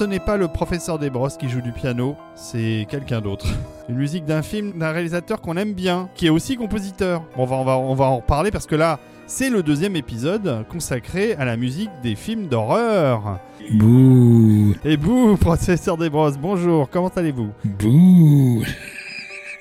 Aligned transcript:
Ce 0.00 0.06
n'est 0.06 0.18
pas 0.18 0.38
le 0.38 0.48
professeur 0.48 0.98
Desbrosses 0.98 1.36
qui 1.36 1.50
joue 1.50 1.60
du 1.60 1.72
piano, 1.72 2.16
c'est 2.34 2.86
quelqu'un 2.88 3.20
d'autre. 3.20 3.46
Une 3.90 3.96
musique 3.96 4.24
d'un 4.24 4.40
film 4.40 4.72
d'un 4.78 4.92
réalisateur 4.92 5.42
qu'on 5.42 5.58
aime 5.58 5.74
bien, 5.74 6.08
qui 6.14 6.26
est 6.26 6.30
aussi 6.30 6.56
compositeur. 6.56 7.22
Bon, 7.36 7.42
on 7.42 7.44
va, 7.44 7.56
on 7.56 7.64
va, 7.64 7.76
on 7.76 7.94
va 7.94 8.04
en 8.06 8.16
reparler 8.16 8.50
parce 8.50 8.64
que 8.64 8.76
là, 8.76 8.98
c'est 9.26 9.50
le 9.50 9.62
deuxième 9.62 9.96
épisode 9.96 10.64
consacré 10.70 11.34
à 11.34 11.44
la 11.44 11.58
musique 11.58 11.90
des 12.02 12.14
films 12.14 12.46
d'horreur. 12.48 13.40
Bouh 13.72 14.74
Et 14.86 14.96
bouh, 14.96 15.36
professeur 15.40 15.98
Desbrosses, 15.98 16.38
bonjour, 16.38 16.88
comment 16.88 17.12
allez-vous? 17.14 17.50
Bouh 17.62 18.64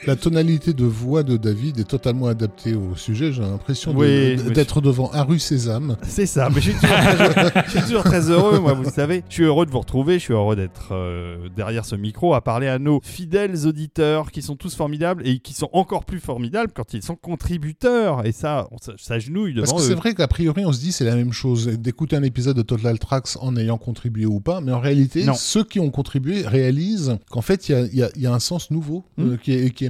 La 0.09 0.15
tonalité 0.15 0.73
de 0.73 0.85
voix 0.85 1.21
de 1.21 1.37
David 1.37 1.77
est 1.77 1.83
totalement 1.87 2.25
adaptée 2.25 2.73
au 2.73 2.95
sujet. 2.95 3.31
J'ai 3.31 3.43
l'impression 3.43 3.93
Oui, 3.95 4.37
oui. 4.43 4.53
d'être 4.53 4.81
devant 4.81 5.11
rue 5.13 5.37
Sésame. 5.37 5.97
C'est 6.01 6.25
ça, 6.25 6.49
mais 6.49 6.61
je 6.61 6.71
suis, 6.71 6.79
toujours 6.79 6.95
très, 7.29 7.63
je 7.67 7.69
suis 7.69 7.81
toujours 7.81 8.03
très 8.03 8.29
heureux, 8.31 8.59
moi, 8.59 8.73
vous 8.73 8.81
le 8.85 8.89
savez. 8.89 9.23
Je 9.29 9.35
suis 9.35 9.43
heureux 9.43 9.67
de 9.67 9.71
vous 9.71 9.77
retrouver, 9.81 10.15
je 10.15 10.23
suis 10.23 10.33
heureux 10.33 10.55
d'être 10.55 10.93
euh, 10.93 11.47
derrière 11.55 11.85
ce 11.85 11.95
micro 11.95 12.33
à 12.33 12.41
parler 12.41 12.67
à 12.67 12.79
nos 12.79 12.99
fidèles 13.03 13.67
auditeurs 13.67 14.31
qui 14.31 14.41
sont 14.41 14.55
tous 14.55 14.73
formidables 14.75 15.21
et 15.27 15.37
qui 15.37 15.53
sont 15.53 15.69
encore 15.73 16.05
plus 16.05 16.19
formidables 16.19 16.71
quand 16.73 16.95
ils 16.95 17.03
sont 17.03 17.15
contributeurs. 17.15 18.25
Et 18.25 18.31
ça, 18.31 18.67
on 18.71 18.77
s'agenouille 18.97 19.53
devant 19.53 19.67
Parce 19.67 19.83
que 19.83 19.87
c'est 19.89 19.93
vrai 19.95 20.15
qu'a 20.15 20.27
priori, 20.27 20.65
on 20.65 20.73
se 20.73 20.79
dit 20.79 20.91
c'est 20.91 21.05
la 21.05 21.15
même 21.15 21.33
chose 21.33 21.67
d'écouter 21.67 22.15
un 22.15 22.23
épisode 22.23 22.57
de 22.57 22.63
Total 22.63 22.97
Tracks 22.97 23.37
en 23.41 23.55
ayant 23.57 23.77
contribué 23.77 24.25
ou 24.25 24.39
pas. 24.39 24.59
Mais 24.59 24.71
en 24.71 24.79
réalité, 24.79 25.23
Non. 25.23 25.35
ceux 25.35 25.63
qui 25.63 25.79
ont 25.79 25.91
contribué 25.91 26.41
réalisent 26.47 27.19
qu'en 27.29 27.41
fait, 27.41 27.69
il 27.69 27.73
y 27.93 28.01
a, 28.01 28.09
y 28.15 28.21
y 28.21 28.25
un 28.25 28.39
sens 28.39 28.71
nouveau 28.71 29.05
euh, 29.19 29.37
qui, 29.37 29.51
est- 29.53 29.69
qui 29.69 29.85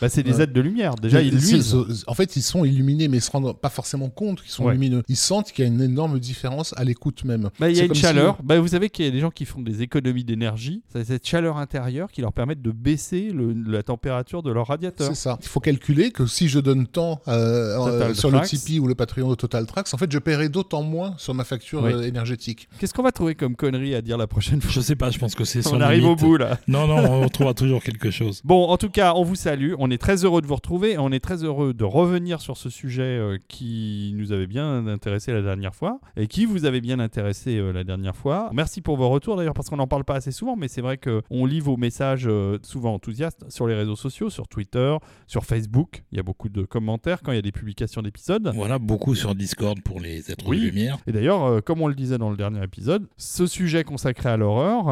Bah, 0.00 0.08
c'est 0.08 0.22
des 0.22 0.40
aides 0.40 0.52
de 0.52 0.60
lumière. 0.60 0.94
Déjà, 0.96 1.22
ils 1.22 1.30
luisent. 1.34 1.76
En 2.06 2.14
fait, 2.14 2.36
ils 2.36 2.42
sont 2.42 2.64
illuminés, 2.64 3.08
mais 3.08 3.18
ils 3.18 3.22
se 3.22 3.30
rendent 3.30 3.56
pas 3.58 3.68
forcément 3.70 4.08
compte 4.08 4.40
qu'ils 4.42 4.50
sont 4.50 4.64
Ouais. 4.64 4.72
lumineux. 4.72 5.02
Ils 5.08 5.16
sentent 5.16 5.52
qu'il 5.52 5.64
y 5.64 5.68
a 5.68 5.70
une 5.70 5.80
énorme 5.80 6.18
différence 6.18 6.74
à 6.76 6.84
l'écoute 6.84 7.24
même. 7.24 7.50
Bah, 7.58 7.70
il 7.70 7.76
y 7.76 7.80
a 7.80 7.84
une 7.84 7.94
si- 7.94 8.00
chaleur. 8.00 8.38
Bah, 8.42 8.58
vous 8.60 8.68
savez 8.68 8.90
qu'il 8.90 9.04
y 9.04 9.08
a 9.08 9.10
des 9.10 9.20
gens 9.20 9.30
qui 9.30 9.44
font 9.44 9.60
des 9.60 9.82
économies 9.82 10.24
d'énergie. 10.24 10.82
C'est 10.92 11.04
cette 11.04 11.26
chaleur 11.26 11.56
intérieure 11.56 12.10
qui 12.10 12.20
leur 12.20 12.32
permet 12.32 12.54
de 12.54 12.70
baisser 12.70 13.30
le- 13.32 13.52
la 13.70 13.82
température 13.82 14.42
de 14.42 14.50
leur 14.50 14.66
radiateur. 14.68 15.08
C'est 15.08 15.14
ça. 15.14 15.38
Il 15.42 15.48
faut 15.48 15.60
calculer 15.60 16.10
que 16.10 16.26
si 16.26 16.48
je 16.48 16.58
donne 16.60 16.86
tant 16.86 17.20
euh, 17.28 17.78
euh, 17.86 18.14
sur 18.14 18.30
Tracks. 18.30 18.42
le 18.42 18.48
Tipeee 18.48 18.80
ou 18.80 18.86
le 18.86 18.94
Patreon 18.94 19.28
de 19.30 19.34
Total 19.34 19.66
Tracks, 19.66 19.88
en 19.92 19.96
fait, 19.96 20.10
je 20.10 20.18
paierai 20.18 20.48
d'autant 20.48 20.82
moins 20.82 21.14
sur 21.18 21.34
ma 21.34 21.44
facture 21.44 21.82
Oui. 21.82 21.92
euh, 21.92 22.02
énergétique. 22.02 22.68
Qu'est-ce 22.78 22.94
qu'on 22.94 23.02
va 23.02 23.12
trouver 23.12 23.34
comme 23.34 23.56
connerie 23.56 23.94
à 23.94 24.02
dire 24.02 24.16
la 24.18 24.26
prochaine 24.26 24.60
fois 24.60 24.70
Je 24.72 24.80
sais 24.80 24.96
pas, 24.96 25.10
je 25.10 25.18
pense 25.18 25.34
que 25.34 25.44
c'est 25.44 25.62
On 25.72 25.80
arrive 25.80 26.02
limite. 26.02 26.22
au 26.22 26.26
bout 26.26 26.36
là. 26.36 26.58
Non, 26.68 26.86
non, 26.86 27.22
on 27.22 27.28
trouvera 27.28 27.54
toujours 27.54 27.82
quelque 27.82 28.10
chose. 28.10 28.40
Bon, 28.44 28.66
en 28.68 28.76
tout 28.76 28.90
cas, 28.90 29.12
on 29.14 29.22
vous 29.24 29.36
salue. 29.42 29.72
On 29.80 29.90
est 29.90 29.98
très 29.98 30.24
heureux 30.24 30.40
de 30.40 30.46
vous 30.46 30.54
retrouver. 30.54 30.92
et 30.92 30.98
On 30.98 31.10
est 31.10 31.18
très 31.18 31.42
heureux 31.42 31.74
de 31.74 31.82
revenir 31.82 32.40
sur 32.40 32.56
ce 32.56 32.70
sujet 32.70 33.02
euh, 33.02 33.38
qui 33.48 34.14
nous 34.16 34.30
avait 34.30 34.46
bien 34.46 34.86
intéressé 34.86 35.32
la 35.32 35.42
dernière 35.42 35.74
fois 35.74 35.98
et 36.16 36.28
qui 36.28 36.44
vous 36.44 36.64
avait 36.64 36.80
bien 36.80 37.00
intéressé 37.00 37.56
euh, 37.56 37.72
la 37.72 37.82
dernière 37.82 38.14
fois. 38.14 38.50
Merci 38.52 38.80
pour 38.82 38.96
vos 38.96 39.08
retours 39.08 39.36
d'ailleurs 39.36 39.54
parce 39.54 39.68
qu'on 39.68 39.78
n'en 39.78 39.88
parle 39.88 40.04
pas 40.04 40.14
assez 40.14 40.30
souvent, 40.30 40.54
mais 40.54 40.68
c'est 40.68 40.80
vrai 40.80 40.96
qu'on 40.96 41.44
lit 41.44 41.58
vos 41.58 41.76
messages 41.76 42.28
euh, 42.28 42.58
souvent 42.62 42.94
enthousiastes 42.94 43.44
sur 43.48 43.66
les 43.66 43.74
réseaux 43.74 43.96
sociaux, 43.96 44.30
sur 44.30 44.46
Twitter, 44.46 44.96
sur 45.26 45.44
Facebook. 45.44 46.04
Il 46.12 46.18
y 46.18 46.20
a 46.20 46.22
beaucoup 46.22 46.48
de 46.48 46.62
commentaires 46.62 47.20
quand 47.20 47.32
il 47.32 47.36
y 47.36 47.40
a 47.40 47.42
des 47.42 47.50
publications 47.50 48.00
d'épisodes. 48.02 48.48
Voilà, 48.54 48.78
beaucoup 48.78 49.16
sur 49.16 49.34
Discord 49.34 49.82
pour 49.82 49.98
les 49.98 50.30
êtres 50.30 50.44
Oui. 50.46 50.60
de 50.60 50.66
lumière. 50.66 50.98
Et 51.08 51.12
d'ailleurs, 51.12 51.64
comme 51.64 51.82
on 51.82 51.88
le 51.88 51.96
disait 51.96 52.16
dans 52.18 52.30
le 52.30 52.36
dernier 52.36 52.62
épisode, 52.62 53.08
ce 53.16 53.48
sujet 53.48 53.82
consacré 53.82 54.28
à 54.28 54.36
l'horreur 54.36 54.84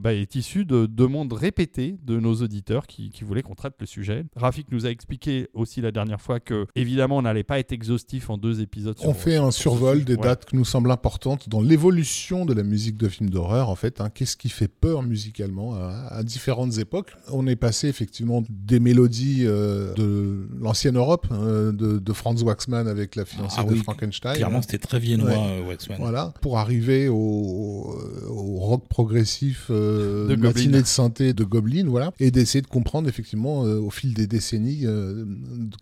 bah, 0.00 0.12
est 0.12 0.34
issu 0.34 0.64
de 0.64 0.86
demandes 0.86 1.32
répétées 1.32 1.98
de 2.04 2.18
nos 2.18 2.34
auditeurs 2.34 2.88
qui, 2.88 3.10
qui 3.10 3.22
voulaient 3.22 3.42
qu'on 3.42 3.54
traite 3.54 3.75
le 3.80 3.86
sujet. 3.86 4.24
Rafik 4.36 4.66
nous 4.70 4.86
a 4.86 4.90
expliqué 4.90 5.48
aussi 5.54 5.80
la 5.80 5.90
dernière 5.92 6.20
fois 6.20 6.40
que, 6.40 6.66
évidemment, 6.74 7.16
on 7.18 7.22
n'allait 7.22 7.42
pas 7.44 7.58
être 7.58 7.72
exhaustif 7.72 8.30
en 8.30 8.38
deux 8.38 8.60
épisodes. 8.60 8.96
On 9.00 9.12
sur- 9.12 9.16
fait 9.16 9.36
un 9.36 9.50
survol 9.50 10.04
des 10.04 10.14
Ouais. 10.14 10.22
dates 10.22 10.44
qui 10.46 10.56
nous 10.56 10.64
semblent 10.64 10.90
importantes 10.90 11.48
dans 11.48 11.60
l'évolution 11.60 12.44
de 12.46 12.54
la 12.54 12.62
musique 12.62 12.96
de 12.96 13.08
films 13.08 13.30
d'horreur. 13.30 13.68
En 13.68 13.74
fait, 13.76 14.00
hein. 14.00 14.10
qu'est-ce 14.12 14.36
qui 14.36 14.48
fait 14.48 14.68
peur 14.68 15.02
musicalement 15.02 15.74
à, 15.74 16.08
à 16.10 16.22
différentes 16.22 16.78
époques? 16.78 17.12
On 17.32 17.46
est 17.46 17.56
passé 17.56 17.88
effectivement 17.88 18.42
des 18.48 18.80
mélodies 18.80 19.42
euh, 19.44 19.92
de 19.94 20.48
l'ancienne 20.60 20.96
Europe, 20.96 21.26
euh, 21.32 21.72
de, 21.72 21.98
de 21.98 22.12
Franz 22.12 22.42
Waxman 22.44 22.88
avec 22.88 23.16
la 23.16 23.24
fiancée 23.24 23.56
Ah 23.58 23.64
de 23.64 23.72
oui, 23.72 23.78
Frankenstein. 23.82 24.34
Clairement, 24.36 24.62
c'était 24.62 24.78
très 24.78 24.98
viennois, 24.98 25.28
Ouais. 25.30 25.60
euh, 25.62 25.68
Waxman. 25.68 25.98
Voilà, 25.98 26.32
pour 26.40 26.58
arriver 26.58 27.08
au, 27.08 27.16
au 28.28 28.58
rock 28.58 28.88
progressif 28.88 29.66
euh, 29.70 30.24
De 30.28 30.34
Goblin. 30.34 30.48
matiné 30.48 30.80
de 30.82 30.86
synthé 30.86 31.32
de 31.32 31.44
Goblin, 31.44 31.86
voilà, 31.88 32.12
et 32.20 32.30
d'essayer 32.30 32.62
de 32.62 32.66
comprendre 32.66 33.08
effectivement 33.08 33.65
euh, 33.66 33.80
au 33.80 33.90
fil 33.90 34.14
des 34.14 34.26
décennies 34.26 34.82
euh, 34.84 35.24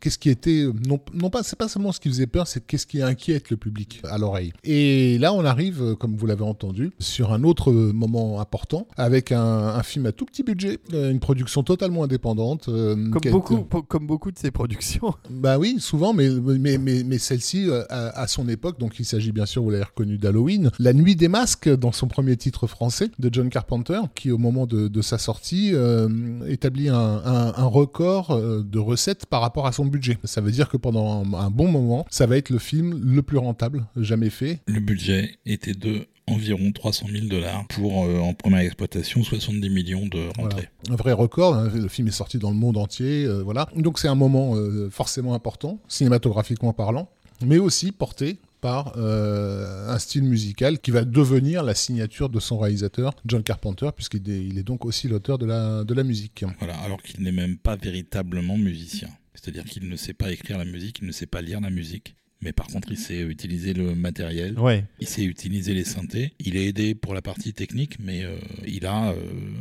qu'est-ce 0.01 0.19
qui 0.19 0.31
était 0.31 0.67
non, 0.89 0.99
non 1.13 1.31
pas 1.31 1.43
c'est 1.43 1.57
pas 1.59 1.69
seulement 1.69 1.93
ce 1.93 2.01
qui 2.01 2.09
faisait 2.09 2.27
peur, 2.27 2.47
c'est 2.47 2.65
qu'est-ce 2.67 2.87
qui 2.87 3.03
inquiète 3.03 3.51
le 3.51 3.57
public 3.57 4.01
à 4.05 4.19
l'oreille. 4.19 4.53
Et 4.65 5.19
là, 5.19 5.33
on 5.33 5.45
arrive, 5.45 5.83
euh, 5.83 5.95
comme 5.95 6.17
vous 6.17 6.27
l'avez 6.27 6.43
entendu, 6.45 6.91
sur 6.99 7.33
un 7.33 7.45
autre 7.45 7.71
euh, 7.71 7.93
moment 7.93 8.41
important 8.41 8.87
avec 8.97 9.33
un, 9.33 9.41
un 9.41 9.83
film 9.83 10.07
à 10.07 10.13
tout 10.13 10.25
petit 10.25 10.43
budget, 10.43 10.79
euh, 10.93 11.11
une 11.11 11.21
production 11.21 11.63
totalement 11.63 12.05
indépendante, 12.05 12.69
euh, 12.69 12.95
Comme 13.11 13.33
beaucoup, 13.33 13.57
été- 13.59 13.83
comme 13.89 14.07
beaucoup 14.07 14.31
de 14.33 14.39
ces 14.39 14.51
productions. 14.51 15.15
bah 15.31 15.59
oui, 15.59 15.77
souvent, 15.79 16.13
mais, 16.15 16.29
mais, 16.31 16.79
mais, 16.79 17.03
mais 17.05 17.19
celle-ci, 17.19 17.69
euh, 17.69 17.83
à, 17.91 18.21
à 18.21 18.27
son 18.27 18.49
époque, 18.49 18.79
donc 18.81 18.99
il 18.99 19.05
s'agit 19.05 19.33
bien 19.33 19.47
sûr, 19.47 19.63
vous 19.63 19.71
l'avez 19.71 19.85
reconnu, 19.85 20.19
d'Halloween, 20.19 20.71
La 20.79 20.93
Nuit 20.93 21.17
des 21.17 21.29
Masques, 21.29 21.69
dans 21.69 21.93
son 21.93 22.07
premier 22.09 22.37
titre 22.37 22.67
français, 22.67 23.09
de 23.19 23.31
John 23.33 23.49
Carpenter, 23.51 24.01
qui 24.15 24.31
au 24.31 24.39
moment 24.39 24.67
de, 24.67 24.89
de 24.89 25.03
sa 25.03 25.19
sortie 25.19 25.71
euh, 25.75 26.09
établit 26.49 26.89
un, 26.89 26.97
un- 27.25 27.53
un 27.57 27.67
record 27.75 28.31
euh, 28.31 28.63
de 28.63 28.79
recettes 28.79 29.27
par 29.27 29.41
rapport 29.41 29.67
à 29.67 29.73
son 29.73 29.85
budget. 29.85 30.19
Ça 30.25 30.41
veut 30.41 30.53
dire 30.53 30.69
que 30.69 30.77
pendant 30.77 31.25
un, 31.37 31.51
bon 31.51 31.69
moment, 31.69 32.07
ça 32.11 32.27
va 32.27 32.37
être 32.37 32.51
le 32.51 32.59
film 32.59 33.01
le 33.03 33.23
plus 33.23 33.39
rentable 33.39 33.87
jamais 33.97 34.31
fait. 34.31 34.61
Le 34.67 34.81
budget 34.81 35.39
était 35.45 35.75
de 35.75 36.07
environ 36.27 36.73
300 36.73 37.07
000 37.13 37.27
dollars 37.27 37.67
pour, 37.69 38.05
euh, 38.05 38.19
en 38.19 38.35
première 38.35 38.61
exploitation, 38.61 39.23
70 39.23 39.69
millions 39.71 40.07
de 40.07 40.29
rentrées. 40.39 40.69
Un 40.91 40.97
vrai 40.97 41.13
record, 41.13 41.55
hein, 41.55 41.71
le 41.75 41.89
film 41.89 42.09
est 42.09 42.13
sorti 42.13 42.39
dans 42.39 42.51
le 42.51 42.57
monde 42.57 42.77
entier, 42.77 43.25
euh, 43.25 43.43
voilà. 43.43 43.69
Donc 43.77 43.99
c'est 43.99 44.09
un 44.09 44.15
moment 44.15 44.57
euh, 44.57 44.89
forcément 44.91 45.35
important, 45.35 45.81
cinématographiquement 45.89 46.73
parlant, 46.73 47.11
mais 47.45 47.59
aussi 47.59 47.93
porté 47.93 48.39
par 48.65 48.95
euh, 48.97 49.91
un 49.91 49.99
style 49.99 50.23
musical 50.23 50.79
qui 50.79 50.91
va 50.91 51.05
devenir 51.05 51.63
la 51.63 51.75
signature 51.75 52.31
de 52.31 52.41
son 52.41 52.59
réalisateur, 52.59 53.15
John 53.27 53.43
Carpenter, 53.43 53.91
puisqu'il 53.95 54.31
est, 54.31 54.43
il 54.43 54.57
est 54.57 54.63
donc 54.63 54.87
aussi 54.87 55.07
l'auteur 55.07 55.37
de 55.37 55.45
la, 55.45 55.85
de 55.85 55.93
la 55.93 56.03
musique. 56.03 56.47
Voilà, 56.61 56.75
alors 56.79 57.03
qu'il 57.03 57.23
n'est 57.23 57.31
même 57.31 57.59
pas 57.59 57.77
véritablement 57.77 58.57
musicien. 58.57 59.11
C'est-à-dire 59.35 59.65
qu'il 59.65 59.87
ne 59.87 59.97
sait 59.97 60.15
pas 60.15 60.33
écrire 60.33 60.57
la 60.57 60.65
musique, 60.65 61.01
il 61.03 61.07
ne 61.07 61.13
sait 61.13 61.27
pas 61.27 61.43
lire 61.43 61.61
la 61.61 61.69
musique. 61.69 62.17
Mais 62.45 62.53
par 62.53 62.67
contre, 62.67 62.93
il 62.93 62.99
sait 62.99 63.21
utiliser 63.21 63.73
le 63.73 63.95
matériel, 63.95 64.59
Ouais. 64.59 64.85
il 65.01 65.09
sait 65.09 65.25
utiliser 65.25 65.75
les 65.75 65.85
synthés. 65.85 66.33
Il 66.39 66.57
est 66.57 66.67
aidé 66.67 66.95
pour 66.95 67.15
la 67.15 67.23
partie 67.23 67.53
technique, 67.55 67.99
mais 67.99 68.23
euh, 68.25 68.37
il 68.67 68.87
a 68.87 69.11
euh, 69.13 69.17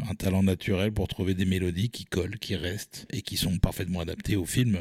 un 0.10 0.16
talent 0.16 0.44
naturel 0.44 0.92
pour 0.92 1.08
trouver 1.08 1.34
des 1.34 1.46
mélodies 1.46 1.90
qui 1.90 2.06
collent, 2.06 2.38
qui 2.40 2.56
restent 2.56 3.08
et 3.12 3.22
qui 3.22 3.38
sont 3.38 3.58
parfaitement 3.58 4.02
adaptées 4.02 4.36
au 4.36 4.46
film. 4.46 4.76
euh, 4.76 4.80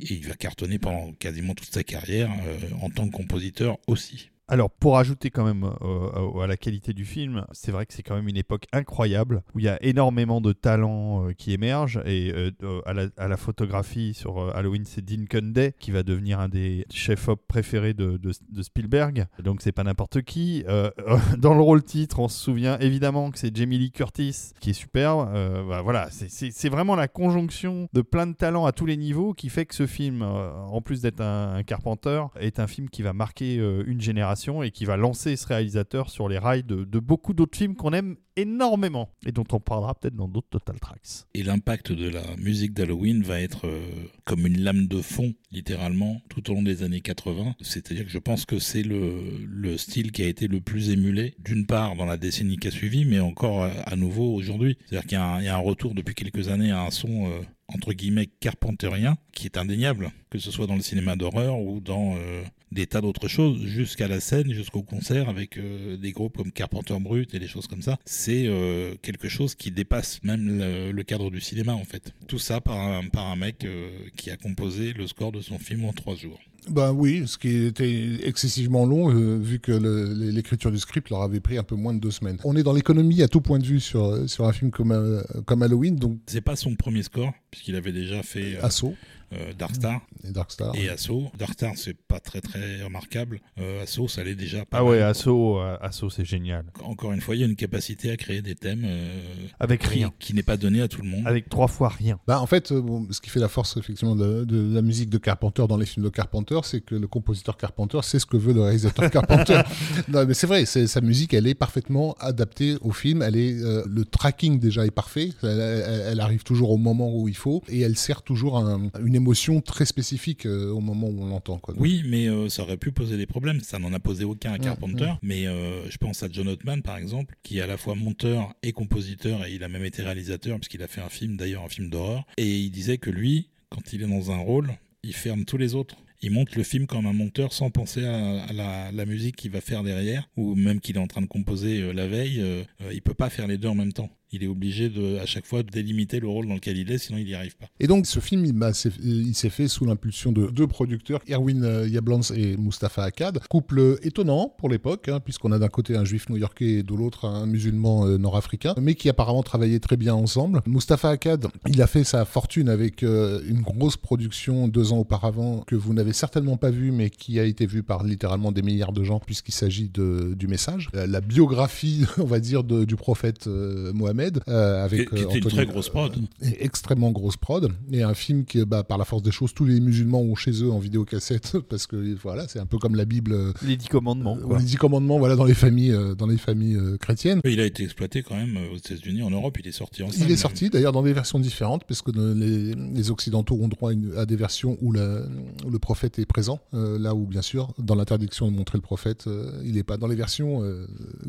et 0.00 0.14
il 0.14 0.26
va 0.26 0.34
cartonner 0.34 0.78
pendant 0.78 1.12
quasiment 1.14 1.54
toute 1.54 1.72
sa 1.74 1.82
carrière 1.82 2.30
euh, 2.46 2.58
en 2.80 2.88
tant 2.90 3.06
que 3.08 3.12
compositeur 3.16 3.78
aussi. 3.86 4.29
Alors, 4.50 4.68
pour 4.68 4.98
ajouter 4.98 5.30
quand 5.30 5.44
même 5.44 5.62
euh, 5.80 6.40
à 6.40 6.48
la 6.48 6.56
qualité 6.56 6.92
du 6.92 7.04
film, 7.04 7.46
c'est 7.52 7.70
vrai 7.70 7.86
que 7.86 7.94
c'est 7.94 8.02
quand 8.02 8.16
même 8.16 8.26
une 8.26 8.36
époque 8.36 8.66
incroyable 8.72 9.44
où 9.54 9.60
il 9.60 9.64
y 9.64 9.68
a 9.68 9.80
énormément 9.80 10.40
de 10.40 10.52
talents 10.52 11.24
euh, 11.24 11.32
qui 11.32 11.52
émergent. 11.52 12.02
Et 12.04 12.32
euh, 12.34 12.80
à, 12.84 13.28
la, 13.28 13.36
photographie 13.36 14.12
sur 14.12 14.52
Halloween, 14.56 14.82
c'est 14.84 15.04
Dean 15.04 15.26
Cundey 15.30 15.72
qui 15.78 15.92
va 15.92 16.02
devenir 16.02 16.40
un 16.40 16.48
des 16.48 16.84
chefs-op 16.90 17.40
préférés 17.46 17.94
de, 17.94 18.18
Spielberg. 18.60 19.26
Donc, 19.38 19.62
c'est 19.62 19.70
pas 19.70 19.84
n'importe 19.84 20.22
qui. 20.22 20.64
Dans 21.38 21.54
le 21.54 21.60
rôle 21.60 21.84
titre, 21.84 22.18
on 22.18 22.26
se 22.26 22.42
souvient 22.42 22.76
évidemment 22.80 23.30
que 23.30 23.38
c'est 23.38 23.54
Jamie 23.56 23.78
Lee 23.78 23.92
Curtis 23.92 24.50
qui 24.58 24.70
est 24.70 24.74
superbe. 24.74 25.32
Bah, 25.68 25.80
voilà, 25.82 26.08
c'est- 26.10 26.68
vraiment 26.70 26.96
la 26.96 27.08
conjonction 27.08 27.88
de 27.92 28.00
plein 28.00 28.26
de 28.26 28.34
talents 28.34 28.66
à 28.66 28.72
tous 28.72 28.86
les 28.86 28.96
niveaux 28.96 29.32
qui 29.32 29.48
fait 29.48 29.66
que 29.66 29.74
ce 29.76 29.86
film, 29.86 30.22
en 30.22 30.80
plus 30.80 31.02
d'être 31.02 31.20
un, 31.20 31.54
un 31.54 31.62
Carpenter, 31.62 32.22
est 32.40 32.58
un 32.58 32.66
film 32.66 32.88
qui 32.90 33.02
va 33.02 33.12
marquer 33.12 33.54
une 33.54 34.00
génération 34.00 34.39
et 34.62 34.70
qui 34.70 34.84
va 34.84 34.96
lancer 34.96 35.36
ce 35.36 35.46
réalisateur 35.46 36.10
sur 36.10 36.28
les 36.28 36.38
rails 36.38 36.64
de, 36.64 36.84
beaucoup 36.98 37.34
d'autres 37.34 37.56
films 37.56 37.74
qu'on 37.76 37.92
aime 37.92 38.16
énormément 38.36 39.10
et 39.26 39.32
dont 39.32 39.44
on 39.52 39.60
parlera 39.60 39.94
peut-être 39.94 40.14
dans 40.16 40.28
d'autres 40.28 40.48
Total 40.50 40.78
Tracks. 40.80 41.26
Et 41.34 41.42
l'impact 41.42 41.92
de 41.92 42.08
la 42.08 42.22
musique 42.38 42.72
d'Halloween 42.72 43.22
va 43.22 43.40
être 43.40 43.66
euh, 43.66 43.80
comme 44.24 44.46
une 44.46 44.60
lame 44.62 44.86
de 44.86 45.02
fond, 45.02 45.32
littéralement, 45.52 46.20
tout 46.30 46.50
au 46.50 46.54
long 46.54 46.62
des 46.62 46.82
années 46.82 47.00
80. 47.00 47.54
C'est-à-dire 47.60 48.04
que 48.04 48.10
je 48.10 48.18
pense 48.18 48.46
que 48.46 48.58
c'est 48.58 48.82
le, 48.82 49.20
le 49.46 49.76
style 49.76 50.12
qui 50.12 50.22
a 50.22 50.26
été 50.26 50.48
le 50.48 50.60
plus 50.60 50.90
émulé, 50.90 51.34
d'une 51.38 51.66
part 51.66 51.96
dans 51.96 52.06
la 52.06 52.16
décennie 52.16 52.56
qui 52.56 52.68
a 52.68 52.70
suivi, 52.70 53.04
mais 53.04 53.20
encore 53.20 53.62
euh, 53.64 53.70
à 53.84 53.96
nouveau 53.96 54.32
aujourd'hui. 54.34 54.76
C'est-à-dire 54.86 55.06
qu'il 55.08 55.18
y, 55.18 55.20
a 55.20 55.24
un- 55.26 55.40
il 55.40 55.44
y 55.44 55.48
a 55.48 55.54
un 55.56 55.58
retour 55.58 55.94
depuis 55.94 56.14
quelques 56.14 56.48
années 56.48 56.70
à 56.70 56.82
un 56.82 56.90
son... 56.90 57.26
euh, 57.26 57.40
entre 57.74 57.92
guillemets 57.92 58.26
carpenterien 58.40 59.16
qui 59.32 59.46
est 59.46 59.56
indéniable 59.56 60.12
que 60.30 60.38
ce 60.38 60.50
soit 60.50 60.66
dans 60.66 60.76
le 60.76 60.80
cinéma 60.80 61.16
d'horreur 61.16 61.58
ou 61.58 61.80
dans 61.80 62.14
euh, 62.16 62.42
des 62.70 62.86
tas 62.86 63.00
d'autres 63.00 63.28
choses 63.28 63.64
jusqu'à 63.66 64.06
la 64.06 64.20
scène 64.20 64.52
jusqu'au 64.52 64.82
concert 64.82 65.28
avec 65.28 65.58
euh, 65.58 65.96
des 65.96 66.12
groupes 66.12 66.36
comme 66.36 66.52
Carpenter 66.52 66.96
Brut 67.00 67.34
et 67.34 67.40
des 67.40 67.48
choses 67.48 67.66
comme 67.66 67.82
ça. 67.82 67.98
C'est 68.04 68.46
euh, 68.46 68.94
quelque 69.02 69.28
chose 69.28 69.56
qui 69.56 69.72
dépasse 69.72 70.22
même 70.22 70.60
le, 70.92 71.02
cadre 71.02 71.30
du 71.30 71.40
cinéma 71.40 71.72
en 71.72 71.84
fait. 71.84 72.12
Tout 72.28 72.38
ça 72.38 72.60
par 72.60 72.78
un, 72.78 73.08
par 73.08 73.26
un 73.26 73.36
mec 73.36 73.66
qui 74.16 74.30
a 74.30 74.36
composé 74.36 74.92
le 74.92 75.06
score 75.08 75.32
de 75.32 75.40
son 75.40 75.58
film 75.58 75.84
en 75.84 75.92
trois 75.92 76.14
jours 76.14 76.38
Ben 76.68 76.92
oui, 76.92 77.24
ce 77.26 77.38
qui 77.38 77.64
était 77.66 78.18
excessivement 78.24 78.84
long, 78.84 79.10
euh, 79.10 79.38
vu 79.38 79.60
que 79.60 79.72
l'écriture 79.72 80.70
du 80.70 80.78
script 80.78 81.10
leur 81.10 81.22
avait 81.22 81.40
pris 81.40 81.58
un 81.58 81.62
peu 81.62 81.74
moins 81.74 81.94
de 81.94 82.00
deux 82.00 82.10
semaines. 82.10 82.38
On 82.44 82.56
est 82.56 82.62
dans 82.62 82.72
l'économie 82.72 83.22
à 83.22 83.28
tout 83.28 83.40
point 83.40 83.58
de 83.58 83.64
vue 83.64 83.80
sur, 83.80 84.28
sur 84.28 84.46
un 84.46 84.52
film 84.52 84.70
comme, 84.70 84.92
euh, 84.92 85.22
comme 85.46 85.62
Halloween, 85.62 85.96
donc 85.96 86.18
C'est 86.26 86.40
pas 86.40 86.56
son 86.56 86.74
premier 86.74 87.02
score, 87.02 87.32
puisqu'il 87.50 87.76
avait 87.76 87.92
déjà 87.92 88.22
fait 88.22 88.56
euh, 88.56 88.64
Assaut 88.64 88.94
euh, 89.32 89.52
Dark 89.58 89.74
Star 89.74 90.00
et 90.24 90.32
Dark 90.32 90.50
Star. 90.50 90.74
et 90.74 90.88
Assaut. 90.88 91.30
Dark 91.38 91.52
Star, 91.52 91.72
c'est 91.76 91.94
pas 91.96 92.20
très 92.20 92.40
très 92.40 92.82
remarquable. 92.82 93.40
Euh, 93.58 93.82
Assaut, 93.82 94.08
ça 94.08 94.24
l'est 94.24 94.34
déjà 94.34 94.64
pas 94.64 94.78
Ah 94.78 94.84
ouais, 94.84 94.98
mal. 95.00 95.08
Assaut, 95.10 95.58
euh, 95.60 95.76
Assaut 95.80 96.10
c'est 96.10 96.24
génial. 96.24 96.64
Encore 96.82 97.12
une 97.12 97.20
fois, 97.20 97.34
il 97.36 97.40
y 97.40 97.44
a 97.44 97.46
une 97.46 97.56
capacité 97.56 98.10
à 98.10 98.16
créer 98.16 98.42
des 98.42 98.54
thèmes 98.54 98.82
euh, 98.84 99.22
Avec 99.60 99.80
qui, 99.82 99.88
rien. 99.88 100.12
qui 100.18 100.34
n'est 100.34 100.42
pas 100.42 100.56
donnée 100.56 100.80
à 100.82 100.88
tout 100.88 101.02
le 101.02 101.08
monde. 101.08 101.22
Avec 101.26 101.48
trois 101.48 101.68
fois 101.68 101.88
rien. 101.88 102.18
Bah, 102.26 102.40
en 102.40 102.46
fait, 102.46 102.72
euh, 102.72 102.80
bon, 102.80 103.06
ce 103.10 103.20
qui 103.20 103.30
fait 103.30 103.40
la 103.40 103.48
force 103.48 103.76
effectivement 103.76 104.16
de, 104.16 104.44
de 104.44 104.74
la 104.74 104.82
musique 104.82 105.10
de 105.10 105.18
Carpenter 105.18 105.64
dans 105.68 105.76
les 105.76 105.86
films 105.86 106.04
de 106.04 106.10
Carpenter, 106.10 106.58
c'est 106.64 106.80
que 106.80 106.94
le 106.94 107.06
compositeur 107.06 107.56
Carpenter 107.56 107.98
sait 108.02 108.18
ce 108.18 108.26
que 108.26 108.36
veut 108.36 108.52
le 108.52 108.62
réalisateur 108.62 109.10
Carpenter. 109.12 109.60
non, 110.08 110.26
mais 110.26 110.34
c'est 110.34 110.46
vrai, 110.46 110.64
c'est- 110.66 110.86
sa 110.86 111.00
musique, 111.00 111.34
elle 111.34 111.46
est 111.46 111.54
parfaitement 111.54 112.14
adaptée 112.18 112.76
au 112.80 112.90
film. 112.90 113.22
Elle 113.22 113.36
est, 113.36 113.62
euh, 113.62 113.84
le 113.88 114.04
tracking 114.04 114.58
déjà 114.58 114.84
est 114.86 114.90
parfait. 114.90 115.30
Elle, 115.42 115.60
elle- 115.60 116.02
elle 116.12 116.20
arrive 116.20 116.42
toujours 116.42 116.70
au 116.70 116.76
moment 116.78 117.14
où 117.14 117.28
il 117.28 117.36
faut 117.36 117.62
et 117.68 117.80
elle 117.80 117.96
sert 117.96 118.22
toujours 118.22 118.58
un- 118.58 118.88
une 119.04 119.14
émotion 119.20 119.60
très 119.60 119.84
spécifique 119.84 120.46
euh, 120.46 120.70
au 120.70 120.80
moment 120.80 121.08
où 121.08 121.22
on 121.22 121.26
l'entend. 121.26 121.58
quoi. 121.58 121.74
Donc, 121.74 121.82
Oui, 121.82 122.02
mais 122.06 122.28
euh, 122.28 122.48
ça 122.48 122.62
aurait 122.62 122.76
pu 122.76 122.90
poser 122.92 123.16
des 123.16 123.26
problèmes. 123.26 123.60
Ça 123.60 123.78
n'en 123.78 123.92
a 123.92 124.00
posé 124.00 124.24
aucun 124.24 124.52
à 124.52 124.58
Mm, 124.58 124.62
Carpenter. 124.62 125.12
Mais 125.22 125.46
euh, 125.46 125.88
je 125.90 125.96
pense 125.98 126.22
à 126.22 126.28
John 126.30 126.48
Ottman, 126.48 126.82
par 126.82 126.96
exemple, 126.96 127.36
qui 127.42 127.58
est 127.58 127.60
à 127.60 127.66
la 127.66 127.76
fois 127.76 127.94
monteur 127.94 128.52
et 128.62 128.72
compositeur, 128.72 129.44
et 129.46 129.54
il 129.54 129.62
a 129.64 129.68
même 129.68 129.84
été 129.84 130.02
réalisateur, 130.02 130.56
puisqu'il 130.58 130.82
a 130.82 130.88
fait 130.88 131.00
un 131.00 131.08
film, 131.08 131.36
d'ailleurs, 131.36 131.64
un 131.64 131.68
film 131.68 131.90
d'horreur. 131.90 132.24
Et 132.36 132.58
il 132.58 132.70
disait 132.70 132.98
que 132.98 133.10
lui, 133.10 133.48
quand 133.68 133.92
il 133.92 134.02
est 134.02 134.06
dans 134.06 134.30
un 134.30 134.38
rôle, 134.38 134.70
il 135.02 135.14
ferme 135.14 135.44
tous 135.44 135.56
les 135.58 135.74
autres. 135.74 135.96
Il 136.22 136.32
monte 136.32 136.54
le 136.54 136.62
film 136.64 136.86
comme 136.86 137.06
un 137.06 137.14
monteur 137.14 137.54
sans 137.54 137.70
penser 137.70 138.04
à, 138.04 138.42
à 138.44 138.52
la, 138.52 138.92
la 138.92 139.06
musique 139.06 139.36
qu'il 139.36 139.50
va 139.52 139.62
faire 139.62 139.82
derrière, 139.82 140.28
ou 140.36 140.54
même 140.54 140.78
qu'il 140.80 140.96
est 140.96 141.00
en 141.00 141.06
train 141.06 141.22
de 141.22 141.26
composer 141.26 141.80
euh, 141.80 141.92
la 141.94 142.06
veille. 142.08 142.40
euh, 142.40 142.62
euh, 142.82 142.90
il 142.92 143.00
peut 143.00 143.14
pas 143.14 143.30
faire 143.30 143.46
les 143.46 143.56
deux 143.56 143.68
en 143.68 143.74
même 143.74 143.94
temps. 143.94 144.10
Il 144.32 144.44
est 144.44 144.48
obligé 144.48 144.88
de, 144.88 145.18
à 145.18 145.26
chaque 145.26 145.46
fois 145.46 145.62
de 145.62 145.70
délimiter 145.70 146.20
le 146.20 146.28
rôle 146.28 146.46
dans 146.46 146.54
lequel 146.54 146.76
il 146.76 146.90
est, 146.90 146.98
sinon 146.98 147.18
il 147.18 147.26
n'y 147.26 147.34
arrive 147.34 147.56
pas. 147.56 147.66
Et 147.80 147.86
donc 147.86 148.06
ce 148.06 148.20
film, 148.20 148.44
il, 148.44 149.34
s'est- 149.34 149.50
fait 149.50 149.66
sous 149.68 149.84
l'impulsion 149.84 150.30
de 150.30 150.46
deux 150.46 150.66
producteurs, 150.68 151.20
Erwin 151.28 151.64
euh, 151.64 151.88
Yablans 151.88 152.20
et 152.36 152.56
Mustafa 152.56 153.02
Akkad. 153.02 153.40
Couple 153.48 153.98
étonnant 154.02 154.54
pour 154.58 154.68
l'époque, 154.68 155.08
hein, 155.08 155.18
puisqu'on 155.18 155.50
a 155.50 155.58
d'un 155.58 155.68
côté 155.68 155.96
un 155.96 156.04
juif 156.04 156.28
new-yorkais 156.28 156.66
et 156.66 156.82
de 156.84 156.94
l'autre 156.94 157.24
un 157.24 157.46
musulman 157.46 158.06
euh, 158.06 158.18
nord-africain, 158.18 158.74
mais 158.80 158.94
qui 158.94 159.08
apparemment 159.08 159.42
travaillaient 159.42 159.80
très 159.80 159.96
bien 159.96 160.14
ensemble. 160.14 160.62
Mustafa 160.66 161.10
Akkad, 161.10 161.46
il 161.68 161.82
a 161.82 161.86
fait 161.86 162.04
sa 162.04 162.24
fortune 162.24 162.68
avec 162.68 163.02
euh, 163.02 163.42
une 163.48 163.60
grosse 163.62 163.96
production 163.96 164.68
deux 164.68 164.92
ans 164.92 164.98
auparavant 164.98 165.64
que 165.66 165.74
vous 165.74 165.92
n'avez 165.94 166.12
certainement 166.12 166.56
pas 166.56 166.70
vue, 166.70 166.92
mais 166.92 167.10
qui 167.10 167.40
a 167.40 167.44
été 167.44 167.66
vue 167.66 167.82
par 167.82 168.04
littéralement 168.04 168.52
des 168.52 168.62
milliards 168.62 168.92
de 168.92 169.02
gens, 169.02 169.18
puisqu'il 169.18 169.52
s'agit 169.52 169.90
du 169.90 170.46
message. 170.46 170.88
La, 170.92 171.20
biographie, 171.20 172.04
on 172.18 172.24
va 172.24 172.38
dire, 172.40 172.62
du 172.64 172.96
prophète 172.96 173.46
euh, 173.46 173.92
Mohamed, 173.92 174.19
euh, 174.48 174.84
avec 174.84 175.08
Qui- 175.10 175.14
qui 175.16 175.22
euh, 175.22 175.24
était 175.24 175.38
une 175.38 175.44
Anthony- 175.46 175.54
très 175.54 175.66
grosse 175.66 175.88
prod. 175.88 176.12
et 176.42 176.64
extrêmement 176.64 177.10
grosse 177.10 177.36
prod 177.36 177.72
et 177.92 178.02
un 178.02 178.14
film 178.14 178.44
qui 178.44 178.64
bah, 178.64 178.82
par 178.82 178.98
la 178.98 179.04
force 179.04 179.22
des 179.22 179.30
choses 179.30 179.52
tous 179.54 179.64
les 179.64 179.80
musulmans 179.80 180.20
ont 180.20 180.34
chez 180.34 180.50
eux 180.62 180.70
en 180.70 180.78
vidéocassette 180.78 181.56
parce 181.68 181.86
que 181.86 182.14
voilà 182.22 182.46
c'est 182.48 182.58
un 182.58 182.66
peu 182.66 182.78
comme 182.78 182.94
la 182.96 183.04
bible 183.04 183.32
euh, 183.32 183.52
Les 183.66 183.76
dix 183.76 183.88
commandements. 183.88 184.36
quoi. 184.36 184.58
les 184.58 184.64
dix 184.64 184.76
commandements 184.76 185.18
voilà 185.18 185.36
dans 185.36 185.44
les 185.44 185.54
familles 185.54 185.92
euh, 185.92 186.14
dans 186.14 186.26
les 186.26 186.36
familles 186.38 186.76
euh, 186.76 186.96
chrétiennes 186.98 187.40
il 187.44 187.60
a 187.60 187.64
été 187.64 187.82
exploité 187.84 188.22
quand 188.22 188.36
même 188.36 188.56
euh, 188.56 188.72
aux 188.74 188.76
États-Unis, 188.76 189.22
en 189.22 189.30
Europe. 189.30 189.56
Il 189.60 189.66
est 189.66 189.72
sorti 189.72 190.02
en 190.02 190.08
il 190.10 190.30
est 190.30 190.36
sorti 190.36 190.70
d'ailleurs 190.70 190.92
dans 190.92 191.02
des 191.02 191.12
versions 191.12 191.38
différentes 191.38 191.84
parce 191.84 192.02
que 192.02 192.10
euh, 192.16 192.34
les, 192.34 192.74
les 192.74 193.10
occidentaux 193.10 193.56
ont 193.60 193.68
droit 193.68 193.90
à, 193.90 193.92
une- 193.92 194.12
à 194.16 194.26
des 194.26 194.36
versions 194.36 194.76
où, 194.80 194.92
la- 194.92 195.22
où 195.66 195.70
le 195.70 195.78
prophète 195.78 196.18
est 196.18 196.26
présent 196.26 196.60
euh, 196.74 196.98
là 196.98 197.14
où 197.14 197.26
bien 197.26 197.42
sûr 197.42 197.72
dans 197.78 197.94
l'interdiction 197.94 198.50
de 198.50 198.56
montrer 198.56 198.78
le 198.78 198.82
prophète 198.82 199.26
euh, 199.26 199.50
il 199.64 199.74
n'est 199.74 199.82
pas 199.82 199.96
dans 199.96 200.06
les 200.06 200.16
versions 200.16 200.62
euh, 200.62 200.86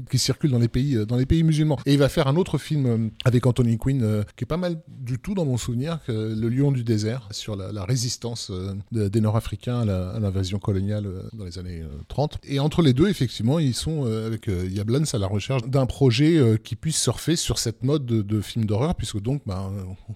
qui 0.10 0.18
circulent 0.18 0.52
dans 0.52 0.60
les 0.60 0.68
pays 0.68 0.96
euh, 0.96 1.06
dans 1.06 1.18
les 1.18 1.26
pays 1.26 1.44
musulmans 1.44 1.78
et 1.86 1.94
il 1.94 2.00
va 2.00 2.10
faire 2.10 2.28
un 2.28 2.36
autre 2.36 2.58
film 2.58 2.81
euh, 2.86 3.10
avec 3.26 3.46
Anthony 3.46 3.78
Quinn 3.78 4.02
euh, 4.04 4.24
qui 4.36 4.44
est 4.44 4.48
pas 4.48 4.58
mal 4.58 4.82
du 4.88 5.20
tout 5.20 5.34
dans 5.34 5.46
mon 5.46 5.58
souvenir 5.58 6.00
Le 6.08 6.48
Lion 6.50 6.72
du 6.72 6.84
désert 6.84 7.28
sur 7.32 7.56
la, 7.56 7.84
résistance 7.86 8.50
euh, 8.52 8.74
de- 8.92 9.08
des 9.08 9.22
Nord-Africains 9.22 9.82
à 9.82 10.20
l'invasion 10.20 10.60
coloniale 10.60 11.08
dans 11.34 11.46
les 11.46 11.58
années 11.60 11.82
euh, 11.82 11.88
30 12.08 12.40
et 12.44 12.60
entre 12.60 12.82
les 12.82 12.94
deux 12.94 13.08
effectivement 13.10 13.60
ils 13.60 13.74
sont 13.74 14.06
avec 14.06 14.48
Yablans 14.48 15.04
à 15.14 15.18
la 15.18 15.28
recherche 15.28 15.64
d'un 15.68 15.86
projet 15.86 16.60
qui 16.64 16.76
puisse 16.76 17.00
surfer 17.00 17.36
sur 17.36 17.58
cette 17.60 17.84
mode 17.84 18.06
de, 18.06 18.22
de 18.22 18.42
film 18.42 18.66
d'horreur 18.66 18.96
puisque 18.96 19.20
donc 19.20 19.42
euh, 19.48 19.54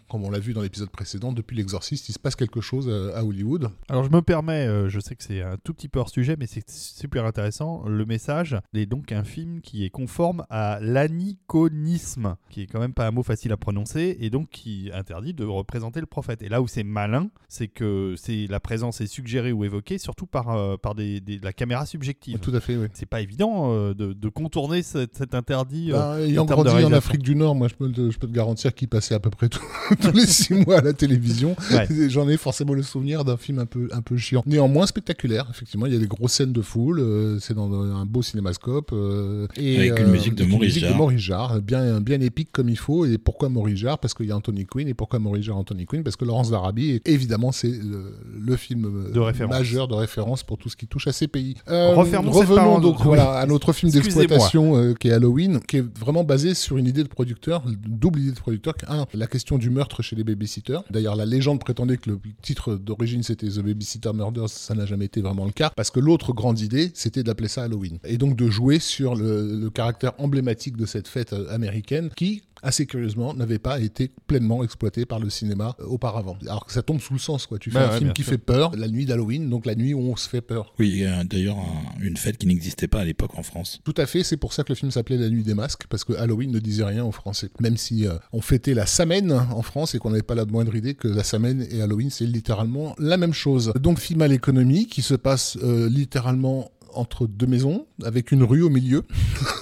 comme 0.09 0.23
on 0.23 0.29
l'a 0.29 0.39
vu 0.39 0.53
dans 0.53 0.61
l'épisode 0.61 0.89
précédent 0.89 1.31
depuis 1.31 1.55
l'exorciste 1.57 2.09
il 2.09 2.13
se 2.13 2.19
passe 2.19 2.35
quelque 2.35 2.61
chose 2.61 2.89
à 3.15 3.23
Hollywood 3.25 3.69
Alors 3.89 4.03
je 4.03 4.09
me 4.09 4.21
permets, 4.21 4.67
je 4.89 4.99
sais 4.99 5.15
que 5.15 5.23
c'est 5.23 5.41
un 5.41 5.57
tout 5.63 5.73
petit 5.73 5.87
peu 5.87 5.99
hors 5.99 6.09
sujet, 6.09 6.35
mais 6.39 6.47
c'est 6.47 6.69
super 6.69 7.25
intéressant. 7.25 7.83
Le 7.87 8.05
message 8.05 8.57
est 8.73 8.85
donc 8.85 9.11
un 9.11 9.23
film 9.23 9.61
qui 9.61 9.85
est 9.85 9.89
conforme 9.89 10.45
à 10.49 10.79
l'aniconisme, 10.81 12.35
qui 12.55 12.61
est 12.61 12.67
quand 12.67 12.79
même 12.79 12.93
pas 12.93 13.05
un 13.05 13.11
mot 13.11 13.21
facile 13.21 13.51
à 13.51 13.57
prononcer, 13.57 14.15
et 14.21 14.29
donc 14.29 14.47
qui 14.49 14.89
interdit 14.93 15.33
de 15.33 15.43
représenter 15.43 15.99
le 15.99 16.05
prophète. 16.05 16.41
Et 16.41 16.47
là 16.47 16.61
où 16.61 16.67
c'est 16.69 16.83
malin, 16.85 17.27
c'est 17.49 17.67
que 17.67 18.15
c'est 18.17 18.47
la 18.49 18.61
présence 18.61 19.01
est 19.01 19.07
suggérée 19.07 19.51
ou 19.51 19.65
évoquée 19.65 19.97
surtout 19.97 20.25
par, 20.25 20.51
euh, 20.51 20.77
par 20.77 20.95
des, 20.95 21.19
des- 21.19 21.37
de 21.39 21.43
la 21.43 21.51
caméra 21.51 21.85
subjective. 21.85 22.39
tout 22.39 22.55
à 22.55 22.61
fait 22.61 22.77
oui 22.77 22.87
C'est 22.93 23.05
pas 23.07 23.19
évident 23.19 23.73
euh, 23.73 23.93
de, 23.93 24.13
de 24.13 24.29
contourner 24.29 24.83
cet, 24.83 25.17
cet 25.17 25.35
interdit. 25.35 25.91
euh, 25.91 25.95
Bah, 25.97 26.21
ayant 26.21 26.43
en 26.43 26.45
grandi 26.45 26.69
en. 26.85 26.93
Afrique 26.93 27.23
du 27.23 27.35
Nord, 27.35 27.55
moi 27.55 27.67
je 27.67 27.75
peux, 27.75 27.91
te, 27.91 28.09
je 28.09 28.17
peux 28.17 28.27
te 28.27 28.33
garantir 28.33 28.73
qu'il 28.73 28.87
passait 28.87 29.15
à 29.15 29.19
peu 29.19 29.29
près 29.29 29.49
tout- 29.49 29.59
tous 30.01 30.11
les 30.13 30.25
six 30.25 30.53
mois 30.53 30.77
à 30.77 30.81
la 30.81 30.93
télévision. 30.93 31.57
Ouais. 31.71 31.87
J'en 32.07 32.29
ai 32.29 32.37
forcément 32.37 32.73
le 32.73 32.83
souvenir 32.83 33.25
d'un 33.25 33.35
film 33.35 33.59
un 33.59 33.65
peu, 33.65 33.89
un 33.91 34.01
peu 34.01 34.15
chiant. 34.15 34.43
Néanmoins 34.45 34.87
spectaculaire, 34.87 35.47
effectivement, 35.51 35.87
il 35.87 35.93
y 35.93 35.95
a 35.97 35.99
des 35.99 36.07
grosses 36.07 36.31
scènes 36.33 36.53
de 36.53 36.61
foule, 36.61 36.99
euh, 37.01 37.37
c'est 37.39 37.53
dans 37.53 37.69
un 37.73 38.05
beau 38.05 38.21
cinémascope. 38.21 38.91
euh, 38.93 39.45
et, 39.57 39.77
Avec 39.89 39.99
une 39.99 40.11
musique 40.11 40.35
de. 40.35 40.45
Maurice 40.45 41.19
Jarre, 41.19 41.61
bien, 41.61 41.99
bien 41.99 42.21
épique 42.21 42.44
comme 42.51 42.69
il 42.69 42.77
faut. 42.77 43.05
Et 43.05 43.17
pourquoi 43.17 43.49
Maurice 43.49 43.77
Jarre 43.79 43.99
Parce 43.99 44.13
qu'il 44.13 44.25
y 44.27 44.31
a 44.31 44.35
Anthony 44.37 44.65
Quinn. 44.65 44.87
Et 44.87 44.93
pourquoi 44.93 45.19
Maurice 45.19 45.45
Jarre 45.45 45.57
Anthony 45.57 45.85
Quinn 45.85 46.03
Parce 46.03 46.15
que 46.15 46.25
Laurence 46.25 46.49
d'Arabie, 46.51 46.91
est- 46.91 47.07
évidemment, 47.07 47.51
c'est 47.51 47.69
le, 47.71 48.15
le 48.39 48.55
film 48.55 48.85
euh, 48.85 49.11
De 49.11 49.45
majeur 49.47 49.87
de 49.87 49.93
référence 49.93 50.43
pour 50.43 50.57
tout 50.57 50.69
ce 50.69 50.75
qui 50.75 50.87
touche 50.87 51.07
à 51.07 51.11
ces 51.11 51.27
pays. 51.27 51.55
Euh, 51.69 51.93
revenons 51.95 52.79
donc 52.79 53.01
voilà, 53.03 53.33
à 53.33 53.45
notre 53.45 53.73
film 53.73 53.91
d'exploitation 53.91 54.77
euh, 54.77 54.93
qui 54.93 55.07
est 55.09 55.11
Halloween, 55.11 55.59
qui 55.59 55.77
est 55.77 55.97
vraiment 55.99 56.23
basé 56.23 56.53
sur 56.53 56.77
une 56.77 56.87
idée 56.87 57.03
de 57.03 57.07
producteur, 57.07 57.63
double 57.87 58.19
idée 58.19 58.31
de 58.31 58.39
producteur. 58.39 58.73
Un, 58.87 59.05
la 59.13 59.27
question 59.27 59.57
du 59.57 59.69
meurtre 59.69 60.01
chez 60.01 60.15
les 60.15 60.23
babysitters. 60.23 60.79
D'ailleurs, 60.89 61.15
la 61.15 61.25
légende 61.25 61.59
prétendait 61.59 61.97
que 61.97 62.09
le 62.09 62.19
titre 62.41 62.75
d'origine 62.75 63.23
c'était 63.23 63.47
The 63.47 63.59
Babysitter 63.59 64.11
Murders, 64.13 64.49
ça 64.49 64.75
n'a 64.75 64.85
jamais 64.85 65.05
été 65.05 65.21
vraiment 65.21 65.45
le 65.45 65.51
cas, 65.51 65.71
parce 65.75 65.89
que 65.91 65.99
l'autre 65.99 66.33
grande 66.33 66.59
idée, 66.59 66.91
c'était 66.93 67.23
d'appeler 67.23 67.47
ça 67.47 67.63
Halloween. 67.63 67.97
Et 68.03 68.17
donc 68.17 68.35
de 68.35 68.49
jouer 68.49 68.79
sur 68.79 69.15
le, 69.15 69.59
le 69.59 69.69
caractère 69.69 70.13
emblématique 70.19 70.77
de 70.77 70.85
cette 70.85 71.07
fête 71.07 71.33
euh, 71.33 71.53
américaine 71.53 72.09
qui, 72.15 72.24
assez 72.63 72.87
curieusement, 72.87 73.35
n'avait 73.35 73.59
pas 73.59 73.79
été 73.79 74.09
pleinement 74.25 74.63
exploité 74.63 75.05
par 75.05 75.19
le 75.19 75.29
cinéma 75.29 75.75
euh, 75.79 75.85
auparavant. 75.85 76.35
Alors 76.47 76.65
que 76.65 76.71
ça 76.73 76.81
tombe 76.81 76.99
sous 76.99 77.13
le 77.13 77.19
sens, 77.19 77.45
quoi. 77.45 77.59
Tu 77.59 77.69
fais 77.69 77.77
Bah 77.77 77.89
un 77.89 77.91
ouais, 77.91 77.97
film 77.99 78.13
qui 78.13 78.23
sûr. 78.23 78.31
fait 78.31 78.37
peur, 78.39 78.71
la 78.75 78.87
nuit 78.87 79.05
d'Halloween, 79.05 79.49
donc 79.49 79.65
la 79.67 79.75
nuit 79.75 79.93
où 79.93 79.99
on 79.99 80.15
se 80.15 80.27
fait 80.27 80.41
peur. 80.41 80.73
Oui, 80.79 81.03
d'ailleurs 81.29 81.57
un- 81.59 82.01
une 82.01 82.17
fête 82.17 82.37
qui 82.39 82.47
n'existait 82.47 82.87
pas 82.87 83.01
à 83.01 83.05
l'époque 83.05 83.37
en 83.37 83.43
France. 83.43 83.79
Tout 83.83 83.93
à 83.97 84.05
fait, 84.07 84.23
c'est 84.23 84.37
pour 84.37 84.51
ça 84.53 84.63
que 84.63 84.69
le 84.69 84.75
film 84.75 84.89
s'appelait 84.89 85.17
La 85.17 85.29
Nuit 85.29 85.43
des 85.43 85.53
Masques, 85.53 85.85
parce 85.89 86.03
que 86.03 86.13
Halloween 86.13 86.51
ne 86.51 86.59
disait 86.59 86.85
rien 86.85 87.05
aux 87.05 87.11
Français. 87.11 87.49
Même 87.59 87.77
si 87.77 88.07
euh, 88.07 88.15
on 88.33 88.41
fêtait 88.41 88.73
la 88.73 88.87
Samhain 88.87 89.29
en 89.51 89.61
France 89.61 89.93
et 89.93 89.99
qu'on 89.99 90.09
n'avait 90.09 90.23
pas 90.23 90.35
la 90.35 90.45
moindre 90.45 90.75
idée 90.75 90.95
que 90.95 91.07
la 91.07 91.23
Samhain 91.23 91.59
et 91.69 91.81
Halloween, 91.81 92.09
c'est 92.09 92.25
littéralement 92.25 92.95
la 92.97 93.17
même 93.17 93.33
chose. 93.33 93.73
Donc 93.79 93.99
film 93.99 94.21
à 94.23 94.27
l'économie 94.27 94.87
qui 94.87 95.01
se 95.03 95.13
passe 95.13 95.57
euh, 95.63 95.87
littéralement 95.87 96.71
entre 96.95 97.27
deux 97.27 97.47
maisons, 97.47 97.85
avec 98.03 98.31
une 98.31 98.43
rue 98.43 98.61
au 98.61 98.69
milieu. 98.69 99.03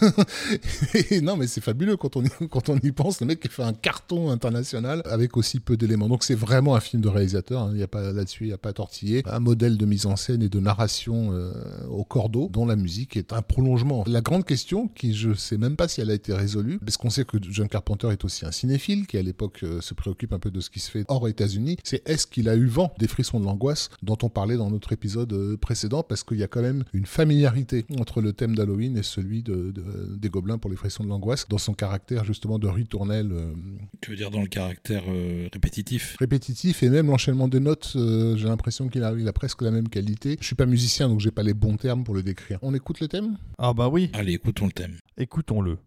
et 1.11 1.21
non, 1.21 1.37
mais 1.37 1.47
c'est 1.47 1.61
fabuleux 1.61 1.97
quand 1.97 2.15
on, 2.15 2.23
y, 2.23 2.29
quand 2.49 2.69
on 2.69 2.77
y 2.77 2.91
pense. 2.91 3.21
Le 3.21 3.27
mec 3.27 3.39
qui 3.39 3.47
fait 3.49 3.63
un 3.63 3.73
carton 3.73 4.29
international 4.29 5.01
avec 5.05 5.37
aussi 5.37 5.59
peu 5.59 5.77
d'éléments. 5.77 6.07
Donc 6.09 6.23
c'est 6.23 6.35
vraiment 6.35 6.75
un 6.75 6.79
film 6.79 7.01
de 7.01 7.09
réalisateur. 7.09 7.63
hein. 7.63 7.71
Il 7.73 7.79
y 7.79 7.83
a 7.83 7.87
pas 7.87 8.11
là-dessus, 8.11 8.45
il 8.45 8.47
n'y 8.47 8.53
a 8.53 8.57
pas 8.57 8.69
à 8.69 8.73
tortiller. 8.73 9.23
Un 9.25 9.39
modèle 9.39 9.77
de 9.77 9.85
mise 9.85 10.05
en 10.05 10.15
scène 10.15 10.41
et 10.43 10.49
de 10.49 10.59
narration 10.59 11.31
euh, 11.33 11.51
au 11.89 12.03
cordeau, 12.03 12.49
dont 12.51 12.65
la 12.65 12.75
musique 12.75 13.17
est 13.17 13.33
un 13.33 13.41
prolongement. 13.41 14.03
La 14.07 14.21
grande 14.21 14.45
question, 14.45 14.87
qui 14.87 15.13
je 15.13 15.33
sais 15.33 15.57
même 15.57 15.75
pas 15.75 15.87
si 15.87 16.01
elle 16.01 16.11
a 16.11 16.13
été 16.13 16.33
résolue, 16.33 16.79
parce 16.79 16.97
qu'on 16.97 17.09
sait 17.09 17.25
que 17.25 17.37
John 17.41 17.67
Carpenter 17.67 18.09
est 18.11 18.23
aussi 18.25 18.45
un 18.45 18.51
cinéphile, 18.51 19.07
qui 19.07 19.17
à 19.17 19.21
l'époque 19.21 19.61
euh, 19.63 19.81
se 19.81 19.93
préoccupe 19.93 20.33
un 20.33 20.39
peu 20.39 20.51
de 20.51 20.59
ce 20.59 20.69
qui 20.69 20.79
se 20.79 20.89
fait 20.91 21.05
hors 21.07 21.27
États-Unis, 21.27 21.77
c'est 21.83 22.07
est-ce 22.07 22.27
qu'il 22.27 22.49
a 22.49 22.55
eu 22.55 22.67
vent 22.67 22.93
des 22.99 23.07
frissons 23.07 23.39
de 23.39 23.45
l'angoisse 23.45 23.89
dont 24.01 24.17
on 24.23 24.29
parlait 24.29 24.57
dans 24.57 24.69
notre 24.69 24.93
épisode 24.93 25.33
euh, 25.33 25.57
précédent, 25.57 26.03
parce 26.03 26.23
qu'il 26.23 26.37
y 26.37 26.43
a 26.43 26.47
quand 26.47 26.61
même 26.61 26.83
une 26.93 27.05
familiarité 27.23 27.85
entre 27.99 28.19
le 28.21 28.33
thème 28.33 28.53
d'Halloween 28.55 28.97
et 28.97 29.03
celui 29.03 29.43
de, 29.43 29.71
de- 29.71 30.15
des 30.17 30.29
gobelins 30.29 30.57
pour 30.57 30.69
les 30.69 30.75
frissons 30.75 31.03
de 31.05 31.09
l'angoisse, 31.09 31.47
dans 31.47 31.57
son 31.57 31.73
caractère 31.73 32.25
justement 32.25 32.59
de 32.59 32.67
ritournelle 32.67 33.31
euh, 33.31 33.53
Tu 34.01 34.11
veux 34.11 34.17
dire 34.17 34.29
dans 34.29 34.41
le 34.41 34.47
caractère 34.47 35.03
euh, 35.07 35.47
répétitif? 35.53 36.15
répétitif 36.19 36.83
et 36.83 36.89
même 36.89 37.07
l'enchaînement 37.07 37.47
des 37.47 37.61
notes, 37.61 37.93
euh, 37.95 38.35
j'ai 38.35 38.47
l'impression 38.47 38.89
qu'il 38.89 39.03
a, 39.03 39.13
il 39.17 39.27
a 39.27 39.33
presque 39.33 39.61
la 39.61 39.71
même 39.71 39.87
qualité. 39.87 40.37
Je 40.41 40.45
suis 40.45 40.55
pas 40.55 40.65
musicien 40.65 41.07
donc 41.07 41.21
j'ai 41.21 41.31
pas 41.31 41.43
les 41.43 41.53
bons 41.53 41.77
termes 41.77 42.03
pour 42.03 42.13
le 42.13 42.23
décrire. 42.23 42.59
On 42.61 42.73
écoute 42.73 42.99
le 42.99 43.07
thème? 43.07 43.37
Ah 43.57 43.73
bah 43.73 43.87
oui, 43.87 44.09
Allez, 44.13 44.33
écoutons 44.33 44.65
le 44.65 44.73
thème. 44.73 44.97
écoutons-le. 45.17 45.77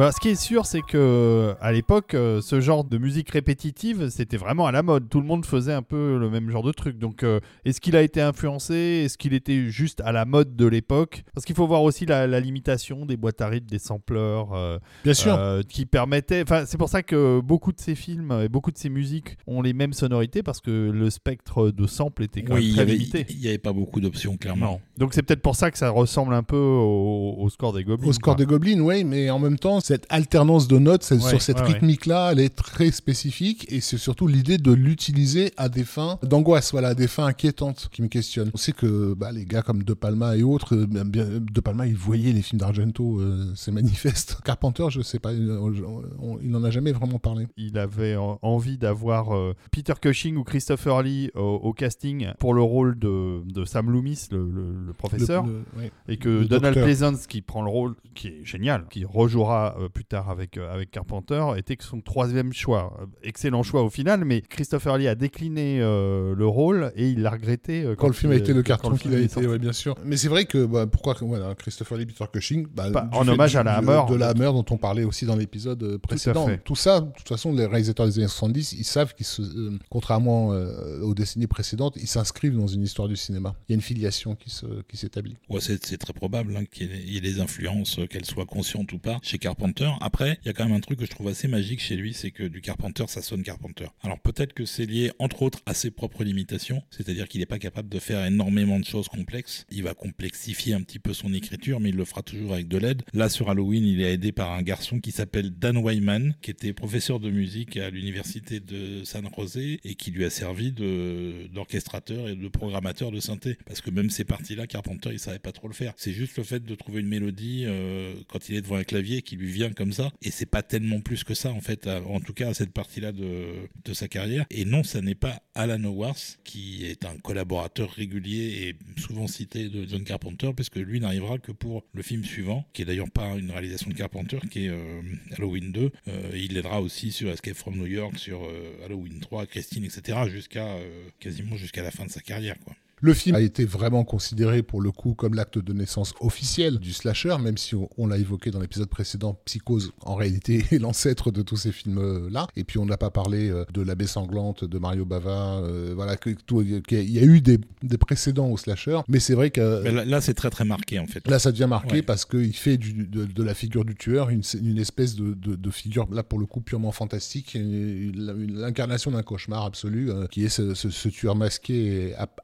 Bah, 0.00 0.12
ce 0.12 0.18
qui 0.18 0.30
est 0.30 0.34
sûr, 0.34 0.64
c'est 0.64 0.80
que 0.80 1.54
à 1.60 1.72
l'époque, 1.72 2.14
euh, 2.14 2.40
ce 2.40 2.58
genre 2.62 2.84
de 2.84 2.96
musique 2.96 3.28
répétitive, 3.32 4.08
c'était 4.08 4.38
vraiment 4.38 4.64
à 4.64 4.72
la 4.72 4.82
mode. 4.82 5.10
Tout 5.10 5.20
le 5.20 5.26
monde 5.26 5.44
faisait 5.44 5.74
un 5.74 5.82
peu 5.82 6.16
le 6.18 6.30
même 6.30 6.48
genre 6.48 6.62
de 6.62 6.72
truc. 6.72 6.98
Donc, 6.98 7.22
euh, 7.22 7.38
est-ce 7.66 7.82
qu'il 7.82 7.94
a 7.96 8.00
été 8.00 8.22
influencé? 8.22 9.02
Est-ce 9.04 9.18
qu'il 9.18 9.34
était 9.34 9.68
juste 9.68 10.00
à 10.00 10.10
la 10.12 10.24
mode 10.24 10.56
de 10.56 10.64
l'époque? 10.64 11.22
Parce 11.34 11.44
qu'il 11.44 11.54
faut 11.54 11.66
voir 11.66 11.82
aussi 11.82 12.06
la, 12.06 12.26
la 12.26 12.40
limitation 12.40 13.04
des 13.04 13.18
boîtes 13.18 13.42
à 13.42 13.48
rythme, 13.48 13.66
des 13.66 13.78
sampleurs, 13.78 14.54
euh, 14.54 14.78
Bien 15.04 15.12
sûr. 15.12 15.34
euh, 15.34 15.60
qui 15.68 15.84
permettaient. 15.84 16.40
Enfin, 16.44 16.64
c'est 16.64 16.78
pour 16.78 16.88
ça 16.88 17.02
que 17.02 17.40
beaucoup 17.40 17.70
de 17.70 17.78
ces 17.78 17.94
films 17.94 18.32
et 18.42 18.48
beaucoup 18.48 18.70
de 18.72 18.78
ces 18.78 18.88
musiques 18.88 19.36
ont 19.46 19.60
les 19.60 19.74
mêmes 19.74 19.92
sonorités 19.92 20.42
parce 20.42 20.62
que 20.62 20.70
le 20.90 21.10
spectre 21.10 21.70
de 21.72 21.86
samples 21.86 22.22
était 22.22 22.40
quand 22.42 22.54
Oui, 22.54 22.68
même 22.68 22.72
très 22.72 22.80
avait, 22.84 22.92
limité. 22.92 23.26
il 23.28 23.42
y 23.42 23.48
avait 23.48 23.58
pas 23.58 23.74
beaucoup 23.74 24.00
d'options, 24.00 24.38
clairement. 24.38 24.64
Non. 24.66 24.80
Donc 24.96 25.12
c'est 25.12 25.22
peut-être 25.22 25.42
pour 25.42 25.56
ça 25.56 25.70
que 25.70 25.76
ça 25.76 25.90
ressemble 25.90 26.32
un 26.32 26.42
peu 26.42 26.56
au, 26.56 27.34
au 27.38 27.50
score 27.50 27.74
des 27.74 27.84
Goblins. 27.84 28.08
Au 28.08 28.12
score 28.14 28.36
quoi. 28.36 28.42
des 28.42 28.48
Goblins, 28.48 28.80
oui, 28.80 29.04
mais 29.04 29.28
en 29.28 29.38
même 29.38 29.58
temps, 29.58 29.80
cette 29.90 30.06
alternance 30.08 30.68
de 30.68 30.78
notes, 30.78 31.04
Ouais, 31.10 31.18
sur 31.18 31.42
cette 31.42 31.56
ouais, 31.58 31.62
ouais. 31.66 31.72
rythmique-là, 31.72 32.30
elle 32.30 32.38
est 32.40 32.54
très 32.54 32.92
spécifique 32.92 33.66
et 33.72 33.80
c'est 33.80 33.98
surtout 33.98 34.28
l'idée 34.28 34.56
de 34.56 34.70
l'utiliser 34.72 35.52
à 35.56 35.68
des 35.68 35.82
fins 35.84 36.18
d'angoisse, 36.22 36.70
voilà, 36.70 36.88
à 36.88 36.94
des 36.94 37.08
fins 37.08 37.26
inquiétantes 37.26 37.88
qui 37.90 38.02
me 38.02 38.06
questionnent. 38.08 38.50
On 38.54 38.56
sait 38.56 38.70
que 38.72 39.14
bah, 39.14 39.32
les 39.32 39.44
gars 39.44 39.62
comme 39.62 39.82
De 39.82 39.92
Palma 39.94 40.36
et 40.36 40.42
autres, 40.44 40.76
euh, 40.76 40.86
bien- 40.86 41.04
bien- 41.04 41.26
De 41.40 41.60
Palma, 41.60 41.88
ils 41.88 41.96
voyaient 41.96 42.32
les 42.32 42.42
films 42.42 42.60
d'Argento, 42.60 43.18
euh, 43.20 43.52
c'est 43.56 43.72
manifeste. 43.72 44.38
Carpenter, 44.44 44.86
je 44.90 45.00
sais 45.00 45.18
pas, 45.18 45.30
euh, 45.32 46.38
il 46.42 46.50
n'en 46.50 46.62
a 46.62 46.70
jamais 46.70 46.92
vraiment 46.92 47.18
parlé. 47.18 47.48
il 47.56 47.76
avait 47.78 48.14
en- 48.16 48.38
envie 48.42 48.78
d'avoir 48.78 49.34
euh, 49.34 49.54
Peter 49.72 49.94
Cushing 50.00 50.36
ou 50.36 50.44
Christopher 50.44 51.02
Lee 51.02 51.30
au, 51.34 51.40
au 51.40 51.72
casting 51.72 52.28
pour 52.38 52.54
le 52.54 52.62
rôle 52.62 52.96
de, 52.98 53.40
de 53.52 53.64
Sam 53.64 53.90
Loomis, 53.90 54.28
le, 54.30 54.38
le- 54.48 54.86
le 54.86 54.92
professeur, 54.92 55.44
Le- 55.46 55.64
et 56.08 56.16
que 56.16 56.44
Donald 56.44 56.74
docteur. 56.74 56.84
Pleasance, 56.84 57.26
qui 57.26 57.42
prend 57.42 57.62
le 57.62 57.70
rôle, 57.70 57.94
qui 58.14 58.28
est 58.28 58.44
génial, 58.44 58.84
qui 58.90 59.04
rejouera 59.04 59.76
euh, 59.79 59.79
plus 59.88 60.04
tard 60.04 60.30
avec, 60.30 60.56
euh, 60.56 60.72
avec 60.72 60.90
Carpenter, 60.90 61.44
était 61.56 61.76
que 61.76 61.84
son 61.84 62.00
troisième 62.00 62.52
choix. 62.52 62.96
Euh, 63.00 63.06
Excellent 63.22 63.62
choix 63.62 63.82
au 63.82 63.90
final, 63.90 64.24
mais 64.24 64.40
Christopher 64.42 64.98
Lee 64.98 65.08
a 65.08 65.14
décliné 65.14 65.80
euh, 65.80 66.34
le 66.34 66.46
rôle 66.46 66.92
et 66.96 67.08
il 67.08 67.22
l'a 67.22 67.30
regretté 67.30 67.82
euh, 67.84 67.94
Quand 67.94 68.06
le 68.08 68.12
film 68.12 68.32
a 68.32 68.36
été 68.36 68.52
le 68.52 68.62
carton 68.62 68.94
qu'il 68.96 69.14
a 69.14 69.18
été, 69.18 69.28
sorti. 69.28 69.48
ouais, 69.48 69.58
bien 69.58 69.72
sûr. 69.72 69.96
Mais 70.04 70.16
c'est 70.16 70.28
vrai 70.28 70.44
que 70.44 70.64
bah, 70.66 70.86
pourquoi 70.86 71.14
voilà, 71.20 71.54
Christopher 71.54 71.98
Lee, 71.98 72.06
Peter 72.06 72.24
Cushing, 72.32 72.66
bah, 72.66 73.08
en 73.12 73.26
hommage 73.28 73.52
du- 73.52 73.56
à 73.58 73.62
la 73.62 73.76
Hammer. 73.78 74.02
de 74.08 74.14
la 74.16 74.28
Hammer 74.28 74.50
dont 74.52 74.64
on 74.70 74.76
parlait 74.76 75.04
aussi 75.04 75.26
dans 75.26 75.36
l'épisode 75.36 75.82
euh, 75.82 75.98
précédent. 75.98 76.48
Tout 76.64 76.76
ça, 76.76 77.00
de 77.00 77.10
toute 77.12 77.28
façon, 77.28 77.52
les 77.52 77.66
réalisateurs 77.66 78.06
des 78.06 78.18
années 78.18 78.28
70, 78.28 78.72
ils 78.72 78.84
savent 78.84 79.14
qu'ils 79.14 79.26
se, 79.26 79.42
euh, 79.42 79.78
contrairement 79.90 80.52
euh, 80.52 81.00
aux 81.02 81.14
décennies 81.14 81.46
précédentes, 81.46 81.96
ils 81.96 82.06
s'inscrivent 82.06 82.56
dans 82.56 82.66
une 82.66 82.82
histoire 82.82 83.08
du 83.08 83.16
cinéma. 83.16 83.54
Il 83.68 83.72
y 83.72 83.74
a 83.74 83.76
une 83.76 83.80
filiation 83.82 84.34
qui 84.34 84.50
se 84.50 84.66
qui 84.88 84.96
s'établit. 84.96 85.36
Ouais, 85.48 85.60
c'est 85.60 85.84
c'est 85.84 85.98
très 85.98 86.12
probable 86.12 86.56
hein, 86.56 86.64
qu'il 86.70 86.90
y, 87.08 87.16
ait- 87.16 87.20
des 87.20 87.40
influences, 87.40 87.98
euh, 87.98 88.06
qu'elles 88.06 88.24
soient 88.24 88.46
conscientes 88.46 88.92
ou 88.92 88.98
pas, 88.98 89.18
chez 89.22 89.38
Carpenter. 89.38 89.69
Après, 90.00 90.38
il 90.42 90.46
y 90.46 90.50
a 90.50 90.52
quand 90.52 90.64
même 90.64 90.76
un 90.76 90.80
truc 90.80 90.98
que 90.98 91.04
je 91.04 91.10
trouve 91.10 91.28
assez 91.28 91.48
magique 91.48 91.80
chez 91.80 91.96
lui, 91.96 92.14
c'est 92.14 92.30
que 92.30 92.44
du 92.44 92.60
Carpenter, 92.60 93.04
ça 93.08 93.22
sonne 93.22 93.42
Carpenter. 93.42 93.86
Alors 94.02 94.18
peut-être 94.18 94.52
que 94.52 94.64
c'est 94.64 94.86
lié, 94.86 95.12
entre 95.18 95.42
autres, 95.42 95.60
à 95.66 95.74
ses 95.74 95.90
propres 95.90 96.24
limitations, 96.24 96.82
c'est-à-dire 96.90 97.28
qu'il 97.28 97.40
n'est 97.40 97.46
pas 97.46 97.58
capable 97.58 97.88
de 97.88 97.98
faire 97.98 98.24
énormément 98.24 98.78
de 98.78 98.84
choses 98.84 99.08
complexes. 99.08 99.66
Il 99.70 99.82
va 99.82 99.94
complexifier 99.94 100.74
un 100.74 100.82
petit 100.82 100.98
peu 100.98 101.12
son 101.12 101.32
écriture, 101.32 101.80
mais 101.80 101.90
il 101.90 101.96
le 101.96 102.04
fera 102.04 102.22
toujours 102.22 102.54
avec 102.54 102.68
de 102.68 102.78
l'aide. 102.78 103.02
Là, 103.12 103.28
sur 103.28 103.50
Halloween, 103.50 103.84
il 103.84 104.00
est 104.00 104.14
aidé 104.14 104.32
par 104.32 104.52
un 104.52 104.62
garçon 104.62 105.00
qui 105.00 105.12
s'appelle 105.12 105.50
Dan 105.50 105.76
Wyman, 105.76 106.34
qui 106.42 106.50
était 106.50 106.72
professeur 106.72 107.20
de 107.20 107.30
musique 107.30 107.76
à 107.76 107.90
l'université 107.90 108.60
de 108.60 109.04
San 109.04 109.28
José 109.36 109.80
et 109.84 109.94
qui 109.94 110.10
lui 110.10 110.24
a 110.24 110.30
servi 110.30 110.72
d'orchestrateur 110.72 112.28
et 112.28 112.36
de 112.36 112.48
programmateur 112.48 113.10
de 113.10 113.20
synthé. 113.20 113.58
Parce 113.66 113.80
que 113.80 113.90
même 113.90 114.10
ces 114.10 114.24
parties-là, 114.24 114.66
Carpenter, 114.66 115.10
il 115.12 115.18
savait 115.18 115.38
pas 115.38 115.52
trop 115.52 115.68
le 115.68 115.74
faire. 115.74 115.92
C'est 115.96 116.12
juste 116.12 116.36
le 116.36 116.44
fait 116.44 116.64
de 116.64 116.74
trouver 116.74 117.00
une 117.00 117.08
mélodie 117.08 117.64
euh, 117.66 118.14
quand 118.28 118.48
il 118.48 118.56
est 118.56 118.62
devant 118.62 118.76
un 118.76 118.84
clavier 118.84 119.22
qui 119.22 119.36
lui 119.36 119.50
vient 119.50 119.59
comme 119.68 119.92
ça. 119.92 120.10
Et 120.22 120.30
c'est 120.30 120.46
pas 120.46 120.62
tellement 120.62 121.00
plus 121.00 121.22
que 121.24 121.34
ça, 121.34 121.50
en 121.52 121.60
fait, 121.60 121.86
à- 121.86 122.02
en 122.02 122.20
tout 122.20 122.32
cas 122.32 122.48
à 122.48 122.54
cette 122.54 122.72
partie-là 122.72 123.12
de, 123.12 123.68
sa 123.92 124.06
carrière. 124.08 124.46
Et 124.50 124.64
non, 124.64 124.82
ça 124.84 125.00
n'est 125.00 125.14
pas 125.16 125.42
Alan 125.54 125.82
Howarth, 125.84 126.38
qui 126.44 126.84
est 126.86 127.04
un 127.04 127.16
collaborateur 127.18 127.90
régulier 127.90 128.68
et 128.96 129.00
souvent 129.00 129.26
cité 129.26 129.68
de 129.68 129.84
John 129.86 130.04
Carpenter, 130.04 130.52
puisque 130.54 130.76
lui 130.76 131.00
n'arrivera 131.00 131.38
que 131.38 131.50
pour 131.52 131.84
le 131.92 132.02
film 132.02 132.24
suivant, 132.24 132.64
qui 132.72 132.82
est 132.82 132.84
d'ailleurs 132.84 133.10
pas 133.10 133.34
une 133.36 133.50
réalisation 133.50 133.90
de 133.90 133.94
Carpenter, 133.96 134.38
qui 134.50 134.66
est 134.66 134.68
euh, 134.68 135.00
Halloween 135.36 135.72
2. 135.72 135.90
Euh, 136.08 136.30
il 136.34 136.56
aidera 136.56 136.80
aussi 136.80 137.10
sur 137.10 137.30
Escape 137.30 137.56
from 137.56 137.76
New 137.76 137.86
York, 137.86 138.16
sur 138.16 138.44
euh, 138.44 138.84
Halloween 138.84 139.18
3, 139.20 139.46
Christine, 139.46 139.84
etc., 139.84 140.18
jusqu'à 140.28 140.68
euh, 140.68 141.08
quasiment 141.18 141.56
jusqu'à 141.56 141.82
la 141.82 141.90
fin 141.90 142.06
de 142.06 142.10
sa 142.10 142.20
carrière, 142.20 142.58
quoi. 142.60 142.74
Le 143.00 143.14
film 143.14 143.36
a 143.36 143.40
été 143.40 143.64
vraiment 143.64 144.04
considéré 144.04 144.62
pour 144.62 144.80
le 144.80 144.92
coup 144.92 145.14
comme 145.14 145.34
l'acte 145.34 145.58
de 145.58 145.72
naissance 145.72 146.12
officiel 146.20 146.78
du 146.78 146.92
slasher, 146.92 147.36
même 147.40 147.56
si 147.56 147.74
on, 147.74 147.88
on 147.96 148.06
l'a 148.06 148.18
évoqué 148.18 148.50
dans 148.50 148.60
l'épisode 148.60 148.88
précédent, 148.88 149.38
Psychose 149.46 149.92
en 150.02 150.14
réalité 150.14 150.64
est 150.70 150.78
l'ancêtre 150.78 151.30
de 151.30 151.42
tous 151.42 151.56
ces 151.56 151.72
films-là. 151.72 152.46
Et 152.56 152.64
puis 152.64 152.78
on 152.78 152.86
n'a 152.86 152.96
pas 152.98 153.10
parlé 153.10 153.48
euh, 153.50 153.64
de 153.72 153.80
La 153.82 153.94
Baie 153.94 154.06
sanglante 154.06 154.64
de 154.64 154.78
Mario 154.78 155.04
Bava, 155.04 155.58
euh, 155.62 155.92
voilà, 155.94 156.16
que, 156.16 156.30
tout- 156.30 156.62
qu'il 156.86 157.10
y 157.10 157.18
a 157.18 157.22
eu 157.22 157.40
des, 157.40 157.58
des 157.82 157.98
précédents 157.98 158.48
au 158.48 158.56
slasher, 158.56 159.00
mais 159.08 159.20
c'est 159.20 159.34
vrai 159.34 159.50
que 159.50 159.82
Mais 159.82 159.92
là, 159.92 160.04
là, 160.04 160.20
c'est 160.20 160.34
très 160.34 160.50
très 160.50 160.64
marqué, 160.64 160.98
en 160.98 161.06
fait. 161.06 161.26
Là, 161.28 161.38
ça 161.38 161.52
devient 161.52 161.66
marqué 161.68 161.90
Ouais. 161.96 162.02
parce 162.02 162.24
qu'il 162.24 162.54
fait 162.54 162.76
du- 162.76 162.92
de, 163.06 163.24
de 163.24 163.42
la 163.42 163.54
figure 163.54 163.84
du 163.84 163.94
tueur 163.94 164.28
une, 164.30 164.42
une 164.62 164.78
espèce 164.78 165.14
de, 165.16 165.34
de- 165.34 165.56
de 165.56 165.70
figure, 165.70 166.06
là 166.12 166.22
pour 166.22 166.38
le 166.38 166.46
coup, 166.46 166.60
purement 166.60 166.92
fantastique, 166.92 167.54
une- 167.54 168.12
une- 168.14 168.54
l'incarnation 168.60 169.10
d'un 169.10 169.22
cauchemar 169.22 169.64
absolu, 169.64 170.10
euh, 170.10 170.26
qui 170.26 170.44
est 170.44 170.48
ce, 170.50 170.74
ce- 170.74 170.90
ce 170.90 171.08
tueur 171.08 171.34
masqué 171.34 172.08
et 172.08 172.14
app- 172.14 172.40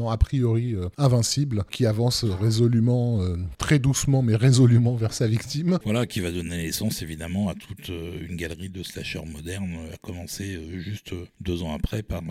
apparemment 0.00 0.10
a 0.10 0.16
priori 0.16 0.74
euh, 0.74 0.88
invincible, 0.98 1.64
qui 1.70 1.86
avance 1.86 2.24
résolument, 2.24 3.20
euh, 3.22 3.36
très 3.58 3.78
doucement, 3.78 4.22
mais 4.22 4.36
résolument 4.36 4.94
vers 4.94 5.12
sa 5.12 5.26
victime. 5.26 5.78
Voilà, 5.84 6.06
qui 6.06 6.20
va 6.20 6.30
donner 6.30 6.56
naissance 6.56 7.02
évidemment 7.02 7.48
à 7.48 7.54
toute 7.54 7.90
euh, 7.90 8.26
une 8.28 8.36
galerie 8.36 8.68
de 8.68 8.82
slashers 8.82 9.24
modernes, 9.26 9.76
à 9.92 9.96
commencer 9.98 10.58
juste 10.78 11.14
deux 11.40 11.62
ans 11.62 11.74
après 11.74 12.02
par 12.02 12.22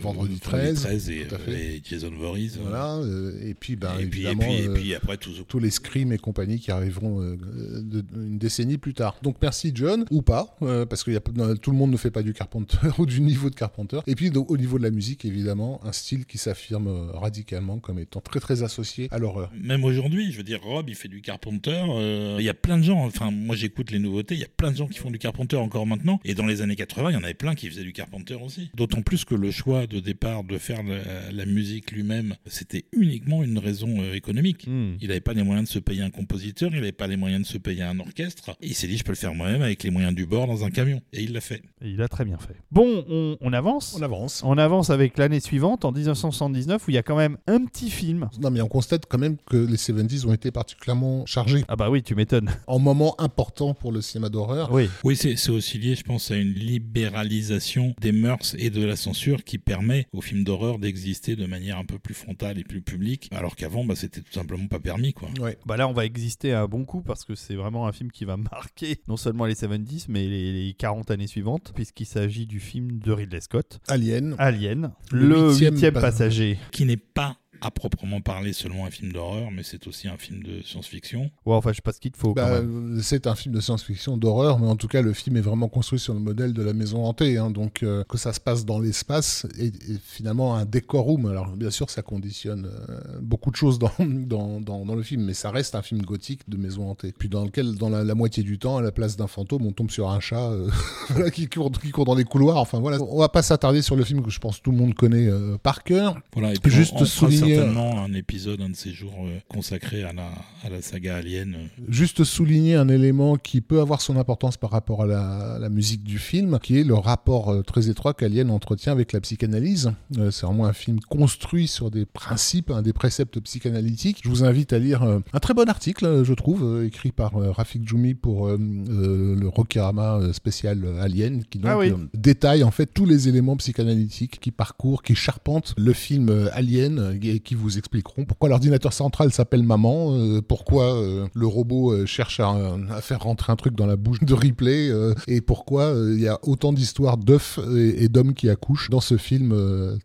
Vendredi 0.00 0.38
13, 0.38 0.86
et, 1.10 1.26
et 1.48 1.82
Jason 1.84 2.10
Voorhees. 2.10 2.58
Voilà, 2.60 3.00
et 3.42 3.54
puis, 3.54 3.76
ben, 3.76 3.98
et, 3.98 4.06
puis, 4.06 4.24
et, 4.24 4.28
évidemment, 4.28 4.54
puis, 4.54 4.64
et 4.64 4.68
puis 4.68 4.94
après 4.94 5.16
tous 5.16 5.42
tous 5.46 5.58
les 5.58 5.70
scrims 5.70 6.12
et 6.12 6.18
compagnie 6.18 6.58
qui 6.58 6.70
arriveront 6.70 7.20
de- 7.20 8.04
une 8.14 8.38
décennie 8.38 8.78
plus 8.78 8.94
tard. 8.94 9.16
Donc 9.22 9.36
merci 9.40 9.72
John, 9.74 10.04
ou 10.10 10.22
pas, 10.22 10.56
parce 10.88 11.04
que 11.04 11.10
y 11.10 11.16
a, 11.16 11.20
tout 11.20 11.70
le 11.70 11.76
monde 11.76 11.90
ne 11.90 11.96
fait 11.96 12.10
pas 12.10 12.22
du 12.22 12.32
Carpenter 12.32 12.78
ou 12.98 13.06
du 13.06 13.20
niveau 13.20 13.50
de 13.50 13.54
Carpenter. 13.54 14.00
Et 14.06 14.14
puis 14.14 14.30
donc, 14.30 14.50
au 14.50 14.56
niveau 14.56 14.78
de 14.78 14.82
la 14.82 14.90
musique, 14.90 15.24
évidemment, 15.24 15.80
un 15.84 15.92
style 15.92 16.26
qui 16.26 16.38
s'affirme 16.38 16.88
radicalement 17.18 17.78
comme 17.78 17.98
étant 17.98 18.20
très 18.20 18.40
très 18.40 18.62
associé 18.62 19.08
à 19.10 19.18
l'horreur. 19.18 19.50
Même 19.60 19.84
aujourd'hui, 19.84 20.32
je 20.32 20.36
veux 20.36 20.42
dire, 20.42 20.60
Rob, 20.62 20.88
il 20.88 20.94
fait 20.94 21.08
du 21.08 21.20
Carpenter. 21.20 21.82
euh, 21.88 22.36
Il 22.38 22.44
y 22.44 22.48
a 22.48 22.54
plein 22.54 22.78
de 22.78 22.82
gens, 22.84 23.04
enfin, 23.04 23.30
moi 23.30 23.56
j'écoute 23.56 23.90
les 23.90 23.98
nouveautés, 23.98 24.34
il 24.34 24.40
y 24.40 24.44
a 24.44 24.48
plein 24.56 24.70
de 24.70 24.76
gens 24.76 24.86
qui 24.88 24.98
font 24.98 25.10
du 25.10 25.18
Carpenter 25.18 25.56
encore 25.56 25.86
maintenant. 25.86 26.20
Et 26.24 26.34
dans 26.34 26.46
les 26.46 26.62
années 26.62 26.76
80, 26.76 27.10
il 27.10 27.14
y 27.14 27.16
en 27.16 27.22
avait 27.24 27.34
plein 27.34 27.54
qui 27.54 27.68
faisaient 27.68 27.82
du 27.84 27.92
Carpenter 27.92 28.34
aussi. 28.34 28.70
D'autant 28.74 29.02
plus 29.02 29.24
que 29.24 29.34
le 29.34 29.50
choix 29.50 29.86
de 29.86 30.00
départ 30.00 30.44
de 30.44 30.58
faire 30.58 30.82
la, 30.82 31.32
la 31.32 31.46
musique 31.46 31.92
lui-même, 31.92 32.36
c'était 32.46 32.84
uniquement 32.92 33.42
une 33.42 33.58
raison 33.58 34.00
euh, 34.00 34.14
économique. 34.14 34.66
Hmm. 34.66 34.94
Il 35.00 35.08
n'avait 35.08 35.20
pas 35.20 35.32
les 35.34 35.42
moyens 35.42 35.68
de 35.68 35.72
se 35.72 35.78
payer 35.78 36.02
un 36.02 36.10
compositeur, 36.10 36.70
il 36.72 36.76
n'avait 36.76 36.92
pas 36.92 37.06
les 37.06 37.16
moyens 37.16 37.42
de 37.42 37.46
se 37.46 37.58
payer 37.58 37.82
un 37.82 37.98
orchestre. 38.00 38.50
Et 38.60 38.68
il 38.68 38.74
s'est 38.74 38.86
dit, 38.86 38.96
je 38.98 39.04
peux 39.04 39.12
le 39.12 39.16
faire 39.16 39.34
moi-même 39.34 39.62
avec 39.62 39.82
les 39.82 39.90
moyens 39.90 40.14
du 40.14 40.26
bord 40.26 40.46
dans 40.46 40.64
un 40.64 40.70
camion. 40.70 41.00
Et 41.12 41.22
il 41.22 41.32
l'a 41.32 41.40
fait. 41.40 41.62
Et 41.82 41.88
il 41.90 42.00
a 42.02 42.08
très 42.08 42.24
bien 42.24 42.38
fait. 42.38 42.54
Bon, 42.70 43.04
on, 43.08 43.36
on 43.40 43.52
avance. 43.52 43.96
On 43.98 44.02
avance. 44.02 44.42
On 44.44 44.58
avance 44.58 44.90
avec 44.90 45.18
l'année 45.18 45.40
suivante, 45.40 45.84
en 45.84 45.92
1979, 45.92 46.86
où 46.86 46.90
il 46.90 46.94
y 46.94 46.98
a 46.98 47.02
quand 47.08 47.16
même 47.16 47.38
un 47.46 47.64
petit 47.64 47.88
film. 47.90 48.28
Non 48.38 48.50
mais 48.50 48.60
on 48.60 48.68
constate 48.68 49.06
quand 49.08 49.16
même 49.16 49.38
que 49.46 49.56
les 49.56 49.76
70s 49.78 50.26
ont 50.26 50.34
été 50.34 50.50
particulièrement 50.50 51.24
chargés 51.24 51.64
Ah 51.66 51.74
bah 51.74 51.88
oui, 51.88 52.02
tu 52.02 52.14
m'étonnes. 52.14 52.50
en 52.66 52.78
moment 52.78 53.18
important 53.18 53.72
pour 53.72 53.92
le 53.92 54.02
cinéma 54.02 54.28
d'horreur. 54.28 54.70
Oui. 54.70 54.90
Oui, 55.04 55.16
c'est 55.16 55.48
aussi 55.48 55.78
lié, 55.78 55.94
je 55.94 56.02
pense, 56.02 56.30
à 56.30 56.36
une 56.36 56.52
libéralisation 56.52 57.94
des 58.00 58.12
mœurs 58.12 58.54
et 58.58 58.68
de 58.68 58.84
la 58.84 58.94
censure 58.94 59.42
qui 59.42 59.56
permet 59.56 60.06
aux 60.12 60.20
films 60.20 60.44
d'horreur 60.44 60.78
d'exister 60.78 61.34
de 61.34 61.46
manière 61.46 61.78
un 61.78 61.84
peu 61.86 61.98
plus 61.98 62.12
frontale 62.14 62.58
et 62.58 62.64
plus 62.64 62.82
publique, 62.82 63.30
alors 63.32 63.56
qu'avant, 63.56 63.84
bah, 63.84 63.94
c'était 63.96 64.20
tout 64.20 64.32
simplement 64.32 64.66
pas 64.66 64.80
permis, 64.80 65.14
quoi. 65.14 65.30
Ouais. 65.40 65.56
Bah 65.64 65.78
là, 65.78 65.88
on 65.88 65.92
va 65.94 66.04
exister 66.04 66.52
à 66.52 66.62
un 66.62 66.66
bon 66.66 66.84
coup 66.84 67.00
parce 67.00 67.24
que 67.24 67.34
c'est 67.34 67.54
vraiment 67.54 67.86
un 67.86 67.92
film 67.92 68.10
qui 68.10 68.26
va 68.26 68.36
marquer 68.52 68.98
non 69.08 69.16
seulement 69.16 69.46
les 69.46 69.54
70s, 69.54 70.06
mais 70.08 70.26
les, 70.28 70.52
les 70.66 70.74
40 70.74 71.10
années 71.10 71.26
suivantes, 71.26 71.72
puisqu'il 71.74 72.04
s'agit 72.06 72.46
du 72.46 72.60
film 72.60 72.98
de 72.98 73.12
Ridley 73.12 73.40
Scott, 73.40 73.80
Alien. 73.88 74.34
Alien, 74.38 74.92
Le 75.10 75.48
huitième 75.50 75.72
huitième 75.74 75.94
pas- 75.94 76.00
passager. 76.02 76.58
Qui 76.72 76.84
n'est 76.88 76.96
pas 76.96 77.36
à 77.60 77.70
proprement 77.70 78.20
parler 78.20 78.52
seulement 78.52 78.86
un 78.86 78.90
film 78.90 79.12
d'horreur, 79.12 79.50
mais 79.50 79.62
c'est 79.62 79.86
aussi 79.86 80.08
un 80.08 80.16
film 80.16 80.42
de 80.42 80.62
science-fiction. 80.62 81.30
Ouais, 81.46 81.54
enfin, 81.54 81.70
je 81.70 81.76
sais 81.76 81.82
pas 81.82 81.92
ce 81.92 82.00
qu'il 82.00 82.10
te 82.12 82.16
faut 82.18 82.34
Bah, 82.34 82.60
c'est 83.02 83.26
un 83.26 83.34
film 83.34 83.54
de 83.54 83.60
science-fiction 83.60 84.16
d'horreur, 84.16 84.58
mais 84.58 84.68
en 84.68 84.76
tout 84.76 84.88
cas, 84.88 85.02
le 85.02 85.12
film 85.12 85.36
est 85.36 85.40
vraiment 85.42 85.68
construit 85.68 85.98
sur 85.98 86.14
le 86.14 86.20
modèle 86.20 86.52
de 86.52 86.62
la 86.62 86.72
maison 86.72 87.04
hantée. 87.04 87.36
hein. 87.38 87.50
donc, 87.50 87.82
euh, 87.82 88.04
que 88.08 88.16
ça 88.18 88.32
se 88.32 88.40
passe 88.40 88.64
dans 88.64 88.78
l'espace 88.78 89.46
et, 89.58 89.66
et 89.66 89.72
finalement 90.04 90.54
un 90.56 90.64
décor 90.64 91.04
room. 91.04 91.26
Alors, 91.26 91.48
bien 91.56 91.70
sûr, 91.70 91.90
ça 91.90 92.02
conditionne 92.02 92.66
euh, 92.66 93.00
beaucoup 93.20 93.50
de 93.50 93.56
choses 93.56 93.78
dans, 93.78 93.92
dans, 93.98 94.60
dans, 94.60 94.84
dans 94.84 94.94
le 94.94 95.02
film, 95.02 95.22
mais 95.24 95.34
ça 95.34 95.50
reste 95.50 95.74
un 95.74 95.82
film 95.82 96.02
gothique 96.02 96.48
de 96.48 96.56
maison 96.56 96.88
hantée. 96.90 97.12
Puis, 97.18 97.28
dans 97.28 97.44
lequel, 97.44 97.74
dans 97.74 97.88
la, 97.88 98.04
la 98.04 98.14
moitié 98.14 98.42
du 98.42 98.58
temps, 98.58 98.76
à 98.76 98.82
la 98.82 98.92
place 98.92 99.16
d'un 99.16 99.26
fantôme, 99.26 99.66
on 99.66 99.72
tombe 99.72 99.90
sur 99.90 100.08
un 100.10 100.20
chat 100.20 100.50
euh, 100.50 100.68
voilà, 101.10 101.30
qui, 101.30 101.48
court, 101.48 101.72
qui 101.72 101.90
court 101.90 102.04
dans 102.04 102.14
les 102.14 102.24
couloirs. 102.24 102.58
Enfin, 102.58 102.78
voilà. 102.80 102.98
On 103.02 103.18
va 103.18 103.28
pas 103.28 103.42
s'attarder 103.42 103.82
sur 103.82 103.96
le 103.96 104.04
film 104.04 104.22
que 104.22 104.30
je 104.30 104.38
pense 104.38 104.62
tout 104.62 104.70
le 104.70 104.76
monde 104.76 104.94
connaît 104.94 105.26
euh, 105.28 105.56
par 105.62 105.82
cœur. 105.82 106.16
Voilà, 106.34 106.52
et 106.52 106.56
puis 106.56 106.70
Juste 106.70 106.94
on, 106.96 107.04
souligner 107.04 107.47
certainement 107.56 108.02
un 108.04 108.12
épisode, 108.14 108.60
un 108.60 108.70
de 108.70 108.76
ces 108.76 108.90
jours 108.92 109.14
euh, 109.20 109.38
consacré 109.48 110.02
à 110.02 110.12
la, 110.12 110.28
à 110.64 110.70
la 110.70 110.82
saga 110.82 111.16
Alien. 111.16 111.56
Juste 111.88 112.24
souligner 112.24 112.74
un 112.74 112.88
élément 112.88 113.36
qui 113.36 113.60
peut 113.60 113.80
avoir 113.80 114.00
son 114.00 114.16
importance 114.16 114.56
par 114.56 114.70
rapport 114.70 115.02
à 115.02 115.06
la, 115.06 115.58
la 115.60 115.68
musique 115.68 116.02
du 116.04 116.18
film, 116.18 116.58
qui 116.62 116.78
est 116.78 116.84
le 116.84 116.94
rapport 116.94 117.50
euh, 117.50 117.62
très 117.62 117.88
étroit 117.88 118.14
qu'Alien 118.14 118.50
entretient 118.50 118.92
avec 118.92 119.12
la 119.12 119.20
psychanalyse. 119.20 119.92
Euh, 120.16 120.30
c'est 120.30 120.46
vraiment 120.46 120.66
un 120.66 120.72
film 120.72 121.00
construit 121.00 121.68
sur 121.68 121.90
des 121.90 122.04
principes, 122.06 122.70
hein, 122.70 122.82
des 122.82 122.92
préceptes 122.92 123.40
psychanalytiques. 123.40 124.20
Je 124.24 124.28
vous 124.28 124.44
invite 124.44 124.72
à 124.72 124.78
lire 124.78 125.02
euh, 125.02 125.20
un 125.32 125.38
très 125.40 125.54
bon 125.54 125.68
article, 125.68 126.22
je 126.24 126.32
trouve, 126.34 126.62
euh, 126.64 126.86
écrit 126.86 127.12
par 127.12 127.36
euh, 127.36 127.50
Rafik 127.50 127.86
Djoumi 127.86 128.14
pour 128.14 128.46
euh, 128.48 128.58
euh, 128.90 129.36
le 129.36 129.48
Rokirama 129.48 130.16
euh, 130.18 130.32
spécial 130.32 130.84
euh, 130.84 131.02
Alien, 131.02 131.44
qui 131.44 131.58
donc 131.58 131.70
Ah 131.72 131.78
oui. 131.78 131.90
euh, 131.90 131.96
détaille 132.14 132.62
en 132.64 132.70
fait 132.70 132.86
tous 132.86 133.04
les 133.06 133.28
éléments 133.28 133.56
psychanalytiques 133.56 134.38
qui 134.40 134.50
parcourent, 134.50 135.02
qui 135.02 135.14
charpentent 135.14 135.74
le 135.76 135.92
film 135.92 136.28
euh, 136.28 136.48
Alien 136.52 136.98
euh, 136.98 137.14
et 137.38 137.40
qui 137.40 137.54
vous 137.54 137.78
expliqueront 137.78 138.24
pourquoi 138.24 138.48
l'ordinateur 138.48 138.92
central 138.92 139.32
s'appelle 139.32 139.62
Maman, 139.62 140.12
euh, 140.12 140.42
pourquoi 140.42 140.94
euh, 140.94 141.26
le 141.34 141.46
robot 141.46 141.92
euh, 141.92 142.06
cherche 142.06 142.40
à, 142.40 142.56
faire 143.00 143.20
rentrer 143.20 143.52
un 143.52 143.56
truc 143.56 143.74
dans 143.74 143.86
la 143.86 143.96
bouche 143.96 144.20
de 144.20 144.34
Ripley 144.34 144.90
et 145.28 145.40
pourquoi 145.40 145.92
il 145.94 146.20
y 146.20 146.28
a 146.28 146.38
autant 146.42 146.72
d'histoires 146.72 147.16
d'œufs 147.16 147.60
et, 147.76 148.08
d'hommes 148.08 148.34
qui 148.34 148.50
accouchent 148.50 148.90
dans 148.90 149.00
ce 149.00 149.16
film 149.16 149.54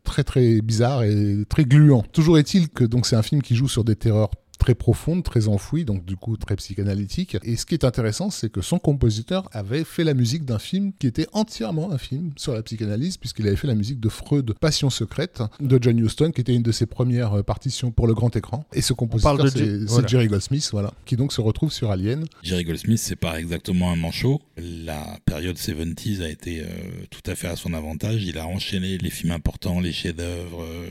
très 0.04 0.24
très 0.24 0.62
bizarre 0.62 1.04
et 1.04 1.44
très 1.50 1.66
gluant. 1.66 2.04
Toujours 2.14 2.38
est-il 2.38 2.70
que 2.70 2.84
donc 2.84 3.06
c'est 3.06 3.16
un 3.16 3.24
film 3.24 3.42
qui 3.42 3.56
joue 3.56 3.68
sur 3.68 3.84
des 3.84 3.96
terreurs 3.96 4.30
très 4.64 4.76
profonde, 4.76 5.24
très 5.26 5.50
enfouie, 5.50 5.84
donc 5.84 6.06
du 6.06 6.16
coup 6.16 6.38
très 6.38 6.56
psychanalytique. 6.56 7.36
Et 7.44 7.58
ce 7.58 7.66
qui 7.66 7.74
est 7.74 7.84
intéressant, 7.84 8.30
c'est 8.30 8.50
que 8.50 8.62
son 8.62 8.80
compositeur 8.80 9.50
avait 9.52 9.84
fait 9.84 10.06
la 10.06 10.14
musique 10.14 10.46
d'un 10.46 10.58
film 10.58 10.94
qui 11.00 11.06
était 11.08 11.28
entièrement 11.34 11.92
un 11.92 11.98
film 11.98 12.32
sur 12.38 12.54
la 12.54 12.64
psychanalyse, 12.64 13.18
puisqu'il 13.18 13.46
avait 13.46 13.58
fait 13.58 13.68
la 13.68 13.76
musique 13.76 14.00
de 14.00 14.08
Freud, 14.08 14.54
Passion 14.62 14.90
secrète, 14.90 15.44
de 15.60 15.78
John 15.82 16.00
Huston, 16.00 16.32
qui 16.32 16.40
était 16.40 16.56
une 16.56 16.64
de 16.64 16.72
ses 16.72 16.86
premières 16.86 17.34
euh, 17.34 17.44
partitions 17.44 17.92
pour 17.92 18.08
le 18.08 18.14
grand 18.14 18.34
écran. 18.38 18.66
Et 18.72 18.82
ce 18.82 18.94
compositeur, 18.94 19.50
c'est 19.50 19.60
Jer- 19.60 19.80
c'est 19.82 19.86
voilà. 19.90 20.08
Jerry 20.08 20.28
Goldsmith, 20.28 20.70
voilà, 20.72 20.94
qui 21.06 21.18
donc 21.18 21.34
se 21.34 21.42
retrouve 21.42 21.74
sur 21.74 21.92
Alien. 21.92 22.24
Jerry 22.42 22.64
Goldsmith, 22.64 23.00
c'est 23.00 23.18
pas 23.18 23.38
exactement 23.42 23.92
un 23.92 23.98
manchot. 23.98 24.42
La 24.58 25.18
période 25.26 25.58
70s 25.58 26.22
a 26.22 26.30
été 26.30 26.62
euh, 26.62 26.68
tout 27.10 27.30
à 27.30 27.36
fait 27.36 27.48
à 27.50 27.58
son 27.58 27.74
avantage. 27.74 28.24
Il 28.24 28.38
a 28.38 28.48
enchaîné 28.48 28.98
les 28.98 29.10
films 29.10 29.32
importants, 29.34 29.82
les 29.82 29.92
chefs-d'œuvre, 29.92 30.64
euh, 30.64 30.86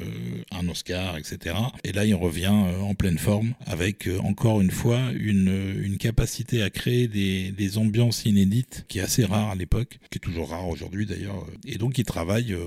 un 0.61 0.69
Oscar, 0.69 1.17
etc. 1.17 1.55
Et 1.85 1.93
là, 1.93 2.05
il 2.05 2.15
revient 2.15 2.53
euh, 2.53 2.81
en 2.83 2.95
pleine 2.95 3.17
forme 3.17 3.55
avec 3.67 4.07
euh, 4.07 4.19
encore 4.21 4.61
une 4.61 4.71
fois 4.71 5.01
une, 5.19 5.49
euh, 5.49 5.97
capacité 5.99 6.63
à 6.63 6.71
créer 6.71 7.07
des, 7.07 7.79
ambiances 7.79 8.27
inédites 8.27 8.85
qui 8.89 8.99
est 8.99 9.03
assez 9.03 9.25
rare 9.25 9.51
à 9.51 9.55
l'époque, 9.55 9.99
qui 10.11 10.19
est 10.19 10.21
toujours 10.21 10.51
rare 10.51 10.69
aujourd'hui 10.69 11.07
d'ailleurs. 11.07 11.47
Et 11.65 11.79
donc, 11.79 11.97
il 11.97 12.05
travaille 12.05 12.53
euh, 12.53 12.67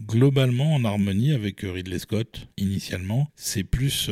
globalement 0.00 0.74
en 0.74 0.84
harmonie 0.84 1.32
avec 1.32 1.60
Ridley 1.60 1.98
Scott 1.98 2.48
initialement. 2.58 3.28
C'est 3.36 3.62
plus 3.62 4.10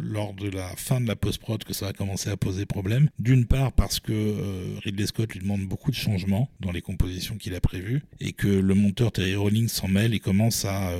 lors 0.00 0.34
de 0.34 0.48
la 0.48 0.68
fin 0.76 1.00
de 1.00 1.08
la 1.08 1.16
post-prod 1.16 1.64
que 1.64 1.72
ça 1.72 1.88
a 1.88 1.92
commencé 1.92 2.30
à 2.30 2.36
poser 2.36 2.66
problème. 2.66 3.08
D'une 3.18 3.46
part 3.46 3.72
parce 3.72 4.00
que 4.00 4.78
Ridley 4.84 5.06
Scott 5.06 5.32
lui 5.32 5.40
demande 5.40 5.66
beaucoup 5.66 5.90
de 5.90 5.96
changements 5.96 6.50
dans 6.60 6.70
les 6.70 6.82
compositions 6.82 7.36
qu'il 7.36 7.54
a 7.54 7.60
prévues 7.60 8.02
et 8.20 8.32
que 8.32 8.48
le 8.48 8.74
monteur 8.74 9.10
Terry 9.12 9.34
Rawlings 9.34 9.68
s'en 9.68 9.88
mêle 9.88 10.14
et 10.14 10.20
commence 10.20 10.64
à 10.66 10.92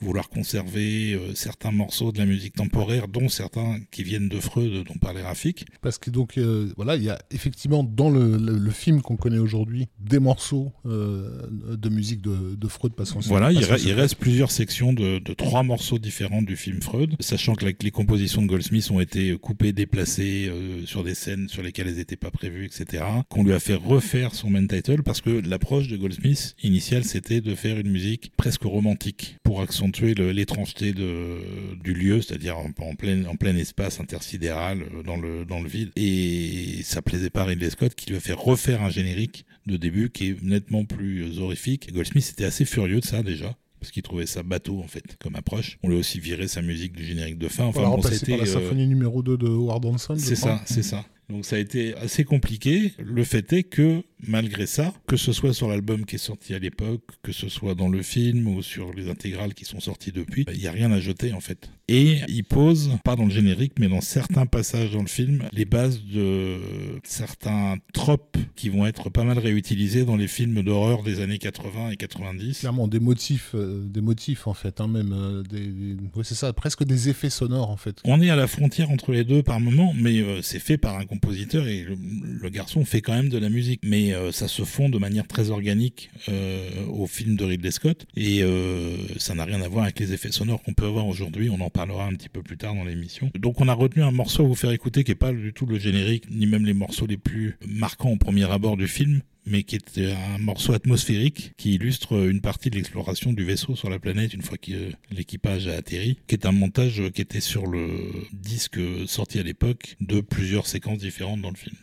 vouloir 0.00 0.28
conserver 0.28 1.18
certains 1.34 1.70
morceaux 1.70 2.12
de 2.12 2.18
la 2.18 2.26
musique 2.26 2.54
temporaire, 2.54 3.08
dont 3.08 3.28
certains 3.36 3.78
qui 3.90 4.02
viennent 4.02 4.28
de 4.28 4.40
Freud, 4.40 4.84
dont 4.86 4.94
parlait 5.00 5.22
Rafik. 5.22 5.66
Parce 5.82 5.98
que 5.98 6.10
donc 6.10 6.38
euh, 6.38 6.72
voilà, 6.76 6.96
il 6.96 7.02
y 7.04 7.10
a 7.10 7.18
effectivement 7.30 7.84
dans 7.84 8.10
le, 8.10 8.36
le- 8.36 8.58
le 8.58 8.70
film 8.70 9.02
qu'on 9.02 9.16
connaît 9.16 9.38
aujourd'hui 9.38 9.86
des 10.00 10.18
morceaux 10.18 10.72
euh, 10.86 11.46
de 11.76 11.88
musique 11.88 12.22
de, 12.22 12.54
de 12.54 12.68
Freud 12.68 12.92
Voilà, 13.28 13.52
il, 13.52 13.58
re- 13.60 13.92
reste 13.92 14.16
plusieurs 14.16 14.50
sections 14.50 14.92
de, 14.92 15.18
de 15.18 15.34
trois 15.34 15.62
morceaux 15.62 15.98
différents 15.98 16.42
du 16.42 16.56
film 16.56 16.80
Freud, 16.82 17.14
sachant 17.20 17.54
que 17.54 17.64
la- 17.66 17.72
les 17.82 17.90
compositions 17.90 18.42
de 18.42 18.46
Goldsmith 18.46 18.90
ont 18.90 19.00
été 19.00 19.36
coupées, 19.38 19.72
déplacées 19.72 20.48
euh, 20.48 20.84
sur 20.86 21.04
des 21.04 21.14
scènes 21.14 21.48
sur 21.48 21.62
lesquelles 21.62 21.88
elles 21.88 21.96
n'étaient 21.96 22.16
pas 22.16 22.30
prévues, 22.30 22.64
etc. 22.66 23.04
Qu'on 23.28 23.44
lui 23.44 23.52
a 23.52 23.60
fait 23.60 23.74
refaire 23.74 24.34
son 24.34 24.50
main 24.50 24.66
title 24.66 25.02
parce 25.02 25.20
que 25.20 25.30
l'approche 25.30 25.88
de 25.88 25.96
Goldsmith 25.96 26.54
initiale, 26.62 27.04
c'était 27.04 27.40
de 27.40 27.54
faire 27.54 27.78
une 27.78 27.90
musique 27.90 28.32
presque 28.36 28.62
romantique 28.64 29.36
pour 29.42 29.60
accentuer 29.60 30.14
l'étrangeté 30.14 30.92
du 30.92 31.94
lieu, 31.94 32.20
c'est-à-dire 32.22 32.56
en, 32.58 32.70
en 32.78 32.94
plein, 32.94 33.24
en 33.26 33.36
plein 33.36 33.56
espace 33.56 34.00
intersidéral 34.00 34.82
euh, 34.82 35.02
dans 35.02 35.16
le, 35.16 35.44
dans 35.44 35.60
le 35.60 35.68
vide. 35.68 35.90
Et 35.96 36.80
ça 36.82 37.02
plaisait 37.02 37.30
pas 37.30 37.42
à 37.42 37.44
Ridley 37.46 37.70
Scott 37.70 37.94
qui 37.94 38.10
lui 38.10 38.16
a 38.16 38.20
fait 38.20 38.32
refaire 38.32 38.82
un 38.82 38.90
générique 38.90 39.44
de 39.66 39.76
début 39.76 40.10
qui 40.10 40.30
est 40.30 40.42
nettement 40.42 40.84
plus 40.84 41.22
euh, 41.22 41.40
horrifique. 41.40 41.88
Et 41.88 41.92
Goldsmith 41.92 42.28
était 42.30 42.44
assez 42.44 42.64
furieux 42.64 43.00
de 43.00 43.04
ça 43.04 43.22
déjà. 43.22 43.56
Parce 43.80 43.92
qu'il 43.92 44.02
trouvait 44.02 44.26
ça 44.26 44.42
bateau 44.42 44.80
en 44.80 44.88
fait 44.88 45.04
comme 45.20 45.36
approche. 45.36 45.78
On 45.82 45.88
lui 45.88 45.96
a 45.96 45.98
aussi 45.98 46.18
viré 46.18 46.48
sa 46.48 46.62
musique 46.62 46.92
du 46.92 47.04
générique 47.04 47.38
de 47.38 47.48
fin. 47.48 47.64
Enfin, 47.64 47.82
l'a 47.82 47.88
bon, 47.88 48.02
c'était, 48.02 48.32
par 48.32 48.38
la 48.38 48.44
euh, 48.44 48.46
symphonie 48.46 48.86
numéro 48.86 49.22
2 49.22 49.36
de 49.36 49.46
Howard 49.46 49.84
Hanson. 49.84 50.16
c'est 50.18 50.34
ça, 50.34 50.60
c'est 50.64 50.82
ça. 50.82 51.04
Donc 51.28 51.44
ça 51.44 51.56
a 51.56 51.58
été 51.58 51.94
assez 51.96 52.24
compliqué. 52.24 52.92
Le 52.98 53.24
fait 53.24 53.52
est 53.52 53.64
que 53.64 54.02
malgré 54.26 54.66
ça, 54.66 54.92
que 55.06 55.16
ce 55.16 55.32
soit 55.32 55.52
sur 55.52 55.68
l'album 55.68 56.04
qui 56.04 56.14
est 56.16 56.18
sorti 56.18 56.54
à 56.54 56.58
l'époque, 56.58 57.02
que 57.22 57.32
ce 57.32 57.48
soit 57.48 57.74
dans 57.74 57.88
le 57.88 58.02
film 58.02 58.46
ou 58.48 58.62
sur 58.62 58.92
les 58.92 59.08
intégrales 59.08 59.54
qui 59.54 59.64
sont 59.64 59.80
sorties 59.80 60.12
depuis, 60.12 60.44
il 60.52 60.58
n'y 60.60 60.66
a 60.66 60.72
rien 60.72 60.90
à 60.92 61.00
jeter 61.00 61.32
en 61.32 61.40
fait. 61.40 61.70
Et 61.88 62.18
il 62.28 62.42
pose, 62.44 62.90
pas 63.04 63.14
dans 63.14 63.24
le 63.24 63.30
générique, 63.30 63.74
mais 63.78 63.88
dans 63.88 64.00
certains 64.00 64.46
passages 64.46 64.90
dans 64.92 65.02
le 65.02 65.06
film, 65.06 65.44
les 65.52 65.64
bases 65.64 66.02
de 66.02 66.58
certains 67.04 67.76
tropes 67.92 68.36
qui 68.56 68.68
vont 68.68 68.86
être 68.86 69.10
pas 69.10 69.24
mal 69.24 69.38
réutilisés 69.38 70.04
dans 70.04 70.16
les 70.16 70.26
films 70.28 70.62
d'horreur 70.62 71.02
des 71.02 71.20
années 71.20 71.38
80 71.38 71.90
et 71.90 71.96
90. 71.96 72.58
Clairement, 72.60 72.88
des 72.88 73.00
motifs, 73.00 73.52
euh, 73.54 73.84
des 73.86 74.00
motifs 74.00 74.46
en 74.46 74.54
fait, 74.54 74.80
hein, 74.80 74.88
même 74.88 75.12
euh, 75.12 75.42
des, 75.42 75.66
des- 75.66 75.96
ouais, 76.14 76.24
c'est 76.24 76.34
ça, 76.34 76.52
presque 76.52 76.84
des 76.84 77.08
effets 77.08 77.30
sonores 77.30 77.70
en 77.70 77.76
fait. 77.76 78.00
On 78.04 78.20
est 78.20 78.30
à 78.30 78.36
la 78.36 78.46
frontière 78.46 78.90
entre 78.90 79.12
les 79.12 79.24
deux 79.24 79.42
par 79.42 79.60
moment, 79.60 79.94
mais 79.96 80.20
euh, 80.20 80.42
c'est 80.42 80.58
fait 80.58 80.78
par 80.78 80.98
un 80.98 81.04
compositeur 81.04 81.68
et 81.68 81.82
le, 81.84 81.96
le 82.40 82.48
garçon 82.50 82.84
fait 82.84 83.00
quand 83.00 83.14
même 83.14 83.28
de 83.28 83.38
la 83.38 83.48
musique. 83.48 83.80
Mais 83.84 84.12
ça 84.32 84.48
se 84.48 84.64
fond 84.64 84.88
de 84.88 84.98
manière 84.98 85.26
très 85.26 85.50
organique 85.50 86.10
euh, 86.28 86.68
au 86.88 87.06
film 87.06 87.36
de 87.36 87.44
Ridley 87.44 87.70
Scott 87.70 88.06
et 88.16 88.42
euh, 88.42 88.96
ça 89.18 89.34
n'a 89.34 89.44
rien 89.44 89.60
à 89.62 89.68
voir 89.68 89.84
avec 89.84 89.98
les 89.98 90.12
effets 90.12 90.32
sonores 90.32 90.62
qu'on 90.62 90.74
peut 90.74 90.86
avoir 90.86 91.06
aujourd'hui. 91.06 91.50
On 91.50 91.60
en 91.60 91.70
parlera 91.70 92.06
un 92.06 92.14
petit 92.14 92.28
peu 92.28 92.42
plus 92.42 92.56
tard 92.56 92.74
dans 92.74 92.84
l'émission. 92.84 93.30
Donc 93.38 93.60
on 93.60 93.68
a 93.68 93.74
retenu 93.74 94.02
un 94.02 94.10
morceau 94.10 94.44
à 94.44 94.46
vous 94.46 94.54
faire 94.54 94.70
écouter 94.70 95.04
qui 95.04 95.12
est 95.12 95.16
pas 95.16 95.32
du 95.32 95.52
tout 95.52 95.66
le 95.66 95.78
générique 95.78 96.24
ni 96.30 96.46
même 96.46 96.66
les 96.66 96.74
morceaux 96.74 97.06
les 97.06 97.16
plus 97.16 97.56
marquants 97.66 98.10
au 98.10 98.16
premier 98.16 98.50
abord 98.50 98.76
du 98.76 98.88
film 98.88 99.22
mais 99.46 99.62
qui 99.62 99.76
est 99.76 99.98
un 99.98 100.38
morceau 100.38 100.72
atmosphérique 100.72 101.52
qui 101.56 101.74
illustre 101.74 102.28
une 102.28 102.40
partie 102.40 102.68
de 102.68 102.76
l'exploration 102.76 103.32
du 103.32 103.44
vaisseau 103.44 103.76
sur 103.76 103.88
la 103.88 103.98
planète 103.98 104.34
une 104.34 104.42
fois 104.42 104.58
que 104.58 104.72
euh, 104.72 104.90
l'équipage 105.10 105.68
a 105.68 105.76
atterri, 105.76 106.18
qui 106.26 106.34
est 106.34 106.46
un 106.46 106.52
montage 106.52 107.02
qui 107.14 107.22
était 107.22 107.40
sur 107.40 107.66
le 107.66 107.88
disque 108.32 108.80
sorti 109.06 109.38
à 109.38 109.42
l'époque 109.44 109.96
de 110.00 110.20
plusieurs 110.20 110.66
séquences 110.66 110.98
différentes 110.98 111.40
dans 111.40 111.50
le 111.50 111.56
film. 111.56 111.76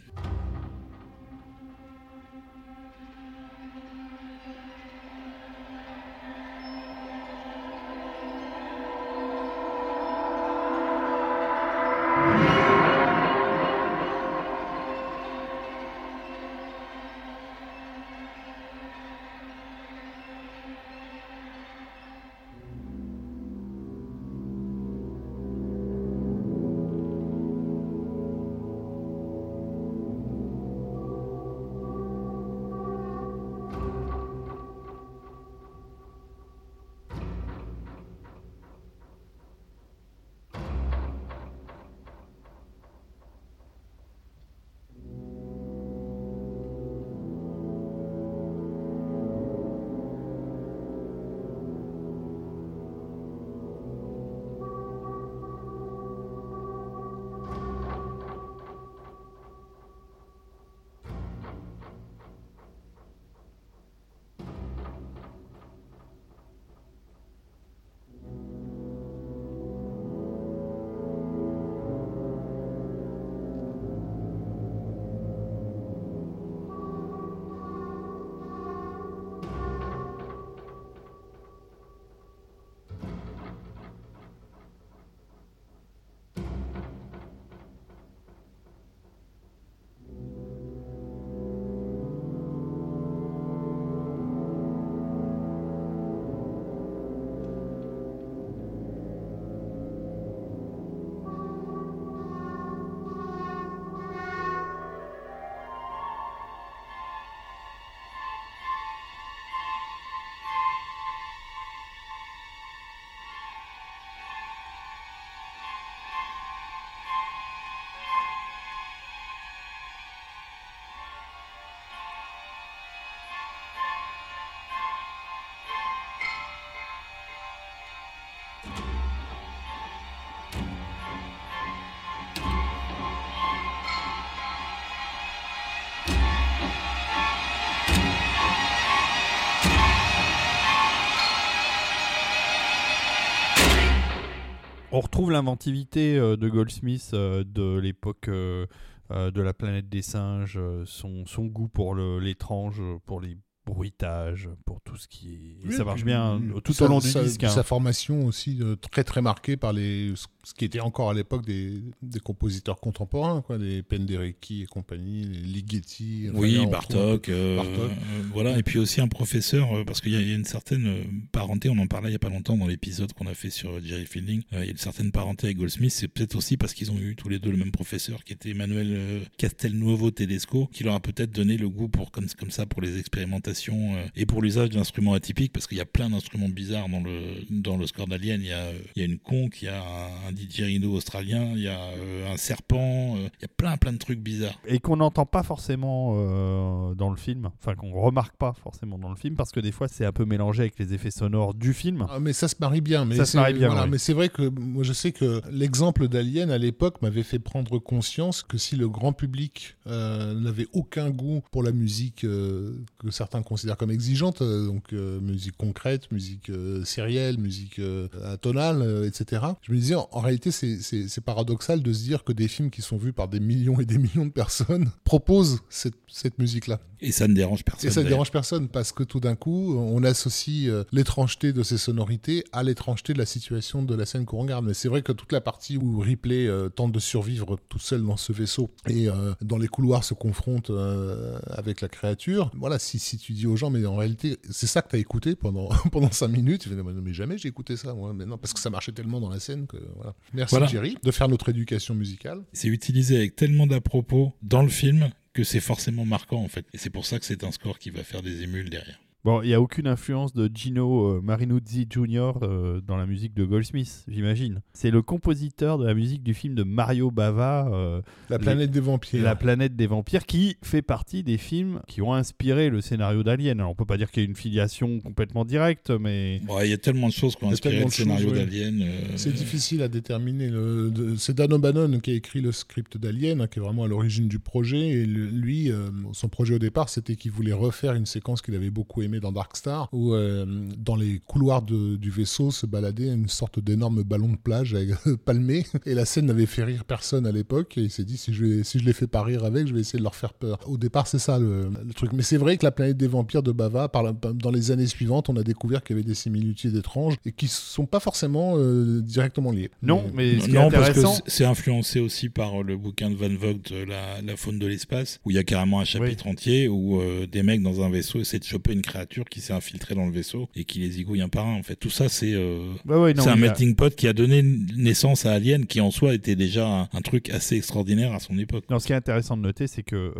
L'inventivité 145.31 146.17
euh, 146.17 146.35
de 146.37 146.49
Goldsmith 146.49 147.11
euh, 147.13 147.43
de 147.43 147.77
l'époque 147.79 148.27
euh, 148.27 148.65
de 149.09 149.41
la 149.41 149.53
planète 149.53 149.89
des 149.89 150.01
singes, 150.01 150.59
son, 150.85 151.25
son 151.27 151.45
goût 151.45 151.67
pour 151.67 151.93
l'étrange, 151.93 152.81
pour 153.05 153.21
les 153.21 153.37
bruitages, 153.63 154.49
pour 154.65 154.72
tout 154.93 154.99
ce 155.01 155.07
qui 155.07 155.29
est... 155.29 155.65
et 155.65 155.67
Oui, 155.69 155.75
ça 155.75 155.83
marche 155.83 156.03
bien 156.03 156.39
tout 156.63 156.83
au 156.83 156.87
long 156.87 156.99
du 156.99 157.09
sa- 157.09 157.23
disque. 157.23 157.43
hein. 157.43 157.49
Sa 157.49 157.63
formation 157.63 158.25
aussi 158.27 158.59
euh, 158.61 158.75
très 158.75 159.03
très 159.03 159.21
marquée 159.23 159.57
par 159.57 159.73
les, 159.73 160.13
ce 160.43 160.53
qui 160.53 160.65
était 160.65 160.79
encore 160.81 161.09
à 161.09 161.13
l'époque 161.15 161.43
des, 161.45 161.81
des 162.03 162.19
compositeurs 162.19 162.79
contemporains, 162.79 163.41
quoi, 163.41 163.57
les 163.57 163.81
Penderecki 163.81 164.61
et 164.61 164.65
compagnie, 164.67 165.23
les 165.23 165.39
Ligeti. 165.39 166.27
enfin, 166.29 166.39
Oui, 166.39 166.65
Bartok, 166.67 167.29
euh, 167.29 167.55
Bartok. 167.57 167.75
euh, 167.91 168.21
voilà, 168.33 168.57
et 168.59 168.63
puis 168.63 168.77
aussi 168.77 169.01
un 169.01 169.07
professeur, 169.07 169.73
euh, 169.75 169.83
parce 169.83 169.99
qu'il 170.01 170.11
y, 170.11 170.15
a- 170.15 170.21
il 170.21 170.29
y 170.29 170.31
a 170.31 170.35
une 170.35 170.45
certaine 170.45 170.93
parenté, 171.31 171.69
on 171.69 171.77
en 171.79 171.87
parlait 171.87 172.09
il 172.09 172.13
y 172.13 172.15
a 172.15 172.19
pas 172.19 172.29
longtemps 172.29 172.57
dans 172.57 172.67
l'épisode 172.67 173.13
qu'on 173.13 173.25
a 173.27 173.33
fait 173.33 173.49
sur 173.49 173.83
Jerry 173.83 174.05
Fielding, 174.05 174.43
euh, 174.53 174.59
il 174.61 174.65
y 174.65 174.67
a 174.67 174.71
une 174.71 174.77
certaine 174.77 175.11
parenté 175.11 175.47
avec 175.47 175.57
Goldsmith, 175.57 175.91
c'est 175.91 176.07
peut-être 176.07 176.35
aussi 176.35 176.57
parce 176.57 176.73
qu'ils 176.75 176.91
ont 176.91 176.99
eu 176.99 177.15
tous 177.15 177.29
les 177.29 177.39
deux 177.39 177.49
le 177.51 177.57
même 177.57 177.71
professeur, 177.71 178.23
qui 178.23 178.33
était 178.33 178.51
Emmanuel 178.51 179.21
Castelnuovo 179.37 180.11
Tedesco, 180.11 180.67
qui 180.71 180.83
leur 180.83 180.93
a 180.93 180.99
peut-être 180.99 181.31
donné 181.31 181.57
le 181.57 181.67
goût 181.69 181.87
pour 181.87 182.11
comme, 182.11 182.27
comme 182.37 182.51
ça 182.51 182.65
pour 182.65 182.81
les 182.81 182.97
expérimentations 182.99 183.95
euh, 183.95 184.05
et 184.15 184.25
pour 184.25 184.41
l'usage 184.41 184.69
d'instruments 184.83 185.13
atypiques, 185.13 185.53
parce 185.53 185.65
qu'il 185.65 185.77
y 185.77 185.81
a 185.81 185.85
plein 185.85 186.09
d'instruments 186.09 186.49
bizarres 186.49 186.89
dans 186.89 186.99
le 186.99 187.19
dans 187.49 187.77
le 187.77 187.87
score 187.87 188.07
d'Alien, 188.07 188.41
il 188.41 188.47
y 188.47 188.51
a 188.51 188.71
il 188.95 188.99
y 189.01 189.01
a 189.01 189.05
une 189.05 189.17
conque, 189.17 189.61
il 189.61 189.65
y 189.65 189.67
a 189.69 189.81
un, 189.81 190.27
un 190.27 190.31
didgeridoo 190.33 190.93
australien, 190.93 191.53
il 191.55 191.61
y 191.61 191.67
a 191.67 191.79
euh, 191.79 192.33
un 192.33 192.37
serpent, 192.37 193.15
euh, 193.15 193.29
il 193.39 193.41
y 193.43 193.45
a 193.45 193.47
plein 193.55 193.77
plein 193.77 193.93
de 193.93 193.97
trucs 193.97 194.19
bizarres. 194.19 194.59
Et 194.67 194.79
qu'on 194.79 194.97
n'entend 194.97 195.25
pas 195.25 195.43
forcément 195.43 196.13
euh, 196.17 196.95
dans 196.95 197.09
le 197.09 197.15
film, 197.15 197.49
enfin 197.59 197.75
qu'on 197.75 197.91
remarque 197.93 198.35
pas 198.35 198.53
forcément 198.61 198.97
dans 198.99 199.09
le 199.09 199.15
film, 199.15 199.35
parce 199.35 199.51
que 199.51 199.59
des 199.61 199.71
fois 199.71 199.87
c'est 199.87 200.05
un 200.05 200.11
peu 200.11 200.25
mélangé 200.25 200.63
avec 200.63 200.77
les 200.79 200.93
effets 200.93 201.11
sonores 201.11 201.53
du 201.53 201.73
film. 201.73 202.05
Ah, 202.09 202.19
mais 202.19 202.33
ça 202.33 202.47
se 202.49 202.55
marie 202.59 202.81
bien. 202.81 203.05
Mais 203.05 203.15
Ça 203.15 203.25
se 203.25 203.31
c'est- 203.33 203.37
marie 203.37 203.53
bien, 203.53 203.69
voilà. 203.69 203.87
Mais 203.87 203.97
c'est 203.97 204.13
vrai 204.13 204.27
que 204.29 204.49
moi 204.49 204.83
je 204.83 204.91
sais 204.93 205.11
que 205.13 205.41
l'exemple 205.49 206.07
d'Alien 206.09 206.51
à 206.51 206.57
l'époque 206.57 207.01
m'avait 207.01 207.23
fait 207.23 207.39
prendre 207.39 207.79
conscience 207.79 208.43
que 208.43 208.57
si 208.57 208.75
le 208.75 208.89
grand 208.89 209.13
public 209.13 209.75
euh, 209.87 210.33
n'avait 210.33 210.67
aucun 210.73 211.09
goût 211.09 211.41
pour 211.51 211.63
la 211.63 211.71
musique 211.71 212.23
euh, 212.25 212.75
que 212.99 213.11
certains 213.11 213.41
considèrent 213.43 213.77
comme 213.77 213.91
exigeante, 213.91 214.41
euh, 214.41 214.72
donc 214.73 214.93
euh, 214.93 215.19
musique 215.19 215.55
concrète, 215.57 216.11
musique 216.11 216.49
euh, 216.49 216.83
sérielle, 216.83 217.37
musique 217.37 217.79
euh, 217.79 218.07
atonale, 218.25 219.05
etc. 219.05 219.43
Je 219.61 219.71
me 219.71 219.77
disais 219.77 219.95
en, 219.95 220.07
en 220.11 220.19
réalité 220.19 220.51
c'est- 220.51 221.21
paradoxal 221.21 221.81
de 221.81 221.93
se 221.93 222.03
dire 222.03 222.23
que 222.23 222.33
des 222.33 222.47
films 222.47 222.69
qui 222.69 222.81
sont 222.81 222.97
vus 222.97 223.13
par 223.13 223.27
des 223.27 223.39
millions 223.39 223.79
et 223.79 223.85
des 223.85 223.97
millions 223.97 224.25
de 224.25 224.31
personnes 224.31 224.91
proposent 225.03 225.59
cette, 225.69 225.95
cette 226.07 226.37
musique-là. 226.39 226.79
Et 226.99 227.11
ça 227.11 227.27
ne 227.27 227.33
dérange 227.33 227.63
personne. 227.63 227.89
Et 227.89 227.93
ça 227.93 228.01
ne 228.03 228.07
dérange 228.07 228.31
personne 228.31 228.67
parce 228.69 228.91
que 228.91 229.03
tout 229.03 229.19
d'un 229.19 229.35
coup, 229.35 229.75
on 229.77 230.03
associe 230.03 230.71
l'étrangeté 230.91 231.51
de 231.53 231.61
ces 231.63 231.77
sonorités 231.77 232.43
à 232.53 232.63
l'étrangeté 232.63 233.13
de 233.13 233.17
la 233.19 233.25
situation 233.25 233.83
de 233.83 233.93
la 233.95 234.05
scène 234.05 234.25
qu'on 234.25 234.39
regarde. 234.39 234.65
Mais 234.65 234.73
c'est 234.73 234.87
vrai 234.87 235.01
que 235.01 235.11
toute 235.11 235.31
la 235.33 235.41
partie 235.41 235.77
où 235.77 235.99
Ripley 235.99 236.47
euh, 236.47 236.69
tente 236.69 236.91
de 236.93 236.99
survivre 236.99 237.57
tout 237.69 237.79
seul 237.79 238.03
dans 238.05 238.15
ce 238.17 238.31
vaisseau 238.31 238.69
et 238.87 239.09
euh, 239.09 239.33
dans 239.41 239.57
les 239.57 239.67
couloirs 239.67 240.03
se 240.03 240.13
confronte 240.13 240.69
euh, 240.69 241.37
avec 241.47 241.81
la 241.81 241.89
créature, 241.89 242.51
voilà, 242.57 242.79
si, 242.79 242.99
si 242.99 243.17
tu 243.17 243.33
dis 243.33 243.47
aux 243.47 243.55
gens, 243.57 243.69
mais 243.69 243.85
en 243.85 243.95
réalité, 243.97 244.37
c'est 244.63 244.71
ça 244.71 244.81
que 244.81 244.89
tu 244.89 244.95
as 244.95 244.99
écouté 244.99 245.35
pendant, 245.35 245.67
pendant 245.91 246.11
5 246.11 246.29
minutes, 246.29 246.67
mais 246.69 247.13
jamais 247.13 247.37
j'ai 247.37 247.49
écouté 247.49 247.75
ça, 247.75 247.93
moi. 247.93 248.13
Mais 248.13 248.25
non, 248.25 248.37
parce 248.37 248.53
que 248.53 248.59
ça 248.59 248.69
marchait 248.69 248.93
tellement 248.93 249.19
dans 249.19 249.29
la 249.29 249.39
scène 249.39 249.67
que 249.67 249.77
voilà. 249.95 250.15
Merci 250.33 250.51
Voilà. 250.51 250.67
Jerry 250.67 250.97
de 251.03 251.11
faire 251.11 251.27
notre 251.27 251.49
éducation 251.49 251.95
musicale. 251.95 252.43
C'est 252.53 252.69
utilisé 252.69 253.17
avec 253.17 253.35
tellement 253.35 253.67
d'à-propos 253.67 254.33
dans 254.41 254.61
le 254.61 254.69
film 254.69 255.09
que 255.33 255.43
c'est 255.43 255.59
forcément 255.59 256.05
marquant 256.05 256.41
en 256.41 256.47
fait. 256.47 256.65
Et 256.73 256.77
c'est 256.77 256.89
pour 256.89 257.05
ça 257.05 257.19
que 257.19 257.25
c'est 257.25 257.43
un 257.43 257.51
score 257.51 257.77
qui 257.77 257.89
va 257.89 258.03
faire 258.03 258.21
des 258.21 258.43
émules 258.43 258.69
derrière. 258.69 258.99
Bon, 259.25 259.41
il 259.41 259.47
n'y 259.47 259.53
a 259.53 259.61
aucune 259.61 259.87
influence 259.87 260.33
de 260.33 260.51
Gino 260.53 261.07
euh, 261.13 261.21
Marinuzzi 261.23 261.87
Jr. 261.89 262.33
euh, 262.41 262.81
dans 262.85 262.97
la 262.97 263.05
musique 263.05 263.33
de 263.33 263.45
Goldsmith, 263.45 264.03
j'imagine. 264.09 264.59
C'est 264.73 264.91
le 264.91 265.01
compositeur 265.01 265.77
de 265.77 265.85
la 265.85 265.93
musique 265.93 266.23
du 266.23 266.33
film 266.33 266.55
de 266.55 266.63
Mario 266.63 267.09
Bava, 267.09 267.69
euh, 267.71 268.01
La 268.29 268.35
Les- 268.37 268.43
planète 268.43 268.71
des 268.71 268.81
vampires. 268.81 269.23
La 269.23 269.37
planète 269.37 269.77
des 269.77 269.87
vampires, 269.87 270.25
qui 270.25 270.57
fait 270.61 270.81
partie 270.81 271.23
des 271.23 271.37
films 271.37 271.79
qui 271.87 272.01
ont 272.01 272.13
inspiré 272.13 272.69
le 272.69 272.81
scénario 272.81 273.23
d'Alien. 273.23 273.61
Alors, 273.61 273.71
on 273.71 273.75
peut 273.75 273.85
pas 273.85 273.95
dire 273.95 274.11
qu'il 274.11 274.23
y 274.23 274.25
a 274.25 274.29
une 274.29 274.35
filiation 274.35 274.99
complètement 274.99 275.45
directe, 275.45 275.89
mais 275.89 276.41
Bon, 276.45 276.59
Il 276.59 276.69
y 276.69 276.73
a 276.73 276.77
tellement 276.77 277.07
de 277.07 277.13
choses 277.13 277.37
qui 277.37 277.45
ont 277.45 277.51
inspiré 277.51 277.81
le 277.81 277.89
scénario 277.89 278.29
ouais. 278.29 278.39
d'Alien. 278.39 278.81
euh, 278.81 279.13
C'est 279.15 279.31
difficile 279.33 279.83
à 279.83 279.87
déterminer. 279.87 280.49
Le- 280.49 281.15
C'est 281.17 281.33
Dan 281.33 281.53
O'Bannon 281.53 282.01
qui 282.01 282.11
a 282.11 282.15
écrit 282.15 282.41
le 282.41 282.51
script 282.51 282.97
d'Alien, 282.97 283.39
hein, 283.39 283.47
qui 283.47 283.59
est 283.59 283.61
vraiment 283.61 283.85
à 283.85 283.87
l'origine 283.87 284.27
du 284.27 284.39
projet. 284.39 284.89
Et 284.89 285.05
lui, 285.05 285.71
son 286.11 286.27
projet 286.27 286.55
au 286.55 286.59
départ, 286.59 286.89
c'était 286.89 287.15
qu'il 287.15 287.31
voulait 287.31 287.53
refaire 287.53 287.93
une 287.93 288.05
séquence 288.05 288.41
qu'il 288.41 288.53
avait 288.55 288.69
beaucoup 288.69 289.01
aimée 289.01 289.12
dans 289.19 289.31
Dark 289.31 289.55
Star, 289.57 289.89
où 289.91 290.13
euh, 290.13 290.45
dans 290.77 290.95
les 290.95 291.19
couloirs 291.25 291.61
de- 291.61 291.95
du 291.95 292.09
vaisseau 292.09 292.51
se 292.51 292.65
baladait 292.65 293.07
une 293.13 293.27
sorte 293.29 293.59
d'énorme 293.59 294.03
ballon 294.03 294.29
de 294.29 294.37
plage 294.37 294.73
avec, 294.73 294.89
palmé. 295.25 295.65
Et 295.85 295.93
la 295.93 296.05
scène 296.05 296.25
n'avait 296.27 296.45
fait 296.45 296.63
rire 296.63 296.83
personne 296.85 297.25
à 297.25 297.31
l'époque. 297.31 297.77
Et 297.77 297.81
il 297.81 297.89
s'est 297.91 298.03
dit, 298.05 298.17
si 298.17 298.33
je, 298.33 298.63
si 298.63 298.79
je 298.79 298.85
les 298.85 298.93
fais 298.93 299.07
pas 299.07 299.23
rire 299.23 299.43
avec, 299.45 299.67
je 299.67 299.73
vais 299.73 299.81
essayer 299.81 299.99
de 299.99 300.03
leur 300.03 300.15
faire 300.15 300.33
peur. 300.33 300.59
Au 300.67 300.77
départ, 300.77 301.07
c'est 301.07 301.19
ça 301.19 301.39
le, 301.39 301.69
le 301.85 301.93
truc. 301.93 302.11
Mais 302.13 302.23
c'est 302.23 302.37
vrai 302.37 302.57
que 302.57 302.65
la 302.65 302.71
planète 302.71 302.97
des 302.97 303.07
vampires 303.07 303.43
de 303.43 303.51
Bava, 303.51 303.89
par 303.89 304.03
la- 304.03 304.13
dans 304.33 304.51
les 304.51 304.71
années 304.71 304.87
suivantes, 304.87 305.29
on 305.29 305.35
a 305.37 305.43
découvert 305.43 305.83
qu'il 305.83 305.95
y 305.95 305.99
avait 305.99 306.07
des 306.07 306.15
similitudes 306.15 306.75
étranges 306.75 307.15
et 307.25 307.31
qui 307.31 307.47
sont 307.47 307.85
pas 307.85 307.99
forcément 307.99 308.53
euh, 308.57 309.01
directement 309.01 309.51
liées. 309.51 309.69
non, 309.81 310.03
mais 310.13 310.39
ce 310.39 310.45
qui 310.45 310.51
est 310.51 310.53
non, 310.53 310.69
parce 310.69 310.87
que 310.87 310.91
intéressant, 310.99 311.23
c'est- 311.27 311.43
influencé 311.45 311.99
aussi 311.99 312.29
par 312.29 312.63
le 312.63 312.77
bouquin 312.77 313.09
de 313.09 313.15
Van 313.15 313.27
Vogt, 313.35 313.71
euh, 313.71 313.85
la, 313.85 314.21
la 314.21 314.35
faune 314.37 314.59
de 314.59 314.65
l'espace, 314.67 315.19
où 315.25 315.31
il 315.31 315.35
y 315.35 315.39
a 315.39 315.43
carrément 315.43 315.79
un 315.79 315.85
chapitre 315.85 316.27
entier 316.27 316.67
où 316.67 316.99
euh, 317.01 317.27
des 317.27 317.43
mecs 317.43 317.61
dans 317.61 317.81
un 317.81 317.89
vaisseau 317.89 318.19
essaient 318.19 318.39
de 318.39 318.43
choper 318.43 318.73
une 318.73 318.81
créature 318.81 319.02
qui 319.05 319.41
s'est 319.41 319.53
infiltrée 319.53 319.95
dans 319.95 320.05
le 320.05 320.11
vaisseau 320.11 320.49
et 320.55 320.63
qui 320.65 320.79
les 320.79 320.99
igouille 320.99 321.21
un 321.21 321.29
par 321.29 321.45
un. 321.45 321.55
En 321.55 321.63
fait, 321.63 321.75
tout 321.75 321.89
ça, 321.89 322.09
c'est 322.09 322.33
euh, 322.33 322.73
Bah 322.85 322.99
ouais, 322.99 323.13
c'est 323.15 323.29
un 323.29 323.35
melting 323.35 323.75
pot 323.75 323.93
qui 323.95 324.07
a 324.07 324.13
donné 324.13 324.41
naissance 324.41 325.25
à 325.25 325.33
Alien, 325.33 325.65
qui 325.65 325.81
en 325.81 325.91
soi 325.91 326.13
était 326.13 326.35
déjà 326.35 326.67
un, 326.67 326.89
un 326.91 327.01
truc 327.01 327.29
assez 327.29 327.55
extraordinaire 327.55 328.13
à 328.13 328.19
son 328.19 328.37
époque. 328.37 328.65
Non, 328.69 328.79
ce 328.79 328.87
qui 328.87 328.93
est 328.93 328.95
intéressant 328.95 329.37
de 329.37 329.41
noter, 329.41 329.67
c'est 329.67 329.83
que 329.83 329.95
euh, 329.95 330.11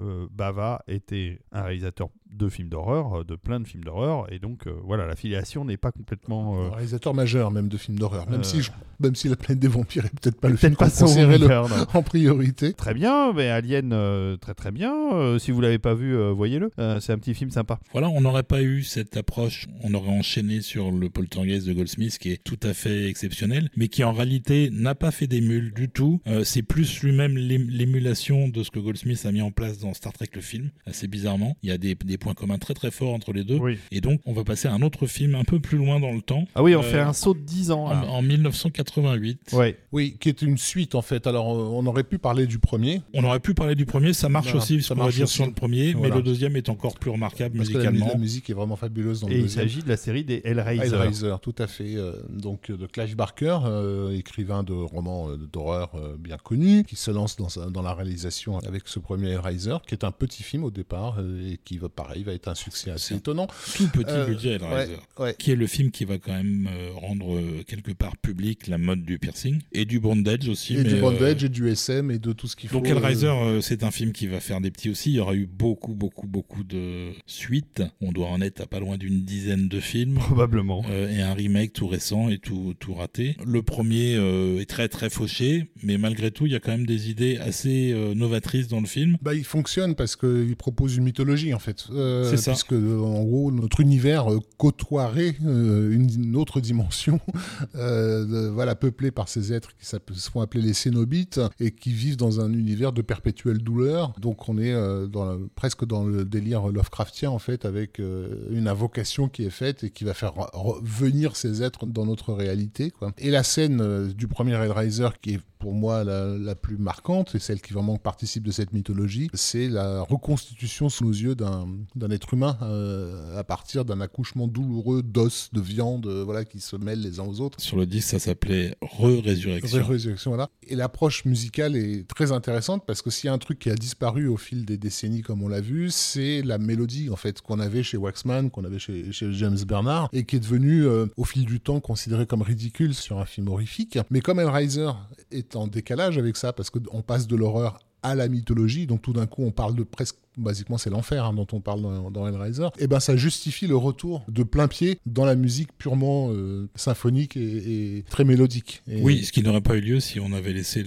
euh, 0.00 0.26
Bava 0.30 0.82
était 0.88 1.38
un 1.52 1.62
réalisateur 1.62 2.08
de 2.32 2.48
films 2.48 2.68
d'horreur, 2.68 3.20
euh, 3.20 3.24
de 3.24 3.34
plein 3.36 3.60
de 3.60 3.66
films 3.66 3.84
d'horreur, 3.84 4.30
et 4.32 4.38
donc 4.38 4.66
euh, 4.66 4.72
voilà, 4.84 5.06
la 5.06 5.16
filiation 5.16 5.64
n'est 5.64 5.76
pas 5.78 5.90
complètement. 5.92 6.60
euh, 6.60 6.68
Un 6.68 6.74
réalisateur 6.74 7.14
majeur 7.14 7.50
même 7.50 7.68
de 7.68 7.76
films 7.78 7.98
d'horreur, 7.98 8.28
même 8.28 8.40
Euh. 8.40 8.44
si 8.44 8.60
je- 8.62 8.70
même 8.98 9.14
si 9.14 9.28
la 9.28 9.36
planète 9.36 9.58
des 9.58 9.68
vampires 9.68 10.06
est 10.06 10.20
peut-être 10.20 10.40
pas 10.40 10.48
le 10.48 10.56
film 10.56 10.74
pas 10.76 10.86
conseillerait 10.88 11.38
le- 11.38 11.46
en 11.96 12.02
priorité. 12.02 12.72
Très 12.72 12.94
bien, 12.94 13.32
mais 13.34 13.48
Alien, 13.48 13.92
euh, 13.92 14.36
très 14.38 14.54
très 14.54 14.70
bien. 14.70 14.94
Euh, 15.14 15.38
si 15.38 15.50
vous 15.50 15.60
l'avez 15.60 15.78
pas 15.78 15.94
vu, 15.94 16.14
euh, 16.16 16.30
voyez-le. 16.32 16.70
Euh, 16.78 16.98
c'est 17.00 17.12
un 17.12 17.18
petit 17.18 17.34
film 17.34 17.50
sympa. 17.50 17.78
Voilà, 17.92 18.08
on 18.08 18.20
n'aurait 18.22 18.42
pas 18.42 18.62
eu 18.62 18.82
cette 18.82 19.16
approche, 19.16 19.66
on 19.82 19.92
aurait 19.94 20.08
enchaîné 20.10 20.60
sur 20.62 20.90
le 20.92 21.10
poltergeist 21.10 21.66
de 21.66 21.72
Goldsmith 21.74 22.18
qui 22.18 22.32
est 22.32 22.42
tout 22.42 22.58
à 22.62 22.72
fait 22.74 23.08
exceptionnel, 23.08 23.70
mais 23.76 23.88
qui 23.88 24.02
en 24.04 24.12
réalité 24.12 24.70
n'a 24.72 24.94
pas 24.94 25.10
fait 25.10 25.26
d'émule 25.26 25.72
du 25.74 25.88
tout. 25.90 26.20
Euh, 26.26 26.44
c'est 26.44 26.62
plus 26.62 27.02
lui-même 27.02 27.36
l'ém- 27.36 27.68
l'émulation 27.70 28.48
de 28.48 28.62
ce 28.62 28.70
que 28.70 28.78
Goldsmith 28.78 29.24
a 29.26 29.32
mis 29.32 29.42
en 29.42 29.50
place 29.50 29.78
dans 29.78 29.92
Star 29.94 30.12
Trek 30.12 30.28
le 30.34 30.40
film, 30.40 30.70
assez 30.86 31.06
bizarrement. 31.06 31.56
Il 31.62 31.68
y 31.68 31.72
a 31.72 31.78
des, 31.78 31.94
des 31.94 32.15
points 32.18 32.34
communs 32.34 32.58
très 32.58 32.74
très 32.74 32.90
forts 32.90 33.12
entre 33.14 33.32
les 33.32 33.44
deux. 33.44 33.56
Oui. 33.58 33.78
Et 33.90 34.00
donc, 34.00 34.20
on 34.26 34.32
va 34.32 34.44
passer 34.44 34.68
à 34.68 34.72
un 34.74 34.82
autre 34.82 35.06
film 35.06 35.34
un 35.34 35.44
peu 35.44 35.60
plus 35.60 35.78
loin 35.78 36.00
dans 36.00 36.12
le 36.12 36.20
temps, 36.22 36.46
Ah 36.54 36.62
oui, 36.62 36.74
on 36.74 36.80
Euh, 36.80 36.82
fait 36.82 37.00
un 37.00 37.12
saut 37.12 37.34
de 37.34 37.40
10 37.40 37.70
ans. 37.70 37.86
en, 37.86 37.90
là. 37.90 38.06
en 38.08 38.22
1988. 38.22 39.50
Ouais. 39.52 39.76
Oui, 39.92 40.16
qui 40.20 40.28
est 40.28 40.42
une 40.42 40.58
suite 40.58 40.94
en 40.94 41.02
fait. 41.02 41.26
Alors 41.26 41.52
euh, 41.52 41.68
on 41.72 41.86
aurait 41.86 42.04
pu 42.04 42.18
parler 42.18 42.46
du 42.46 42.58
premier. 42.58 43.02
On 43.14 43.24
aurait 43.24 43.40
pu 43.40 43.54
parler 43.54 43.74
du 43.74 43.86
premier, 43.86 44.12
ça 44.12 44.28
marche 44.28 44.46
Voilà, 44.46 44.58
aussi, 44.62 44.82
ça 44.82 44.94
marche 44.94 45.14
dire 45.14 45.24
aussi. 45.24 45.34
sur 45.34 45.46
le 45.46 45.52
premier, 45.52 45.92
Voilà. 45.92 46.08
mais 46.10 46.16
le 46.16 46.22
deuxième 46.22 46.56
est 46.56 46.68
encore 46.68 46.98
plus 46.98 47.10
remarquable 47.10 47.56
Parce 47.56 47.68
que 47.68 47.78
la, 47.78 47.90
musicalement. 47.90 48.12
la 48.12 48.18
musique 48.18 48.50
est 48.50 48.54
vraiment 48.54 48.76
fabuleuse 48.76 49.20
dans 49.20 49.28
Et 49.28 49.32
le 49.32 49.36
il 49.38 49.42
deuxième. 49.42 49.64
s'agit 49.68 49.82
de 49.82 49.88
la 49.88 49.96
série 49.96 50.24
des 50.24 50.42
Hellraiser. 50.44 50.86
Hellraiser, 50.94 51.34
tout 51.42 51.54
à 51.58 51.66
fait. 51.66 51.96
euh, 51.96 52.12
donc 52.28 52.70
de 52.70 52.86
Clive 52.86 53.16
Barker, 53.16 53.58
euh, 53.64 54.16
écrivain 54.16 54.62
de 54.62 54.72
romans 54.72 55.28
d'horreur 55.52 55.92
euh, 55.94 56.16
bien 56.18 56.36
connu, 56.38 56.84
qui 56.84 56.96
se 56.96 57.10
lance 57.10 57.36
dans, 57.36 57.70
dans 57.70 57.82
la 57.82 57.94
réalisation 57.94 58.58
avec 58.58 58.82
ce 58.86 58.98
premier 58.98 59.30
Hellraiser, 59.30 59.76
qui 59.86 59.94
est 59.94 60.04
un 60.04 60.12
petit 60.12 60.42
film 60.42 60.64
au 60.64 60.70
départ 60.70 61.18
et 61.20 61.58
qui 61.64 61.78
va 61.78 61.88
pareil 62.06 62.22
va 62.22 62.32
être 62.34 62.48
un 62.48 62.54
succès 62.54 62.90
assez 62.90 63.14
étonnant. 63.16 63.48
Tout 63.76 63.88
petit 63.88 64.04
Euh, 64.08 64.26
budget, 64.26 64.52
Hellraiser. 64.54 64.92
Ouais, 65.18 65.24
ouais. 65.24 65.34
qui 65.38 65.50
est 65.50 65.56
le 65.56 65.66
film 65.66 65.90
qui 65.90 66.04
va 66.04 66.18
quand 66.18 66.32
même 66.32 66.68
euh, 66.72 66.90
rendre 66.94 67.36
euh, 67.36 67.64
quelque 67.66 67.92
part 67.92 68.16
public 68.16 68.68
la 68.68 68.78
mode 68.78 69.02
du 69.02 69.18
piercing 69.18 69.60
et 69.72 69.84
du 69.84 69.98
bondage 69.98 70.48
aussi. 70.48 70.74
Et 70.74 70.78
mais, 70.78 70.84
du 70.84 70.94
euh, 70.94 71.00
bondage 71.00 71.42
et 71.44 71.48
du 71.48 71.68
SM 71.68 72.10
et 72.10 72.18
de 72.18 72.32
tout 72.32 72.46
ce 72.46 72.54
qu'il 72.56 72.68
faut. 72.70 72.76
donc 72.76 72.88
Hellraiser, 72.88 73.26
euh, 73.26 73.60
c'est 73.60 73.82
un 73.82 73.90
film 73.90 74.12
qui 74.12 74.26
va 74.28 74.38
faire 74.40 74.60
des 74.60 74.70
petits 74.70 74.88
aussi. 74.90 75.10
Il 75.10 75.16
y 75.16 75.20
aura 75.20 75.34
eu 75.34 75.46
beaucoup, 75.46 75.94
beaucoup, 75.94 76.26
beaucoup 76.28 76.62
de 76.64 77.10
suites. 77.26 77.82
On 78.00 78.12
doit 78.12 78.28
en 78.28 78.40
être 78.40 78.60
à 78.60 78.66
pas 78.66 78.78
loin 78.80 78.96
d'une 78.96 79.24
dizaine 79.24 79.68
de 79.68 79.80
films. 79.80 80.14
Probablement. 80.14 80.84
euh, 80.90 81.10
et 81.10 81.22
un 81.22 81.34
remake 81.34 81.72
tout 81.72 81.88
récent 81.88 82.28
et 82.28 82.38
tout, 82.38 82.74
tout 82.78 82.94
raté. 82.94 83.36
Le 83.44 83.62
premier 83.62 84.14
euh, 84.16 84.60
est 84.60 84.66
très 84.66 84.88
très 84.88 85.10
fauché, 85.10 85.70
mais 85.82 85.98
malgré 85.98 86.30
tout, 86.30 86.46
il 86.46 86.52
y 86.52 86.54
a 86.54 86.60
quand 86.60 86.70
même 86.72 86.86
des 86.86 87.10
idées 87.10 87.36
assez 87.38 87.92
euh, 87.92 88.14
novatrices 88.14 88.68
dans 88.68 88.80
le 88.80 88.86
film. 88.86 89.16
Bah, 89.22 89.34
il 89.34 89.44
fonctionne 89.44 89.94
parce 89.94 90.14
qu'il 90.16 90.54
propose 90.56 90.96
une 90.96 91.04
mythologie 91.04 91.52
en 91.54 91.58
fait. 91.58 91.86
Euh, 91.96 92.28
C'est 92.30 92.36
ça. 92.36 92.52
puisque 92.52 92.72
en 92.72 93.24
gros 93.24 93.50
notre 93.50 93.80
univers 93.80 94.32
euh, 94.32 94.38
côtoierait 94.58 95.34
euh, 95.44 95.90
une, 95.92 96.08
une 96.10 96.36
autre 96.36 96.60
dimension, 96.60 97.20
de- 97.74 98.48
voilà 98.48 98.74
peuplée 98.74 99.10
par 99.10 99.28
ces 99.28 99.52
êtres 99.52 99.70
qui 99.76 99.86
se 99.86 100.30
font 100.30 100.40
appeler 100.40 100.62
les 100.62 100.74
Cénobites 100.74 101.40
et 101.60 101.70
qui 101.70 101.92
vivent 101.92 102.16
dans 102.16 102.40
un 102.40 102.52
univers 102.52 102.92
de 102.92 103.02
perpétuelle 103.02 103.58
douleur. 103.58 104.12
Donc 104.20 104.48
on 104.48 104.58
est 104.58 104.72
dans 105.08 105.24
la- 105.24 105.38
presque 105.54 105.84
dans 105.86 106.04
le 106.04 106.24
délire 106.24 106.66
Lovecraftien 106.68 107.30
en 107.30 107.38
fait, 107.38 107.64
avec 107.64 107.98
une 107.98 108.68
invocation 108.68 109.28
qui 109.28 109.44
est 109.44 109.50
faite 109.50 109.84
et 109.84 109.90
qui 109.90 110.04
va 110.04 110.14
faire 110.14 110.32
re- 110.34 110.50
revenir 110.54 111.36
ces 111.36 111.62
êtres 111.62 111.86
dans 111.86 112.06
notre 112.06 112.32
réalité. 112.32 112.90
Quoi. 112.90 113.12
Et 113.18 113.30
la 113.30 113.42
scène 113.42 114.08
du 114.12 114.28
premier 114.28 114.54
Hellraiser 114.54 115.08
qui 115.22 115.34
est 115.34 115.40
pour 115.66 115.74
moi 115.74 116.04
la, 116.04 116.38
la 116.38 116.54
plus 116.54 116.76
marquante 116.78 117.34
et 117.34 117.40
celle 117.40 117.60
qui 117.60 117.72
vraiment 117.72 117.96
participe 117.96 118.44
de 118.44 118.52
cette 118.52 118.72
mythologie, 118.72 119.28
c'est 119.34 119.68
la 119.68 120.02
reconstitution 120.02 120.88
sous 120.88 121.02
nos 121.02 121.10
yeux 121.10 121.34
d'un 121.34 121.66
être 122.08 122.34
humain 122.34 122.56
euh, 122.62 123.36
à 123.36 123.42
partir 123.42 123.84
d'un 123.84 124.00
accouchement 124.00 124.46
douloureux 124.46 125.02
d'os, 125.02 125.50
de 125.52 125.60
viande, 125.60 126.06
euh, 126.06 126.22
voilà, 126.22 126.44
qui 126.44 126.60
se 126.60 126.76
mêlent 126.76 127.00
les 127.00 127.18
uns 127.18 127.24
aux 127.24 127.40
autres. 127.40 127.60
Sur 127.60 127.78
le 127.78 127.84
disque, 127.84 128.10
ça 128.10 128.20
s'appelait 128.20 128.76
Re-Résurrection. 128.80 129.84
Résurrection, 129.84 130.30
voilà. 130.30 130.50
Et 130.68 130.76
l'approche 130.76 131.24
musicale 131.24 131.74
est 131.74 132.06
très 132.06 132.30
intéressante 132.30 132.84
parce 132.86 133.02
que 133.02 133.10
s'il 133.10 133.26
y 133.26 133.30
a 133.30 133.32
un 133.32 133.38
truc 133.38 133.58
qui 133.58 133.68
a 133.68 133.74
disparu 133.74 134.28
au 134.28 134.36
fil 134.36 134.64
des 134.66 134.78
décennies, 134.78 135.22
comme 135.22 135.42
on 135.42 135.48
l'a 135.48 135.60
vu, 135.60 135.90
c'est 135.90 136.42
la 136.42 136.58
mélodie 136.58 137.10
en 137.10 137.16
fait 137.16 137.42
qu'on 137.42 137.58
avait 137.58 137.82
chez 137.82 137.96
Waxman, 137.96 138.50
qu'on 138.50 138.62
avait 138.62 138.78
chez, 138.78 139.10
chez 139.10 139.32
James 139.32 139.58
Bernard 139.66 140.10
et 140.12 140.24
qui 140.26 140.36
est 140.36 140.40
devenue 140.40 140.86
euh, 140.86 141.06
au 141.16 141.24
fil 141.24 141.44
du 141.44 141.58
temps 141.58 141.80
considérée 141.80 142.26
comme 142.26 142.42
ridicule 142.42 142.94
sur 142.94 143.18
un 143.18 143.24
film 143.24 143.48
horrifique. 143.48 143.98
Mais 144.10 144.20
comme 144.20 144.38
Hellraiser 144.38 144.92
est 145.32 145.55
en 145.56 145.66
décalage 145.66 146.18
avec 146.18 146.36
ça 146.36 146.52
parce 146.52 146.70
qu'on 146.70 147.02
passe 147.02 147.26
de 147.26 147.36
l'horreur 147.36 147.78
à 148.02 148.14
la 148.14 148.28
mythologie, 148.28 148.86
donc 148.86 149.02
tout 149.02 149.12
d'un 149.12 149.26
coup 149.26 149.42
on 149.42 149.50
parle 149.50 149.74
de 149.74 149.82
presque, 149.82 150.16
basiquement 150.36 150.78
c'est 150.78 150.90
l'enfer 150.90 151.24
hein, 151.24 151.32
dont 151.32 151.46
on 151.52 151.60
parle 151.60 151.82
dans, 151.82 152.10
dans 152.10 152.26
Hellraiser, 152.28 152.68
et 152.78 152.86
ben 152.86 153.00
ça 153.00 153.16
justifie 153.16 153.66
le 153.66 153.76
retour 153.76 154.24
de 154.28 154.42
plein 154.42 154.68
pied 154.68 154.98
dans 155.06 155.24
la 155.24 155.34
musique 155.36 155.68
purement 155.78 156.30
euh, 156.32 156.68
symphonique 156.74 157.36
et, 157.36 157.96
et 157.98 158.02
très 158.10 158.24
mélodique. 158.24 158.82
Et- 158.90 159.00
Oui, 159.02 159.24
ce 159.24 159.32
qui 159.32 159.42
n'aurait 159.42 159.60
pas 159.60 159.76
eu 159.76 159.80
lieu 159.80 160.00
si 160.00 160.20
on 160.20 160.32
avait 160.32 160.52
laissé 160.52 160.84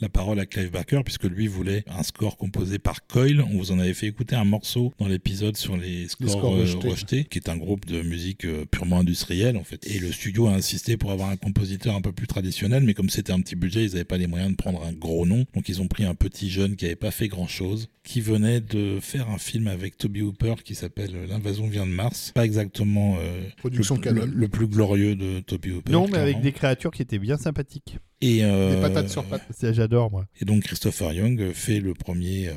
la 0.00 0.08
parole 0.08 0.38
à 0.40 0.46
Clive 0.46 0.70
Barker, 0.70 1.00
puisque 1.04 1.24
lui 1.24 1.46
voulait 1.46 1.84
un 1.88 2.02
score 2.02 2.36
composé 2.36 2.78
par 2.78 3.06
Coil. 3.06 3.40
On 3.42 3.58
vous 3.58 3.72
en 3.72 3.78
avait 3.78 3.94
fait 3.94 4.06
écouter 4.06 4.36
un 4.36 4.44
morceau 4.44 4.92
dans 4.98 5.06
l'épisode 5.08 5.56
sur 5.56 5.76
les 5.76 6.08
scores, 6.08 6.30
scores 6.30 6.54
euh, 6.54 6.60
rejetés. 6.62 6.88
rejetés, 6.88 7.24
qui 7.24 7.38
est 7.38 7.48
un 7.48 7.56
groupe 7.56 7.86
de 7.86 8.02
musique 8.02 8.44
euh, 8.44 8.64
purement 8.70 8.98
industrielle 9.00 9.56
en 9.56 9.64
fait. 9.64 9.86
Et 9.86 9.98
le 9.98 10.10
studio 10.12 10.46
a 10.48 10.52
insisté 10.54 10.96
pour 10.96 11.10
avoir 11.12 11.30
un 11.30 11.36
compositeur 11.36 11.94
un 11.94 12.00
peu 12.00 12.12
plus 12.12 12.26
traditionnel, 12.26 12.82
mais 12.84 12.94
comme 12.94 13.10
c'était 13.10 13.32
un 13.32 13.40
petit 13.40 13.56
budget, 13.56 13.84
ils 13.84 13.92
n'avaient 13.92 14.04
pas 14.04 14.16
les 14.18 14.26
moyens 14.26 14.50
de 14.52 14.56
prendre 14.56 14.82
un 14.84 14.92
gros 14.92 15.26
nom, 15.26 15.44
donc 15.54 15.68
ils 15.68 15.80
ont 15.80 15.88
pris 15.88 16.04
un 16.04 16.14
petit 16.14 16.50
jeune 16.50 16.76
qui 16.76 16.84
n'avait 16.84 16.96
pas 16.96 17.10
fait 17.10 17.28
grand 17.28 17.46
chose, 17.48 17.88
qui 18.02 18.20
venait 18.20 18.60
de 18.60 18.79
faire 19.00 19.28
un 19.30 19.38
film 19.38 19.66
avec 19.68 19.96
Toby 19.96 20.22
Hooper 20.22 20.54
qui 20.64 20.74
s'appelle 20.74 21.10
L'invasion 21.28 21.66
vient 21.68 21.86
de 21.86 21.92
Mars. 21.92 22.32
Pas 22.34 22.44
exactement 22.44 23.16
euh, 23.20 23.42
Production 23.58 23.96
le, 23.96 24.00
canon. 24.00 24.24
le- 24.26 24.32
le 24.32 24.48
plus 24.48 24.66
glorieux 24.66 25.14
de 25.16 25.40
Toby 25.40 25.70
Hooper. 25.72 25.92
Non, 25.92 26.06
mais 26.08 26.18
avec 26.18 26.40
des 26.40 26.52
créatures 26.52 26.90
qui 26.90 27.02
étaient 27.02 27.18
bien 27.18 27.36
sympathiques. 27.36 27.98
Et, 28.20 28.44
euh, 28.44 28.74
Des 28.76 28.80
patates 28.80 29.08
sur 29.08 29.24
pattes. 29.24 29.46
J'adore, 29.72 30.10
moi. 30.10 30.26
Et 30.40 30.44
donc 30.44 30.62
Christopher 30.64 31.12
Young 31.12 31.52
fait 31.52 31.80
le 31.80 31.94
premier 31.94 32.48
euh, 32.48 32.52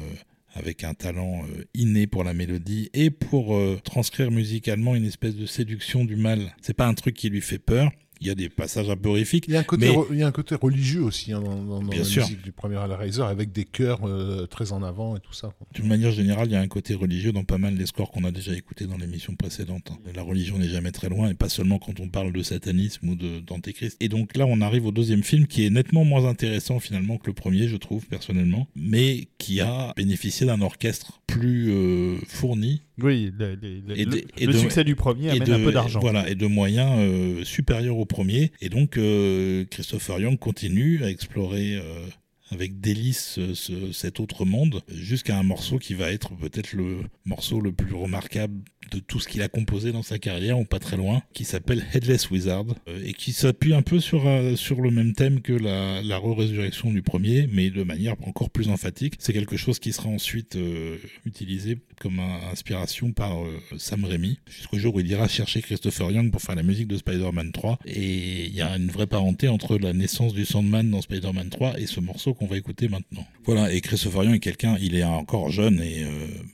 avec 0.55 0.83
un 0.83 0.93
talent 0.93 1.43
euh, 1.57 1.63
inné 1.73 2.05
pour 2.07 2.23
la 2.23 2.33
mélodie 2.33 2.89
et 2.93 3.09
pour 3.09 3.55
euh, 3.55 3.79
transcrire 3.83 4.29
musicalement 4.29 4.95
une 4.95 5.05
espèce 5.05 5.35
de 5.35 5.45
séduction 5.45 6.05
du 6.05 6.15
mal. 6.15 6.53
C'est 6.61 6.73
pas 6.75 6.87
un 6.87 6.93
truc 6.93 7.15
qui 7.15 7.29
lui 7.29 7.41
fait 7.41 7.59
peur. 7.59 7.91
Il 8.21 8.27
y 8.27 8.29
a 8.29 8.35
des 8.35 8.49
passages 8.49 8.89
un 8.89 8.95
peu 8.95 9.09
horrifiques. 9.09 9.45
Il 9.47 9.53
y 9.53 9.57
a 9.57 9.59
un 9.59 9.63
côté, 9.63 9.87
Mais- 9.89 9.95
re- 9.95 10.05
il 10.11 10.17
y 10.19 10.23
a 10.23 10.27
un 10.27 10.31
côté 10.31 10.55
religieux 10.55 11.01
aussi 11.03 11.33
hein, 11.33 11.41
dans, 11.41 11.55
dans- 11.63 11.81
dans 11.81 11.91
la 11.91 12.03
sûr. 12.03 12.23
musique 12.23 12.41
du 12.41 12.51
premier 12.51 12.77
Hellraiser 12.83 13.21
avec 13.23 13.51
des 13.51 13.65
chœurs 13.65 13.99
euh, 14.07 14.45
très 14.45 14.71
en 14.71 14.81
avant 14.83 15.17
et 15.17 15.19
tout 15.19 15.33
ça. 15.33 15.53
D'une 15.73 15.87
manière 15.87 16.11
générale, 16.11 16.47
il 16.47 16.53
y 16.53 16.55
a 16.55 16.61
un 16.61 16.67
côté 16.67 16.93
religieux 16.93 17.31
dans 17.31 17.43
pas 17.43 17.57
mal 17.57 17.75
des 17.75 17.85
scores 17.85 18.11
qu'on 18.11 18.23
a 18.23 18.31
déjà 18.31 18.53
écoutés 18.53 18.85
dans 18.85 18.97
l'émission 18.97 19.35
précédente. 19.35 19.89
hein. 19.91 19.97
La 20.15 20.21
religion 20.23 20.57
n'est 20.57 20.69
jamais 20.69 20.91
très 20.91 21.09
loin, 21.09 21.29
et 21.29 21.33
pas 21.33 21.49
seulement 21.49 21.79
quand 21.79 21.99
on 21.99 22.07
parle 22.07 22.31
de 22.31 22.43
satanisme 22.43 23.09
ou 23.09 23.15
d'antéchrist. 23.15 23.97
Et 23.99 24.09
donc 24.09 24.37
là, 24.37 24.45
on 24.47 24.61
arrive 24.61 24.85
au 24.85 24.91
deuxième 24.91 25.23
film 25.23 25.47
qui 25.47 25.65
est 25.65 25.69
nettement 25.69 26.05
moins 26.05 26.25
intéressant 26.25 26.79
finalement 26.79 27.17
que 27.17 27.27
le 27.27 27.33
premier, 27.33 27.67
je 27.67 27.77
trouve 27.77 28.05
personnellement, 28.07 28.67
mais 28.75 29.27
qui 29.37 29.59
a 29.59 29.93
bénéficié 29.97 30.45
d'un 30.45 30.61
orchestre 30.61 31.21
plus 31.27 31.71
euh, 31.71 32.17
fourni 32.27 32.81
Oui, 33.01 33.31
le, 33.37 33.55
le- 33.55 33.97
Et 33.99 34.05
de- 34.05 34.11
le- 34.11 34.23
et 34.37 34.45
le 34.45 34.53
de- 34.53 34.57
succès 34.57 34.83
du 34.83 34.95
premier 34.95 35.29
amène 35.31 35.51
un 35.51 35.63
peu 35.63 35.71
d'argent. 35.71 35.99
Voilà, 35.99 36.29
et 36.29 36.35
de 36.35 36.45
moyens 36.45 36.91
euh, 36.99 37.43
supérieurs 37.43 37.97
au 37.97 38.05
premier. 38.05 38.51
Et 38.61 38.69
donc, 38.69 38.97
euh, 38.97 39.65
Christopher 39.71 40.19
Young 40.19 40.37
continue 40.37 41.03
à 41.03 41.09
explorer 41.09 41.75
euh, 41.75 42.05
avec 42.51 42.79
délice 42.81 43.39
ce- 43.55 43.91
cet 43.91 44.19
autre 44.19 44.45
monde 44.45 44.81
jusqu'à 44.93 45.37
un 45.39 45.43
morceau 45.43 45.79
qui 45.79 45.95
va 45.95 46.11
être 46.11 46.35
peut-être 46.35 46.73
le 46.73 46.97
morceau 47.25 47.59
le 47.61 47.71
plus 47.71 47.95
remarquable 47.95 48.59
de 48.91 48.99
tout 48.99 49.19
ce 49.19 49.27
qu'il 49.27 49.41
a 49.41 49.47
composé 49.47 49.91
dans 49.91 50.03
sa 50.03 50.19
carrière, 50.19 50.59
ou 50.59 50.65
pas 50.65 50.79
très 50.79 50.97
loin, 50.97 51.21
qui 51.33 51.45
s'appelle 51.45 51.85
Headless 51.93 52.29
Wizard, 52.29 52.65
euh, 52.87 53.03
et 53.05 53.13
qui 53.13 53.33
s'appuie 53.33 53.73
un 53.73 53.81
peu 53.81 53.99
sur, 53.99 54.27
euh, 54.27 54.55
sur 54.55 54.81
le 54.81 54.91
même 54.91 55.13
thème 55.13 55.41
que 55.41 55.53
la, 55.53 56.01
la 56.01 56.17
re-résurrection 56.17 56.91
du 56.91 57.01
premier, 57.01 57.49
mais 57.51 57.69
de 57.69 57.83
manière 57.83 58.15
encore 58.27 58.49
plus 58.49 58.69
emphatique. 58.69 59.15
C'est 59.19 59.33
quelque 59.33 59.57
chose 59.57 59.79
qui 59.79 59.93
sera 59.93 60.09
ensuite 60.09 60.55
euh, 60.55 60.97
utilisé 61.25 61.79
comme 61.99 62.19
inspiration 62.51 63.13
par 63.13 63.37
Sam 63.77 64.03
Raimi, 64.03 64.39
jusqu'au 64.49 64.77
jour 64.77 64.95
où 64.95 64.99
il 64.99 65.09
ira 65.09 65.27
chercher 65.27 65.61
Christopher 65.61 66.11
Young 66.11 66.31
pour 66.31 66.41
faire 66.41 66.55
la 66.55 66.63
musique 66.63 66.87
de 66.87 66.97
Spider-Man 66.97 67.51
3. 67.51 67.79
Et 67.85 68.45
il 68.45 68.53
y 68.53 68.61
a 68.61 68.75
une 68.75 68.89
vraie 68.89 69.07
parenté 69.07 69.47
entre 69.47 69.77
la 69.77 69.93
naissance 69.93 70.33
du 70.33 70.43
Sandman 70.43 70.89
dans 70.89 71.01
Spider-Man 71.01 71.49
3 71.49 71.79
et 71.79 71.85
ce 71.85 72.01
morceau 72.01 72.33
qu'on 72.33 72.47
va 72.47 72.57
écouter 72.57 72.89
maintenant. 72.89 73.25
Voilà, 73.45 73.71
et 73.71 73.79
Christopher 73.79 74.25
Young 74.25 74.35
est 74.35 74.39
quelqu'un, 74.39 74.77
il 74.81 74.95
est 74.95 75.03
encore 75.03 75.49
jeune 75.49 75.79
et 75.79 76.05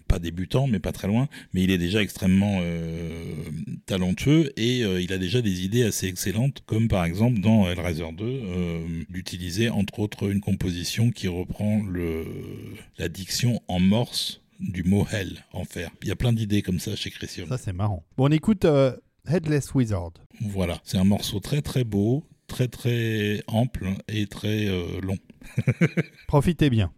pas 0.08 0.20
débutant, 0.20 0.68
mais 0.68 0.80
pas 0.80 0.92
très 0.92 1.08
loin, 1.08 1.28
mais 1.54 1.64
il 1.64 1.72
est 1.72 1.78
déjà 1.78 2.02
extrêmement 2.02 2.19
euh, 2.24 3.36
talentueux 3.86 4.52
et 4.58 4.84
euh, 4.84 5.02
il 5.02 5.14
a 5.14 5.18
déjà 5.18 5.42
des 5.42 5.64
idées 5.64 5.84
assez 5.84 6.08
excellentes, 6.08 6.64
comme 6.66 6.88
par 6.88 7.06
exemple 7.06 7.40
dans 7.40 7.70
Hellraiser 7.70 8.12
2, 8.12 8.24
euh, 8.26 9.04
d'utiliser 9.10 9.70
entre 9.70 10.00
autres 10.00 10.30
une 10.30 10.42
composition 10.42 11.12
qui 11.12 11.28
reprend 11.28 11.82
le, 11.84 12.26
la 12.98 13.10
diction 13.10 13.62
en 13.68 13.80
morse 13.80 14.42
du 14.60 14.84
mot 14.84 15.06
hell, 15.12 15.46
enfer. 15.54 15.90
Il 16.02 16.08
y 16.08 16.12
a 16.12 16.16
plein 16.16 16.34
d'idées 16.34 16.62
comme 16.62 16.80
ça 16.80 16.96
chez 16.96 17.10
Christian. 17.10 17.46
Ça, 17.48 17.58
c'est 17.58 17.74
marrant. 17.74 18.04
Bon, 18.18 18.28
on 18.28 18.32
écoute 18.32 18.66
euh, 18.66 18.96
Headless 19.28 19.74
Wizard. 19.74 20.14
Voilà, 20.42 20.80
c'est 20.84 20.98
un 20.98 21.04
morceau 21.04 21.40
très 21.40 21.62
très 21.62 21.84
beau, 21.84 22.24
très 22.48 22.68
très 22.68 23.44
ample 23.48 23.88
et 24.08 24.28
très 24.28 24.68
euh, 24.68 25.00
long. 25.02 25.18
Profitez 26.28 26.70
bien. 26.70 26.92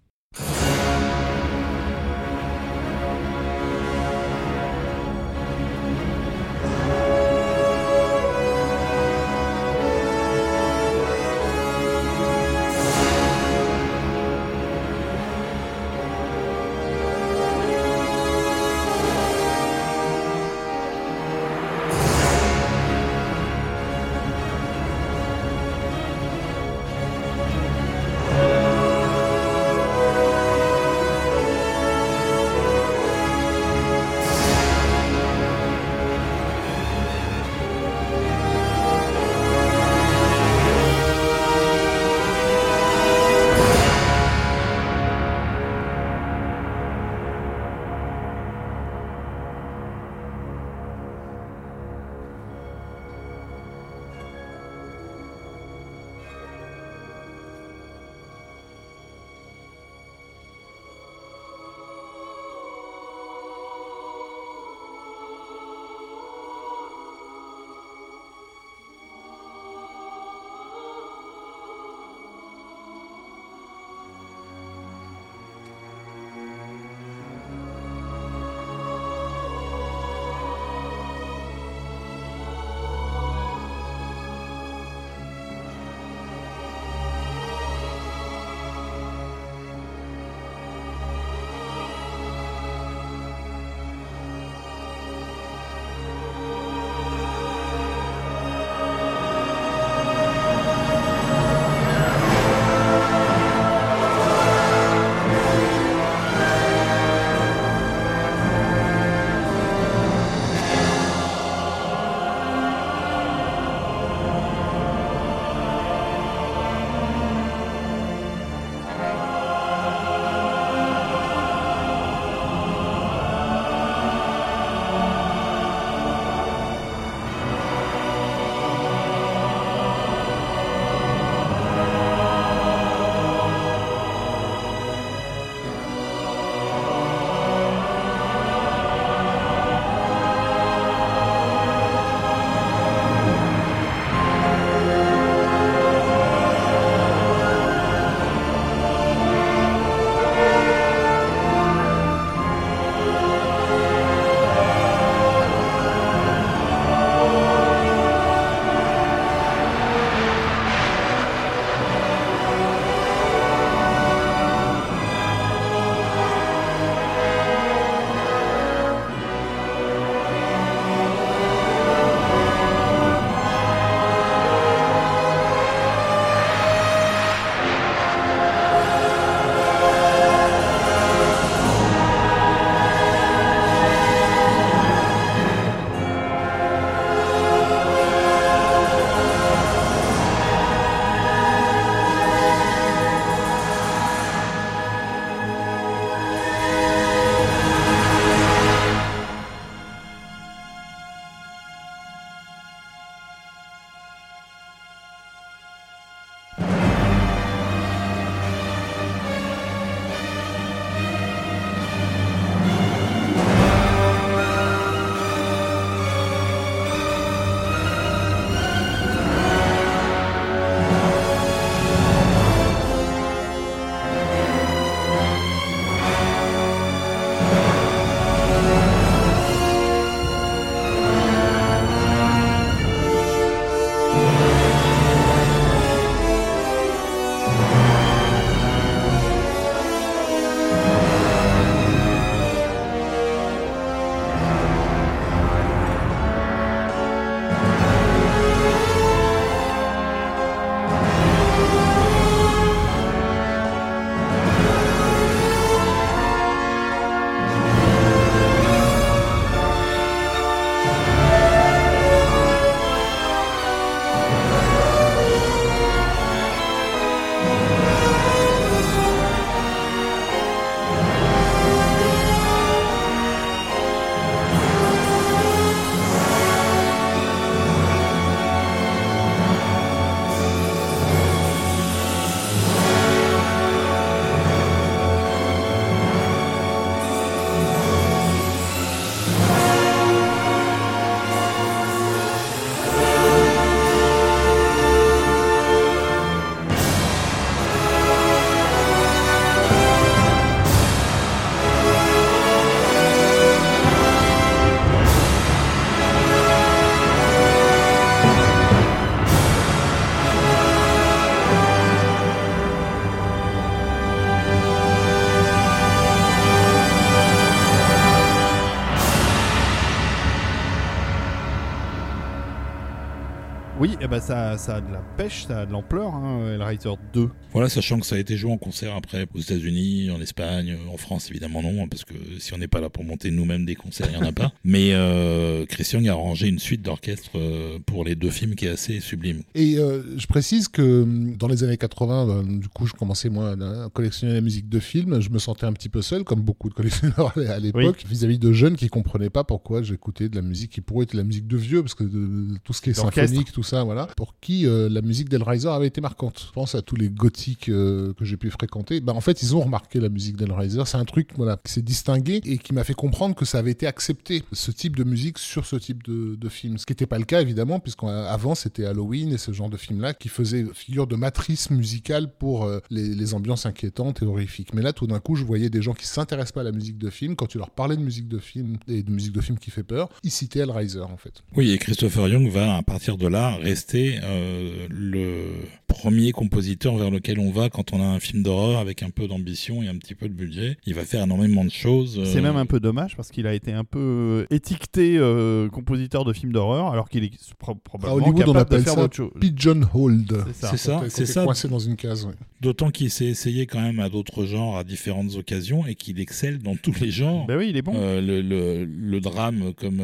Bah, 324.12 324.20
ça, 324.20 324.58
ça 324.58 324.76
a 324.76 324.82
de 324.82 324.92
la 324.92 325.00
pêche, 325.00 325.46
ça 325.48 325.62
a 325.62 325.66
de 325.66 325.72
l'ampleur, 325.72 326.14
hein, 326.14 326.46
Hellraiser 326.54 326.96
2. 327.14 327.30
Voilà, 327.54 327.70
sachant 327.70 327.98
que 327.98 328.06
ça 328.06 328.16
a 328.16 328.20
été 328.20 328.36
joué 328.36 328.52
en 328.52 328.58
concert 328.58 328.94
après 328.94 329.26
aux 329.34 329.40
États-Unis, 329.40 330.12
en 330.12 330.20
Espagne, 330.20 330.78
en 330.92 330.98
France 330.98 331.30
évidemment 331.30 331.62
non, 331.62 331.82
hein, 331.82 331.88
parce 331.90 332.04
que 332.04 332.14
si 332.40 332.54
on 332.54 332.58
n'est 332.58 332.68
pas 332.68 332.82
là 332.82 332.90
pour 332.90 333.06
monter 333.06 333.32
nous-mêmes 333.32 333.66
des 333.66 333.76
concerts, 333.76 334.08
il 334.12 334.18
n'y 334.18 334.24
en 334.24 334.28
a 334.28 334.34
pas. 334.34 334.52
Mais 334.66 334.90
euh, 334.94 335.66
Christian 335.66 336.04
a 336.06 336.12
arrangé 336.12 336.50
une 336.50 336.60
suite 336.60 336.82
d'orchestre 336.82 337.32
euh, 337.36 337.80
pour 337.86 338.04
les 338.04 338.16
deux 338.16 338.32
films 338.32 338.56
qui 338.56 338.66
est 338.66 338.70
assez 338.70 339.00
sublime. 339.00 339.44
Et 339.56 339.78
euh, 339.78 340.04
je 340.18 340.28
précise 340.28 340.68
que 340.68 341.04
hum, 341.04 341.38
dans 341.38 341.48
les 341.48 341.64
années 341.64 341.78
80, 341.78 342.26
ben, 342.26 342.60
du 342.60 342.68
coup, 342.68 342.88
je 342.88 342.94
commençais 342.94 343.30
moi 343.30 343.52
à 343.52 343.90
collectionner 343.94 344.34
la 344.34 344.42
musique 344.42 344.68
de 344.68 344.80
films. 344.80 345.22
Je 345.22 345.30
me 345.30 345.40
sentais 345.40 345.66
un 345.66 345.74
petit 345.74 345.90
peu 345.90 346.02
seul, 346.02 346.26
comme 346.26 346.42
beaucoup 346.42 346.68
de 346.68 346.74
collectionneurs 346.74 347.34
à 347.50 347.60
l'époque, 347.60 348.04
vis-à-vis 348.10 348.40
de 348.40 348.52
jeunes 348.52 348.76
qui 348.76 348.90
comprenaient 348.90 349.30
pas 349.30 349.46
pourquoi 349.46 349.84
j'écoutais 349.84 350.28
de 350.28 350.36
la 350.36 350.42
musique 350.42 350.72
qui 350.72 350.82
pourrait 350.82 351.04
être 351.04 351.14
de 351.14 351.18
la 351.18 351.24
musique 351.24 351.48
de 351.48 351.58
vieux, 351.58 351.82
parce 351.82 351.96
que 351.96 352.04
de, 352.04 352.58
tout 352.66 352.74
ce 352.74 352.82
qui 352.82 352.90
est 352.90 352.94
symphonique, 352.94 353.54
tout 353.54 353.64
ça, 353.64 353.84
voilà. 353.84 354.01
Pour 354.16 354.36
qui 354.40 354.66
la 354.66 355.02
musique 355.02 355.30
d'Hellraiser 355.30 355.70
avait 355.70 355.88
été 355.88 356.02
marquante. 356.02 356.46
Je 356.48 356.52
pense 356.54 356.76
à 356.76 356.82
tous 356.82 356.96
les 356.96 357.10
gothiques 357.10 357.66
que 357.66 358.14
j'ai 358.22 358.38
pu 358.38 358.50
fréquenter, 358.50 359.02
bah, 359.02 359.14
en 359.14 359.22
fait, 359.22 359.42
ils 359.42 359.56
ont 359.56 359.62
remarqué 359.62 360.00
la 360.00 360.10
musique 360.10 360.38
d'Hellraiser. 360.38 360.82
C'est 360.86 360.98
un 360.98 361.06
truc 361.06 361.30
voilà, 361.36 361.58
qui 361.64 361.72
s'est 361.72 361.82
distingué 361.82 362.42
et 362.46 362.58
qui 362.58 362.74
m'a 362.74 362.84
fait 362.84 362.94
comprendre 362.94 363.36
que 363.36 363.46
ça 363.46 363.60
avait 363.60 363.72
été 363.72 363.88
accepté, 363.88 364.44
ce 364.52 364.72
type 364.72 364.96
de 364.96 365.04
musique 365.04 365.38
sur 365.38 365.66
ce 365.66 365.76
type 365.76 366.04
de, 366.04 366.50
film. 366.50 366.78
Ce 366.78 366.86
qui 366.86 366.92
n'était 366.92 367.06
pas 367.06 367.18
le 367.18 367.24
cas, 367.24 367.42
évidemment, 367.42 367.80
puisqu'avant, 367.80 368.56
c'était 368.56 368.86
Halloween 368.86 369.32
et 369.32 369.38
ce 369.38 369.54
genre 369.54 369.70
de 369.70 369.78
film-là 369.78 370.14
qui 370.14 370.28
faisait 370.28 370.66
figure 370.74 371.08
de 371.08 371.16
matrice 371.16 371.70
musicale 371.70 372.30
pour 372.34 372.66
euh, 372.66 372.80
les, 372.90 373.16
les, 373.16 373.34
ambiances 373.34 373.66
inquiétantes 373.66 374.22
et 374.22 374.26
horrifiques. 374.26 374.74
Mais 374.74 374.82
là, 374.82 374.92
tout 374.92 375.08
d'un 375.08 375.20
coup, 375.20 375.36
je 375.36 375.46
voyais 375.46 375.70
des 375.70 375.82
gens 375.82 375.94
qui 375.94 376.08
s'intéressent 376.08 376.52
pas 376.52 376.62
à 376.62 376.66
la 376.66 376.72
musique 376.72 376.98
de 376.98 377.10
film. 377.10 377.36
Quand 377.36 377.46
tu 377.46 377.58
leur 377.58 377.70
parlais 377.70 377.96
de 377.96 378.02
musique 378.02 378.28
de 378.28 378.40
film 378.40 378.78
et 378.88 379.04
de 379.04 379.12
musique 379.12 379.34
de 379.34 379.42
film 379.42 379.58
qui 379.58 379.72
fait 379.72 379.84
peur, 379.84 380.10
ils 380.24 380.32
citaient 380.32 380.60
Hellraiser, 380.60 381.02
en 381.02 381.18
fait. 381.18 381.44
Oui, 381.56 381.72
et 381.72 381.78
Christopher 381.78 382.28
Young 382.28 382.50
va, 382.50 382.76
à 382.76 382.84
partir 382.84 383.18
de 383.18 383.28
là, 383.28 383.56
rester 383.58 383.91
euh, 383.96 384.88
le 384.90 385.56
premier 385.92 386.32
compositeur 386.32 386.96
vers 386.96 387.12
lequel 387.12 387.38
on 387.38 387.52
va 387.52 387.70
quand 387.70 387.94
on 387.94 388.02
a 388.02 388.06
un 388.06 388.20
film 388.20 388.44
d'horreur 388.44 388.80
avec 388.80 389.04
un 389.04 389.10
peu 389.10 389.28
d'ambition 389.28 389.84
et 389.84 389.88
un 389.88 389.98
petit 389.98 390.16
peu 390.16 390.30
de 390.30 390.34
budget. 390.34 390.78
Il 390.86 390.96
va 390.96 391.04
faire 391.04 391.24
énormément 391.24 391.66
de 391.66 391.70
choses. 391.70 392.20
C'est 392.26 392.40
euh, 392.40 392.42
même 392.42 392.56
un 392.56 392.66
peu 392.66 392.80
dommage 392.80 393.16
parce 393.16 393.30
qu'il 393.30 393.46
a 393.46 393.54
été 393.54 393.74
un 393.74 393.84
peu 393.84 394.00
euh, 394.00 394.46
étiqueté 394.50 395.18
euh, 395.18 395.70
compositeur 395.70 396.24
de 396.24 396.34
films 396.34 396.54
d'horreur 396.54 396.92
alors 396.92 397.10
qu'il 397.10 397.26
est 397.26 397.32
probablement 397.60 398.16
Hollywood, 398.16 398.38
capable 398.38 398.74
on 398.74 398.78
de 398.78 398.84
faire 398.84 398.98
autre 398.98 399.16
chose. 399.16 399.32
Pigeonholed. 399.40 400.44
C'est 400.54 400.78
ça. 400.78 401.04
C'est 401.10 401.26
ça. 401.26 401.44
Coincé 401.44 401.68
dans 401.68 401.80
une 401.80 401.98
case. 401.98 402.28
D'autant 402.62 402.90
qu'il 402.90 403.12
s'est 403.12 403.26
essayé 403.26 403.66
quand 403.66 403.82
même 403.82 404.00
à 404.00 404.10
d'autres 404.10 404.46
genres 404.46 404.78
à 404.78 404.84
différentes 404.84 405.36
occasions 405.36 405.86
et 405.86 405.96
qu'il 405.96 406.20
excelle 406.20 406.60
dans 406.60 406.76
tous 406.76 407.00
les 407.00 407.12
genres. 407.12 407.46
Ben 407.48 407.58
oui, 407.58 407.68
il 407.70 407.78
est 407.78 407.82
bon. 407.82 407.94
le, 407.94 408.42
le, 408.42 408.86
le, 408.86 409.20
drame 409.20 409.74
comme 409.76 410.02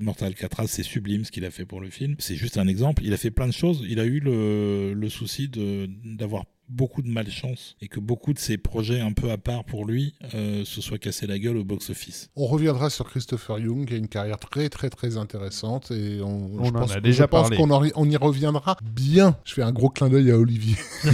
Mortal 0.00 0.28
Alcatraz, 0.28 0.66
c'est 0.68 0.82
sublime 0.82 1.24
ce 1.24 1.32
qu'il 1.32 1.44
a 1.44 1.50
fait 1.50 1.64
pour 1.64 1.80
le 1.80 1.90
film. 1.90 2.14
C'est 2.18 2.36
juste 2.36 2.58
un 2.58 2.68
exemple. 2.68 3.02
Il 3.04 3.12
a 3.12 3.15
fait 3.16 3.30
plein 3.30 3.46
de 3.46 3.52
choses. 3.52 3.84
Il 3.88 4.00
a 4.00 4.04
eu 4.04 4.20
le, 4.20 4.92
le 4.94 5.08
souci 5.08 5.48
d'avoir 5.48 6.44
beaucoup 6.68 7.02
de 7.02 7.08
malchance 7.08 7.76
et 7.80 7.88
que 7.88 8.00
beaucoup 8.00 8.32
de 8.32 8.38
ses 8.38 8.58
projets 8.58 9.00
un 9.00 9.12
peu 9.12 9.30
à 9.30 9.38
part 9.38 9.64
pour 9.64 9.84
lui 9.84 10.14
euh, 10.34 10.64
se 10.64 10.80
soient 10.80 10.98
cassés 10.98 11.26
la 11.26 11.38
gueule 11.38 11.56
au 11.56 11.64
box-office. 11.64 12.30
On 12.36 12.46
reviendra 12.46 12.90
sur 12.90 13.08
Christopher 13.08 13.58
Young 13.58 13.86
qui 13.86 13.94
a 13.94 13.96
une 13.96 14.08
carrière 14.08 14.38
très 14.38 14.68
très 14.68 14.90
très 14.90 15.16
intéressante 15.16 15.90
et 15.90 16.20
on, 16.22 16.50
on 16.58 16.68
en 16.74 16.90
a 16.90 17.00
déjà 17.00 17.28
parlé. 17.28 17.56
qu'on 17.56 17.70
on 17.70 18.10
y 18.10 18.16
reviendra 18.16 18.76
bien. 18.82 19.36
Je 19.44 19.54
fais 19.54 19.62
un 19.62 19.72
gros 19.72 19.90
clin 19.90 20.08
d'œil 20.08 20.30
à 20.30 20.38
Olivier. 20.38 20.76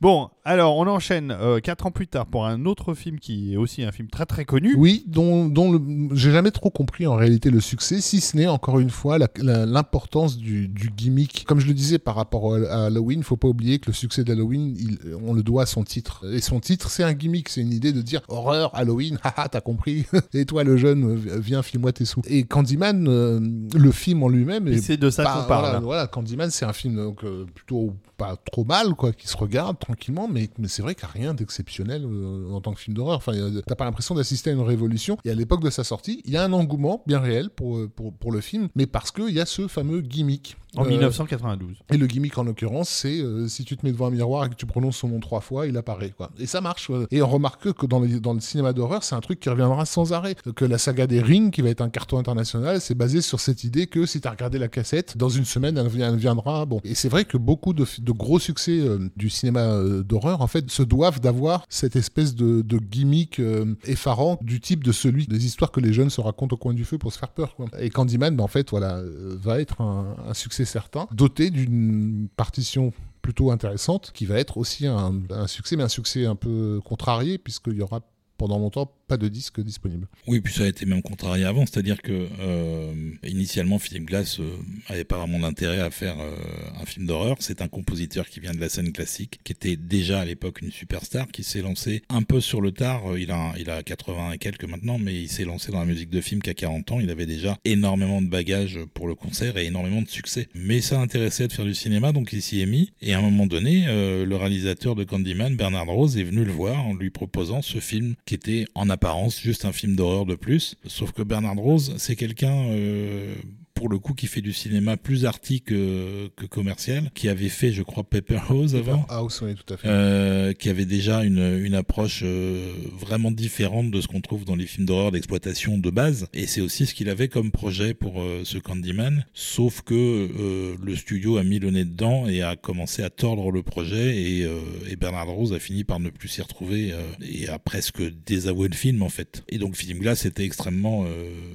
bon, 0.00 0.30
alors 0.44 0.76
on 0.76 0.86
enchaîne 0.86 1.30
euh, 1.30 1.60
quatre 1.60 1.86
ans 1.86 1.90
plus 1.90 2.06
tard 2.06 2.26
pour 2.26 2.46
un 2.46 2.64
autre 2.64 2.94
film 2.94 3.18
qui 3.18 3.54
est 3.54 3.56
aussi 3.56 3.82
un 3.82 3.92
film 3.92 4.08
très 4.08 4.26
très 4.26 4.44
connu. 4.44 4.74
Oui, 4.76 5.04
dont, 5.06 5.46
dont 5.46 5.80
j'ai 6.12 6.30
jamais 6.30 6.50
trop 6.50 6.70
compris 6.70 7.06
en 7.06 7.16
réalité 7.16 7.50
le 7.50 7.60
succès, 7.60 8.00
si 8.00 8.20
ce 8.20 8.36
n'est 8.36 8.46
encore 8.46 8.78
une 8.78 8.90
fois 8.90 9.18
l'importance 9.38 10.38
du, 10.38 10.68
du, 10.68 10.90
gimmick. 10.90 11.44
Comme 11.44 11.60
je 11.60 11.66
le 11.66 11.74
disais 11.74 11.98
par 11.98 12.14
rapport 12.14 12.54
à 12.54 12.86
Halloween, 12.86 13.09
il 13.18 13.24
faut 13.24 13.36
pas 13.36 13.48
oublier 13.48 13.78
que 13.78 13.88
le 13.88 13.92
succès 13.92 14.24
d'Halloween, 14.24 14.76
on 15.24 15.34
le 15.34 15.42
doit 15.42 15.62
à 15.62 15.66
son 15.66 15.84
titre. 15.84 16.24
Et 16.32 16.40
son 16.40 16.60
titre, 16.60 16.90
c'est 16.90 17.02
un 17.02 17.12
gimmick, 17.12 17.48
c'est 17.48 17.60
une 17.60 17.72
idée 17.72 17.92
de 17.92 18.02
dire 18.02 18.22
horreur, 18.28 18.74
Halloween, 18.74 19.18
haha, 19.24 19.48
t'as 19.48 19.60
compris. 19.60 20.06
et 20.34 20.44
toi, 20.44 20.64
le 20.64 20.76
jeune, 20.76 21.16
viens, 21.16 21.62
file-moi 21.62 21.92
tes 21.92 22.04
sous. 22.04 22.22
Et 22.26 22.44
Candyman, 22.44 23.06
euh, 23.08 23.40
le 23.74 23.92
film 23.92 24.22
en 24.22 24.28
lui-même. 24.28 24.76
C'est 24.80 24.96
de 24.96 25.10
ça 25.10 25.24
qu'on 25.24 25.48
parle. 25.48 25.82
Voilà, 25.82 26.06
Candyman, 26.06 26.50
c'est 26.50 26.64
un 26.64 26.72
film 26.72 26.96
donc, 26.96 27.24
euh, 27.24 27.46
plutôt 27.54 27.94
pas 28.20 28.36
trop 28.36 28.64
mal, 28.64 28.94
quoi, 28.94 29.12
qui 29.12 29.26
se 29.26 29.36
regarde 29.36 29.78
tranquillement, 29.78 30.28
mais, 30.28 30.50
mais 30.58 30.68
c'est 30.68 30.82
vrai 30.82 30.94
qu'il 30.94 31.06
n'y 31.06 31.10
a 31.10 31.12
rien 31.22 31.34
d'exceptionnel 31.34 32.04
euh, 32.04 32.50
en 32.50 32.60
tant 32.60 32.74
que 32.74 32.80
film 32.80 32.94
d'horreur. 32.94 33.16
Enfin, 33.16 33.32
t'as 33.66 33.74
pas 33.74 33.86
l'impression 33.86 34.14
d'assister 34.14 34.50
à 34.50 34.52
une 34.52 34.60
révolution. 34.60 35.16
Et 35.24 35.30
à 35.30 35.34
l'époque 35.34 35.62
de 35.62 35.70
sa 35.70 35.84
sortie, 35.84 36.20
il 36.26 36.32
y 36.32 36.36
a 36.36 36.44
un 36.44 36.52
engouement 36.52 37.02
bien 37.06 37.18
réel 37.18 37.48
pour, 37.48 37.88
pour, 37.96 38.12
pour 38.12 38.30
le 38.30 38.42
film, 38.42 38.68
mais 38.74 38.86
parce 38.86 39.10
qu'il 39.10 39.30
y 39.30 39.40
a 39.40 39.46
ce 39.46 39.68
fameux 39.68 40.02
gimmick. 40.02 40.58
En 40.76 40.84
1992. 40.84 41.78
Et 41.92 41.96
le 41.96 42.06
gimmick, 42.06 42.38
en 42.38 42.44
l'occurrence, 42.44 42.88
c'est 42.88 43.20
si 43.48 43.64
tu 43.64 43.76
te 43.76 43.84
mets 43.84 43.90
devant 43.90 44.06
un 44.06 44.10
miroir 44.10 44.44
et 44.44 44.50
que 44.50 44.54
tu 44.54 44.66
prononces 44.66 44.98
son 44.98 45.08
nom 45.08 45.18
trois 45.18 45.40
fois, 45.40 45.66
il 45.66 45.76
apparaît. 45.76 46.10
Quoi. 46.10 46.30
Et 46.38 46.46
ça 46.46 46.60
marche. 46.60 46.90
Et 47.10 47.22
on 47.22 47.28
remarque 47.28 47.72
que 47.72 47.86
dans, 47.86 47.98
les, 47.98 48.20
dans 48.20 48.34
le 48.34 48.40
cinéma 48.40 48.72
d'horreur, 48.72 49.02
c'est 49.02 49.16
un 49.16 49.20
truc 49.20 49.40
qui 49.40 49.48
reviendra 49.48 49.84
sans 49.84 50.12
arrêt. 50.12 50.36
Que 50.54 50.64
la 50.64 50.78
saga 50.78 51.08
des 51.08 51.20
Rings, 51.20 51.50
qui 51.50 51.62
va 51.62 51.70
être 51.70 51.80
un 51.80 51.88
carton 51.88 52.18
international, 52.18 52.80
c'est 52.80 52.94
basé 52.94 53.20
sur 53.20 53.40
cette 53.40 53.64
idée 53.64 53.88
que 53.88 54.06
si 54.06 54.20
tu 54.20 54.28
as 54.28 54.30
regardé 54.30 54.58
la 54.58 54.68
cassette, 54.68 55.16
dans 55.16 55.28
une 55.28 55.44
semaine, 55.44 55.76
elle, 55.76 56.16
viendra. 56.16 56.66
Bon. 56.66 56.80
Et 56.84 56.94
c'est 56.94 57.08
vrai 57.08 57.24
que 57.24 57.36
beaucoup 57.36 57.72
de, 57.72 57.84
de 57.98 58.09
gros 58.12 58.38
succès 58.38 58.78
euh, 58.80 59.10
du 59.16 59.30
cinéma 59.30 59.60
euh, 59.60 60.02
d'horreur, 60.02 60.40
en 60.40 60.46
fait, 60.46 60.70
se 60.70 60.82
doivent 60.82 61.20
d'avoir 61.20 61.64
cette 61.68 61.96
espèce 61.96 62.34
de, 62.34 62.62
de 62.62 62.78
gimmick 62.78 63.38
euh, 63.40 63.74
effarant 63.84 64.38
du 64.42 64.60
type 64.60 64.84
de 64.84 64.92
celui 64.92 65.26
des 65.26 65.46
histoires 65.46 65.70
que 65.70 65.80
les 65.80 65.92
jeunes 65.92 66.10
se 66.10 66.20
racontent 66.20 66.54
au 66.54 66.58
coin 66.58 66.74
du 66.74 66.84
feu 66.84 66.98
pour 66.98 67.12
se 67.12 67.18
faire 67.18 67.30
peur. 67.30 67.54
Quoi. 67.56 67.66
Et 67.78 67.90
Candyman, 67.90 68.36
ben, 68.36 68.44
en 68.44 68.48
fait, 68.48 68.70
voilà, 68.70 69.02
va 69.04 69.60
être 69.60 69.80
un, 69.80 70.16
un 70.28 70.34
succès 70.34 70.64
certain, 70.64 71.06
doté 71.12 71.50
d'une 71.50 72.28
partition 72.36 72.92
plutôt 73.22 73.50
intéressante, 73.50 74.12
qui 74.14 74.26
va 74.26 74.38
être 74.38 74.56
aussi 74.56 74.86
un, 74.86 75.14
un, 75.30 75.46
succès, 75.46 75.76
mais 75.76 75.82
un 75.82 75.88
succès 75.88 76.26
un 76.26 76.36
peu 76.36 76.80
contrarié, 76.84 77.38
puisqu'il 77.38 77.74
y 77.74 77.82
aura 77.82 78.00
pendant 78.38 78.58
longtemps 78.58 78.90
pas 79.10 79.16
de 79.16 79.26
disque 79.26 79.60
disponible. 79.60 80.06
Oui, 80.28 80.40
puis 80.40 80.54
ça 80.54 80.62
a 80.62 80.68
été 80.68 80.86
même 80.86 81.02
contrarié 81.02 81.44
avant, 81.44 81.66
c'est-à-dire 81.66 82.00
que 82.00 82.28
euh, 82.38 82.92
initialement 83.24 83.80
Philippe 83.80 84.04
Glass 84.04 84.38
euh, 84.38 84.56
avait 84.86 85.02
pas 85.02 85.18
vraiment 85.18 85.40
d'intérêt 85.40 85.80
à 85.80 85.90
faire 85.90 86.14
euh, 86.20 86.36
un 86.80 86.86
film 86.86 87.06
d'horreur. 87.06 87.38
C'est 87.40 87.60
un 87.60 87.66
compositeur 87.66 88.28
qui 88.28 88.38
vient 88.38 88.54
de 88.54 88.60
la 88.60 88.68
scène 88.68 88.92
classique, 88.92 89.40
qui 89.42 89.50
était 89.50 89.74
déjà 89.74 90.20
à 90.20 90.24
l'époque 90.24 90.62
une 90.62 90.70
superstar, 90.70 91.26
qui 91.26 91.42
s'est 91.42 91.60
lancé 91.60 92.04
un 92.08 92.22
peu 92.22 92.40
sur 92.40 92.60
le 92.60 92.70
tard. 92.70 93.18
Il 93.18 93.32
a 93.32 93.52
il 93.58 93.68
a 93.68 93.82
80 93.82 94.30
et 94.30 94.38
quelques 94.38 94.62
maintenant, 94.62 94.96
mais 94.96 95.20
il 95.20 95.28
s'est 95.28 95.44
lancé 95.44 95.72
dans 95.72 95.80
la 95.80 95.86
musique 95.86 96.10
de 96.10 96.20
film 96.20 96.40
qu'à 96.40 96.54
40 96.54 96.92
ans. 96.92 97.00
Il 97.00 97.10
avait 97.10 97.26
déjà 97.26 97.58
énormément 97.64 98.22
de 98.22 98.28
bagages 98.28 98.78
pour 98.94 99.08
le 99.08 99.16
concert 99.16 99.56
et 99.56 99.66
énormément 99.66 100.02
de 100.02 100.08
succès. 100.08 100.48
Mais 100.54 100.80
ça 100.80 101.00
intéressait 101.00 101.48
de 101.48 101.52
faire 101.52 101.64
du 101.64 101.74
cinéma, 101.74 102.12
donc 102.12 102.32
il 102.32 102.42
s'y 102.42 102.60
est 102.60 102.66
mis. 102.66 102.92
Et 103.02 103.12
à 103.12 103.18
un 103.18 103.22
moment 103.22 103.48
donné, 103.48 103.86
le 103.86 104.36
réalisateur 104.36 104.94
de 104.94 105.02
Candyman, 105.02 105.56
Bernard 105.56 105.86
Rose, 105.86 106.16
est 106.16 106.22
venu 106.22 106.44
le 106.44 106.52
voir 106.52 106.86
en 106.86 106.94
lui 106.94 107.10
proposant 107.10 107.60
ce 107.60 107.80
film 107.80 108.14
qui 108.24 108.36
était 108.36 108.66
en 108.76 108.88
apparence 108.88 108.99
juste 109.40 109.64
un 109.64 109.72
film 109.72 109.96
d'horreur 109.96 110.26
de 110.26 110.34
plus. 110.34 110.76
Sauf 110.86 111.12
que 111.12 111.22
Bernard 111.22 111.56
Rose, 111.56 111.94
c'est 111.98 112.16
quelqu'un 112.16 112.66
euh, 112.68 113.34
pour 113.74 113.88
le 113.88 113.98
coup 113.98 114.14
qui 114.14 114.26
fait 114.26 114.40
du 114.40 114.52
cinéma 114.52 114.96
plus 114.96 115.24
arty 115.24 115.62
que, 115.62 116.28
commercial, 116.50 117.10
qui 117.14 117.28
avait 117.28 117.48
fait, 117.48 117.72
je 117.72 117.82
crois, 117.82 118.04
Pepper 118.04 118.40
House 118.48 118.74
avant. 118.74 119.06
House, 119.08 119.40
oui, 119.42 119.54
tout 119.54 119.72
à 119.72 119.76
fait. 119.76 119.88
Euh, 119.88 120.52
qui 120.52 120.68
avait 120.68 120.84
déjà 120.84 121.24
une, 121.24 121.58
une 121.64 121.74
approche 121.74 122.20
euh, 122.24 122.72
vraiment 122.98 123.30
différente 123.30 123.90
de 123.90 124.00
ce 124.00 124.08
qu'on 124.08 124.20
trouve 124.20 124.44
dans 124.44 124.56
les 124.56 124.66
films 124.66 124.86
d'horreur 124.86 125.12
d'exploitation 125.12 125.78
de 125.78 125.90
base. 125.90 126.26
Et 126.34 126.46
c'est 126.46 126.60
aussi 126.60 126.86
ce 126.86 126.94
qu'il 126.94 127.08
avait 127.08 127.28
comme 127.28 127.50
projet 127.50 127.94
pour 127.94 128.20
euh, 128.20 128.42
ce 128.44 128.58
Candyman. 128.58 129.24
Sauf 129.34 129.82
que 129.82 130.76
le 130.80 130.96
studio 130.96 131.36
a 131.38 131.44
mis 131.44 131.58
le 131.58 131.70
nez 131.70 131.84
dedans 131.84 132.28
et 132.28 132.42
a 132.42 132.56
commencé 132.56 133.02
à 133.02 133.10
tordre 133.10 133.50
le 133.50 133.62
projet. 133.62 134.16
Et, 134.16 134.46
et 134.90 134.96
Bernard 134.96 135.28
Rose 135.28 135.52
a 135.52 135.58
fini 135.58 135.84
par 135.84 136.00
ne 136.00 136.10
plus 136.10 136.28
s'y 136.28 136.42
retrouver 136.42 136.94
et 137.22 137.48
a 137.48 137.58
presque 137.58 138.02
désavoué 138.26 138.68
le 138.68 138.74
film 138.74 139.02
en 139.02 139.08
fait. 139.08 139.42
Et 139.48 139.58
donc 139.58 139.76
Philippe 139.76 140.00
Glass 140.00 140.24
était 140.24 140.44
extrêmement 140.44 141.06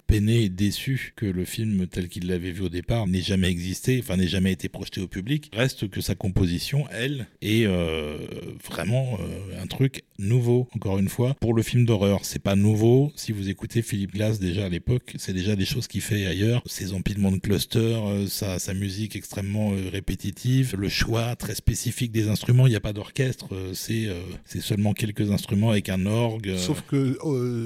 peiné 0.07 0.43
et 0.43 0.49
déçu 0.49 1.13
que 1.15 1.25
le 1.25 1.45
film 1.45 1.87
tel 1.87 2.04
qu'il 2.07 2.27
l'avait 2.27 2.51
vu 2.51 2.63
au 2.63 2.69
départ 2.69 3.07
n'ait 3.07 3.21
jamais 3.21 3.49
existé, 3.49 3.99
enfin 4.01 4.17
n'ait 4.17 4.27
jamais 4.27 4.51
été 4.51 4.69
projeté 4.69 5.01
au 5.01 5.07
public. 5.07 5.51
Reste 5.53 5.89
que 5.89 6.01
sa 6.01 6.15
composition, 6.15 6.85
elle, 6.91 7.27
est 7.41 7.65
euh, 7.65 8.17
vraiment 8.63 9.17
euh, 9.19 9.61
un 9.61 9.67
truc 9.67 10.03
nouveau, 10.19 10.67
encore 10.75 10.97
une 10.97 11.09
fois, 11.09 11.35
pour 11.39 11.53
le 11.53 11.63
film 11.63 11.85
d'horreur. 11.85 12.19
C'est 12.23 12.39
pas 12.39 12.55
nouveau. 12.55 13.11
Si 13.15 13.31
vous 13.31 13.49
écoutez 13.49 13.81
Philippe 13.81 14.13
Glass 14.13 14.39
déjà 14.39 14.65
à 14.65 14.69
l'époque, 14.69 15.13
c'est 15.17 15.33
déjà 15.33 15.55
des 15.55 15.65
choses 15.65 15.87
qu'il 15.87 16.01
fait 16.01 16.25
ailleurs. 16.25 16.61
Ses 16.65 16.93
empilements 16.93 17.31
de 17.31 17.37
clusters, 17.37 18.07
euh, 18.07 18.27
sa, 18.27 18.73
musique 18.73 19.15
extrêmement 19.15 19.69
répétitive, 19.91 20.75
le 20.77 20.89
choix 20.89 21.35
très 21.35 21.55
spécifique 21.55 22.11
des 22.11 22.27
instruments. 22.27 22.67
Il 22.67 22.71
n'y 22.71 22.75
a 22.75 22.81
pas 22.81 22.93
d'orchestre, 22.93 23.47
c'est 23.73 24.09
c'est 24.43 24.61
seulement 24.61 24.93
quelques 24.93 25.31
instruments 25.31 25.69
avec 25.69 25.87
un 25.87 26.05
orgue. 26.05 26.55
Sauf 26.57 26.81
que 26.81 27.17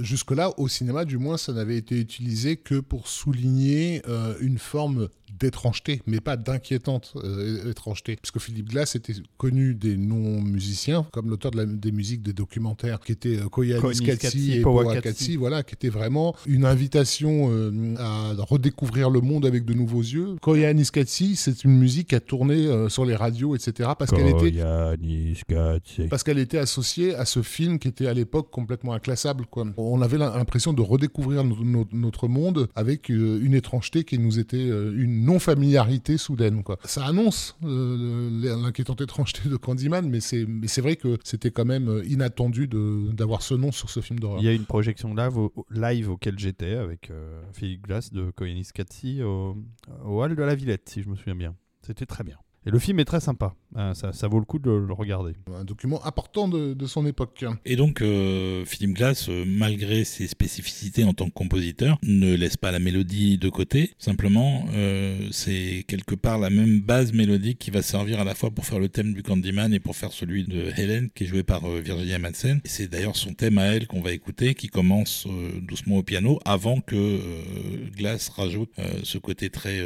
jusque-là, 0.04 0.52
au 0.58 0.68
cinéma, 0.68 1.06
du 1.06 1.18
moins, 1.18 1.38
ça 1.38 1.52
n'avait 1.54 1.78
été 1.78 2.00
utilisé 2.00 2.58
que 2.58 2.80
pour 2.80 3.08
souligner 3.08 4.02
une 4.40 4.60
forme 4.60 5.10
d'étrangeté, 5.40 6.02
mais 6.08 6.20
pas 6.20 6.38
d'inquiétante 6.38 7.14
euh, 7.18 7.70
étrangeté. 7.70 8.16
Parce 8.22 8.32
que 8.32 8.40
Philippe 8.40 8.70
Glass 8.70 8.96
était 8.96 9.14
connu 9.38 9.76
des 9.76 9.98
non-musiciens, 9.98 11.06
comme 11.12 11.30
l'auteur 11.30 11.52
de 11.52 11.58
la, 11.58 11.66
des 11.66 11.92
musiques 11.92 12.22
des 12.22 12.34
documentaires, 12.34 13.00
qui 13.00 13.12
étaient 13.12 13.38
euh, 13.38 13.50
Koya 13.50 13.80
Koya 13.80 13.92
Niskatsi 13.94 14.38
Niskatsi 14.38 14.52
et 14.52 14.56
et 14.58 14.62
Powa 14.62 14.84
Powa 14.84 14.94
Katsi, 14.96 15.04
Katsi. 15.26 15.36
voilà, 15.38 15.64
qui 15.64 15.76
était 15.76 15.90
vraiment 15.90 16.36
une 16.46 16.66
invitation 16.66 17.50
euh, 17.52 17.96
à 17.98 18.34
redécouvrir 18.38 19.10
le 19.10 19.22
monde 19.22 19.46
avec 19.46 19.66
de 19.66 19.74
nouveaux 19.74 20.02
yeux. 20.02 20.36
Koya 20.42 20.74
Niskatsi, 20.74 21.36
c'est 21.36 21.64
une 21.64 21.78
musique 21.78 22.10
qui 22.10 22.16
a 22.16 22.20
tourné 22.20 22.56
euh, 22.68 22.90
sur 22.90 23.06
les 23.06 23.16
radios, 23.16 23.56
etc., 23.56 23.90
parce 23.98 24.12
qu'elle 24.12 24.28
était 24.28 24.62
parce 26.10 26.24
qu'elle 26.24 26.40
était 26.40 26.58
associée 26.58 27.16
à 27.16 27.26
ce 27.26 27.42
film 27.42 27.80
qui 27.80 27.88
était 27.88 28.08
à 28.08 28.14
l'époque 28.14 28.50
complètement 28.52 28.94
inclassable. 28.94 29.46
Quoi. 29.50 29.66
On 29.78 30.02
avait 30.02 30.18
l'impression 30.18 30.74
de 30.74 30.82
redécouvrir 30.82 31.44
no- 31.44 31.64
no- 31.64 31.88
notre 31.92 32.28
monde 32.28 32.68
avec 32.76 33.10
euh, 33.12 33.40
une 33.42 33.54
étrangeté 33.54 34.04
qui 34.04 34.18
nous 34.20 34.40
était 34.40 34.58
euh, 34.58 34.94
non-familiarité 35.20 36.18
soudaine. 36.18 36.64
Quoi. 36.64 36.78
Ça 36.86 37.06
annonce 37.06 37.56
euh, 37.64 38.30
l'inquiétante 38.62 39.02
étrangeté 39.02 39.48
de 39.50 39.56
Candyman, 39.58 40.10
mais 40.10 40.20
c'est 40.20 40.46
mais 40.48 40.68
c'est 40.68 40.82
vrai 40.82 40.96
que 40.96 41.18
c'était 41.24 41.52
quand 41.52 41.66
même 41.66 41.90
euh, 41.90 42.06
inattendu 42.06 42.68
de- 42.68 43.12
d'avoir 43.12 43.42
ce 43.42 43.54
nom 43.54 43.72
sur 43.72 43.90
ce 43.90 44.00
film 44.00 44.20
d'horreur. 44.20 44.40
Il 44.42 44.46
y 44.46 44.50
a 44.50 44.54
une 44.54 44.66
projection 44.66 45.14
live, 45.14 45.38
live 45.72 46.10
auquel 46.10 46.38
j'étais 46.40 46.74
avec 46.76 47.12
euh, 47.12 47.42
Philippe 47.54 47.84
Glass 47.88 48.12
de 48.14 48.32
Koyanis 48.32 48.70
Katsi 48.74 49.22
au 49.24 49.56
Hall 50.06 50.36
de 50.36 50.44
la 50.44 50.56
Villette, 50.56 50.88
si 50.90 51.02
je 51.02 51.10
me 51.10 51.16
souviens 51.16 51.36
bien. 51.36 51.56
C'était 51.82 52.06
très 52.06 52.24
bien. 52.24 52.38
Et 52.66 52.72
le 52.72 52.80
film 52.80 53.00
est 53.00 53.06
très 53.06 53.22
sympa. 53.22 53.56
Euh, 53.78 53.94
ça, 53.94 54.12
ça 54.12 54.28
vaut 54.28 54.40
le 54.40 54.46
coup 54.46 54.60
de 54.60 54.70
le 54.70 54.94
regarder. 54.94 55.34
Un 55.56 55.64
document 55.64 56.06
important 56.06 56.48
de, 56.48 56.74
de 56.74 56.86
son 56.88 57.06
époque. 57.06 57.46
Et 57.66 57.76
donc, 57.76 58.02
euh, 58.02 58.66
Philippe 58.66 58.96
Glass, 58.96 59.30
euh, 59.30 59.46
malgré 59.48 60.04
ses 60.04 60.28
spécificités 60.28 61.04
en 61.06 61.14
tant 61.14 61.28
que 61.28 61.34
compositeur, 61.34 61.98
ne 62.04 62.36
laisse 62.36 62.58
pas 62.58 62.72
la 62.72 62.80
mélodie 62.80 63.38
de 63.38 63.48
côté. 63.50 63.94
Simplement, 63.98 64.66
euh, 64.74 65.18
c'est 65.32 65.86
quelque 65.88 66.16
part 66.16 66.38
la 66.38 66.50
même 66.50 66.82
base 66.82 67.14
mélodique 67.14 67.60
qui 67.60 67.72
va 67.72 67.82
servir 67.82 68.20
à 68.20 68.24
la 68.24 68.36
fois 68.36 68.52
pour 68.52 68.66
faire 68.66 68.80
le 68.80 68.90
thème 68.90 69.14
du 69.14 69.24
Candyman 69.24 69.74
et 69.74 69.80
pour 69.80 69.96
faire 69.96 70.12
celui 70.12 70.44
de 70.44 70.72
Helen, 70.76 71.10
qui 71.16 71.24
est 71.24 71.28
joué 71.28 71.44
par 71.44 71.64
euh, 71.66 71.80
Virginia 71.80 72.20
Madsen. 72.20 72.60
Et 72.66 72.70
c'est 72.70 72.88
d'ailleurs 72.88 73.16
son 73.16 73.34
thème 73.34 73.58
à 73.58 73.68
elle 73.68 73.88
qu'on 73.88 74.02
va 74.02 74.12
écouter, 74.12 74.54
qui 74.54 74.68
commence 74.68 75.28
euh, 75.28 75.62
doucement 75.62 75.98
au 75.98 76.04
piano, 76.04 76.40
avant 76.44 76.82
que 76.82 76.96
euh, 76.96 77.20
Glass 77.96 78.30
rajoute 78.30 78.72
euh, 78.80 78.84
ce 79.04 79.18
côté 79.18 79.50
très... 79.50 79.80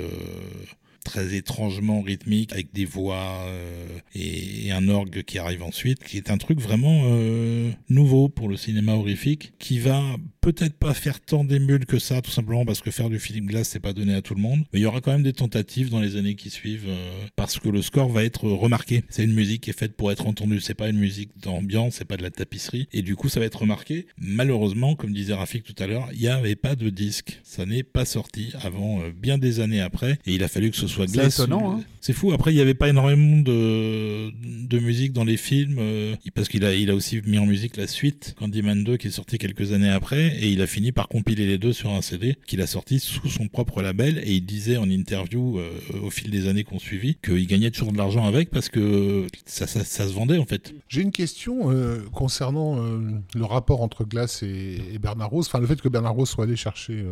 très 1.04 1.36
étrangement 1.36 2.02
rythmique 2.02 2.52
avec 2.54 2.74
des 2.74 2.86
voix 2.86 3.46
euh, 3.46 3.88
et, 4.16 4.68
et 4.68 4.72
un 4.72 4.88
orgue 4.88 5.24
qui 5.24 5.38
arrive 5.38 5.64
ensuite 5.64 6.04
qui 6.04 6.18
est 6.18 6.30
un 6.30 6.38
truc 6.38 6.60
vraiment 6.60 7.02
euh, 7.06 7.72
nouveau 7.90 8.30
pour 8.30 8.48
le 8.50 8.58
cinéma 8.58 8.94
horrifique 8.94 9.54
qui 9.60 9.80
va 9.80 10.02
peut-être 10.44 10.78
pas 10.78 10.94
faire 10.94 11.22
tant 11.22 11.46
d'émules 11.46 11.86
que 11.86 12.00
ça 12.00 12.22
tout 12.22 12.30
simplement 12.30 12.66
parce 12.66 12.82
que 12.82 12.92
faire 12.92 13.10
du 13.10 13.18
Philippe 13.18 13.46
Glass 13.46 13.70
c'est 13.70 13.80
pas 13.80 13.94
donné 13.94 14.14
à 14.14 14.22
tout 14.22 14.36
le 14.36 14.42
monde. 14.42 14.60
Mais 14.74 14.80
il 14.80 14.84
y 14.84 14.86
aura 14.86 15.00
quand 15.00 15.14
même 15.14 15.24
des 15.24 15.32
tentatives 15.32 15.90
dans 15.90 16.02
les 16.02 16.18
années 16.18 16.36
qui 16.36 16.50
suivent 16.50 16.86
euh, 16.88 17.26
parce 17.38 17.60
que 17.60 17.70
le 17.70 17.82
score 17.82 18.10
va 18.10 18.26
être 18.26 18.50
remarqué. 18.50 19.04
C'est 19.10 19.24
une 19.24 19.34
musique 19.34 19.62
qui 19.62 19.70
est 19.70 19.80
faite 19.80 19.96
pour 19.96 20.12
être 20.12 20.28
entendue. 20.28 20.60
C'est 20.60 20.74
pas 20.74 20.90
une 20.90 21.00
musique 21.00 21.30
d'ambiance 21.42 21.96
c'est 21.96 22.06
pas 22.06 22.18
de 22.18 22.24
la 22.24 22.30
tapisserie. 22.30 22.88
Et 22.92 23.02
du 23.02 23.16
coup 23.16 23.30
ça 23.30 23.40
va 23.40 23.46
être 23.46 23.62
remarqué. 23.62 24.06
Malheureusement 24.18 24.96
comme 24.96 25.14
disait 25.14 25.34
Rafik 25.34 25.64
tout 25.64 25.82
à 25.82 25.88
l'heure 25.88 26.10
il 26.14 26.20
n'y 26.20 26.28
avait 26.28 26.58
pas 26.58 26.76
de 26.76 26.90
disque. 26.90 27.40
Ça 27.44 27.66
n'est 27.66 27.84
pas 27.84 28.04
sorti 28.04 28.52
avant 28.62 29.00
euh, 29.02 29.12
bien 29.16 29.38
des 29.38 29.62
années 29.62 29.80
après. 29.80 30.20
Et 30.26 30.34
il 30.34 30.44
a 30.44 30.48
fallu 30.48 30.72
que 30.72 30.78
ce 30.78 30.88
soit 30.88 31.08
C'est 31.08 31.14
Glass 31.14 31.40
étonnant, 31.40 31.78
hein. 31.78 31.84
c'est 32.02 32.14
fou. 32.14 32.34
Après, 32.34 32.52
il 32.52 32.56
n'y 32.56 32.62
avait 32.62 32.74
pas 32.74 32.90
énormément 32.90 33.38
de, 33.42 34.32
de 34.68 34.80
musique 34.80 35.14
dans 35.14 35.24
les 35.24 35.38
films, 35.38 35.78
euh, 35.80 36.16
parce 36.34 36.50
qu'il 36.50 36.66
a, 36.66 36.74
il 36.74 36.90
a 36.90 36.96
aussi 36.96 37.22
mis 37.26 37.38
en 37.38 37.46
musique 37.46 37.78
la 37.78 37.88
suite, 37.88 38.36
Candyman 38.38 38.84
2, 38.84 38.98
qui 38.98 39.08
est 39.08 39.12
sorti 39.12 39.38
quelques 39.38 39.72
années 39.72 39.90
après, 39.90 40.33
et 40.36 40.50
il 40.50 40.62
a 40.62 40.68
fini 40.68 40.92
par 40.92 41.08
compiler 41.08 41.46
les 41.46 41.58
deux 41.58 41.74
sur 41.74 41.92
un 41.92 42.02
CD 42.02 42.36
qu'il 42.48 42.62
a 42.62 42.68
sorti 42.68 43.00
sous 43.00 43.30
son 43.30 43.48
propre 43.48 43.82
label, 43.82 44.20
et 44.20 44.34
il 44.34 44.46
disait 44.46 44.78
en 44.78 44.90
interview 44.90 45.60
euh, 45.60 45.70
au 46.02 46.10
fil 46.10 46.32
des 46.32 46.48
années 46.48 46.64
qu'on 46.64 46.80
suivit 46.80 47.16
qu'il 47.24 47.48
gagnait 47.48 47.72
toujours 47.72 47.92
de 47.92 47.98
l'argent 47.98 48.26
avec 48.26 48.50
parce 48.50 48.70
que 48.70 49.28
ça, 49.46 49.68
se 49.68 50.14
vendait 50.14 50.38
en 50.38 50.46
fait. 50.46 50.74
J'ai 50.88 51.02
une 51.02 51.12
question 51.12 51.72
euh, 51.72 52.02
concernant 52.12 52.78
euh, 52.78 53.00
le 53.36 53.46
rapport 53.46 53.82
entre 53.82 54.04
Glass 54.04 54.44
et, 54.44 54.98
Bernard 55.02 55.30
Rose, 55.30 55.48
enfin 55.48 55.60
le 55.60 55.68
fait 55.68 55.82
que 55.82 55.90
Bernard 55.90 56.14
Rose 56.14 56.30
soit 56.30 56.46
allé 56.46 56.56
chercher 56.56 57.04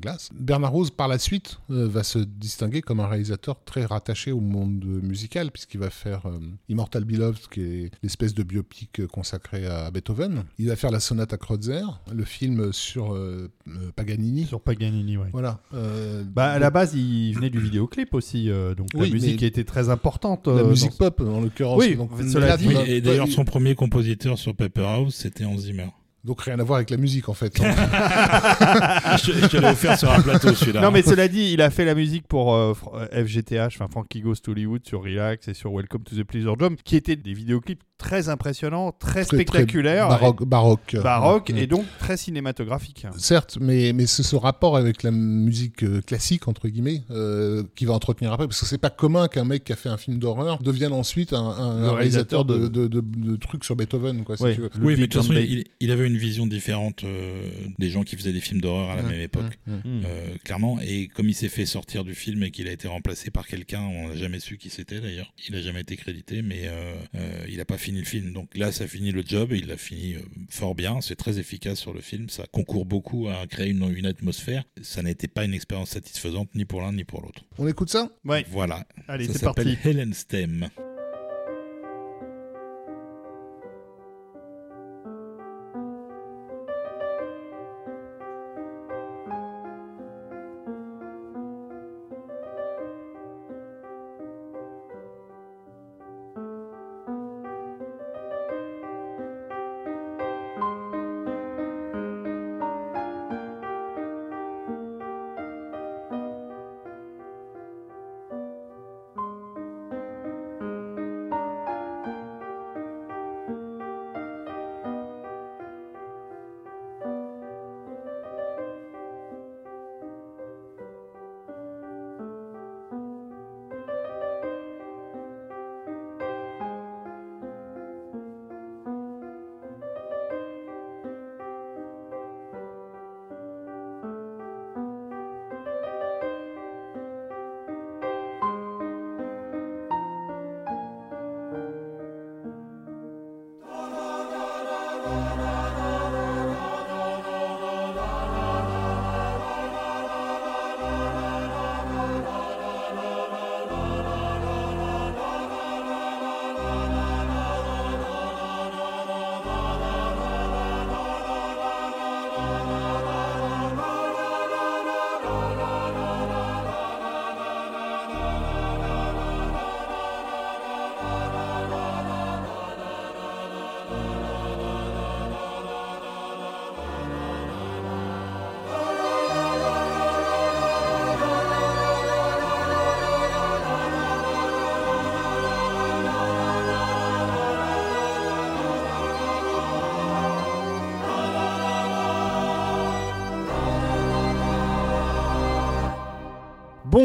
Glass. 0.00 0.30
Bernard 0.38 0.72
Rose, 0.72 0.90
par 0.90 1.08
la 1.08 1.18
suite, 1.18 1.58
va 1.68 2.04
se 2.04 2.18
distinguer 2.18 2.82
comme 2.82 3.00
un 3.00 3.06
réalisateur 3.06 3.62
très 3.64 3.84
rattaché 3.84 4.32
au 4.32 4.40
monde 4.40 4.84
musical, 4.84 5.50
puisqu'il 5.50 5.80
va 5.80 5.90
faire 5.90 6.22
Immortal 6.68 7.04
Beloved, 7.04 7.48
qui 7.50 7.60
est 7.62 7.90
l'espèce 8.02 8.34
de 8.34 8.42
biopic 8.42 9.06
consacré 9.06 9.66
à 9.66 9.90
Beethoven. 9.90 10.44
Il 10.58 10.68
va 10.68 10.76
faire 10.76 10.90
la 10.90 11.00
sonate 11.00 11.32
à 11.32 11.36
Kreutzer, 11.36 11.97
le 12.12 12.24
film 12.24 12.72
sur 12.72 13.14
euh, 13.14 13.50
euh, 13.68 13.90
Paganini. 13.94 14.44
Sur 14.46 14.60
Paganini, 14.60 15.16
ouais. 15.16 15.28
Voilà. 15.32 15.60
euh, 15.74 16.22
Bah, 16.26 16.50
à 16.52 16.58
la 16.58 16.70
base, 16.70 16.94
il 16.94 17.32
venait 17.34 17.50
du 17.50 17.60
vidéoclip 17.60 18.14
aussi, 18.14 18.50
euh, 18.50 18.74
donc 18.74 18.88
Oui, 18.94 19.08
la 19.08 19.14
musique 19.14 19.40
mais- 19.40 19.46
était 19.48 19.64
très 19.64 19.88
importante. 19.90 20.46
la 20.48 20.62
musique 20.64 20.90
dans- 20.98 21.10
pop, 21.10 21.20
en 21.20 21.40
l'occurrence. 21.40 21.78
Oui, 21.78 21.96
donc, 21.96 22.10
cela 22.32 22.46
là, 22.48 22.56
dit- 22.56 22.68
Oui, 22.68 22.76
et 22.86 23.00
d'ailleurs, 23.00 23.28
son 23.28 23.44
premier 23.44 23.74
compositeur 23.74 24.38
sur 24.38 24.54
Paper 24.54 24.84
House, 24.86 25.14
c'était 25.14 25.44
Hans 25.44 25.58
Zimmer. 25.58 25.88
Donc 26.24 26.42
rien 26.42 26.58
à 26.58 26.64
voir 26.64 26.78
avec 26.78 26.90
la 26.90 26.96
musique 26.96 27.28
en 27.28 27.32
fait. 27.32 27.58
hein. 27.62 27.70
je, 29.22 29.32
je 29.32 29.46
te 29.46 29.56
l'ai 29.56 29.68
offert 29.68 29.96
sur 29.98 30.10
un 30.10 30.20
plateau 30.20 30.52
celui-là. 30.52 30.80
Non, 30.82 30.90
mais 30.90 31.02
cela 31.02 31.28
dit, 31.28 31.52
il 31.52 31.62
a 31.62 31.70
fait 31.70 31.84
la 31.84 31.94
musique 31.94 32.26
pour 32.26 32.54
euh, 32.54 32.74
euh, 32.94 33.24
FGTH, 33.24 33.76
enfin 33.76 33.86
Frankie 33.88 34.20
Goes 34.20 34.34
to 34.42 34.50
Hollywood 34.50 34.84
sur 34.84 35.02
Relax 35.04 35.46
et 35.48 35.54
sur 35.54 35.72
Welcome 35.72 36.02
to 36.02 36.16
the 36.16 36.24
Pleasure 36.24 36.56
Dome, 36.56 36.76
qui 36.84 36.96
étaient 36.96 37.16
des 37.16 37.32
vidéoclips 37.32 37.82
très 37.98 38.28
impressionnants, 38.28 38.92
très, 38.92 39.10
Très- 39.10 39.24
très 39.24 39.36
spectaculaires, 39.36 40.08
baroque, 40.08 40.44
baroque. 40.44 41.50
et, 41.50 41.66
donc 41.66 41.84
très 41.98 42.16
cinématographiques. 42.16 43.06
Certes, 43.18 43.58
mais, 43.60 43.92
mais 43.92 44.06
c'est 44.06 44.22
ce 44.22 44.36
rapport 44.36 44.76
avec 44.76 45.02
la 45.02 45.10
musique 45.10 45.82
euh, 45.82 46.00
classique, 46.00 46.48
entre 46.48 46.68
guillemets, 46.68 47.02
euh, 47.10 47.64
qui 47.76 47.84
va 47.84 47.94
entretenir 47.94 48.32
après. 48.32 48.46
Parce 48.46 48.60
que 48.60 48.66
c'est 48.66 48.78
pas 48.78 48.90
commun 48.90 49.28
qu'un 49.28 49.44
mec 49.44 49.64
qui 49.64 49.72
a 49.72 49.76
fait 49.76 49.88
un 49.88 49.96
film 49.96 50.18
d'horreur 50.18 50.62
devienne 50.62 50.92
ensuite 50.92 51.32
un, 51.32 51.38
un- 51.40 51.84
un 51.84 51.92
réalisateur 51.94 52.44
de, 52.44 52.68
de- 52.68 52.68
de, 52.68 52.86
de- 52.86 53.00
de 53.00 53.36
trucs 53.36 53.64
sur 53.64 53.74
Beethoven, 53.76 54.24
quoi, 54.24 54.36
si 54.36 54.44
tu 54.54 54.60
veux. 54.60 54.70
Oui, 54.80 54.94
mais 54.96 55.06
de 55.08 55.12
toute 55.12 55.22
façon, 55.22 55.34
il, 55.34 55.64
il 55.80 55.90
avait 55.90 56.06
une 56.06 56.16
vision 56.16 56.46
différente 56.46 57.02
euh, 57.04 57.50
des 57.78 57.90
gens 57.90 58.04
qui 58.04 58.16
faisaient 58.16 58.32
des 58.32 58.40
films 58.40 58.60
d'horreur 58.60 58.90
à 58.90 58.96
la 58.96 59.02
Mm, 59.02 59.08
même 59.08 59.20
époque. 59.20 59.58
mm, 59.66 59.72
mm. 59.72 59.78
Hmm. 59.84 60.02
Euh, 60.06 60.34
clairement, 60.44 60.78
et 60.80 61.08
comme 61.08 61.28
il 61.28 61.34
s'est 61.34 61.48
fait 61.48 61.66
sortir 61.66 62.04
du 62.04 62.14
film 62.14 62.42
et 62.44 62.50
qu'il 62.50 62.68
a 62.68 62.72
été 62.72 62.86
remplacé 62.88 63.30
par 63.30 63.46
quelqu'un, 63.46 63.80
on 63.80 64.08
n'a 64.08 64.14
jamais 64.16 64.38
su 64.38 64.56
qui 64.56 64.70
c'était 64.70 65.00
d'ailleurs. 65.00 65.32
Il 65.48 65.54
n'a 65.54 65.62
jamais 65.62 65.80
été 65.80 65.96
crédité, 65.96 66.42
mais 66.42 66.62
euh, 66.64 66.94
euh, 67.16 67.44
il 67.48 67.56
n'a 67.56 67.64
pas 67.64 67.78
fini 67.88 68.00
le 68.00 68.04
film. 68.06 68.32
Donc 68.32 68.56
là, 68.56 68.70
ça 68.72 68.86
finit 68.86 69.12
le 69.12 69.22
job 69.26 69.52
et 69.52 69.58
il 69.58 69.66
l'a 69.66 69.76
fini 69.76 70.14
euh, 70.14 70.20
fort 70.50 70.74
bien. 70.74 71.00
C'est 71.00 71.16
très 71.16 71.38
efficace 71.38 71.78
sur 71.78 71.92
le 71.94 72.00
film. 72.00 72.28
Ça 72.28 72.44
concourt 72.50 72.84
beaucoup 72.84 73.28
à 73.28 73.46
créer 73.46 73.70
une, 73.70 73.90
une 73.96 74.06
atmosphère. 74.06 74.64
Ça 74.82 75.02
n'était 75.02 75.28
pas 75.28 75.44
une 75.44 75.54
expérience 75.54 75.90
satisfaisante 75.90 76.54
ni 76.54 76.64
pour 76.64 76.80
l'un 76.82 76.92
ni 76.92 77.04
pour 77.04 77.22
l'autre. 77.22 77.42
On 77.58 77.66
écoute 77.66 77.90
ça? 77.90 78.10
Ouais, 78.24 78.44
Voilà. 78.50 78.86
allez, 79.08 79.26
ça 79.26 79.32
c'est 79.34 79.44
parti. 79.44 79.76
Helen's 79.84 80.26
Theme. 80.26 80.68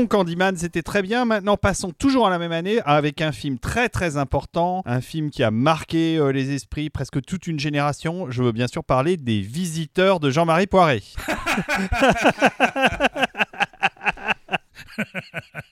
Bon, 0.04 0.08
Candyman, 0.08 0.56
c'était 0.58 0.82
très 0.82 1.02
bien. 1.02 1.26
Maintenant, 1.26 1.58
passons 1.58 1.92
toujours 1.92 2.28
à 2.28 2.30
la 2.30 2.40
même 2.40 2.52
année 2.52 2.80
avec 2.86 3.22
un 3.22 3.32
film 3.32 3.58
très 3.58 3.90
très 3.90 4.18
important, 4.18 4.82
un 4.86 5.02
film 5.02 5.30
qui 5.30 5.44
a 5.44 5.52
marqué 5.52 6.18
euh, 6.18 6.32
les 6.32 6.54
esprits 6.54 6.90
presque 6.90 7.22
toute 7.22 7.48
une 7.48 7.60
génération. 7.60 8.30
Je 8.30 8.44
veux 8.44 8.52
bien 8.52 8.68
sûr 8.68 8.84
parler 8.84 9.18
des 9.18 9.42
Visiteurs 9.42 10.20
de 10.20 10.30
Jean-Marie 10.30 10.68
Poiré. 10.68 11.04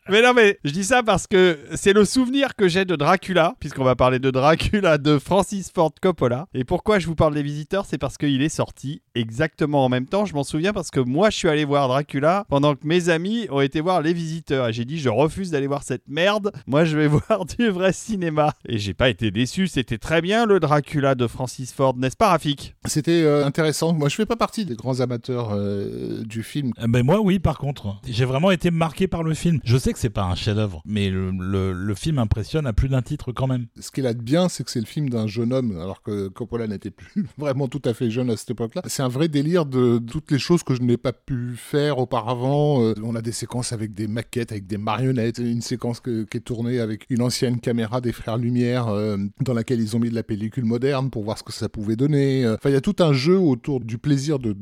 mais 0.10 0.22
non, 0.22 0.34
mais 0.34 0.60
je 0.64 0.72
dis 0.72 0.84
ça 0.84 1.04
parce 1.04 1.28
que 1.28 1.60
c'est 1.76 1.94
le 1.94 2.06
souvenir 2.06 2.56
que 2.56 2.68
j'ai 2.68 2.86
de 2.86 2.96
Dracula, 2.96 3.56
puisqu'on 3.60 3.84
va 3.84 3.96
parler 3.96 4.20
de 4.20 4.32
Dracula 4.32 4.98
de 4.98 5.20
Francis 5.20 5.72
Ford 5.72 5.94
Coppola. 6.02 6.48
Et 6.54 6.64
pourquoi 6.64 7.00
je 7.00 7.08
vous 7.08 7.16
parle 7.16 7.34
des 7.34 7.44
visiteurs 7.44 7.86
C'est 7.86 7.98
parce 7.98 8.18
qu'il 8.18 8.42
est 8.42 8.50
sorti 8.50 9.02
exactement 9.16 9.86
en 9.86 9.90
même 9.90 10.06
temps. 10.06 10.26
Je 10.26 10.34
m'en 10.34 10.44
souviens 10.44 10.74
parce 10.74 10.90
que 10.92 11.00
moi, 11.00 11.30
je 11.30 11.38
suis 11.38 11.50
allé 11.50 11.66
voir 11.66 11.88
Dracula 11.88 12.46
pendant 12.50 12.76
que 12.76 12.86
mes 12.86 13.10
amis 13.10 13.48
ont 13.50 13.62
été 13.62 13.82
voir 13.82 14.02
les 14.02 14.14
visiteurs. 14.14 14.70
Et 14.70 14.74
j'ai 14.74 14.86
dit, 14.86 14.98
je 15.00 15.10
refuse 15.10 15.52
d'aller 15.52 15.68
voir 15.68 15.84
cette 15.84 16.08
merde. 16.08 16.52
Moi, 16.68 16.86
je 16.86 16.98
vais 16.98 17.08
voir 17.28 17.46
du 17.46 17.70
vrai 17.70 17.94
cinéma. 17.94 18.54
Et 18.68 18.78
j'ai 18.78 18.94
pas 18.94 19.10
été 19.10 19.32
déçu. 19.32 19.68
C'était 19.68 19.98
très 19.98 20.22
bien 20.22 20.46
le 20.46 20.60
Dracula 20.60 21.16
de 21.16 21.28
Francis 21.28 21.74
Ford, 21.74 21.96
n'est-ce 21.98 22.18
pas, 22.18 22.30
Rafik? 22.30 22.76
C'était 22.86 23.24
euh, 23.24 23.46
intéressant. 23.46 23.94
Moi, 23.94 24.10
je 24.10 24.16
fais 24.16 24.26
pas 24.26 24.36
partie 24.36 24.66
des 24.66 24.76
grands 24.76 25.00
amateurs 25.00 25.50
euh, 25.54 26.24
du 26.24 26.44
film. 26.44 26.72
Euh, 26.80 26.88
ben 26.88 27.04
moi, 27.06 27.20
oui, 27.22 27.40
par 27.40 27.58
contre. 27.58 27.98
J'ai 28.08 28.26
vraiment 28.26 28.52
été 28.52 28.72
marqué 28.72 29.08
par 29.08 29.24
le 29.24 29.34
film. 29.34 29.60
Je 29.64 29.78
sais 29.78 29.94
que 29.94 30.00
c'est 30.00 30.10
pas 30.10 30.24
un 30.24 30.36
chef-d'œuvre, 30.36 30.82
mais 30.86 31.10
le, 31.10 31.32
le- 31.32 31.74
le 31.74 31.96
film 31.96 32.20
impressionne 32.20 32.66
à 32.68 32.74
plus 32.74 32.90
d'un 32.90 33.02
titre 33.02 33.32
quand 33.32 33.48
même. 33.48 33.68
Ce 33.80 33.92
qu'il 33.92 34.06
a 34.08 34.14
de 34.14 34.22
bien, 34.22 34.50
c'est 34.50 34.64
que 34.64 34.72
c'est 34.72 34.80
le 34.80 34.86
film 34.86 35.10
d'un 35.10 35.28
jeune 35.28 35.54
homme, 35.54 35.78
alors 35.80 36.02
que 36.02 36.28
Coppola 36.30 36.68
n'était 36.68 36.92
plus 36.92 37.26
vraiment 37.38 37.68
tout 37.68 37.82
à 37.86 37.94
fait 37.94 38.10
jeune 38.10 38.30
à 38.30 38.38
cette 38.38 38.52
époque-là. 38.52 38.82
C'est 38.86 39.01
un 39.02 39.08
vrai 39.08 39.28
délire 39.28 39.66
de 39.66 39.98
toutes 40.00 40.32
les 40.32 40.40
choses 40.40 40.64
que 40.64 40.74
je 40.76 40.82
n'ai 40.82 40.98
pas 40.98 41.12
pu 41.12 41.56
faire 41.58 41.98
auparavant. 41.98 42.82
Euh, 42.84 42.94
on 43.04 43.16
a 43.16 43.22
des 43.22 43.32
séquences 43.32 43.74
avec 43.74 43.94
des 43.94 44.08
maquettes, 44.08 44.52
avec 44.52 44.68
des 44.68 44.78
marionnettes, 44.78 45.40
une 45.40 45.62
séquence 45.62 46.00
que- 46.00 46.24
qui 46.24 46.38
est 46.38 46.42
tournée 46.42 46.80
avec 46.80 47.06
une 47.10 47.22
ancienne 47.22 47.60
caméra 47.60 48.00
des 48.00 48.12
frères 48.12 48.38
Lumière, 48.38 48.88
euh, 48.88 49.18
dans 49.42 49.54
laquelle 49.54 49.82
ils 49.82 49.96
ont 49.96 50.00
mis 50.00 50.10
de 50.10 50.16
la 50.16 50.24
pellicule 50.24 50.66
moderne 50.66 51.10
pour 51.10 51.24
voir 51.24 51.38
ce 51.38 51.44
que 51.44 51.52
ça 51.52 51.68
pouvait 51.68 51.96
donner. 51.96 52.46
Euh, 52.46 52.56
Enfin, 52.56 52.70
il 52.70 52.74
y 52.74 52.78
a 52.78 52.82
tout 52.82 52.96
un 53.00 53.12
jeu 53.12 53.38
autour 53.40 53.80
du 53.80 53.98
plaisir 53.98 54.38
de, 54.40 54.56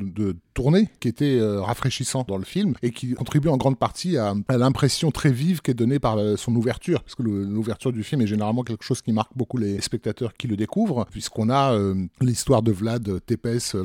tourner 0.53 0.89
qui 0.99 1.07
était 1.07 1.39
rafraîchissant 1.41 2.25
dans 2.27 2.37
le 2.37 2.43
film 2.43 2.73
et 2.81 2.91
qui 2.91 3.13
contribue 3.13 3.47
en 3.47 3.55
grande 3.55 3.79
partie 3.79 4.17
à, 4.17 4.33
à 4.49 4.57
l'impression 4.57 5.09
très 5.11 5.31
vive 5.31 5.61
qui 5.61 5.71
est 5.71 5.73
donnée 5.73 5.99
par 5.99 6.17
son 6.37 6.53
ouverture, 6.55 7.01
parce 7.01 7.15
que 7.15 7.23
l'ouverture 7.23 7.93
du 7.93 8.03
film 8.03 8.21
est 8.21 8.27
généralement 8.27 8.63
quelque 8.63 8.83
chose 8.83 9.01
qui 9.01 9.13
marque 9.13 9.31
beaucoup 9.37 9.57
les 9.57 9.79
spectateurs 9.79 10.33
qui 10.33 10.47
le 10.47 10.57
découvrent, 10.57 11.05
puisqu'on 11.11 11.49
a 11.49 11.73
l'histoire 12.21 12.61
de 12.61 12.71
Vlad 12.71 13.19
Tepes, 13.25 13.75
euh, 13.75 13.83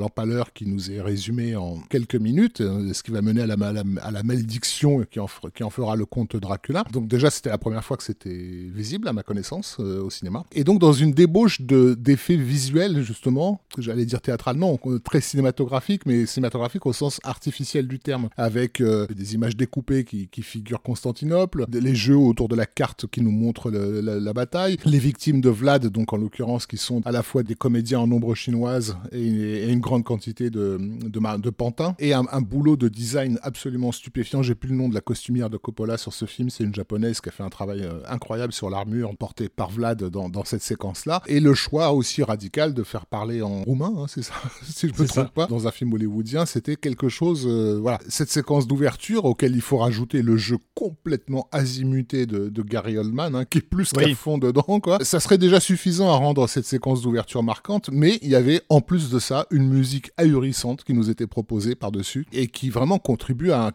qui 0.52 0.66
nous 0.66 0.90
est 0.90 1.00
résumée 1.00 1.56
en 1.56 1.78
quelques 1.88 2.14
minutes, 2.16 2.60
euh, 2.60 2.92
ce 2.92 3.02
qui 3.02 3.10
va 3.10 3.22
mener 3.22 3.42
à 3.42 3.46
la, 3.46 3.54
à 3.54 3.72
la, 3.72 3.82
à 4.02 4.10
la 4.10 4.22
malédiction 4.22 5.04
qui 5.10 5.20
en, 5.20 5.28
qui 5.54 5.62
en 5.62 5.70
fera 5.70 5.96
le 5.96 6.06
comte 6.06 6.36
Dracula. 6.36 6.84
Donc 6.92 7.06
déjà, 7.08 7.30
c'était 7.30 7.50
la 7.50 7.58
première 7.58 7.84
fois 7.84 7.96
que 7.96 8.02
c'était 8.02 8.30
visible, 8.74 9.08
à 9.08 9.12
ma 9.12 9.22
connaissance, 9.22 9.76
euh, 9.80 10.02
au 10.02 10.10
cinéma. 10.10 10.44
Et 10.52 10.64
donc, 10.64 10.80
dans 10.80 10.92
une 10.92 11.12
débauche 11.12 11.60
de- 11.60 11.94
d'effets 11.94 12.36
visuels, 12.36 13.02
justement, 13.02 13.60
j'allais 13.78 14.04
dire 14.06 14.20
théâtralement, 14.20 14.78
euh, 14.86 14.98
très 14.98 15.20
cinématographique, 15.20 16.06
mais 16.06 16.26
cinématographique 16.26 16.86
au 16.86 16.92
sens 16.92 17.20
artificiel 17.24 17.86
du 17.86 17.98
terme, 17.98 18.28
avec 18.36 18.82
des 18.82 19.34
images 19.34 19.56
découpées 19.56 20.04
qui, 20.04 20.28
figurent 20.42 20.82
Constantinople, 20.82 21.66
les 21.72 21.94
jeux 21.94 22.16
autour 22.16 22.48
de 22.48 22.56
la 22.56 22.66
carte 22.66 23.06
qui 23.06 23.20
nous 23.20 23.30
montrent 23.30 23.70
la, 23.70 24.32
bataille, 24.32 24.76
les 24.84 24.98
victimes 24.98 25.40
de 25.40 25.48
Vlad, 25.48 25.86
donc 25.86 26.12
en 26.12 26.16
l'occurrence, 26.16 26.66
qui 26.66 26.76
sont 26.76 27.00
à 27.04 27.12
la 27.12 27.22
fois 27.22 27.42
des 27.42 27.54
comédiens 27.54 28.00
en 28.00 28.10
ombre 28.10 28.34
chinoise 28.34 28.96
et 29.12 29.70
une 29.70 29.80
grande 29.80 30.04
quantité 30.04 30.33
de, 30.50 30.78
de, 30.80 31.36
de 31.38 31.50
pantins, 31.50 31.94
et 31.98 32.12
un, 32.12 32.24
un 32.30 32.40
boulot 32.40 32.76
de 32.76 32.88
design 32.88 33.38
absolument 33.42 33.92
stupéfiant. 33.92 34.42
J'ai 34.42 34.54
plus 34.54 34.68
le 34.70 34.76
nom 34.76 34.88
de 34.88 34.94
la 34.94 35.00
costumière 35.00 35.50
de 35.50 35.56
Coppola 35.56 35.96
sur 35.96 36.12
ce 36.12 36.24
film, 36.26 36.50
c'est 36.50 36.64
une 36.64 36.74
japonaise 36.74 37.20
qui 37.20 37.28
a 37.28 37.32
fait 37.32 37.42
un 37.42 37.48
travail 37.50 37.82
euh, 37.82 38.00
incroyable 38.08 38.52
sur 38.52 38.70
l'armure 38.70 39.16
portée 39.16 39.48
par 39.48 39.70
Vlad 39.70 40.04
dans, 40.04 40.28
dans 40.28 40.44
cette 40.44 40.62
séquence-là, 40.62 41.22
et 41.26 41.40
le 41.40 41.54
choix 41.54 41.92
aussi 41.92 42.22
radical 42.22 42.74
de 42.74 42.82
faire 42.82 43.06
parler 43.06 43.42
en 43.42 43.62
roumain, 43.62 43.92
hein, 43.96 44.06
c'est 44.08 44.22
ça, 44.22 44.34
si 44.64 44.88
je 44.88 44.92
me 45.02 45.06
trompe 45.06 45.26
ça. 45.26 45.30
pas, 45.34 45.46
dans 45.46 45.66
un 45.66 45.70
film 45.70 45.92
hollywoodien, 45.92 46.46
c'était 46.46 46.76
quelque 46.76 47.08
chose, 47.08 47.44
euh, 47.46 47.78
voilà, 47.80 47.98
cette 48.08 48.30
séquence 48.30 48.66
d'ouverture 48.66 49.24
auquel 49.24 49.54
il 49.54 49.60
faut 49.60 49.78
rajouter 49.78 50.22
le 50.22 50.36
jeu 50.36 50.58
complètement 50.74 51.48
azimuté 51.52 52.26
de, 52.26 52.48
de 52.48 52.62
Gary 52.62 52.98
Oldman, 52.98 53.34
hein, 53.34 53.44
qui 53.44 53.58
est 53.58 53.60
plus 53.62 53.92
Oui. 53.96 54.04
qu'à 54.06 54.14
fond 54.14 54.38
dedans, 54.38 54.80
quoi. 54.80 54.98
Ça 55.02 55.20
serait 55.20 55.38
déjà 55.38 55.60
suffisant 55.60 56.08
à 56.10 56.16
rendre 56.16 56.46
cette 56.48 56.64
séquence 56.66 57.02
d'ouverture 57.02 57.42
marquante, 57.42 57.90
mais 57.92 58.18
il 58.22 58.28
y 58.30 58.34
avait 58.34 58.60
en 58.68 58.80
plus 58.80 59.10
de 59.10 59.18
ça 59.18 59.46
une 59.50 59.68
musique 59.68 60.10
ahurissante 60.24 60.84
qui 60.84 60.94
nous 60.94 61.08
était 61.10 61.26
proposée 61.26 61.74
par-dessus 61.74 62.26
et 62.32 62.46
qui 62.48 62.70
vraiment 62.70 62.98
contribue 62.98 63.50
à, 63.52 63.72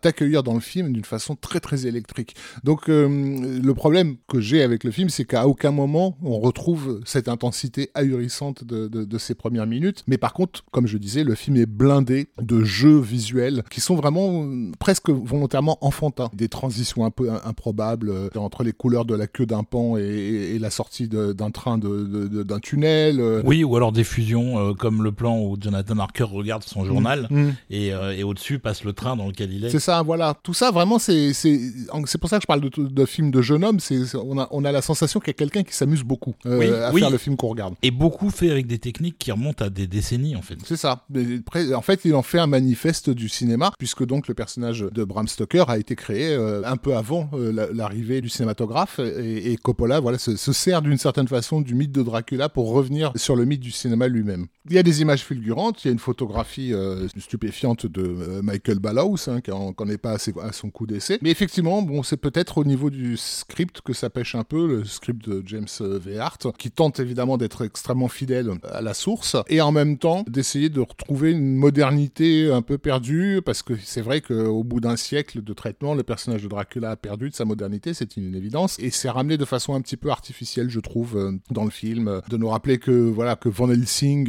t'accueillir 0.00 0.42
dans 0.42 0.54
le 0.54 0.60
film 0.60 0.92
d'une 0.92 1.04
façon 1.04 1.36
très 1.36 1.60
très 1.60 1.86
électrique. 1.86 2.34
Donc 2.64 2.88
euh, 2.88 3.08
le 3.62 3.74
problème 3.74 4.16
que 4.28 4.40
j'ai 4.40 4.62
avec 4.62 4.84
le 4.84 4.90
film, 4.90 5.08
c'est 5.08 5.24
qu'à 5.24 5.46
aucun 5.46 5.70
moment 5.70 6.16
on 6.22 6.38
retrouve 6.38 7.00
cette 7.04 7.28
intensité 7.28 7.90
ahurissante 7.94 8.64
de, 8.64 8.88
de- 8.88 9.18
ces 9.18 9.34
premières 9.34 9.66
minutes. 9.66 10.02
Mais 10.08 10.18
par 10.18 10.32
contre, 10.32 10.64
comme 10.72 10.86
je 10.88 10.98
disais, 10.98 11.22
le 11.24 11.34
film 11.36 11.56
est 11.56 11.66
blindé 11.66 12.26
de 12.42 12.64
jeux 12.64 12.98
visuels 12.98 13.62
qui 13.70 13.80
sont 13.80 13.94
vraiment 13.94 14.42
euh, 14.44 14.72
presque 14.80 15.08
volontairement 15.08 15.78
enfantins. 15.80 16.28
Des 16.34 16.48
transitions 16.48 17.04
un 17.04 17.10
peu 17.10 17.30
im- 17.30 17.40
improbables 17.44 18.10
euh, 18.10 18.28
entre 18.36 18.64
les 18.64 18.72
couleurs 18.72 19.04
de 19.04 19.14
la 19.14 19.26
queue 19.28 19.46
d'un 19.46 19.62
pan 19.62 19.96
et, 19.96 20.58
la 20.58 20.70
sortie 20.70 21.08
d'un 21.08 21.50
train 21.50 21.78
d'un 21.78 22.58
tunnel. 22.60 23.20
Oui, 23.44 23.64
ou 23.64 23.76
alors 23.76 23.92
des 23.92 24.04
fusions 24.04 24.74
comme 24.74 25.02
le 25.02 25.12
plan 25.12 25.38
où 25.38 25.56
Jonathan 25.60 25.83
Harker 25.98 26.24
regarde 26.24 26.62
son 26.64 26.84
journal 26.84 27.26
Mm. 27.30 27.50
et, 27.70 27.92
euh, 27.94 28.16
et 28.16 28.22
au-dessus 28.24 28.58
passe 28.58 28.84
le 28.84 28.92
train 28.92 29.16
dans 29.16 29.26
lequel 29.26 29.52
il 29.52 29.64
est. 29.64 29.70
C'est 29.70 29.78
ça, 29.80 30.02
voilà. 30.02 30.34
Tout 30.42 30.54
ça, 30.54 30.70
vraiment, 30.70 30.98
c'est 30.98 31.32
pour 32.20 32.28
ça 32.30 32.36
que 32.38 32.42
je 32.42 32.46
parle 32.46 32.60
de, 32.60 32.70
de 32.88 33.04
film 33.06 33.30
de 33.30 33.42
jeune 33.42 33.64
homme. 33.64 33.80
C'est 33.80 34.14
on 34.16 34.38
a 34.38 34.48
on 34.50 34.64
a 34.64 34.72
la 34.72 34.82
sensation 34.82 35.20
qu'il 35.20 35.28
y 35.28 35.30
a 35.30 35.34
quelqu'un 35.34 35.62
qui 35.62 35.74
s'amuse 35.74 36.02
beaucoup 36.02 36.34
euh, 36.46 36.58
Oui, 36.58 36.66
à 36.68 36.92
oui. 36.92 37.00
faire 37.00 37.10
le 37.10 37.18
film 37.18 37.36
qu'on 37.36 37.48
regarde. 37.48 37.74
Et 37.82 37.90
beaucoup 37.90 38.30
fait 38.30 38.50
avec 38.50 38.66
des 38.66 38.78
techniques 38.78 39.16
qui 39.18 39.30
remontent 39.32 39.64
à 39.64 39.70
des 39.70 39.86
décennies 39.86 40.36
en 40.36 40.42
fait. 40.42 40.56
C'est 40.64 40.76
ça. 40.76 41.04
En 41.74 41.82
fait, 41.82 42.00
il 42.04 42.14
en 42.14 42.22
fait 42.22 42.38
un 42.38 42.46
manifeste 42.46 43.10
du 43.10 43.28
cinéma, 43.28 43.72
puisque 43.78 44.04
donc 44.04 44.28
le 44.28 44.34
personnage 44.34 44.80
de 44.80 45.04
Bram 45.04 45.28
Stoker 45.28 45.64
a 45.68 45.78
été 45.78 45.94
créé 45.96 46.34
euh, 46.34 46.62
un 46.64 46.76
peu 46.76 46.96
avant 46.96 47.28
euh, 47.34 47.52
la- 47.52 47.72
l'arrivée 47.72 48.20
du 48.20 48.28
cinématographe, 48.28 48.98
et, 48.98 49.52
et 49.52 49.56
Coppola, 49.56 50.00
voilà, 50.00 50.18
se, 50.18 50.36
se 50.36 50.52
sert 50.52 50.82
d'une 50.82 50.98
certaine 50.98 51.28
façon 51.28 51.60
du 51.60 51.74
mythe 51.74 51.92
de 51.92 52.02
Dracula 52.02 52.48
pour 52.48 52.70
revenir 52.72 53.12
sur 53.16 53.36
le 53.36 53.44
mythe 53.44 53.60
du 53.60 53.70
cinéma 53.70 54.08
lui-même. 54.08 54.46
Il 54.68 54.74
y 54.76 54.78
a 54.78 54.82
des 54.82 55.02
images 55.02 55.22
fulgurantes, 55.22 55.73
il 55.82 55.88
y 55.88 55.90
a 55.90 55.92
une 55.92 55.98
photographie 55.98 56.72
euh, 56.72 57.08
stupéfiante 57.18 57.86
de 57.86 58.02
euh, 58.02 58.42
Michael 58.42 58.78
Ballhaus, 58.78 59.28
hein, 59.28 59.40
qui 59.40 59.50
en- 59.50 59.72
qui 59.72 59.82
en 59.82 59.88
est 59.88 59.98
pas 59.98 60.18
ses- 60.18 60.34
à 60.42 60.52
son 60.52 60.70
coup 60.70 60.86
d'essai. 60.86 61.18
Mais 61.22 61.30
effectivement, 61.30 61.82
bon, 61.82 62.02
c'est 62.02 62.16
peut-être 62.16 62.58
au 62.58 62.64
niveau 62.64 62.90
du 62.90 63.16
script 63.16 63.80
que 63.80 63.92
ça 63.92 64.10
pêche 64.10 64.34
un 64.34 64.44
peu, 64.44 64.66
le 64.66 64.84
script 64.84 65.28
de 65.28 65.42
James 65.46 65.66
euh, 65.80 65.98
V. 65.98 66.18
Hart, 66.18 66.46
qui 66.58 66.70
tente 66.70 67.00
évidemment 67.00 67.36
d'être 67.36 67.64
extrêmement 67.64 68.08
fidèle 68.08 68.50
à 68.70 68.80
la 68.82 68.94
source, 68.94 69.36
et 69.48 69.60
en 69.60 69.72
même 69.72 69.98
temps 69.98 70.24
d'essayer 70.28 70.68
de 70.68 70.80
retrouver 70.80 71.30
une 71.32 71.54
modernité 71.56 72.50
un 72.52 72.62
peu 72.62 72.78
perdue, 72.78 73.40
parce 73.44 73.62
que 73.62 73.74
c'est 73.82 74.00
vrai 74.02 74.20
qu'au 74.20 74.62
bout 74.64 74.80
d'un 74.80 74.96
siècle 74.96 75.42
de 75.42 75.52
traitement, 75.52 75.94
le 75.94 76.02
personnage 76.02 76.42
de 76.42 76.48
Dracula 76.48 76.92
a 76.92 76.96
perdu 76.96 77.30
de 77.30 77.34
sa 77.34 77.44
modernité, 77.44 77.94
c'est 77.94 78.16
une 78.16 78.34
évidence, 78.34 78.78
et 78.78 78.90
c'est 78.90 79.08
ramené 79.10 79.36
de 79.36 79.44
façon 79.44 79.74
un 79.74 79.80
petit 79.80 79.96
peu 79.96 80.10
artificielle, 80.10 80.70
je 80.70 80.80
trouve, 80.80 81.38
dans 81.50 81.64
le 81.64 81.70
film, 81.70 82.20
de 82.28 82.36
nous 82.36 82.48
rappeler 82.48 82.78
que 82.78 82.90
voilà 82.92 83.36
que 83.36 83.48
Van 83.48 83.70
Helsing 83.70 84.28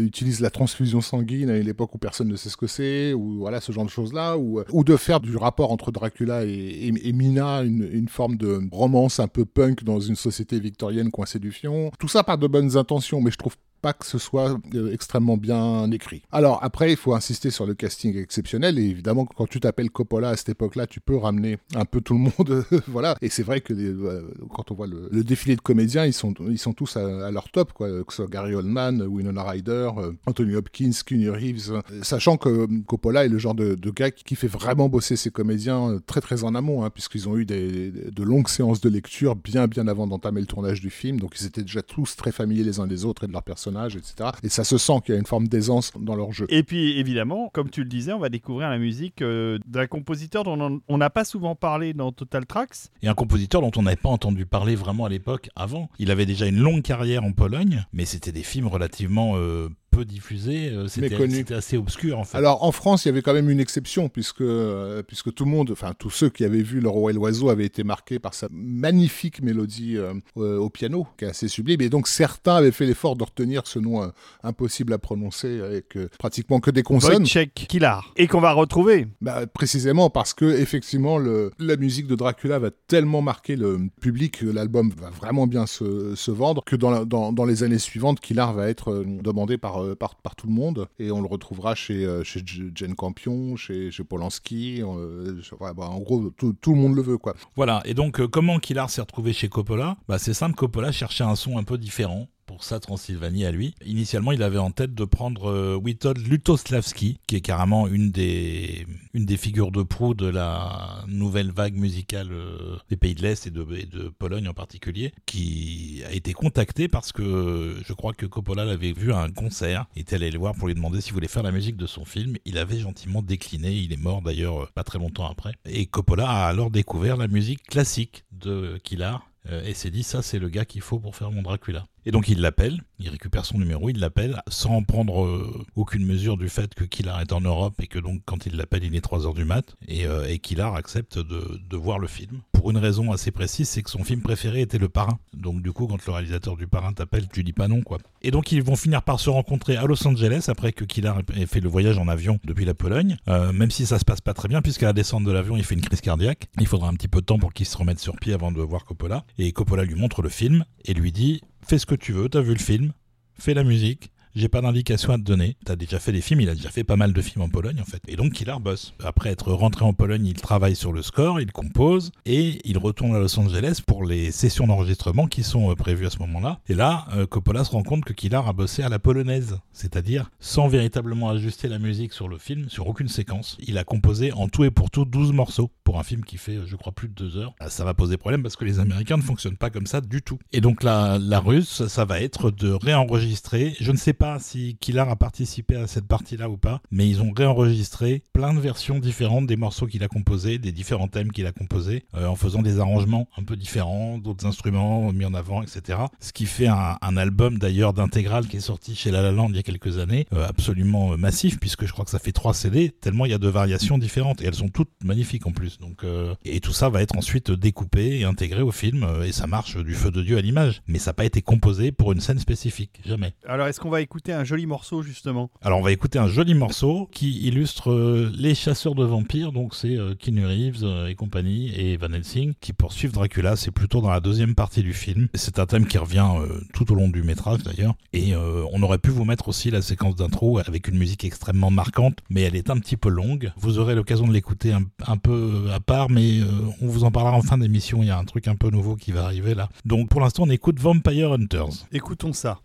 utilise 0.00 0.40
la 0.40 0.50
transfusion 0.50 0.81
sanguine 0.86 1.50
à 1.50 1.56
une 1.56 1.68
époque 1.68 1.94
où 1.94 1.98
personne 1.98 2.28
ne 2.28 2.36
sait 2.36 2.48
ce 2.48 2.56
que 2.56 2.66
c'est, 2.66 3.12
ou 3.12 3.38
voilà 3.38 3.60
ce 3.60 3.72
genre 3.72 3.84
de 3.84 3.90
choses-là, 3.90 4.36
ou, 4.36 4.60
euh, 4.60 4.64
ou 4.72 4.84
de 4.84 4.96
faire 4.96 5.20
du 5.20 5.36
rapport 5.36 5.72
entre 5.72 5.92
Dracula 5.92 6.44
et 6.44 7.12
Mina 7.12 7.62
une, 7.62 7.88
une 7.92 8.08
forme 8.08 8.36
de 8.36 8.60
romance 8.70 9.20
un 9.20 9.28
peu 9.28 9.44
punk 9.44 9.84
dans 9.84 10.00
une 10.00 10.16
société 10.16 10.60
victorienne 10.60 11.10
coincée 11.10 11.38
du 11.38 11.52
fion. 11.52 11.90
Tout 11.98 12.08
ça 12.08 12.24
par 12.24 12.38
de 12.38 12.46
bonnes 12.46 12.76
intentions, 12.76 13.20
mais 13.20 13.30
je 13.30 13.38
trouve 13.38 13.56
pas 13.82 13.92
que 13.92 14.06
ce 14.06 14.18
soit 14.18 14.58
euh, 14.74 14.92
extrêmement 14.92 15.36
bien 15.36 15.90
écrit. 15.90 16.22
Alors 16.32 16.60
après, 16.62 16.90
il 16.92 16.96
faut 16.96 17.14
insister 17.14 17.50
sur 17.50 17.66
le 17.66 17.74
casting 17.74 18.16
exceptionnel 18.16 18.78
et 18.78 18.84
évidemment 18.84 19.26
quand 19.26 19.46
tu 19.46 19.60
t'appelles 19.60 19.90
Coppola 19.90 20.30
à 20.30 20.36
cette 20.36 20.50
époque-là, 20.50 20.86
tu 20.86 21.00
peux 21.00 21.16
ramener 21.16 21.58
un 21.74 21.84
peu 21.84 22.00
tout 22.00 22.14
le 22.14 22.20
monde, 22.20 22.64
voilà. 22.86 23.16
Et 23.20 23.28
c'est 23.28 23.42
vrai 23.42 23.60
que 23.60 23.74
euh, 23.74 24.22
quand 24.54 24.70
on 24.70 24.74
voit 24.74 24.86
le, 24.86 25.22
défilé 25.24 25.56
de 25.56 25.60
comédiens, 25.60 26.06
ils 26.06 26.12
sont 26.12 26.32
ils 26.48 26.58
sont 26.58 26.72
tous 26.72 26.96
à, 26.96 27.30
leur 27.30 27.50
top, 27.50 27.72
quoi. 27.72 27.88
Que 27.88 28.12
ce 28.12 28.16
soit 28.16 28.28
Gary 28.28 28.54
Oldman, 28.54 29.02
Winona 29.02 29.42
Ryder, 29.42 29.90
euh, 29.98 30.12
Anthony 30.26 30.54
Hopkins, 30.54 30.92
Keanu 31.04 31.30
Reeves, 31.30 31.72
euh, 31.72 32.02
sachant 32.02 32.36
que 32.36 32.48
euh, 32.48 32.66
Coppola 32.86 33.24
est 33.24 33.28
le 33.28 33.38
genre 33.38 33.54
de, 33.54 33.74
gars 33.90 34.10
qui, 34.10 34.34
fait 34.34 34.48
vraiment 34.48 34.88
bosser 34.88 35.16
ses 35.16 35.30
comédiens 35.30 35.90
euh, 35.90 36.00
très 36.04 36.20
très 36.20 36.44
en 36.44 36.54
amont, 36.54 36.84
hein, 36.84 36.90
puisqu'ils 36.90 37.28
ont 37.28 37.36
eu 37.36 37.44
des, 37.44 37.90
de 37.90 38.22
longues 38.22 38.48
séances 38.48 38.80
de 38.80 38.88
lecture 38.88 39.36
bien 39.36 39.66
bien 39.66 39.88
avant 39.88 40.06
d'entamer 40.06 40.40
le 40.40 40.46
tournage 40.46 40.80
du 40.80 40.90
film, 40.90 41.20
donc 41.20 41.38
ils 41.40 41.46
étaient 41.46 41.62
déjà 41.62 41.82
tous 41.82 42.16
très 42.16 42.32
familiers 42.32 42.64
les 42.64 42.80
uns 42.80 42.86
des 42.86 43.04
autres 43.04 43.24
et 43.24 43.26
de 43.26 43.32
leurs 43.32 43.42
personnages, 43.72 43.96
etc. 43.96 44.30
Et 44.42 44.48
ça 44.48 44.64
se 44.64 44.78
sent 44.78 44.94
qu'il 45.04 45.14
y 45.14 45.16
a 45.16 45.20
une 45.20 45.26
forme 45.26 45.48
d'aisance 45.48 45.92
dans 45.98 46.14
leur 46.14 46.32
jeu. 46.32 46.46
Et 46.48 46.62
puis 46.62 46.98
évidemment, 46.98 47.50
comme 47.52 47.70
tu 47.70 47.82
le 47.82 47.88
disais, 47.88 48.12
on 48.12 48.18
va 48.18 48.28
découvrir 48.28 48.68
la 48.70 48.78
musique 48.78 49.22
euh, 49.22 49.58
d'un 49.66 49.86
compositeur 49.86 50.44
dont 50.44 50.60
on- 50.60 50.80
on 50.88 50.98
n'a 50.98 51.10
pas 51.10 51.24
souvent 51.24 51.54
parlé 51.54 51.94
dans 51.94 52.12
Total 52.12 52.46
Tracks. 52.46 52.76
Et 53.02 53.08
un 53.08 53.14
compositeur 53.14 53.60
dont 53.60 53.70
on 53.76 53.82
n'avait 53.82 53.96
pas 53.96 54.08
entendu 54.10 54.46
parler 54.46 54.74
vraiment 54.76 55.04
à 55.04 55.08
l'époque 55.08 55.48
avant. 55.56 55.88
Il 55.98 56.10
avait 56.10 56.26
déjà 56.26 56.46
une 56.46 56.58
longue 56.58 56.82
carrière 56.82 57.24
en 57.24 57.32
Pologne, 57.32 57.84
mais 57.92 58.04
c'était 58.04 58.32
des 58.32 58.42
films 58.42 58.66
relativement 58.66 59.32
euh, 59.36 59.68
peu 59.92 60.04
diffusé, 60.06 60.70
euh, 60.70 60.88
c'était 60.88 61.54
assez 61.54 61.76
obscur 61.76 62.18
en 62.18 62.24
fait. 62.24 62.36
Alors 62.38 62.64
en 62.64 62.72
France, 62.72 63.04
il 63.04 63.08
y 63.08 63.10
avait 63.10 63.20
quand 63.22 63.34
même 63.34 63.50
une 63.50 63.60
exception 63.60 64.08
puisque 64.08 64.40
euh, 64.40 65.02
puisque 65.02 65.32
tout 65.34 65.44
le 65.44 65.50
monde, 65.50 65.70
enfin 65.70 65.92
tous 65.98 66.10
ceux 66.10 66.30
qui 66.30 66.44
avaient 66.44 66.62
vu 66.62 66.80
Le 66.80 66.88
Roi 66.88 67.10
et 67.10 67.14
l'Oiseau 67.14 67.50
avaient 67.50 67.66
été 67.66 67.84
marqués 67.84 68.18
par 68.18 68.32
sa 68.34 68.48
magnifique 68.50 69.42
mélodie 69.42 69.98
euh, 69.98 70.14
au 70.58 70.70
piano, 70.70 71.06
qui 71.18 71.26
est 71.26 71.28
assez 71.28 71.46
sublime. 71.48 71.80
Et 71.82 71.88
donc 71.90 72.08
certains 72.08 72.56
avaient 72.56 72.72
fait 72.72 72.86
l'effort 72.86 73.16
de 73.16 73.24
retenir 73.24 73.66
ce 73.66 73.78
nom 73.78 74.02
euh, 74.02 74.08
impossible 74.42 74.92
à 74.94 74.98
prononcer 74.98 75.60
avec 75.60 75.96
euh, 75.96 76.08
pratiquement 76.18 76.58
que 76.60 76.70
des 76.70 76.82
consonnes. 76.82 77.22
Wojciech 77.22 77.52
Kilar. 77.54 78.12
Et 78.16 78.26
qu'on 78.26 78.40
va 78.40 78.52
retrouver. 78.54 79.06
Bah, 79.20 79.46
précisément 79.46 80.08
parce 80.10 80.32
que 80.32 80.46
effectivement 80.46 81.18
le, 81.18 81.50
la 81.58 81.76
musique 81.76 82.06
de 82.06 82.14
Dracula 82.14 82.58
va 82.58 82.70
tellement 82.88 83.20
marquer 83.20 83.56
le 83.56 83.78
public 84.00 84.38
que 84.38 84.46
l'album 84.46 84.90
va 84.98 85.10
vraiment 85.10 85.46
bien 85.46 85.66
se, 85.66 86.14
se 86.14 86.30
vendre 86.30 86.64
que 86.64 86.76
dans, 86.76 86.90
la- 86.90 87.04
dans, 87.04 87.32
dans 87.32 87.44
les 87.44 87.62
années 87.62 87.78
suivantes, 87.78 88.20
Killar 88.20 88.54
va 88.54 88.68
être 88.68 89.04
demandé 89.22 89.58
par, 89.58 89.81
euh, 89.82 89.94
par, 89.94 90.16
par 90.16 90.36
tout 90.36 90.46
le 90.46 90.52
monde 90.52 90.88
et 90.98 91.10
on 91.10 91.20
le 91.20 91.26
retrouvera 91.26 91.74
chez, 91.74 92.04
euh, 92.04 92.24
chez 92.24 92.42
Jane 92.44 92.94
Campion, 92.94 93.56
chez, 93.56 93.90
chez 93.90 94.04
Polanski. 94.04 94.82
euh, 94.82 95.40
bah, 95.60 95.88
en 95.88 96.00
gros, 96.00 96.30
tout, 96.30 96.54
le 96.66 96.74
monde 96.74 96.96
le 96.96 97.02
veut 97.02 97.18
quoi. 97.18 97.34
Voilà, 97.56 97.82
et 97.84 97.94
donc 97.94 98.24
comment 98.26 98.58
Killar 98.58 98.90
s'est 98.90 99.00
retrouvé 99.00 99.32
chez 99.32 99.48
Coppola? 99.48 99.96
Bah, 100.08 100.18
C'est 100.18 100.34
simple, 100.34 100.54
Coppola 100.54 100.92
cherchait 100.92 101.24
un 101.24 101.36
son 101.36 101.58
un 101.58 101.64
peu 101.64 101.78
différent 101.78 102.28
pour 102.46 102.64
sa 102.64 102.80
Transylvanie 102.80 103.44
à 103.44 103.50
lui. 103.50 103.74
Initialement, 103.84 104.32
il 104.32 104.42
avait 104.42 104.58
en 104.58 104.70
tête 104.70 104.94
de 104.94 105.04
prendre 105.04 105.50
euh, 105.50 105.76
Witold 105.76 106.26
Lutoslavski, 106.26 107.18
qui 107.26 107.36
est 107.36 107.40
carrément 107.40 107.86
une 107.86 108.10
des, 108.10 108.86
une 109.14 109.24
des 109.24 109.36
figures 109.36 109.70
de 109.70 109.82
proue 109.82 110.14
de 110.14 110.26
la 110.26 111.04
nouvelle 111.08 111.50
vague 111.50 111.74
musicale 111.74 112.28
euh, 112.32 112.76
des 112.88 112.96
pays 112.96 113.14
de 113.14 113.22
l'Est 113.22 113.46
et 113.46 113.50
de, 113.50 113.62
de 113.62 114.08
Pologne 114.08 114.48
en 114.48 114.54
particulier, 114.54 115.12
qui 115.26 116.02
a 116.06 116.12
été 116.12 116.32
contacté 116.32 116.88
parce 116.88 117.12
que 117.12 117.76
je 117.86 117.92
crois 117.92 118.12
que 118.12 118.26
Coppola 118.26 118.64
l'avait 118.64 118.92
vu 118.92 119.12
à 119.12 119.20
un 119.20 119.30
concert, 119.30 119.86
il 119.96 120.02
était 120.02 120.16
allé 120.16 120.30
le 120.30 120.38
voir 120.38 120.54
pour 120.54 120.68
lui 120.68 120.74
demander 120.74 121.00
s'il 121.00 121.12
voulait 121.12 121.28
faire 121.28 121.42
la 121.42 121.52
musique 121.52 121.76
de 121.76 121.86
son 121.86 122.04
film. 122.04 122.36
Il 122.44 122.58
avait 122.58 122.78
gentiment 122.78 123.22
décliné, 123.22 123.72
il 123.72 123.92
est 123.92 123.96
mort 124.02 124.22
d'ailleurs 124.22 124.62
euh, 124.62 124.68
pas 124.74 124.84
très 124.84 124.98
longtemps 124.98 125.30
après. 125.30 125.52
Et 125.64 125.86
Coppola 125.86 126.28
a 126.28 126.46
alors 126.46 126.70
découvert 126.70 127.16
la 127.16 127.28
musique 127.28 127.62
classique 127.64 128.24
de 128.32 128.78
Killar 128.82 129.16
euh, 129.16 129.31
et 129.50 129.74
s'est 129.74 129.90
dit 129.90 130.02
ça 130.02 130.22
c'est 130.22 130.38
le 130.38 130.48
gars 130.48 130.64
qu'il 130.64 130.82
faut 130.82 130.98
pour 130.98 131.16
faire 131.16 131.30
mon 131.30 131.42
Dracula. 131.42 131.86
Et 132.04 132.10
donc 132.10 132.28
il 132.28 132.40
l'appelle, 132.40 132.80
il 132.98 133.08
récupère 133.08 133.44
son 133.44 133.58
numéro, 133.58 133.88
il 133.88 133.98
l'appelle 133.98 134.42
sans 134.48 134.82
prendre 134.82 135.24
euh, 135.24 135.64
aucune 135.76 136.04
mesure 136.04 136.36
du 136.36 136.48
fait 136.48 136.74
que 136.74 136.84
Killar 136.84 137.20
est 137.20 137.32
en 137.32 137.40
Europe 137.40 137.74
et 137.80 137.86
que 137.86 137.98
donc 137.98 138.22
quand 138.24 138.46
il 138.46 138.56
l'appelle 138.56 138.84
il 138.84 138.94
est 138.94 139.04
3h 139.04 139.34
du 139.34 139.44
mat 139.44 139.76
et, 139.86 140.06
euh, 140.06 140.28
et 140.28 140.38
Killar 140.38 140.74
accepte 140.74 141.18
de, 141.18 141.60
de 141.68 141.76
voir 141.76 141.98
le 141.98 142.08
film. 142.08 142.42
Pour 142.62 142.70
une 142.70 142.78
raison 142.78 143.10
assez 143.10 143.32
précise, 143.32 143.68
c'est 143.68 143.82
que 143.82 143.90
son 143.90 144.04
film 144.04 144.20
préféré 144.20 144.60
était 144.60 144.78
Le 144.78 144.88
Parrain. 144.88 145.18
Donc 145.34 145.62
du 145.62 145.72
coup 145.72 145.88
quand 145.88 145.98
le 146.06 146.12
réalisateur 146.12 146.56
du 146.56 146.68
Parrain 146.68 146.92
t'appelle, 146.92 147.26
tu 147.26 147.42
dis 147.42 147.52
pas 147.52 147.66
non 147.66 147.82
quoi. 147.82 147.98
Et 148.22 148.30
donc 148.30 148.52
ils 148.52 148.62
vont 148.62 148.76
finir 148.76 149.02
par 149.02 149.18
se 149.18 149.30
rencontrer 149.30 149.74
à 149.76 149.84
Los 149.84 150.06
Angeles 150.06 150.44
après 150.46 150.70
que 150.70 150.84
Killar 150.84 151.18
ait 151.34 151.46
fait 151.46 151.58
le 151.58 151.68
voyage 151.68 151.98
en 151.98 152.06
avion 152.06 152.38
depuis 152.44 152.64
la 152.64 152.74
Pologne, 152.74 153.16
Euh, 153.26 153.52
même 153.52 153.72
si 153.72 153.84
ça 153.84 153.98
se 153.98 154.04
passe 154.04 154.20
pas 154.20 154.32
très 154.32 154.46
bien 154.46 154.62
puisqu'à 154.62 154.86
la 154.86 154.92
descente 154.92 155.24
de 155.24 155.32
l'avion 155.32 155.56
il 155.56 155.64
fait 155.64 155.74
une 155.74 155.80
crise 155.80 156.00
cardiaque. 156.00 156.50
Il 156.60 156.68
faudra 156.68 156.88
un 156.88 156.94
petit 156.94 157.08
peu 157.08 157.20
de 157.20 157.26
temps 157.26 157.40
pour 157.40 157.52
qu'il 157.52 157.66
se 157.66 157.76
remette 157.76 157.98
sur 157.98 158.14
pied 158.14 158.32
avant 158.32 158.52
de 158.52 158.60
voir 158.62 158.84
Coppola. 158.84 159.24
Et 159.38 159.50
Coppola 159.50 159.82
lui 159.82 159.96
montre 159.96 160.22
le 160.22 160.28
film 160.28 160.64
et 160.84 160.94
lui 160.94 161.10
dit 161.10 161.40
fais 161.66 161.78
ce 161.78 161.86
que 161.86 161.96
tu 161.96 162.12
veux, 162.12 162.28
t'as 162.28 162.42
vu 162.42 162.52
le 162.52 162.60
film, 162.60 162.92
fais 163.40 163.54
la 163.54 163.64
musique. 163.64 164.11
J'ai 164.34 164.48
pas 164.48 164.62
d'indication 164.62 165.12
à 165.12 165.18
te 165.18 165.22
donner. 165.22 165.56
T'as 165.66 165.76
déjà 165.76 165.98
fait 165.98 166.10
des 166.12 166.22
films, 166.22 166.40
il 166.40 166.48
a 166.48 166.54
déjà 166.54 166.70
fait 166.70 166.84
pas 166.84 166.96
mal 166.96 167.12
de 167.12 167.20
films 167.20 167.42
en 167.42 167.50
Pologne 167.50 167.80
en 167.82 167.84
fait. 167.84 168.00
Et 168.08 168.16
donc 168.16 168.32
Killar 168.32 168.60
bosse. 168.60 168.94
Après 169.04 169.28
être 169.30 169.52
rentré 169.52 169.84
en 169.84 169.92
Pologne, 169.92 170.24
il 170.24 170.40
travaille 170.40 170.74
sur 170.74 170.90
le 170.92 171.02
score, 171.02 171.38
il 171.38 171.52
compose 171.52 172.12
et 172.24 172.60
il 172.64 172.78
retourne 172.78 173.14
à 173.14 173.18
Los 173.18 173.38
Angeles 173.38 173.80
pour 173.86 174.04
les 174.04 174.30
sessions 174.30 174.66
d'enregistrement 174.66 175.26
qui 175.26 175.42
sont 175.42 175.70
euh, 175.70 175.74
prévues 175.74 176.06
à 176.06 176.10
ce 176.10 176.18
moment-là. 176.20 176.60
Et 176.68 176.74
là, 176.74 177.06
euh, 177.14 177.26
Coppola 177.26 177.62
se 177.64 177.72
rend 177.72 177.82
compte 177.82 178.04
que 178.04 178.14
Killar 178.14 178.48
a 178.48 178.54
bossé 178.54 178.82
à 178.82 178.88
la 178.88 178.98
polonaise, 178.98 179.58
c'est-à-dire 179.74 180.30
sans 180.40 180.66
véritablement 180.66 181.28
ajuster 181.28 181.68
la 181.68 181.78
musique 181.78 182.14
sur 182.14 182.28
le 182.28 182.38
film, 182.38 182.70
sur 182.70 182.86
aucune 182.86 183.08
séquence. 183.08 183.58
Il 183.60 183.76
a 183.76 183.84
composé 183.84 184.32
en 184.32 184.48
tout 184.48 184.64
et 184.64 184.70
pour 184.70 184.90
tout 184.90 185.04
12 185.04 185.32
morceaux 185.32 185.70
pour 185.84 185.98
un 185.98 186.04
film 186.04 186.24
qui 186.24 186.38
fait, 186.38 186.56
euh, 186.56 186.66
je 186.66 186.76
crois, 186.76 186.92
plus 186.92 187.08
de 187.08 187.14
deux 187.14 187.36
heures. 187.36 187.52
Ah, 187.60 187.68
Ça 187.68 187.84
va 187.84 187.92
poser 187.92 188.16
problème 188.16 188.42
parce 188.42 188.56
que 188.56 188.64
les 188.64 188.80
Américains 188.80 189.18
ne 189.18 189.22
fonctionnent 189.22 189.58
pas 189.58 189.68
comme 189.68 189.86
ça 189.86 190.00
du 190.00 190.22
tout. 190.22 190.38
Et 190.54 190.62
donc 190.62 190.82
la, 190.82 191.18
la 191.18 191.38
ruse, 191.38 191.86
ça 191.86 192.06
va 192.06 192.22
être 192.22 192.50
de 192.50 192.72
réenregistrer. 192.72 193.74
Je 193.78 193.92
ne 193.92 193.98
sais 193.98 194.14
pas 194.14 194.21
si 194.38 194.76
Killar 194.80 195.08
a 195.08 195.16
participé 195.16 195.76
à 195.76 195.86
cette 195.86 196.06
partie-là 196.06 196.48
ou 196.48 196.56
pas, 196.56 196.80
mais 196.90 197.08
ils 197.08 197.22
ont 197.22 197.32
réenregistré 197.32 198.22
plein 198.32 198.54
de 198.54 198.60
versions 198.60 198.98
différentes 198.98 199.46
des 199.46 199.56
morceaux 199.56 199.86
qu'il 199.86 200.02
a 200.04 200.08
composés, 200.08 200.58
des 200.58 200.72
différents 200.72 201.08
thèmes 201.08 201.32
qu'il 201.32 201.46
a 201.46 201.52
composés, 201.52 202.04
euh, 202.14 202.26
en 202.26 202.36
faisant 202.36 202.62
des 202.62 202.78
arrangements 202.78 203.28
un 203.36 203.42
peu 203.42 203.56
différents, 203.56 204.18
d'autres 204.18 204.46
instruments 204.46 205.12
mis 205.12 205.24
en 205.24 205.34
avant, 205.34 205.62
etc. 205.62 205.98
Ce 206.20 206.32
qui 206.32 206.46
fait 206.46 206.68
un, 206.68 206.96
album 207.16 207.58
d'ailleurs 207.58 207.92
d'intégrale 207.92 208.46
qui 208.46 208.56
est 208.56 208.60
sorti 208.60 208.94
chez 208.94 209.10
La 209.10 209.20
La 209.20 209.32
Land 209.32 209.48
il 209.50 209.56
y 209.56 209.58
a 209.58 209.62
quelques 209.62 209.98
années, 209.98 210.26
euh, 210.32 210.46
absolument 210.48 211.12
euh, 211.12 211.16
massif, 211.16 211.58
puisque 211.58 211.84
je 211.84 211.92
crois 211.92 212.04
que 212.04 212.10
ça 212.10 212.18
fait 212.18 212.32
trois 212.32 212.54
CD, 212.54 212.90
tellement 212.90 213.26
il 213.26 213.32
y 213.32 213.34
a 213.34 213.38
de 213.38 213.48
variations 213.48 213.98
différentes, 213.98 214.40
et 214.40 214.46
elles 214.46 214.54
sont 214.54 214.68
toutes 214.68 214.92
magnifiques 215.04 215.46
en 215.46 215.52
plus. 215.52 215.78
Donc, 215.78 216.04
et 216.44 216.60
tout 216.60 216.72
ça 216.72 216.88
va 216.88 217.02
être 217.02 217.16
ensuite 217.16 217.50
découpé 217.50 218.20
et 218.20 218.24
intégré 218.24 218.62
au 218.62 218.70
film, 218.70 219.06
et 219.24 219.32
ça 219.32 219.46
marche 219.46 219.76
du 219.76 219.94
feu 219.94 220.10
de 220.10 220.22
Dieu 220.22 220.38
à 220.38 220.40
l'image. 220.40 220.82
Mais 220.86 220.98
ça 220.98 221.10
n'a 221.10 221.14
pas 221.14 221.24
été 221.24 221.42
composé 221.42 221.92
pour 221.92 222.12
une 222.12 222.20
scène 222.20 222.38
spécifique, 222.38 223.00
jamais. 223.04 223.34
Alors, 223.46 223.66
est-ce 223.66 223.80
qu'on 223.80 223.90
va 223.90 224.00
un 224.28 224.44
joli 224.44 224.66
morceau, 224.66 225.02
justement 225.02 225.50
Alors 225.62 225.78
on 225.78 225.82
va 225.82 225.92
écouter 225.92 226.18
un 226.18 226.28
joli 226.28 226.54
morceau 226.54 227.08
qui 227.12 227.46
illustre 227.46 227.90
euh, 227.90 228.30
les 228.36 228.54
chasseurs 228.54 228.94
de 228.94 229.04
vampires, 229.04 229.52
donc 229.52 229.74
c'est 229.74 229.96
euh, 229.96 230.14
Keanu 230.14 230.46
Reeves 230.46 230.84
euh, 230.84 231.08
et 231.08 231.14
compagnie 231.14 231.72
et 231.74 231.96
Van 231.96 232.12
Helsing 232.12 232.52
qui 232.60 232.72
poursuivent 232.72 233.12
Dracula, 233.12 233.56
c'est 233.56 233.70
plutôt 233.70 234.00
dans 234.00 234.10
la 234.10 234.20
deuxième 234.20 234.54
partie 234.54 234.82
du 234.82 234.92
film. 234.92 235.28
C'est 235.34 235.58
un 235.58 235.66
thème 235.66 235.86
qui 235.86 235.98
revient 235.98 236.28
euh, 236.36 236.60
tout 236.74 236.92
au 236.92 236.94
long 236.94 237.08
du 237.08 237.22
métrage 237.22 237.62
d'ailleurs. 237.62 237.94
Et 238.12 238.34
on 238.72 238.82
aurait 238.82 238.98
pu 238.98 239.10
vous 239.10 239.24
mettre 239.24 239.48
aussi 239.48 239.70
la 239.70 239.80
séquence 239.80 240.16
d'intro 240.16 240.58
avec 240.58 240.88
une 240.88 240.98
musique 240.98 241.24
extrêmement 241.24 241.70
marquante, 241.70 242.18
mais 242.28 242.42
elle 242.42 242.56
est 242.56 242.70
un 242.70 242.78
petit 242.78 242.96
peu 242.96 243.08
longue. 243.08 243.52
Vous 243.56 243.78
aurez 243.78 243.94
l'occasion 243.94 244.26
de 244.26 244.32
l'écouter 244.32 244.72
un, 244.72 244.82
un 245.06 245.16
peu 245.16 245.64
à 245.72 245.80
part, 245.80 246.10
mais 246.10 246.40
on 246.80 246.88
vous 246.88 247.04
en 247.04 247.10
parlera 247.10 247.36
en 247.36 247.42
fin 247.42 247.58
d'émission, 247.58 248.02
il 248.02 248.08
y 248.08 248.10
a 248.10 248.18
un 248.18 248.24
truc 248.24 248.48
un 248.48 248.56
peu 248.56 248.70
nouveau 248.70 248.96
qui 248.96 249.12
va 249.12 249.24
arriver 249.24 249.54
là. 249.54 249.68
Donc 249.84 250.08
pour 250.08 250.20
l'instant 250.20 250.44
on 250.44 250.50
écoute 250.50 250.78
Vampire 250.78 251.32
Hunters. 251.32 251.86
Écoutons 251.92 252.32
ça. 252.32 252.60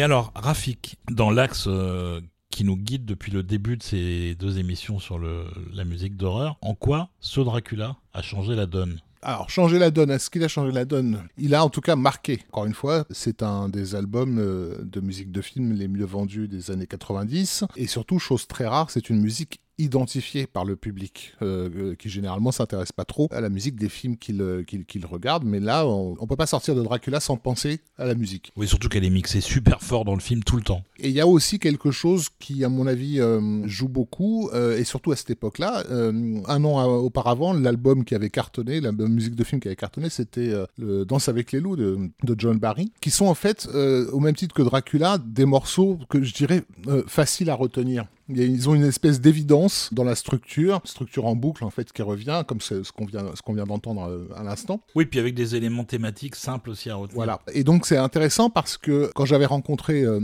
Mais 0.00 0.04
alors, 0.04 0.32
Rafik, 0.34 0.96
dans 1.10 1.30
l'axe 1.30 1.66
euh, 1.66 2.22
qui 2.48 2.64
nous 2.64 2.78
guide 2.78 3.04
depuis 3.04 3.30
le 3.30 3.42
début 3.42 3.76
de 3.76 3.82
ces 3.82 4.34
deux 4.34 4.58
émissions 4.58 4.98
sur 4.98 5.18
la 5.18 5.84
musique 5.84 6.16
d'horreur, 6.16 6.56
en 6.62 6.74
quoi 6.74 7.10
ce 7.20 7.42
Dracula 7.42 7.96
a 8.14 8.22
changé 8.22 8.54
la 8.54 8.64
donne? 8.64 8.98
Alors, 9.20 9.50
changer 9.50 9.78
la 9.78 9.90
donne, 9.90 10.10
est-ce 10.10 10.30
qu'il 10.30 10.42
a 10.42 10.48
changé 10.48 10.72
la 10.72 10.86
donne? 10.86 11.28
Il 11.36 11.54
a 11.54 11.62
en 11.62 11.68
tout 11.68 11.82
cas 11.82 11.96
marqué. 11.96 12.40
Encore 12.48 12.64
une 12.64 12.72
fois, 12.72 13.04
c'est 13.10 13.42
un 13.42 13.68
des 13.68 13.94
albums 13.94 14.38
euh, 14.38 14.78
de 14.80 15.00
musique 15.00 15.32
de 15.32 15.42
film 15.42 15.74
les 15.74 15.86
mieux 15.86 16.06
vendus 16.06 16.48
des 16.48 16.70
années 16.70 16.86
90. 16.86 17.64
Et 17.76 17.86
surtout, 17.86 18.18
chose 18.18 18.46
très 18.46 18.66
rare, 18.66 18.90
c'est 18.90 19.10
une 19.10 19.20
musique 19.20 19.60
identifié 19.80 20.46
par 20.46 20.64
le 20.64 20.76
public, 20.76 21.34
euh, 21.42 21.68
euh, 21.74 21.94
qui 21.94 22.08
généralement 22.08 22.52
s'intéresse 22.52 22.92
pas 22.92 23.04
trop 23.04 23.28
à 23.30 23.40
la 23.40 23.48
musique 23.48 23.76
des 23.76 23.88
films 23.88 24.16
qu'il 24.16 24.42
euh, 24.42 24.62
qu'il 24.62 25.06
regarde. 25.06 25.44
Mais 25.44 25.60
là, 25.60 25.86
on, 25.86 26.16
on, 26.18 26.26
peut 26.26 26.36
pas 26.36 26.46
sortir 26.46 26.74
de 26.74 26.82
Dracula 26.82 27.20
sans 27.20 27.36
penser 27.36 27.80
à 27.98 28.04
la 28.04 28.14
musique. 28.14 28.52
Oui, 28.56 28.68
surtout 28.68 28.88
qu'elle 28.88 29.04
est 29.04 29.10
mixée 29.10 29.40
super 29.40 29.82
fort 29.82 30.04
dans 30.04 30.14
le 30.14 30.20
film 30.20 30.44
tout 30.44 30.56
le 30.56 30.62
temps. 30.62 30.82
Et 30.98 31.08
il 31.08 31.14
y 31.14 31.20
a 31.20 31.26
aussi 31.26 31.58
quelque 31.58 31.90
chose 31.90 32.28
qui, 32.38 32.64
à 32.64 32.68
mon 32.68 32.86
avis, 32.86 33.20
joue 33.64 33.88
beaucoup, 33.88 34.50
et 34.52 34.84
surtout 34.84 35.12
à 35.12 35.16
cette 35.16 35.30
époque-là. 35.30 35.84
un 35.90 36.64
an 36.64 36.84
auparavant, 36.98 37.54
l'album 37.54 38.04
qui 38.04 38.14
avait 38.14 38.28
cartonné, 38.28 38.80
la 38.80 38.92
musique 38.92 39.34
de 39.34 39.44
film 39.44 39.60
qui 39.60 39.68
avait 39.68 39.76
cartonné, 39.76 40.10
c'était 40.10 40.52
Danse 40.78 41.28
avec 41.28 41.52
les 41.52 41.60
loups 41.60 41.76
de, 41.76 41.98
de, 42.22 42.34
John 42.36 42.58
Barry, 42.58 42.92
qui 43.00 43.10
sont 43.10 43.26
en 43.26 43.34
fait, 43.34 43.66
au 43.74 44.20
même 44.20 44.34
titre 44.34 44.54
que 44.54 44.62
Dracula, 44.62 45.18
des 45.18 45.46
morceaux 45.46 45.98
que 46.10 46.22
je 46.22 46.34
dirais 46.34 46.64
faciles 47.06 47.48
à 47.48 47.54
retenir. 47.54 48.04
Ils 48.34 48.68
ont 48.68 48.74
une 48.74 48.84
espèce 48.84 49.20
d'évidence 49.20 49.90
dans 49.92 50.04
la 50.04 50.14
structure, 50.14 50.80
structure 50.84 51.26
en 51.26 51.36
boucle 51.36 51.64
en 51.64 51.70
fait 51.70 51.92
qui 51.92 52.02
revient, 52.02 52.42
comme 52.46 52.60
ce, 52.60 52.90
qu'on 52.92 53.04
vient, 53.04 53.24
ce 53.34 53.42
qu'on 53.42 53.54
vient 53.54 53.64
d'entendre 53.64 54.08
euh, 54.08 54.28
à 54.36 54.42
l'instant. 54.42 54.80
Oui, 54.94 55.06
puis 55.06 55.18
avec 55.18 55.34
des 55.34 55.56
éléments 55.56 55.84
thématiques 55.84 56.36
simples 56.36 56.70
aussi 56.70 56.90
à 56.90 56.96
retenir. 56.96 57.16
Voilà. 57.16 57.40
Et 57.52 57.64
donc 57.64 57.86
c'est 57.86 57.96
intéressant 57.96 58.50
parce 58.50 58.76
que 58.76 59.10
quand 59.14 59.24
j'avais 59.24 59.46
rencontré 59.46 60.02
euh, 60.02 60.20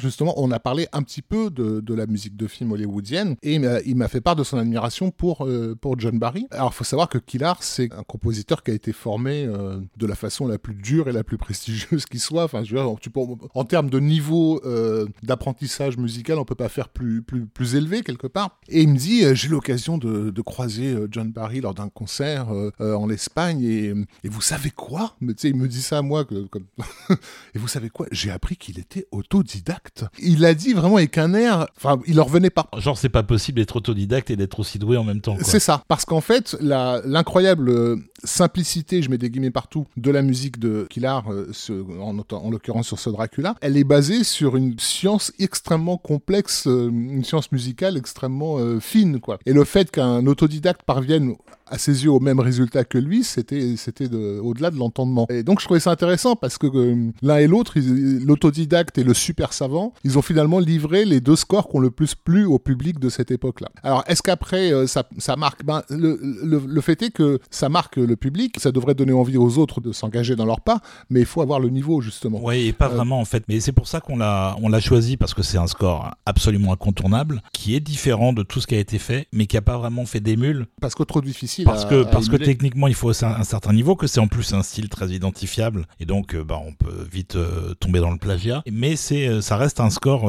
justement, 0.00 0.34
on 0.36 0.50
a 0.50 0.58
parlé 0.58 0.88
un 0.92 1.02
petit 1.02 1.22
peu 1.22 1.50
de, 1.50 1.80
de 1.80 1.94
la 1.94 2.06
musique 2.06 2.36
de 2.36 2.46
film 2.46 2.72
hollywoodienne 2.72 3.36
et 3.42 3.54
il 3.54 3.96
m'a 3.96 4.08
fait 4.08 4.20
part 4.20 4.36
de 4.36 4.44
son 4.44 4.58
admiration 4.58 5.10
pour, 5.10 5.46
euh, 5.46 5.76
pour 5.80 5.98
John 5.98 6.18
Barry. 6.18 6.46
Alors 6.50 6.70
il 6.72 6.76
faut 6.76 6.84
savoir 6.84 7.08
que 7.08 7.18
Killar, 7.18 7.62
c'est 7.62 7.92
un 7.92 8.02
compositeur 8.02 8.62
qui 8.62 8.70
a 8.70 8.74
été 8.74 8.92
formé 8.92 9.46
de 9.46 10.06
la 10.06 10.14
façon 10.14 10.46
la 10.46 10.58
plus 10.58 10.74
dure 10.74 11.08
et 11.08 11.12
la 11.12 11.24
plus 11.24 11.38
prestigieuse 11.38 12.06
qui 12.10 12.18
soit. 12.18 12.44
Enfin, 12.44 12.64
je 12.64 12.74
veux 12.74 12.82
dire, 12.82 12.96
tu 13.00 13.10
peux, 13.10 13.20
en 13.54 13.64
termes 13.64 13.90
de 13.90 14.00
niveau 14.00 14.60
d'apprentissage 15.22 15.96
musical, 15.96 16.38
on 16.38 16.44
peut 16.44 16.54
pas 16.54 16.68
faire 16.68 16.88
plus, 16.88 17.22
plus 17.22 17.45
plus 17.46 17.74
élevé 17.74 18.02
quelque 18.02 18.26
part. 18.26 18.58
Et 18.68 18.82
il 18.82 18.88
me 18.88 18.96
dit, 18.96 19.24
euh, 19.24 19.34
j'ai 19.34 19.48
l'occasion 19.48 19.98
de, 19.98 20.32
croiser 20.42 20.92
euh, 20.92 21.08
John 21.10 21.30
Barry 21.30 21.60
lors 21.60 21.74
d'un 21.74 21.88
concert 21.88 22.48
euh, 22.52 22.94
en 22.94 23.10
Espagne 23.10 23.62
et, 23.62 23.94
vous 24.24 24.40
savez 24.40 24.70
quoi? 24.70 25.14
Mais 25.20 25.32
il 25.44 25.56
me 25.56 25.68
dit 25.68 25.82
ça 25.82 25.98
à 25.98 26.02
moi. 26.02 26.24
Que, 26.24 26.46
comme... 26.46 26.66
et 27.54 27.58
vous 27.58 27.68
savez 27.68 27.90
quoi? 27.90 28.06
J'ai 28.12 28.30
appris 28.30 28.56
qu'il 28.56 28.78
était 28.78 29.06
autodidacte. 29.10 30.04
Il 30.18 30.44
a 30.44 30.54
dit 30.54 30.72
vraiment 30.72 30.96
avec 30.96 31.16
un 31.18 31.34
air, 31.34 31.66
enfin, 31.76 32.00
il 32.06 32.16
leur 32.16 32.26
revenait 32.26 32.50
pas. 32.50 32.68
Genre, 32.76 32.98
c'est 32.98 33.08
pas 33.08 33.22
possible 33.22 33.58
d'être 33.58 33.76
autodidacte 33.76 34.30
et 34.30 34.36
d'être 34.36 34.60
aussi 34.60 34.78
doué 34.78 34.96
en 34.96 35.04
même 35.04 35.20
temps. 35.20 35.36
C'est 35.42 35.60
ça, 35.60 35.82
parce 35.88 36.04
qu'en 36.04 36.20
fait, 36.20 36.56
l'incroyable 36.60 37.98
simplicité, 38.24 39.02
je 39.02 39.10
mets 39.10 39.18
des 39.18 39.30
guillemets 39.30 39.50
partout, 39.50 39.86
de 39.96 40.10
la 40.10 40.22
musique 40.22 40.58
de 40.58 40.86
Killar, 40.90 41.26
en, 41.28 42.18
en 42.18 42.50
l'occurrence 42.50 42.86
sur 42.86 42.98
ce 42.98 43.10
Dracula, 43.10 43.54
elle 43.60 43.76
est 43.76 43.84
basée 43.84 44.24
sur 44.24 44.56
une 44.56 44.78
science 44.78 45.32
extrêmement 45.38 45.96
complexe, 45.96 46.66
une 46.66 47.24
science 47.24 47.52
musicale 47.52 47.96
extrêmement 47.96 48.58
euh, 48.58 48.80
fine, 48.80 49.20
quoi. 49.20 49.38
Et 49.46 49.52
le 49.52 49.64
fait 49.64 49.90
qu'un 49.90 50.26
autodidacte 50.26 50.82
parvienne 50.82 51.36
à 51.68 51.78
ses 51.78 52.04
yeux 52.04 52.10
au 52.10 52.20
même 52.20 52.40
résultat 52.40 52.84
que 52.84 52.98
lui, 52.98 53.24
c'était 53.24 53.76
c'était 53.76 54.08
au-delà 54.14 54.70
de 54.70 54.76
l'entendement. 54.76 55.26
Et 55.30 55.42
donc 55.42 55.60
je 55.60 55.64
trouvais 55.64 55.80
ça 55.80 55.90
intéressant 55.90 56.36
parce 56.36 56.58
que 56.58 56.66
euh, 56.66 57.10
l'un 57.22 57.38
et 57.38 57.46
l'autre, 57.46 57.74
l'autodidacte 57.78 58.98
et 58.98 59.04
le 59.04 59.14
super 59.14 59.52
savant, 59.52 59.92
ils 60.04 60.18
ont 60.18 60.22
finalement 60.22 60.58
livré 60.58 61.04
les 61.04 61.20
deux 61.20 61.36
scores 61.36 61.68
qui 61.68 61.76
ont 61.76 61.80
le 61.80 61.90
plus 61.90 62.14
plu 62.14 62.44
au 62.44 62.58
public 62.58 62.98
de 62.98 63.08
cette 63.08 63.30
époque-là. 63.30 63.68
Alors 63.82 64.04
est-ce 64.06 64.22
qu'après 64.22 64.72
euh, 64.72 64.86
ça, 64.86 65.08
ça, 65.18 65.36
marque? 65.36 65.64
Ben, 65.64 65.82
le, 65.90 66.18
le, 66.66 66.80
fait 66.80 67.02
est 67.02 67.10
que 67.10 67.40
ça 67.50 67.68
marque 67.68 67.96
le 67.96 68.16
public, 68.16 68.56
ça 68.60 68.70
devrait 68.72 68.94
donner 68.94 69.12
envie 69.12 69.36
aux 69.36 69.58
autres 69.58 69.80
de 69.80 69.92
s'engager 69.92 70.36
dans 70.36 70.46
leur 70.46 70.60
pas, 70.60 70.80
mais 71.10 71.20
il 71.20 71.26
faut 71.26 71.42
avoir 71.42 71.60
le 71.60 71.68
niveau 71.68 72.00
justement. 72.00 72.40
Oui, 72.42 72.68
et 72.68 72.72
pas 72.72 72.88
vraiment 72.88 73.20
en 73.20 73.24
fait. 73.24 73.44
Mais 73.48 73.60
c'est 73.60 73.72
pour 73.72 73.88
ça 73.88 74.00
qu'on 74.00 74.16
l'a 74.16 74.56
on 74.62 74.68
l'a 74.68 74.80
choisi 74.80 75.16
parce 75.16 75.34
que 75.34 75.42
c'est 75.42 75.58
un 75.58 75.66
score 75.66 76.10
absolument 76.26 76.72
incontournable 76.72 77.42
qui 77.52 77.74
est 77.74 77.80
différent 77.80 78.32
de 78.32 78.42
tout 78.42 78.60
ce 78.60 78.66
qui 78.66 78.74
a 78.74 78.78
été 78.78 78.98
fait, 78.98 79.26
mais 79.32 79.46
qui 79.46 79.56
a 79.56 79.62
pas 79.62 79.78
vraiment 79.78 80.06
fait 80.06 80.20
d'émule. 80.20 80.66
Parce 80.80 80.94
que 80.94 81.02
trop 81.02 81.20
difficile 81.20 81.55
parce 81.64 81.84
que, 81.84 82.04
parce 82.04 82.28
que 82.28 82.36
techniquement, 82.36 82.88
il 82.88 82.94
faut 82.94 83.10
un, 83.10 83.44
certain 83.44 83.72
niveau, 83.72 83.96
que 83.96 84.06
c'est 84.06 84.20
en 84.20 84.28
plus 84.28 84.52
un 84.52 84.62
style 84.62 84.88
très 84.88 85.08
identifiable, 85.08 85.86
et 86.00 86.06
donc 86.06 86.34
euh, 86.34 86.44
bah, 86.44 86.60
on 86.64 86.72
peut 86.72 87.06
vite 87.10 87.36
euh, 87.36 87.74
tomber 87.74 88.00
dans 88.00 88.10
le 88.10 88.18
plagiat. 88.18 88.62
Mais 88.70 88.96
c'est, 88.96 89.28
euh, 89.28 89.40
ça 89.40 89.56
reste 89.56 89.80
un 89.80 89.90
score 89.90 90.26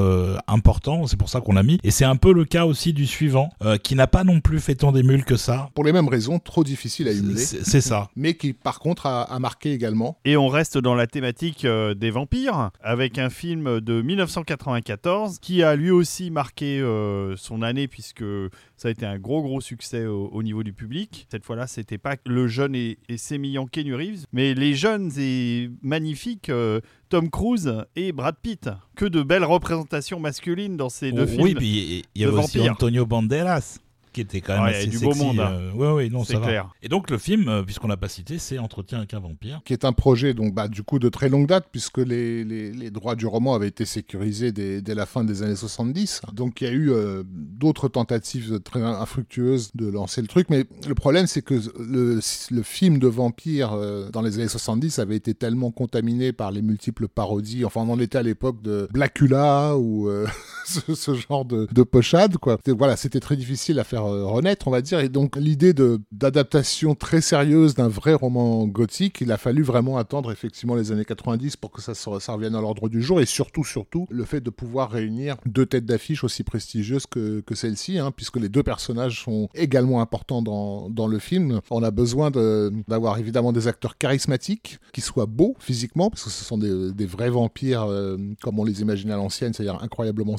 important, 0.48 1.08
c'est 1.08 1.18
pour 1.18 1.30
ça 1.30 1.42
qu'on 1.42 1.54
l'a 1.54 1.64
mis. 1.64 1.80
Et 1.84 1.92
c'est 1.92 2.06
un 2.06 2.16
peu 2.16 2.34
le 2.34 2.46
cas 2.46 2.66
aussi 2.66 2.94
du 2.94 3.06
suivant, 3.08 3.50
qui 3.84 3.96
n'a 3.96 4.08
pas 4.08 4.24
non 4.24 4.40
plus 4.40 4.60
fait 4.60 4.76
tant 4.76 4.92
d'émules 4.92 5.26
que 5.26 5.38
ça. 5.38 5.70
Pour 5.74 5.84
les 5.84 5.92
mêmes 5.92 6.08
raisons, 6.08 6.40
trop 6.40 6.64
difficile 6.64 7.08
à 7.08 7.12
émuler. 7.12 7.38
C'est 7.40 7.82
ça. 7.82 8.10
Mais 8.16 8.36
qui, 8.36 8.54
par 8.54 8.80
contre, 8.80 9.06
a, 9.06 9.24
a, 9.24 9.40
marqué 9.40 9.74
également. 9.74 10.18
Et 10.26 10.38
on 10.38 10.48
reste 10.48 10.78
dans 10.78 10.96
la 10.96 11.08
thématique 11.08 11.66
des 11.66 12.12
vampires, 12.12 12.72
avec 12.82 13.18
un 13.18 13.30
film 13.30 13.80
de 13.80 14.02
1994 14.02 15.40
qui 15.40 15.64
a 15.64 15.76
lui 15.76 15.92
aussi 15.92 16.32
marqué 16.32 16.82
son 17.38 17.62
année, 17.62 17.88
puisque 17.88 18.24
ça 18.78 18.90
a 18.90 18.92
été 18.92 19.06
un 19.06 19.18
gros 19.18 19.42
gros 19.42 19.62
succès 19.62 20.06
au, 20.06 20.44
niveau 20.44 20.64
du 20.64 20.74
public. 20.74 21.17
Cette 21.30 21.46
fois-là, 21.46 21.68
c'était 21.68 21.98
pas 21.98 22.16
le 22.26 22.48
jeune 22.48 22.76
et, 22.76 22.98
et 23.10 23.18
sémillant 23.18 23.66
Kenny 23.66 23.94
Reeves, 23.94 24.26
mais 24.32 24.54
les 24.54 24.76
jeunes 24.76 25.12
et 25.18 25.70
magnifiques 25.82 26.50
euh, 26.50 26.82
Tom 27.10 27.30
Cruise 27.30 27.74
et 27.96 28.12
Brad 28.12 28.36
Pitt. 28.42 28.70
Que 28.96 29.06
de 29.06 29.24
belles 29.24 29.46
représentations 29.46 30.20
masculines 30.20 30.78
dans 30.78 30.90
ces 30.90 31.12
deux 31.12 31.26
films. 31.26 31.42
Oui, 31.42 31.56
puis 31.56 32.04
il 32.16 32.22
y 32.22 32.26
a 32.26 32.32
aussi 32.32 32.70
Antonio 32.70 33.06
Banderas 33.06 33.80
qui 34.18 34.22
était 34.22 34.42
quand 34.42 34.54
même 34.56 34.74
assez 34.74 34.88
du 34.88 34.98
beau 34.98 35.14
monde. 35.14 35.40
Hein. 35.40 35.52
Euh, 35.52 35.72
ouais, 35.74 35.92
ouais, 35.92 36.10
non, 36.10 36.24
ça 36.24 36.40
clair. 36.40 36.70
Et 36.82 36.90
donc 36.90 37.12
le 37.12 37.20
film, 37.20 37.48
euh, 37.48 37.62
puisqu'on 37.62 37.88
l'a 37.88 37.98
pas 37.98 38.10
cité, 38.10 38.40
c'est 38.40 38.58
Entretien 38.58 38.98
avec 38.98 39.14
un 39.14 39.20
vampire, 39.20 39.62
qui 39.64 39.74
est 39.74 39.86
un 39.86 39.94
projet 39.94 40.34
donc 40.34 40.56
bah, 40.56 40.68
du 40.68 40.82
coup 40.82 40.98
de 40.98 41.08
très 41.08 41.30
longue 41.30 41.46
date 41.46 41.68
puisque 41.72 42.00
les, 42.00 42.44
les, 42.44 42.72
les 42.72 42.90
droits 42.90 43.16
du 43.16 43.28
roman 43.28 43.54
avaient 43.54 43.68
été 43.68 43.86
sécurisés 43.86 44.52
dès, 44.52 44.82
dès, 44.82 44.96
la 44.96 45.06
fin 45.06 45.24
des 45.24 45.44
années 45.44 45.56
70. 45.56 46.22
Donc 46.34 46.62
il 46.62 46.64
y 46.64 46.68
a 46.68 46.74
eu 46.74 46.90
euh, 46.90 47.22
d'autres 47.28 47.90
tentatives 47.90 48.60
très 48.62 48.82
infructueuses 48.82 49.70
de 49.76 49.88
lancer 49.88 50.22
le 50.22 50.28
truc, 50.28 50.48
mais 50.50 50.66
le 50.88 50.96
problème 50.96 51.28
c'est 51.28 51.44
que 51.44 51.54
le, 51.80 52.20
le, 52.52 52.64
film 52.64 52.98
de 52.98 53.08
vampire 53.08 53.78
dans 54.12 54.24
les 54.24 54.40
années 54.40 54.48
70 54.48 54.98
avait 54.98 55.16
été 55.16 55.36
tellement 55.36 55.70
contaminé 55.70 56.34
par 56.34 56.52
les 56.52 56.64
multiples 56.64 57.08
parodies. 57.08 57.66
Enfin, 57.66 57.82
on 57.82 57.92
en 57.92 58.00
était 58.00 58.18
à 58.18 58.24
l'époque 58.24 58.64
de 58.64 58.88
Blackula 58.92 59.78
ou 59.78 60.10
ce, 60.68 60.96
ce, 60.96 61.14
genre 61.16 61.46
de, 61.46 61.68
de 61.72 61.84
pochade 61.84 62.38
quoi. 62.38 62.58
Voilà, 62.68 62.98
c'était 62.98 63.20
très 63.20 63.36
difficile 63.36 63.80
à 63.80 63.84
faire 63.84 64.06
euh, 64.06 64.26
renaître, 64.26 64.68
on 64.68 64.72
va 64.72 64.82
dire. 64.82 65.00
Et 65.00 65.10
donc 65.10 65.36
l'idée 65.36 65.74
d'adaptation 66.12 66.96
très 66.96 67.22
sérieuse 67.22 67.76
d'un 67.76 67.88
vrai 67.88 68.14
roman 68.14 68.68
gothique, 68.68 69.22
il 69.22 69.32
a 69.32 69.38
fallu 69.38 69.64
vraiment 69.64 69.98
attendre 69.98 70.32
effectivement 70.32 70.76
les 70.76 70.92
années 70.92 71.06
90 71.06 71.58
pour 71.58 71.72
que 71.72 71.82
ça, 71.82 71.94
ça 71.94 72.34
revienne 72.34 72.56
à 72.56 72.62
l'ordre 72.62 72.90
du 72.90 73.02
jour. 73.02 73.22
Et 73.22 73.26
surtout, 73.26 73.64
surtout, 73.64 74.08
le 74.10 74.26
fait 74.26 74.42
de 74.42 74.50
pouvoir 74.50 74.92
réunir 74.92 75.38
deux 75.46 75.66
têtes 75.66 75.86
d'affiche 75.86 76.24
aussi 76.24 76.44
prestigieuses 76.44 77.06
que, 77.06 77.42
que 77.42 77.56
celle-ci, 77.56 78.00
hein, 78.00 78.12
puisque 78.12 78.38
les 78.38 78.50
deux 78.50 78.64
personnages 78.64 79.24
sont 79.24 79.50
également 79.56 80.02
importants 80.02 80.42
dans, 80.42 80.90
dans 80.90 81.08
le 81.08 81.20
film. 81.20 81.62
On 81.72 81.84
a 81.84 81.92
besoin 81.92 82.32
d'avoir 82.32 83.18
évidemment 83.18 83.54
des 83.54 83.68
acteurs 83.68 83.98
charismatiques, 83.98 84.80
qui 84.94 85.02
soient 85.02 85.26
beaux 85.26 85.56
physiquement, 85.60 86.10
parce 86.10 86.24
que 86.24 86.30
ce 86.30 86.44
sont 86.44 86.58
des, 86.58 86.92
des 86.92 87.06
vrais 87.06 87.30
vampires 87.30 87.84
euh, 87.84 88.18
comme 88.42 88.60
on 88.60 88.64
les 88.64 88.82
imaginait 88.82 89.14
à 89.14 89.18
l'ancienne, 89.18 89.54
c'est-à-dire 89.54 89.82
incroyablement 89.82 90.38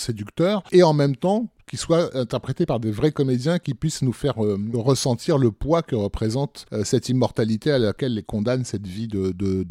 et 0.73 0.83
en 0.83 0.93
même 0.93 1.16
temps 1.16 1.49
qui 1.69 1.77
soit 1.77 2.16
interprété 2.16 2.66
par 2.66 2.81
des 2.81 2.91
vrais 2.91 3.12
comédiens 3.12 3.59
qui 3.59 3.75
puissent 3.75 4.03
nous 4.03 4.12
faire 4.12 4.43
euh, 4.45 4.59
ressentir 4.75 5.39
le 5.39 5.53
poids 5.53 5.83
que 5.83 5.95
représente 5.95 6.66
euh, 6.73 6.83
cette 6.83 7.09
immortalité 7.09 7.71
à 7.71 7.79
laquelle 7.79 8.14
les 8.14 8.23
condamne 8.23 8.64
cette 8.64 8.87
vie 8.87 9.07
de, 9.07 9.33
de. 9.33 9.64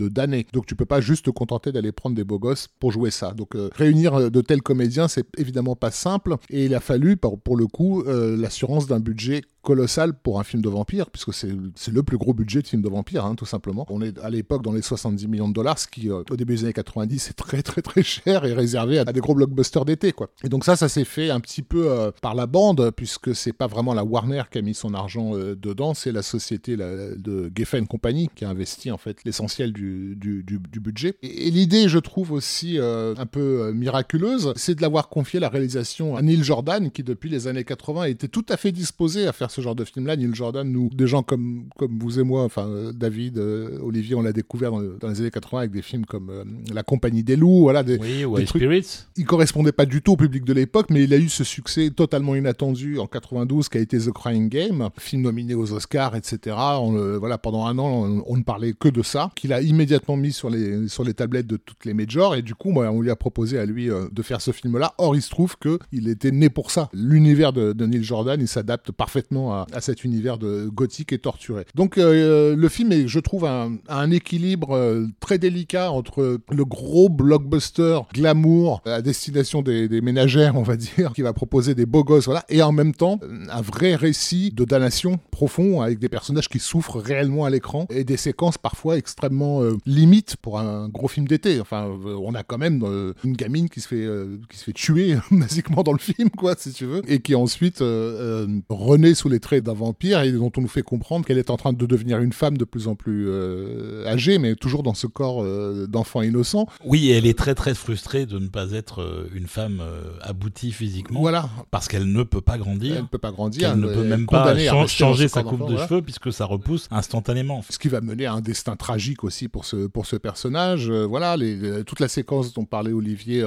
Donc 0.53 0.65
tu 0.65 0.75
peux 0.75 0.85
pas 0.85 1.01
juste 1.01 1.25
te 1.25 1.29
contenter 1.31 1.71
d'aller 1.71 1.91
prendre 1.91 2.15
des 2.15 2.23
beaux 2.23 2.39
gosses 2.39 2.67
pour 2.79 2.91
jouer 2.91 3.11
ça. 3.11 3.31
Donc 3.31 3.55
euh, 3.55 3.69
réunir 3.75 4.31
de 4.31 4.41
tels 4.41 4.61
comédiens, 4.61 5.07
c'est 5.07 5.25
évidemment 5.37 5.75
pas 5.75 5.91
simple 5.91 6.35
et 6.49 6.65
il 6.65 6.75
a 6.75 6.79
fallu 6.79 7.17
pour 7.17 7.57
le 7.57 7.65
coup 7.65 8.03
l'assurance 8.05 8.87
d'un 8.87 8.99
budget 8.99 9.41
colossal 9.67 10.13
pour 10.13 10.39
un 10.39 10.45
film 10.45 10.63
de 10.63 10.69
vampire, 10.69 11.09
puisque 11.09 11.33
c'est 11.33 11.91
le 11.91 12.01
plus 12.01 12.17
gros 12.17 12.33
budget 12.33 12.61
de 12.61 12.67
film 12.67 12.81
de 12.81 12.87
vampire, 12.87 13.25
hein, 13.25 13.35
tout 13.35 13.45
simplement. 13.45 13.85
On 13.89 14.01
est 14.01 14.17
à 14.19 14.29
l'époque 14.29 14.63
dans 14.63 14.71
les 14.71 14.81
70 14.81 15.27
millions 15.27 15.49
de 15.49 15.53
dollars, 15.53 15.77
ce 15.77 15.87
qui, 15.87 16.09
au 16.09 16.23
début 16.23 16.55
des 16.55 16.63
années 16.63 16.73
90, 16.73 17.31
est 17.31 17.33
très 17.33 17.61
très 17.61 17.81
très 17.81 18.01
cher 18.01 18.45
et 18.45 18.53
réservé 18.53 18.97
à, 18.97 19.03
des 19.03 19.19
gros 19.19 19.35
blockbusters 19.35 19.83
d'été, 19.83 20.13
quoi. 20.13 20.29
Et 20.45 20.47
donc 20.47 20.63
ça, 20.63 20.77
ça 20.77 20.87
s'est 20.87 21.03
fait 21.03 21.31
un 21.31 21.41
petit 21.41 21.63
peu 21.63 21.91
euh, 21.91 22.11
par 22.21 22.33
la 22.33 22.47
bande, 22.47 22.91
puisque 22.95 23.35
c'est 23.35 23.51
pas 23.51 23.67
vraiment 23.67 23.93
la 23.93 24.05
Warner 24.05 24.43
qui 24.49 24.57
a 24.57 24.61
mis 24.61 24.73
son 24.73 24.93
argent 24.93 25.35
euh, 25.35 25.53
dedans, 25.53 25.93
c'est 25.93 26.13
la 26.13 26.21
société 26.21 26.77
de 26.77 27.51
Geffen 27.53 27.87
Company 27.87 28.29
qui 28.33 28.45
a 28.45 28.49
investi 28.49 28.89
en 28.89 28.97
fait 28.97 29.25
l'essentiel 29.25 29.73
du, 29.73 30.15
du, 30.15 30.43
du, 30.43 30.79
budget. 30.79 31.17
Et, 31.21 31.51
l'idée, 31.51 31.89
je 31.89 31.99
trouve 31.99 32.31
aussi 32.31 32.79
euh, 32.79 33.15
un 33.17 33.25
peu 33.25 33.73
miraculeuse, 33.73 34.53
c'est 34.55 34.75
de 34.75 34.81
l'avoir 34.81 35.09
confié 35.09 35.41
la 35.41 35.49
réalisation 35.49 36.15
à 36.15 36.21
Neil 36.21 36.41
Jordan, 36.41 36.89
qui 36.89 37.03
depuis 37.03 37.29
les 37.29 37.47
années 37.47 37.65
80 37.65 38.05
était 38.05 38.29
tout 38.29 38.45
à 38.47 38.55
fait 38.55 38.71
disposé 38.71 39.27
à 39.27 39.33
faire 39.33 39.51
ce 39.57 39.61
genre 39.61 39.75
de 39.75 39.83
film-là. 39.83 40.15
Neil 40.15 40.29
Jordan, 40.33 40.69
nous, 40.69 40.89
des 40.93 41.07
gens 41.07 41.23
comme, 41.23 41.65
comme 41.77 41.97
vous 41.99 42.19
et 42.19 42.23
moi, 42.23 42.43
enfin 42.43 42.67
euh, 42.67 42.91
David, 42.91 43.39
euh, 43.39 43.79
Olivier, 43.81 44.15
on 44.15 44.21
l'a 44.21 44.33
découvert 44.33 44.71
dans, 44.71 44.81
dans, 44.81 45.07
les 45.09 45.21
années 45.21 45.31
80 45.31 45.59
avec 45.59 45.71
des 45.71 45.81
films 45.81 46.05
comme 46.05 46.29
euh, 46.29 46.43
La 46.73 46.83
Compagnie 46.83 47.23
des 47.23 47.35
loups, 47.35 47.61
voilà, 47.61 47.83
des, 47.83 47.97
oui, 47.97 48.23
ou 48.23 48.37
des 48.37 48.45
trucs. 48.45 48.61
Spirits. 48.61 49.05
Il 49.15 49.25
correspondait 49.25 49.71
pas 49.71 49.85
du 49.85 50.01
tout 50.01 50.13
au 50.13 50.17
public 50.17 50.43
de 50.43 50.53
l'époque, 50.53 50.87
mais 50.89 51.03
il 51.03 51.13
a 51.13 51.17
eu 51.17 51.29
ce 51.29 51.43
succès 51.43 51.89
totalement 51.89 52.35
inattendu 52.35 52.99
en 52.99 53.07
92 53.07 53.69
qui 53.69 53.77
a 53.77 53.81
été 53.81 53.97
The 53.97 54.11
Crying 54.11 54.49
Game, 54.49 54.89
film 54.97 55.23
nominé 55.23 55.55
aux 55.55 55.73
Oscars, 55.73 56.15
etc. 56.15 56.55
On, 56.57 57.17
voilà, 57.17 57.37
pendant 57.37 57.65
un 57.65 57.77
an, 57.79 57.87
on, 57.87 58.23
on 58.27 58.37
ne 58.37 58.43
parlait 58.43 58.73
que 58.73 58.89
de 58.89 59.01
ça, 59.01 59.31
qu'il 59.35 59.53
a 59.53 59.61
immédiatement 59.61 60.17
mis 60.17 60.31
sur 60.31 60.49
les, 60.49 60.87
sur 60.87 61.03
les 61.03 61.13
tablettes 61.13 61.47
de 61.47 61.57
toutes 61.57 61.85
les 61.85 61.93
majors, 61.93 62.35
et 62.35 62.41
du 62.41 62.55
coup, 62.55 62.71
moi, 62.71 62.89
on 62.89 63.01
lui 63.01 63.09
a 63.09 63.15
proposé 63.15 63.57
à 63.57 63.65
lui 63.65 63.89
euh, 63.89 64.07
de 64.11 64.21
faire 64.21 64.41
ce 64.41 64.51
film-là. 64.51 64.93
Or, 64.97 65.15
il 65.15 65.21
se 65.21 65.29
trouve 65.29 65.57
que 65.57 65.79
il 65.91 66.07
était 66.07 66.31
né 66.31 66.49
pour 66.49 66.71
ça. 66.71 66.89
L'univers 66.93 67.53
de, 67.53 67.73
de 67.73 67.85
Neil 67.85 68.03
Jordan, 68.03 68.39
il 68.39 68.47
s'adapte 68.47 68.91
parfaitement 68.91 69.46
à, 69.51 69.65
cet 69.81 70.03
univers 70.03 70.37
de 70.37 70.67
gothique 70.67 71.13
et 71.13 71.19
torturé. 71.19 71.65
Donc, 71.75 71.97
euh, 71.97 72.55
le 72.55 72.69
film 72.69 72.91
est, 72.91 73.07
je 73.07 73.19
trouve, 73.19 73.45
un, 73.45 74.11
équilibre 74.11 74.75
euh, 74.75 75.05
très 75.19 75.37
délicat 75.37 75.91
entre 75.91 76.39
le 76.49 76.65
gros 76.65 77.09
blockbuster 77.09 77.99
glamour 78.13 78.81
à 78.85 79.01
destination 79.01 79.61
des, 79.61 80.01
ménagères, 80.01 80.55
on 80.55 80.63
va 80.63 80.77
dire, 80.77 81.11
qui 81.15 81.21
va 81.21 81.33
proposer 81.33 81.75
des 81.75 81.85
beaux 81.85 82.03
gosses, 82.03 82.25
voilà, 82.25 82.45
et 82.49 82.61
en 82.61 82.71
même 82.71 82.93
temps, 82.93 83.19
un 83.49 83.61
vrai 83.61 83.95
récit 83.95 84.51
de 84.51 84.63
damnation 84.63 85.19
profond 85.31 85.81
avec 85.81 85.99
des 85.99 86.09
personnages 86.09 86.49
qui 86.49 86.59
souffrent 86.59 86.99
réellement 86.99 87.45
à 87.45 87.49
l'écran 87.49 87.87
et 87.89 88.03
des 88.03 88.17
séquences 88.17 88.57
parfois 88.57 88.97
extrêmement 88.97 89.61
euh, 89.61 89.77
limites 89.85 90.35
pour 90.37 90.59
un 90.59 90.89
gros 90.89 91.07
film 91.07 91.27
d'été. 91.27 91.59
Enfin, 91.59 91.87
euh, 91.87 92.15
on 92.21 92.33
a 92.33 92.43
quand 92.43 92.57
même 92.57 92.83
euh, 92.83 93.13
une 93.23 93.33
gamine 93.33 93.69
qui 93.69 93.81
se 93.81 93.87
fait 93.87 94.05
euh, 94.05 94.37
qui 94.49 94.57
se 94.57 94.63
fait 94.63 94.73
tuer 94.73 95.15
basiquement 95.31 95.83
dans 95.83 95.93
le 95.93 95.99
film, 95.99 96.29
quoi, 96.29 96.55
si 96.57 96.71
tu 96.73 96.85
veux, 96.85 97.01
et 97.07 97.19
qui 97.19 97.35
ensuite 97.35 97.81
euh, 97.81 98.45
euh, 98.47 98.59
renaît 98.69 99.13
sous 99.13 99.29
les 99.29 99.36
traits 99.39 99.63
d'un 99.63 99.73
vampire 99.73 100.21
et 100.21 100.31
dont 100.31 100.51
on 100.57 100.61
nous 100.61 100.67
fait 100.67 100.81
comprendre 100.81 101.25
qu'elle 101.25 101.37
est 101.37 101.49
en 101.49 101.57
train 101.57 101.73
de 101.73 101.85
devenir 101.85 102.19
une 102.19 102.33
femme 102.33 102.57
de 102.57 102.65
plus 102.65 102.87
en 102.87 102.95
plus 102.95 103.25
euh, 103.29 104.05
âgée, 104.07 104.37
mais 104.39 104.55
toujours 104.55 104.83
dans 104.83 104.93
ce 104.93 105.07
corps 105.07 105.43
euh, 105.43 105.87
d'enfant 105.87 106.21
innocent. 106.21 106.67
Oui, 106.85 107.11
elle 107.11 107.25
est 107.25 107.37
très 107.37 107.55
très 107.55 107.73
frustrée 107.75 108.25
de 108.25 108.39
ne 108.39 108.47
pas 108.47 108.71
être 108.71 109.01
euh, 109.01 109.27
une 109.33 109.47
femme 109.47 109.81
aboutie 110.21 110.71
physiquement 110.71 111.19
Voilà, 111.19 111.49
parce 111.71 111.87
qu'elle 111.87 112.11
ne 112.11 112.23
peut 112.23 112.41
pas 112.41 112.57
grandir. 112.57 112.95
elle 112.95 113.01
ne 113.03 113.07
peut 113.07 113.17
pas 113.17 113.31
grandir, 113.31 113.69
qu'elle 113.71 113.79
ne 113.79 113.87
elle 113.87 113.93
peut 113.95 114.03
même 114.03 114.25
pas 114.25 114.55
changer 114.87 115.27
sa 115.27 115.43
coupe 115.43 115.59
de 115.67 115.73
voilà. 115.73 115.87
cheveux 115.87 116.01
puisque 116.01 116.31
ça 116.33 116.45
repousse 116.45 116.87
instantanément. 116.91 117.61
ce 117.69 117.77
qui 117.79 117.87
va 117.89 118.01
mener 118.01 118.25
à 118.25 118.33
un 118.33 118.41
destin 118.41 118.75
tragique 118.75 119.23
aussi 119.23 119.47
pour 119.47 119.65
ce, 119.65 119.87
pour 119.87 120.05
ce 120.05 120.15
personnage. 120.15 120.89
Euh, 120.89 121.05
voilà, 121.05 121.37
les, 121.37 121.55
les- 121.55 121.83
toute 121.83 121.99
la 121.99 122.07
séquence 122.07 122.53
dont 122.53 122.65
parlait 122.65 122.91
Olivier 122.91 123.43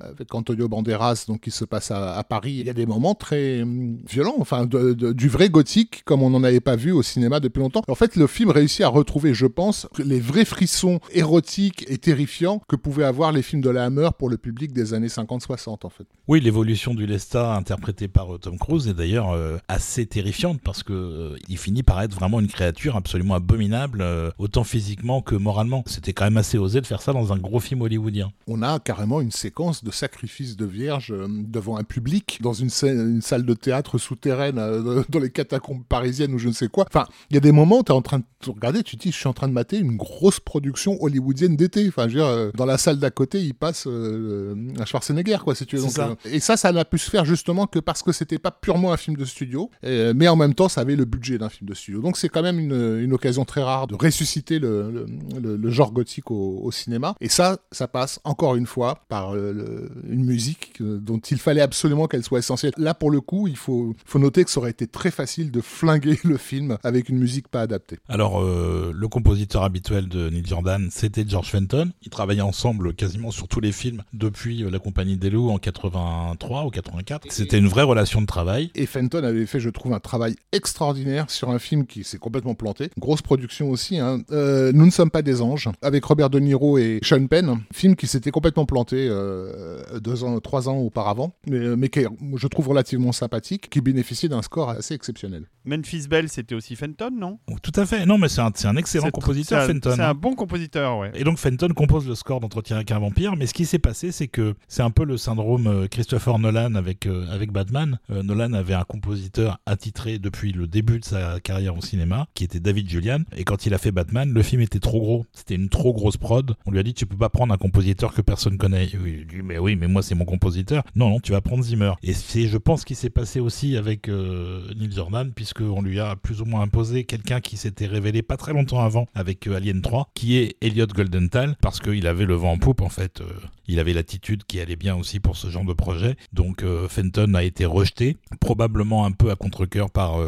avec 0.00 0.34
Antonio 0.34 0.68
Banderas, 0.68 1.24
donc 1.28 1.40
qui 1.42 1.50
se 1.50 1.64
passe 1.64 1.90
à, 1.90 2.16
à 2.16 2.24
Paris, 2.24 2.56
il 2.60 2.66
y 2.66 2.70
a 2.70 2.74
des 2.74 2.86
moments 2.86 3.14
très 3.14 3.62
hum, 3.62 3.98
violents, 4.08 4.36
enfin 4.38 4.66
de- 4.66 4.92
de- 4.94 5.05
du 5.12 5.28
vrai 5.28 5.48
gothique 5.48 6.02
comme 6.04 6.22
on 6.22 6.30
n'en 6.30 6.42
avait 6.44 6.60
pas 6.60 6.76
vu 6.76 6.92
au 6.92 7.02
cinéma 7.02 7.40
depuis 7.40 7.60
longtemps. 7.60 7.82
En 7.88 7.94
fait, 7.94 8.16
le 8.16 8.26
film 8.26 8.50
réussit 8.50 8.82
à 8.82 8.88
retrouver, 8.88 9.34
je 9.34 9.46
pense, 9.46 9.86
les 9.98 10.20
vrais 10.20 10.44
frissons 10.44 11.00
érotiques 11.12 11.84
et 11.88 11.98
terrifiants 11.98 12.60
que 12.68 12.76
pouvaient 12.76 13.04
avoir 13.04 13.32
les 13.32 13.42
films 13.42 13.62
de 13.62 13.70
la 13.70 13.84
Hammer 13.84 14.08
pour 14.18 14.28
le 14.30 14.36
public 14.36 14.72
des 14.72 14.94
années 14.94 15.08
50-60 15.08 15.84
en 15.84 15.88
fait. 15.90 16.06
Oui, 16.28 16.40
l'évolution 16.40 16.94
du 16.94 17.06
Lestat 17.06 17.54
interprété 17.54 18.08
par 18.08 18.34
euh, 18.34 18.38
Tom 18.38 18.58
Cruise 18.58 18.88
est 18.88 18.94
d'ailleurs 18.94 19.30
euh, 19.32 19.58
assez 19.68 20.06
terrifiante 20.06 20.60
parce 20.62 20.82
que 20.82 20.92
euh, 20.92 21.36
il 21.48 21.58
finit 21.58 21.82
par 21.82 22.00
être 22.02 22.14
vraiment 22.14 22.40
une 22.40 22.48
créature 22.48 22.96
absolument 22.96 23.34
abominable, 23.34 24.00
euh, 24.02 24.30
autant 24.38 24.64
physiquement 24.64 25.20
que 25.22 25.34
moralement. 25.34 25.82
C'était 25.86 26.12
quand 26.12 26.24
même 26.24 26.36
assez 26.36 26.58
osé 26.58 26.80
de 26.80 26.86
faire 26.86 27.02
ça 27.02 27.12
dans 27.12 27.32
un 27.32 27.38
gros 27.38 27.60
film 27.60 27.82
hollywoodien. 27.82 28.32
on 28.46 28.62
a 28.62 28.78
carrément 28.78 29.20
une 29.20 29.30
séquence 29.32 29.84
de 29.84 29.90
sacrifice 29.90 30.56
de 30.56 30.64
vierge 30.66 31.12
devant 31.28 31.76
un 31.76 31.84
public 31.84 32.38
dans 32.42 32.52
une, 32.52 32.70
scène- 32.70 32.98
une 33.16 33.22
salle 33.22 33.44
de 33.44 33.54
théâtre 33.54 33.98
souterraine 33.98 34.58
euh, 34.96 35.02
dans 35.08 35.18
les 35.18 35.30
catacombes 35.30 35.84
parisiennes 35.88 36.32
ou 36.34 36.38
je 36.38 36.48
ne 36.48 36.52
sais 36.52 36.68
quoi. 36.68 36.84
Enfin, 36.88 37.06
il 37.30 37.34
y 37.34 37.36
a 37.36 37.40
des 37.40 37.52
moments 37.52 37.78
où 37.80 37.82
tu 37.82 37.92
es 37.92 37.94
en 37.94 38.02
train 38.02 38.18
de 38.18 38.24
regarder, 38.50 38.82
tu 38.82 38.96
te 38.96 39.02
dis, 39.02 39.12
je 39.12 39.16
suis 39.16 39.28
en 39.28 39.32
train 39.32 39.48
de 39.48 39.52
mater 39.52 39.78
une 39.78 39.96
grosse 39.96 40.40
production 40.40 40.96
hollywoodienne 41.02 41.56
d'été. 41.56 41.86
Enfin, 41.88 42.02
je 42.08 42.14
veux 42.14 42.20
dire, 42.20 42.26
euh, 42.26 42.50
dans 42.54 42.66
la 42.66 42.78
salle 42.78 42.98
d'à 42.98 43.10
côté, 43.10 43.40
il 43.42 43.54
passe 43.54 43.86
euh, 43.86 44.54
un 44.78 44.84
Schwarzenegger, 44.84 45.38
quoi, 45.42 45.54
si 45.54 45.66
tu 45.66 45.76
veux. 45.76 45.82
C'est 45.82 45.88
Donc, 45.88 45.94
ça. 46.22 46.28
euh, 46.28 46.34
et 46.34 46.40
ça, 46.40 46.56
ça 46.56 46.72
n'a 46.72 46.84
pu 46.84 46.98
se 46.98 47.10
faire 47.10 47.24
justement 47.24 47.66
que 47.66 47.78
parce 47.78 48.02
que 48.02 48.12
c'était 48.12 48.38
pas 48.38 48.50
purement 48.50 48.92
un 48.92 48.96
film 48.96 49.16
de 49.16 49.24
studio, 49.24 49.70
euh, 49.84 50.12
mais 50.16 50.28
en 50.28 50.36
même 50.36 50.54
temps, 50.54 50.68
ça 50.68 50.80
avait 50.82 50.96
le 50.96 51.04
budget 51.04 51.38
d'un 51.38 51.48
film 51.48 51.68
de 51.68 51.74
studio. 51.74 52.00
Donc, 52.00 52.16
c'est 52.16 52.28
quand 52.28 52.42
même 52.42 52.58
une, 52.58 53.00
une 53.00 53.12
occasion 53.12 53.44
très 53.44 53.62
rare 53.62 53.86
de 53.86 53.94
ressusciter 53.94 54.58
le, 54.58 54.90
le- 54.90 55.06
le- 55.40 55.56
le 55.56 55.70
genre 55.70 55.92
gothique 55.92 56.30
au, 56.30 56.60
au 56.62 56.70
cinéma. 56.70 57.14
Et 57.20 57.28
ça, 57.28 57.58
ça 57.72 57.88
passe 57.88 58.20
encore 58.24 58.56
une 58.56 58.66
fois 58.66 59.00
par 59.08 59.34
euh, 59.34 59.88
une 60.08 60.24
musique 60.24 60.74
euh, 60.80 60.98
dont 60.98 61.18
il 61.18 61.38
fallait 61.38 61.60
absolument 61.60 62.06
qu'elle 62.06 62.22
soit 62.22 62.38
essentielle. 62.38 62.72
Là, 62.76 62.94
pour 62.94 63.10
le 63.10 63.20
coup, 63.20 63.48
il 63.48 63.56
faut, 63.56 63.94
faut 64.04 64.18
noter 64.18 64.44
que 64.44 64.50
ça 64.50 64.60
aurait 64.60 64.70
été 64.70 64.85
très 64.86 65.10
facile 65.10 65.50
de 65.50 65.60
flinguer 65.60 66.18
le 66.24 66.36
film 66.36 66.78
avec 66.82 67.08
une 67.08 67.18
musique 67.18 67.48
pas 67.48 67.62
adaptée. 67.62 67.98
Alors, 68.08 68.40
euh, 68.42 68.92
le 68.94 69.08
compositeur 69.08 69.62
habituel 69.62 70.08
de 70.08 70.28
Neil 70.30 70.44
Jordan, 70.46 70.88
c'était 70.90 71.24
George 71.26 71.48
Fenton. 71.50 71.90
Ils 72.02 72.10
travaillaient 72.10 72.40
ensemble 72.42 72.94
quasiment 72.94 73.30
sur 73.30 73.48
tous 73.48 73.60
les 73.60 73.72
films 73.72 74.02
depuis 74.12 74.62
euh, 74.64 74.70
La 74.70 74.78
Compagnie 74.78 75.16
des 75.16 75.30
Loups 75.30 75.50
en 75.50 75.58
83 75.58 76.64
ou 76.64 76.70
84. 76.70 77.26
C'était 77.30 77.58
une 77.58 77.68
vraie 77.68 77.82
relation 77.82 78.20
de 78.20 78.26
travail. 78.26 78.70
Et 78.74 78.86
Fenton 78.86 79.24
avait 79.24 79.46
fait, 79.46 79.60
je 79.60 79.70
trouve, 79.70 79.92
un 79.92 80.00
travail 80.00 80.36
extraordinaire 80.52 81.30
sur 81.30 81.50
un 81.50 81.58
film 81.58 81.86
qui 81.86 82.04
s'est 82.04 82.18
complètement 82.18 82.54
planté. 82.54 82.90
Grosse 82.98 83.22
production 83.22 83.70
aussi. 83.70 83.98
hein. 83.98 84.20
Euh, 84.32 84.72
Nous 84.74 84.86
ne 84.86 84.90
sommes 84.90 85.10
pas 85.10 85.22
des 85.22 85.40
anges, 85.42 85.68
avec 85.82 86.04
Robert 86.04 86.30
De 86.30 86.38
Niro 86.40 86.78
et 86.78 86.98
Sean 87.02 87.26
Penn. 87.26 87.60
Film 87.72 87.96
qui 87.96 88.06
s'était 88.06 88.30
complètement 88.30 88.66
planté 88.66 89.06
euh, 89.08 89.82
deux 90.00 90.24
ans, 90.24 90.38
trois 90.40 90.68
ans 90.68 90.78
auparavant, 90.78 91.34
mais, 91.48 91.76
mais 91.76 91.88
qui 91.88 92.00
est, 92.00 92.06
je 92.36 92.46
trouve, 92.48 92.68
relativement 92.68 93.12
sympathique, 93.12 93.68
qui 93.70 93.80
bénéficiait 93.80 94.28
d'un 94.28 94.42
score 94.42 94.75
assez 94.76 94.94
exceptionnel. 94.94 95.44
Memphis 95.64 96.06
Bell, 96.08 96.28
c'était 96.28 96.54
aussi 96.54 96.76
Fenton, 96.76 97.10
non? 97.12 97.38
Oh, 97.50 97.56
Tout 97.60 97.72
à 97.80 97.86
fait. 97.86 98.06
Non, 98.06 98.18
mais 98.18 98.28
c'est 98.28 98.40
un, 98.40 98.50
c'est 98.54 98.68
un 98.68 98.76
excellent 98.76 99.10
compositeur, 99.10 99.62
c'est 99.64 99.70
un- 99.70 99.74
Fenton. 99.74 99.92
C'est 99.96 100.02
un 100.02 100.14
bon 100.14 100.34
compositeur, 100.34 100.98
ouais. 100.98 101.10
Et 101.14 101.24
donc 101.24 101.38
Fenton 101.38 101.68
compose 101.74 102.06
le 102.06 102.14
score 102.14 102.40
d'Entretien 102.40 102.76
avec 102.76 102.90
un 102.92 102.98
vampire, 103.00 103.34
mais 103.36 103.46
ce 103.46 103.54
qui 103.54 103.66
s'est 103.66 103.78
passé, 103.80 104.12
c'est 104.12 104.28
que 104.28 104.54
c'est 104.68 104.82
un 104.82 104.90
peu 104.90 105.04
le 105.04 105.16
syndrome 105.16 105.66
euh, 105.66 105.86
Christopher 105.88 106.38
Nolan 106.38 106.74
avec, 106.76 107.06
euh, 107.06 107.26
avec 107.32 107.50
Batman. 107.50 107.98
Euh, 108.10 108.22
Nolan 108.22 108.52
avait 108.52 108.74
un 108.74 108.84
compositeur 108.84 109.58
attitré 109.66 110.18
depuis 110.18 110.52
le 110.52 110.66
début 110.66 111.00
de 111.00 111.04
sa 111.04 111.40
carrière 111.40 111.76
au 111.76 111.80
cinéma, 111.82 112.28
qui 112.34 112.44
était 112.44 112.60
David 112.60 112.88
Julian, 112.88 113.20
et 113.36 113.44
quand 113.44 113.66
il 113.66 113.74
a 113.74 113.78
fait 113.78 113.92
Batman, 113.92 114.30
le 114.32 114.42
film 114.42 114.62
était 114.62 114.78
trop 114.80 115.00
gros. 115.00 115.26
C'était 115.32 115.54
une 115.56 115.68
trop 115.68 115.92
grosse 115.92 116.16
prod. 116.16 116.54
On 116.66 116.70
lui 116.70 116.78
a 116.78 116.82
dit, 116.82 116.94
tu 116.94 117.06
peux 117.06 117.16
pas 117.16 117.28
prendre 117.28 117.52
un 117.52 117.56
compositeur 117.58 118.14
que 118.14 118.22
personne 118.22 118.56
connaît. 118.58 118.84
Et 118.86 118.90
il 118.94 119.26
dit, 119.26 119.42
mais 119.42 119.58
oui, 119.58 119.74
mais 119.76 119.88
moi 119.88 120.02
c'est 120.02 120.14
mon 120.14 120.24
compositeur. 120.24 120.84
Non, 120.94 121.10
non, 121.10 121.20
tu 121.20 121.32
vas 121.32 121.40
prendre 121.40 121.62
Zimmer. 121.64 121.92
Et 122.02 122.12
c'est, 122.12 122.46
je 122.46 122.58
pense, 122.58 122.80
ce 122.82 122.86
qui 122.86 122.94
s'est 122.94 123.10
passé 123.10 123.40
aussi 123.40 123.76
avec 123.76 124.08
euh, 124.08 124.65
Neil 124.74 124.92
Jordan, 124.92 125.32
puisqu'on 125.34 125.82
lui 125.82 126.00
a 126.00 126.16
plus 126.16 126.40
ou 126.40 126.44
moins 126.44 126.62
imposé 126.62 127.04
quelqu'un 127.04 127.40
qui 127.40 127.56
s'était 127.56 127.86
révélé 127.86 128.22
pas 128.22 128.36
très 128.36 128.52
longtemps 128.52 128.80
avant 128.80 129.06
avec 129.14 129.46
euh, 129.46 129.56
Alien 129.56 129.82
3, 129.82 130.10
qui 130.14 130.36
est 130.38 130.56
Elliot 130.60 130.86
Goldenthal, 130.86 131.56
parce 131.60 131.80
qu'il 131.80 132.06
avait 132.06 132.26
le 132.26 132.34
vent 132.34 132.52
en 132.52 132.58
poupe 132.58 132.80
en 132.82 132.88
fait. 132.88 133.20
euh, 133.20 133.24
il 133.68 133.80
avait 133.80 133.92
l'attitude 133.94 134.44
qui 134.44 134.60
allait 134.60 134.76
bien 134.76 134.94
aussi 134.94 135.18
pour 135.18 135.36
ce 135.36 135.48
genre 135.48 135.64
de 135.64 135.72
projet. 135.72 136.14
Donc 136.32 136.62
euh, 136.62 136.86
Fenton 136.88 137.34
a 137.34 137.42
été 137.42 137.64
rejeté, 137.66 138.16
probablement 138.38 139.04
un 139.06 139.10
peu 139.10 139.30
à 139.30 139.34
contre-coeur 139.36 139.90
par, 139.90 140.18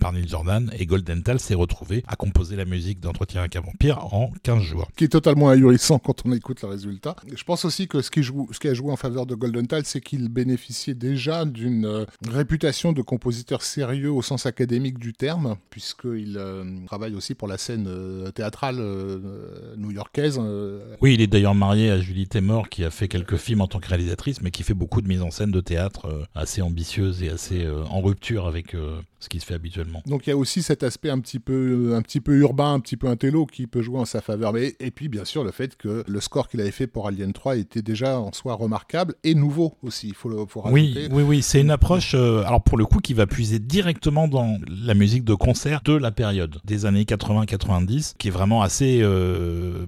par 0.00 0.12
Neil 0.12 0.26
Jordan, 0.26 0.70
et 0.76 0.84
Goldenthal 0.84 1.38
s'est 1.38 1.54
retrouvé 1.54 2.02
à 2.08 2.16
composer 2.16 2.56
la 2.56 2.64
musique 2.64 2.98
d'Entretien 2.98 3.40
avec 3.42 3.54
un 3.54 3.60
vampire 3.60 4.12
en 4.12 4.32
15 4.42 4.62
jours. 4.62 4.88
qui 4.96 5.04
est 5.04 5.08
totalement 5.08 5.48
ahurissant 5.48 5.98
quand 6.00 6.22
on 6.26 6.32
écoute 6.32 6.62
le 6.62 6.68
résultat. 6.68 7.14
Je 7.34 7.44
pense 7.44 7.64
aussi 7.64 7.86
que 7.86 8.02
ce 8.02 8.10
qui, 8.10 8.22
ce 8.24 8.58
qui 8.58 8.66
a 8.68 8.74
joué 8.74 8.90
en 8.90 8.96
faveur 8.96 9.26
de 9.26 9.34
Goldenthal, 9.36 9.84
c'est 9.84 10.00
qu'il 10.00 10.28
bénéficiait 10.28 10.94
déjà 10.94 11.44
d'une 11.44 12.04
réputation 12.28 12.92
de 12.92 13.02
compositeur 13.02 13.62
sérieux 13.62 13.87
au 14.08 14.22
sens 14.22 14.46
académique 14.46 14.98
du 14.98 15.12
terme, 15.12 15.56
puisqu'il 15.70 16.36
euh, 16.38 16.64
travaille 16.86 17.14
aussi 17.14 17.34
pour 17.34 17.48
la 17.48 17.58
scène 17.58 17.86
euh, 17.88 18.30
théâtrale 18.30 18.76
euh, 18.78 19.74
new-yorkaise. 19.76 20.38
euh, 20.40 20.96
Oui, 21.00 21.14
il 21.14 21.20
est 21.20 21.26
d'ailleurs 21.26 21.54
marié 21.54 21.90
à 21.90 22.00
Julie 22.00 22.28
Taymor, 22.28 22.68
qui 22.68 22.84
a 22.84 22.90
fait 22.90 23.08
quelques 23.08 23.36
films 23.36 23.60
en 23.60 23.66
tant 23.66 23.80
que 23.80 23.88
réalisatrice, 23.88 24.42
mais 24.42 24.50
qui 24.50 24.62
fait 24.62 24.74
beaucoup 24.74 25.00
de 25.00 25.08
mise 25.08 25.22
en 25.22 25.30
scène 25.30 25.50
de 25.50 25.60
théâtre 25.60 26.26
assez 26.34 26.62
ambitieuse 26.62 27.22
et 27.22 27.30
assez 27.30 27.66
en 27.90 28.00
rupture 28.00 28.46
avec 28.46 28.76
ce 29.20 29.28
qui 29.28 29.40
se 29.40 29.46
fait 29.46 29.54
habituellement. 29.54 30.02
Donc 30.06 30.26
il 30.26 30.30
y 30.30 30.32
a 30.32 30.36
aussi 30.36 30.62
cet 30.62 30.82
aspect 30.82 31.10
un 31.10 31.20
petit 31.20 31.38
peu, 31.38 31.94
un 31.94 32.02
petit 32.02 32.20
peu 32.20 32.36
urbain, 32.36 32.74
un 32.74 32.80
petit 32.80 32.96
peu 32.96 33.08
intello 33.08 33.46
qui 33.46 33.66
peut 33.66 33.82
jouer 33.82 33.98
en 33.98 34.04
sa 34.04 34.20
faveur. 34.20 34.52
Mais, 34.52 34.76
et 34.80 34.90
puis 34.90 35.08
bien 35.08 35.24
sûr 35.24 35.44
le 35.44 35.50
fait 35.50 35.76
que 35.76 36.04
le 36.06 36.20
score 36.20 36.48
qu'il 36.48 36.60
avait 36.60 36.70
fait 36.70 36.86
pour 36.86 37.06
Alien 37.06 37.32
3 37.32 37.56
était 37.56 37.82
déjà 37.82 38.20
en 38.20 38.32
soi 38.32 38.54
remarquable 38.54 39.14
et 39.24 39.34
nouveau 39.34 39.74
aussi, 39.82 40.08
il 40.08 40.14
faut 40.14 40.28
le 40.28 40.46
faut 40.46 40.62
Oui, 40.66 41.08
oui, 41.10 41.22
oui, 41.22 41.42
c'est 41.42 41.60
une 41.60 41.70
approche, 41.70 42.14
euh, 42.14 42.42
alors 42.44 42.62
pour 42.62 42.78
le 42.78 42.86
coup, 42.86 42.98
qui 42.98 43.14
va 43.14 43.26
puiser 43.26 43.58
directement 43.58 44.28
dans 44.28 44.58
la 44.68 44.94
musique 44.94 45.24
de 45.24 45.34
concert 45.34 45.80
de 45.84 45.94
la 45.94 46.10
période 46.10 46.58
des 46.64 46.86
années 46.86 47.04
80-90, 47.04 48.14
qui 48.18 48.28
est 48.28 48.30
vraiment 48.30 48.62
assez, 48.62 49.00
euh, 49.02 49.86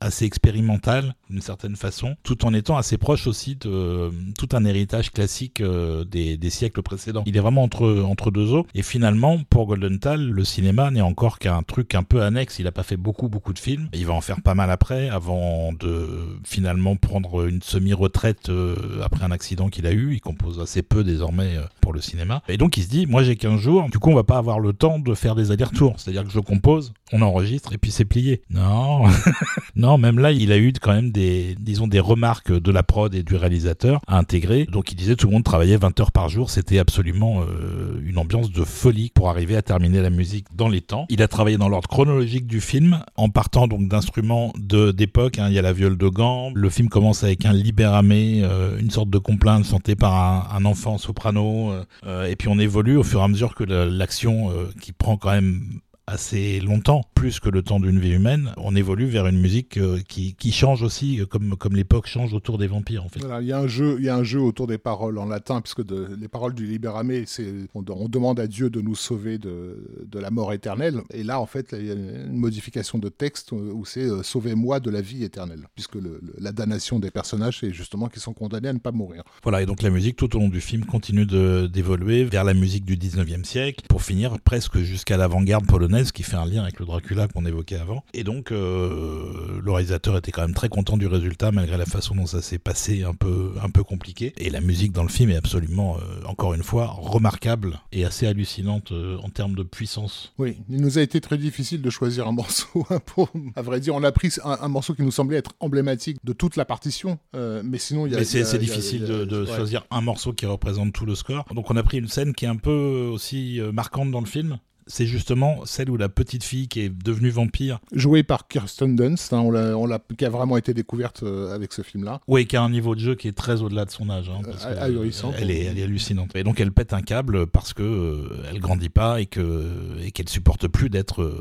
assez 0.00 0.24
expérimental 0.24 1.14
d'une 1.30 1.40
certaine 1.40 1.76
façon, 1.76 2.16
tout 2.22 2.44
en 2.44 2.54
étant 2.54 2.76
assez 2.76 2.98
proche 2.98 3.26
aussi 3.26 3.56
de 3.56 3.68
euh, 3.68 4.10
tout 4.38 4.48
un 4.52 4.64
héritage 4.64 5.10
classique 5.10 5.60
euh, 5.60 6.04
des, 6.04 6.38
siècles 6.50 6.82
précédents. 6.82 7.24
Il 7.26 7.36
est 7.36 7.40
vraiment 7.40 7.64
entre, 7.64 8.02
entre 8.02 8.30
deux 8.30 8.52
eaux. 8.52 8.66
Et 8.74 8.82
finalement, 8.82 9.40
pour 9.50 9.66
Goldenthal, 9.66 10.30
le 10.30 10.44
cinéma 10.44 10.90
n'est 10.90 11.00
encore 11.00 11.38
qu'un 11.38 11.62
truc 11.62 11.94
un 11.94 12.04
peu 12.04 12.22
annexe. 12.22 12.58
Il 12.58 12.64
n'a 12.64 12.72
pas 12.72 12.84
fait 12.84 12.96
beaucoup, 12.96 13.28
beaucoup 13.28 13.52
de 13.52 13.58
films. 13.58 13.88
Il 13.92 14.06
va 14.06 14.14
en 14.14 14.20
faire 14.20 14.40
pas 14.40 14.54
mal 14.54 14.70
après, 14.70 15.08
avant 15.08 15.72
de 15.72 16.06
finalement 16.44 16.96
prendre 16.96 17.46
une 17.46 17.62
semi-retraite 17.62 18.48
euh, 18.48 19.02
après 19.02 19.24
un 19.24 19.32
accident 19.32 19.68
qu'il 19.68 19.86
a 19.86 19.92
eu. 19.92 20.14
Il 20.14 20.20
compose 20.20 20.60
assez 20.60 20.82
peu 20.82 21.02
désormais 21.02 21.56
pour 21.80 21.92
le 21.92 22.00
cinéma. 22.00 22.42
Et 22.48 22.56
donc 22.56 22.76
il 22.76 22.84
se 22.84 22.88
dit, 22.88 23.06
moi 23.06 23.22
j'ai 23.22 23.36
15 23.36 23.60
jours, 23.60 23.88
du 23.90 23.98
coup 23.98 24.10
on 24.10 24.14
va 24.14 24.24
pas 24.24 24.38
avoir 24.38 24.60
le 24.60 24.72
temps 24.72 24.98
de 24.98 25.14
faire 25.14 25.34
des 25.34 25.50
allers-retours. 25.50 25.94
C'est-à-dire 25.98 26.24
que 26.24 26.30
je 26.30 26.40
compose, 26.40 26.92
on 27.12 27.22
enregistre 27.22 27.72
et 27.72 27.78
puis 27.78 27.90
c'est 27.90 28.04
plié. 28.04 28.42
Non, 28.50 29.04
non, 29.76 29.85
même 29.98 30.18
là 30.18 30.32
il 30.32 30.52
a 30.52 30.58
eu 30.58 30.72
quand 30.80 30.92
même 30.92 31.10
des, 31.12 31.56
disons, 31.58 31.86
des 31.86 32.00
remarques 32.00 32.52
de 32.52 32.70
la 32.72 32.82
prod 32.82 33.14
et 33.14 33.22
du 33.22 33.36
réalisateur 33.36 34.00
à 34.06 34.18
intégrer. 34.18 34.66
Donc 34.66 34.90
il 34.92 34.96
disait 34.96 35.16
tout 35.16 35.28
le 35.28 35.32
monde 35.32 35.44
travaillait 35.44 35.76
20 35.76 35.98
heures 36.00 36.12
par 36.12 36.28
jour, 36.28 36.50
c'était 36.50 36.78
absolument 36.78 37.42
euh, 37.42 38.00
une 38.04 38.18
ambiance 38.18 38.50
de 38.50 38.64
folie 38.64 39.10
pour 39.14 39.28
arriver 39.28 39.56
à 39.56 39.62
terminer 39.62 40.02
la 40.02 40.10
musique 40.10 40.46
dans 40.54 40.68
les 40.68 40.80
temps. 40.80 41.06
Il 41.08 41.22
a 41.22 41.28
travaillé 41.28 41.56
dans 41.56 41.68
l'ordre 41.68 41.88
chronologique 41.88 42.46
du 42.46 42.60
film, 42.60 43.00
en 43.16 43.28
partant 43.28 43.68
donc 43.68 43.88
d'instruments 43.88 44.52
d'époque. 44.56 45.38
Hein. 45.38 45.48
Il 45.48 45.54
y 45.54 45.58
a 45.58 45.62
la 45.62 45.72
viole 45.72 45.96
de 45.96 46.08
gants. 46.08 46.50
Le 46.54 46.68
film 46.68 46.88
commence 46.88 47.22
avec 47.22 47.46
un 47.46 47.52
libéramé, 47.52 48.40
euh, 48.42 48.78
une 48.78 48.90
sorte 48.90 49.10
de 49.10 49.18
complainte 49.18 49.64
chantée 49.64 49.94
par 49.94 50.54
un, 50.54 50.64
enfant 50.64 50.98
soprano. 50.98 51.72
Euh, 52.04 52.26
et 52.26 52.34
puis 52.34 52.48
on 52.48 52.58
évolue 52.58 52.96
au 52.96 53.04
fur 53.04 53.20
et 53.20 53.24
à 53.24 53.28
mesure 53.28 53.54
que 53.54 53.64
l'action 53.64 54.50
qui 54.80 54.92
prend 54.92 55.16
quand 55.16 55.30
même 55.30 55.80
assez 56.06 56.60
longtemps, 56.60 57.02
plus 57.14 57.40
que 57.40 57.48
le 57.48 57.62
temps 57.62 57.80
d'une 57.80 57.98
vie 57.98 58.12
humaine, 58.12 58.52
on 58.58 58.76
évolue 58.76 59.06
vers 59.06 59.26
une 59.26 59.40
musique 59.40 59.76
euh, 59.76 59.98
qui, 60.06 60.34
qui, 60.36 60.52
change 60.52 60.82
aussi, 60.82 61.20
euh, 61.20 61.26
comme, 61.26 61.56
comme 61.56 61.74
l'époque 61.74 62.06
change 62.06 62.32
autour 62.32 62.58
des 62.58 62.68
vampires 62.68 63.04
en 63.04 63.08
fait. 63.08 63.18
Voilà, 63.20 63.40
il 63.40 63.48
y 63.48 63.52
a 63.52 63.58
un 63.58 63.66
jeu, 63.66 63.96
il 63.98 64.04
y 64.04 64.08
a 64.08 64.14
un 64.14 64.22
jeu 64.22 64.40
autour 64.40 64.68
des 64.68 64.78
paroles 64.78 65.18
en 65.18 65.26
latin, 65.26 65.60
puisque 65.60 65.84
de, 65.84 66.08
les 66.18 66.28
paroles 66.28 66.54
du 66.54 66.64
Libéramé, 66.64 67.24
c'est 67.26 67.52
on, 67.74 67.84
on, 67.88 68.08
demande 68.08 68.38
à 68.38 68.46
Dieu 68.46 68.70
de 68.70 68.80
nous 68.80 68.94
sauver 68.94 69.38
de, 69.38 70.04
de, 70.04 70.18
la 70.20 70.30
mort 70.30 70.52
éternelle, 70.52 71.00
et 71.12 71.24
là 71.24 71.40
en 71.40 71.46
fait 71.46 71.74
il 71.76 71.86
y 71.86 71.90
a 71.90 71.94
une 71.94 72.36
modification 72.36 72.98
de 72.98 73.08
texte 73.08 73.50
où 73.50 73.84
c'est 73.84 74.04
euh, 74.04 74.22
sauvez-moi 74.22 74.78
de 74.78 74.90
la 74.90 75.00
vie 75.00 75.24
éternelle, 75.24 75.66
puisque 75.74 75.96
le, 75.96 76.20
la 76.38 76.52
damnation 76.52 77.00
des 77.00 77.10
personnages 77.10 77.58
c'est 77.60 77.72
justement 77.72 78.06
qu'ils 78.08 78.22
sont 78.22 78.32
condamnés 78.32 78.68
à 78.68 78.72
ne 78.72 78.78
pas 78.78 78.92
mourir. 78.92 79.24
Voilà, 79.42 79.60
et 79.62 79.66
donc 79.66 79.82
la 79.82 79.90
musique 79.90 80.14
tout 80.14 80.36
au 80.36 80.38
long 80.38 80.48
du 80.48 80.60
film 80.60 80.84
continue 80.84 81.26
d'évoluer 81.26 82.24
vers 82.24 82.44
la 82.44 82.54
musique 82.54 82.84
du 82.84 82.96
19e 82.96 83.42
siècle, 83.42 83.84
pour 83.88 84.02
finir 84.02 84.38
presque 84.38 84.78
jusqu'à 84.78 85.16
l'avant-garde 85.16 85.66
polonaise 85.66 85.95
qui 86.04 86.22
fait 86.22 86.36
un 86.36 86.46
lien 86.46 86.62
avec 86.62 86.78
le 86.78 86.86
Dracula 86.86 87.28
qu'on 87.28 87.44
évoquait 87.44 87.76
avant. 87.76 88.04
Et 88.12 88.24
donc, 88.24 88.52
euh, 88.52 89.60
le 89.62 89.72
réalisateur 89.72 90.16
était 90.16 90.32
quand 90.32 90.42
même 90.42 90.54
très 90.54 90.68
content 90.68 90.96
du 90.96 91.06
résultat, 91.06 91.50
malgré 91.52 91.76
la 91.76 91.86
façon 91.86 92.14
dont 92.14 92.26
ça 92.26 92.42
s'est 92.42 92.58
passé, 92.58 93.02
un 93.02 93.14
peu, 93.14 93.52
un 93.62 93.70
peu 93.70 93.82
compliqué. 93.82 94.32
Et 94.36 94.50
la 94.50 94.60
musique 94.60 94.92
dans 94.92 95.02
le 95.02 95.08
film 95.08 95.30
est 95.30 95.36
absolument, 95.36 95.96
euh, 95.96 96.24
encore 96.26 96.54
une 96.54 96.62
fois, 96.62 96.86
remarquable 96.86 97.80
et 97.92 98.04
assez 98.04 98.26
hallucinante 98.26 98.92
euh, 98.92 99.16
en 99.22 99.30
termes 99.30 99.54
de 99.54 99.62
puissance. 99.62 100.32
Oui, 100.38 100.58
il 100.68 100.80
nous 100.80 100.98
a 100.98 101.02
été 101.02 101.20
très 101.20 101.38
difficile 101.38 101.82
de 101.82 101.90
choisir 101.90 102.28
un 102.28 102.32
morceau. 102.36 102.86
Hein, 102.90 103.00
pour, 103.04 103.30
à 103.54 103.62
vrai 103.62 103.80
dire, 103.80 103.94
on 103.94 104.02
a 104.02 104.12
pris 104.12 104.30
un, 104.44 104.68
morceau 104.68 104.94
qui 104.94 105.02
nous 105.02 105.10
semblait 105.10 105.38
être 105.38 105.52
emblématique 105.60 106.18
de 106.24 106.32
toute 106.32 106.56
la 106.56 106.64
partition, 106.64 107.18
mais 107.34 107.78
sinon, 107.78 108.06
il 108.06 108.12
y 108.12 108.14
a. 108.14 108.18
Mais 108.18 108.24
c'est 108.24 108.58
difficile 108.58 109.04
de, 109.04 109.24
de 109.24 109.46
choisir 109.46 109.86
un 109.90 110.00
morceau 110.00 110.32
qui 110.32 110.46
représente 110.46 110.92
tout 110.92 111.06
le 111.06 111.14
score. 111.14 111.44
Donc, 111.54 111.70
on 111.70 111.76
a 111.76 111.82
pris 111.82 111.98
une 111.98 112.08
scène 112.08 112.34
qui 112.34 112.44
est 112.44 112.48
un 112.48 112.56
peu 112.56 113.10
aussi 113.12 113.60
marquante 113.72 114.10
dans 114.10 114.20
le 114.20 114.26
film 114.26 114.58
c'est 114.86 115.06
justement 115.06 115.64
celle 115.64 115.90
où 115.90 115.96
la 115.96 116.08
petite 116.08 116.44
fille 116.44 116.68
qui 116.68 116.80
est 116.80 116.88
devenue 116.88 117.30
vampire. 117.30 117.80
Jouée 117.92 118.22
par 118.22 118.46
Kirsten 118.46 118.94
Dunst, 118.94 119.32
hein, 119.32 119.40
on 119.40 119.50
l'a, 119.86 120.00
qui 120.16 120.24
a 120.24 120.30
vraiment 120.30 120.56
été 120.56 120.74
découverte 120.74 121.22
euh, 121.22 121.54
avec 121.54 121.72
ce 121.72 121.82
film-là. 121.82 122.20
Oui, 122.28 122.46
qui 122.46 122.56
a 122.56 122.62
un 122.62 122.70
niveau 122.70 122.94
de 122.94 123.00
jeu 123.00 123.14
qui 123.14 123.28
est 123.28 123.36
très 123.36 123.62
au-delà 123.62 123.84
de 123.84 123.90
son 123.90 124.08
âge. 124.10 124.30
Hein, 124.30 124.42
euh, 124.46 125.32
elle, 125.38 125.50
est, 125.50 125.64
elle 125.64 125.78
est 125.78 125.82
hallucinante. 125.82 126.34
Et 126.36 126.44
donc 126.44 126.60
elle 126.60 126.72
pète 126.72 126.92
un 126.92 127.02
câble 127.02 127.46
parce 127.46 127.72
que 127.72 127.82
euh, 127.82 128.42
elle 128.50 128.60
grandit 128.60 128.88
pas 128.88 129.20
et 129.20 129.26
que 129.26 129.66
et 130.04 130.12
qu'elle 130.12 130.28
supporte 130.28 130.68
plus 130.68 130.88
d'être 130.88 131.32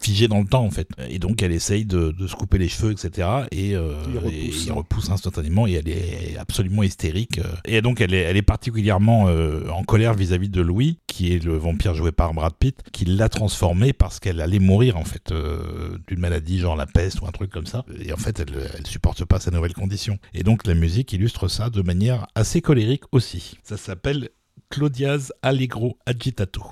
figée 0.00 0.28
dans 0.28 0.40
le 0.40 0.46
temps 0.46 0.64
en 0.64 0.70
fait. 0.70 0.88
Et 1.08 1.18
donc 1.18 1.42
elle 1.42 1.52
essaye 1.52 1.84
de, 1.84 2.14
se 2.26 2.34
couper 2.34 2.58
les 2.58 2.68
cheveux, 2.68 2.92
etc. 2.92 3.28
Et, 3.52 3.70
il, 3.70 4.72
repousse. 4.72 5.10
instantanément 5.10 5.66
et 5.66 5.72
elle 5.72 5.88
est 5.88 6.36
absolument 6.38 6.82
hystérique. 6.82 7.40
Et 7.64 7.80
donc 7.80 8.00
elle 8.00 8.12
est, 8.12 8.22
elle 8.22 8.36
est 8.36 8.42
particulièrement 8.42 9.24
en 9.24 9.82
colère 9.84 10.14
vis-à-vis 10.14 10.48
de 10.48 10.60
Louis, 10.60 10.98
qui 11.06 11.32
est 11.32 11.44
le 11.44 11.56
vampire 11.56 11.94
joué 11.94 12.12
par 12.12 12.34
Brad 12.34 12.54
Pitt 12.58 12.82
qui 12.92 13.04
l'a 13.04 13.28
transformée 13.28 13.92
parce 13.92 14.20
qu'elle 14.20 14.40
allait 14.40 14.58
mourir 14.58 14.96
en 14.96 15.04
fait 15.04 15.32
euh, 15.32 15.98
d'une 16.06 16.20
maladie 16.20 16.58
genre 16.58 16.76
la 16.76 16.86
peste 16.86 17.20
ou 17.20 17.26
un 17.26 17.32
truc 17.32 17.50
comme 17.50 17.66
ça. 17.66 17.84
Et 18.00 18.12
en 18.12 18.16
fait, 18.16 18.40
elle, 18.40 18.70
elle 18.76 18.86
supporte 18.86 19.24
pas 19.24 19.40
sa 19.40 19.50
nouvelle 19.50 19.74
condition. 19.74 20.18
Et 20.34 20.42
donc 20.42 20.66
la 20.66 20.74
musique 20.74 21.12
illustre 21.12 21.48
ça 21.48 21.70
de 21.70 21.82
manière 21.82 22.26
assez 22.34 22.60
colérique 22.60 23.04
aussi. 23.12 23.58
Ça 23.62 23.76
s'appelle 23.76 24.30
Claudia's 24.70 25.32
Allegro 25.42 25.98
Agitato. 26.06 26.62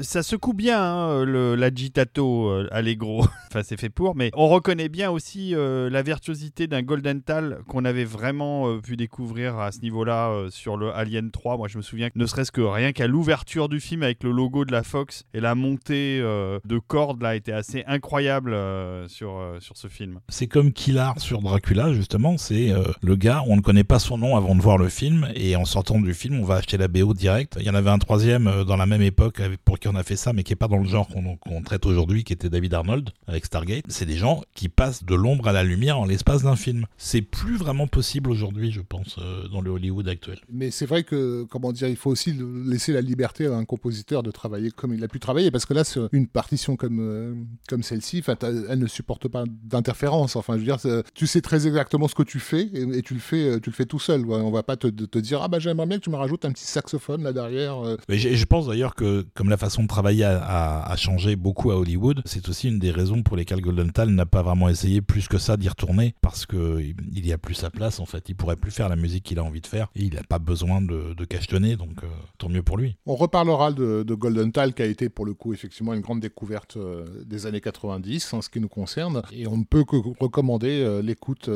Ça 0.00 0.22
secoue 0.22 0.52
bien 0.52 0.82
hein, 0.82 1.24
le- 1.24 1.54
l'agitato 1.54 2.48
euh, 2.50 2.68
allegro, 2.70 3.24
c'est 3.62 3.78
fait 3.78 3.88
pour, 3.90 4.14
mais 4.16 4.30
on 4.34 4.48
reconnaît 4.48 4.88
bien 4.88 5.10
aussi 5.10 5.54
euh, 5.54 5.90
la 5.90 6.02
virtuosité 6.02 6.66
d'un 6.66 6.82
Golden 6.82 7.22
Tal 7.22 7.60
qu'on 7.68 7.84
avait 7.84 8.04
vraiment 8.04 8.68
euh, 8.68 8.80
pu 8.80 8.96
découvrir 8.96 9.58
à 9.58 9.72
ce 9.72 9.80
niveau-là 9.80 10.30
euh, 10.30 10.50
sur 10.50 10.76
le 10.76 10.90
Alien 10.92 11.30
3. 11.30 11.56
Moi 11.56 11.68
je 11.68 11.76
me 11.76 11.82
souviens 11.82 12.10
que 12.10 12.18
ne 12.18 12.26
serait-ce 12.26 12.52
que 12.52 12.60
rien 12.60 12.92
qu'à 12.92 13.06
l'ouverture 13.06 13.68
du 13.68 13.80
film 13.80 14.02
avec 14.02 14.22
le 14.22 14.30
logo 14.30 14.64
de 14.64 14.72
la 14.72 14.82
Fox 14.82 15.24
et 15.34 15.40
la 15.40 15.54
montée 15.54 16.20
euh, 16.22 16.58
de 16.64 16.78
cordes 16.78 17.22
là 17.22 17.36
était 17.36 17.52
assez 17.52 17.84
incroyable 17.86 18.52
euh, 18.54 19.08
sur, 19.08 19.38
euh, 19.38 19.58
sur 19.60 19.76
ce 19.76 19.88
film. 19.88 20.20
C'est 20.28 20.46
comme 20.46 20.72
Killar 20.72 21.18
sur 21.20 21.40
Dracula, 21.42 21.92
justement. 21.92 22.36
C'est 22.36 22.70
euh, 22.70 22.84
le 23.02 23.16
gars, 23.16 23.42
on 23.46 23.56
ne 23.56 23.60
connaît 23.60 23.84
pas 23.84 23.98
son 23.98 24.18
nom 24.18 24.36
avant 24.36 24.54
de 24.54 24.60
voir 24.60 24.78
le 24.78 24.88
film, 24.88 25.28
et 25.34 25.56
en 25.56 25.64
sortant 25.64 26.00
du 26.00 26.14
film, 26.14 26.40
on 26.40 26.44
va 26.44 26.56
acheter 26.56 26.76
la 26.76 26.88
BO 26.88 27.14
direct. 27.14 27.56
Il 27.58 27.66
y 27.66 27.70
en 27.70 27.74
avait 27.74 27.90
un 27.90 27.98
troisième 27.98 28.46
euh, 28.46 28.64
dans 28.64 28.76
la 28.76 28.86
même 28.86 29.02
époque 29.02 29.40
pour 29.64 29.78
qui 29.78 29.88
on 29.88 29.94
a 29.94 30.02
fait 30.02 30.16
ça, 30.16 30.32
mais 30.32 30.42
qui 30.42 30.52
est 30.52 30.56
pas 30.56 30.68
dans 30.68 30.78
le 30.78 30.88
genre 30.88 31.08
qu'on 31.08 31.36
qu'on 31.36 31.62
traite 31.62 31.86
aujourd'hui, 31.86 32.24
qui 32.24 32.32
était 32.32 32.48
David 32.48 32.74
Arnold 32.74 33.10
avec 33.26 33.45
Stargate. 33.46 33.84
C'est 33.88 34.06
des 34.06 34.16
gens 34.16 34.42
qui 34.54 34.68
passent 34.68 35.04
de 35.04 35.14
l'ombre 35.14 35.48
à 35.48 35.52
la 35.52 35.64
lumière 35.64 35.98
en 35.98 36.04
l'espace 36.04 36.42
d'un 36.42 36.56
film. 36.56 36.86
C'est 36.98 37.22
plus 37.22 37.56
vraiment 37.56 37.86
possible 37.86 38.30
aujourd'hui, 38.30 38.70
je 38.72 38.80
pense, 38.80 39.16
euh, 39.18 39.48
dans 39.48 39.60
le 39.60 39.70
Hollywood 39.70 40.06
actuel. 40.08 40.38
Mais 40.52 40.70
c'est 40.70 40.86
vrai 40.86 41.02
que, 41.04 41.44
comment 41.50 41.72
dire, 41.72 41.88
il 41.88 41.96
faut 41.96 42.10
aussi 42.10 42.34
laisser 42.66 42.92
la 42.92 43.00
liberté 43.00 43.46
à 43.46 43.54
un 43.54 43.64
compositeur 43.64 44.22
de 44.22 44.30
travailler 44.30 44.70
comme 44.70 44.92
il 44.94 45.02
a 45.02 45.08
pu 45.08 45.18
travailler, 45.20 45.50
parce 45.50 45.64
que 45.66 45.74
là, 45.74 45.84
sur 45.84 46.08
une 46.12 46.26
partition 46.26 46.76
comme, 46.76 46.98
euh, 47.00 47.34
comme 47.68 47.82
celle-ci, 47.82 48.22
elle 48.68 48.78
ne 48.78 48.86
supporte 48.86 49.28
pas 49.28 49.44
d'interférence. 49.64 50.36
Enfin, 50.36 50.54
je 50.54 50.58
veux 50.60 50.64
dire, 50.64 50.78
tu 51.14 51.26
sais 51.26 51.40
très 51.40 51.66
exactement 51.66 52.08
ce 52.08 52.14
que 52.14 52.22
tu 52.22 52.38
fais, 52.40 52.62
et, 52.72 52.82
et 52.98 53.02
tu 53.02 53.14
le 53.14 53.20
fais, 53.20 53.48
euh, 53.48 53.60
tu 53.60 53.70
le 53.70 53.74
fais 53.74 53.86
tout 53.86 53.98
seul. 53.98 54.24
quoi. 54.24 54.38
On 54.38 54.50
va 54.50 54.62
pas 54.62 54.76
te, 54.76 54.88
te 54.88 55.18
dire, 55.18 55.40
ah 55.42 55.48
bah 55.48 55.58
j'aimerais 55.58 55.86
bien 55.86 55.98
que 55.98 56.04
tu 56.04 56.10
me 56.10 56.16
rajoutes 56.16 56.44
un 56.44 56.52
petit 56.52 56.64
saxophone 56.66 57.22
là 57.22 57.32
derrière. 57.32 57.76
Mais 58.08 58.18
je, 58.18 58.34
je 58.34 58.44
pense 58.44 58.66
d'ailleurs 58.66 58.94
que 58.94 59.24
comme 59.34 59.48
la 59.48 59.56
façon 59.56 59.82
de 59.82 59.88
travailler 59.88 60.24
a, 60.24 60.38
a- 60.42 60.92
a 60.92 60.96
changé 60.96 61.36
beaucoup 61.36 61.70
à 61.70 61.76
Hollywood, 61.78 62.22
c'est 62.24 62.48
aussi 62.48 62.68
une 62.68 62.78
des 62.78 62.90
raisons 62.90 63.22
pour 63.22 63.35
lesquelles 63.36 63.60
Goldenthal 63.60 64.10
n'a 64.10 64.26
pas 64.26 64.42
vraiment 64.42 64.68
essayé 64.68 65.00
plus 65.00 65.28
que 65.28 65.38
ça 65.38 65.56
d'y 65.56 65.68
retourner 65.68 66.14
parce 66.20 66.46
que 66.46 66.80
il 66.80 67.26
y 67.26 67.32
a 67.32 67.38
plus 67.38 67.54
sa 67.54 67.70
place 67.70 68.00
en 68.00 68.06
fait. 68.06 68.28
Il 68.28 68.34
pourrait 68.34 68.56
plus 68.56 68.70
faire 68.70 68.88
la 68.88 68.96
musique 68.96 69.24
qu'il 69.24 69.38
a 69.38 69.44
envie 69.44 69.60
de 69.60 69.66
faire 69.66 69.88
et 69.94 70.02
il 70.02 70.14
n'a 70.14 70.22
pas 70.22 70.38
besoin 70.38 70.80
de, 70.80 71.14
de 71.14 71.24
cachetonner 71.24 71.76
donc 71.76 72.02
euh, 72.02 72.06
tant 72.38 72.48
mieux 72.48 72.62
pour 72.62 72.76
lui. 72.76 72.96
On 73.06 73.14
reparlera 73.14 73.72
de, 73.72 74.02
de 74.02 74.14
Golden 74.14 74.52
Tal, 74.52 74.74
qui 74.74 74.82
a 74.82 74.86
été 74.86 75.08
pour 75.08 75.24
le 75.24 75.34
coup 75.34 75.52
effectivement 75.52 75.94
une 75.94 76.00
grande 76.00 76.20
découverte 76.20 76.76
euh, 76.76 77.04
des 77.24 77.46
années 77.46 77.60
90 77.60 78.32
en 78.34 78.42
ce 78.42 78.48
qui 78.48 78.60
nous 78.60 78.68
concerne. 78.68 79.22
Et 79.32 79.46
on 79.46 79.58
ne 79.58 79.64
peut 79.64 79.84
que 79.84 79.96
recommander 80.20 80.82
euh, 80.82 81.02
l'écoute 81.02 81.50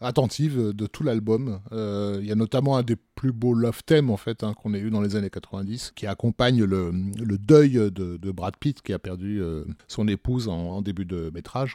attentive 0.00 0.72
de 0.72 0.86
tout 0.86 1.02
l'album. 1.02 1.60
Il 1.72 2.26
y 2.26 2.32
a 2.32 2.34
notamment 2.34 2.76
un 2.76 2.82
des 2.82 2.96
plus 3.18 3.32
beaux 3.32 3.52
love 3.52 3.82
themes 3.84 4.10
en 4.10 4.16
fait 4.16 4.44
hein, 4.44 4.54
qu'on 4.54 4.74
ait 4.74 4.78
eu 4.78 4.90
dans 4.90 5.00
les 5.00 5.16
années 5.16 5.28
90, 5.28 5.92
qui 5.96 6.06
accompagne 6.06 6.62
le, 6.62 6.92
deuil 7.36 7.72
de, 7.72 8.30
Brad 8.30 8.56
Pitt 8.56 8.80
qui 8.80 8.92
a 8.92 9.00
perdu 9.00 9.42
euh, 9.42 9.64
son 9.88 10.06
épouse 10.06 10.46
en, 10.46 10.82
début 10.82 11.04
de 11.04 11.28
métrage. 11.34 11.74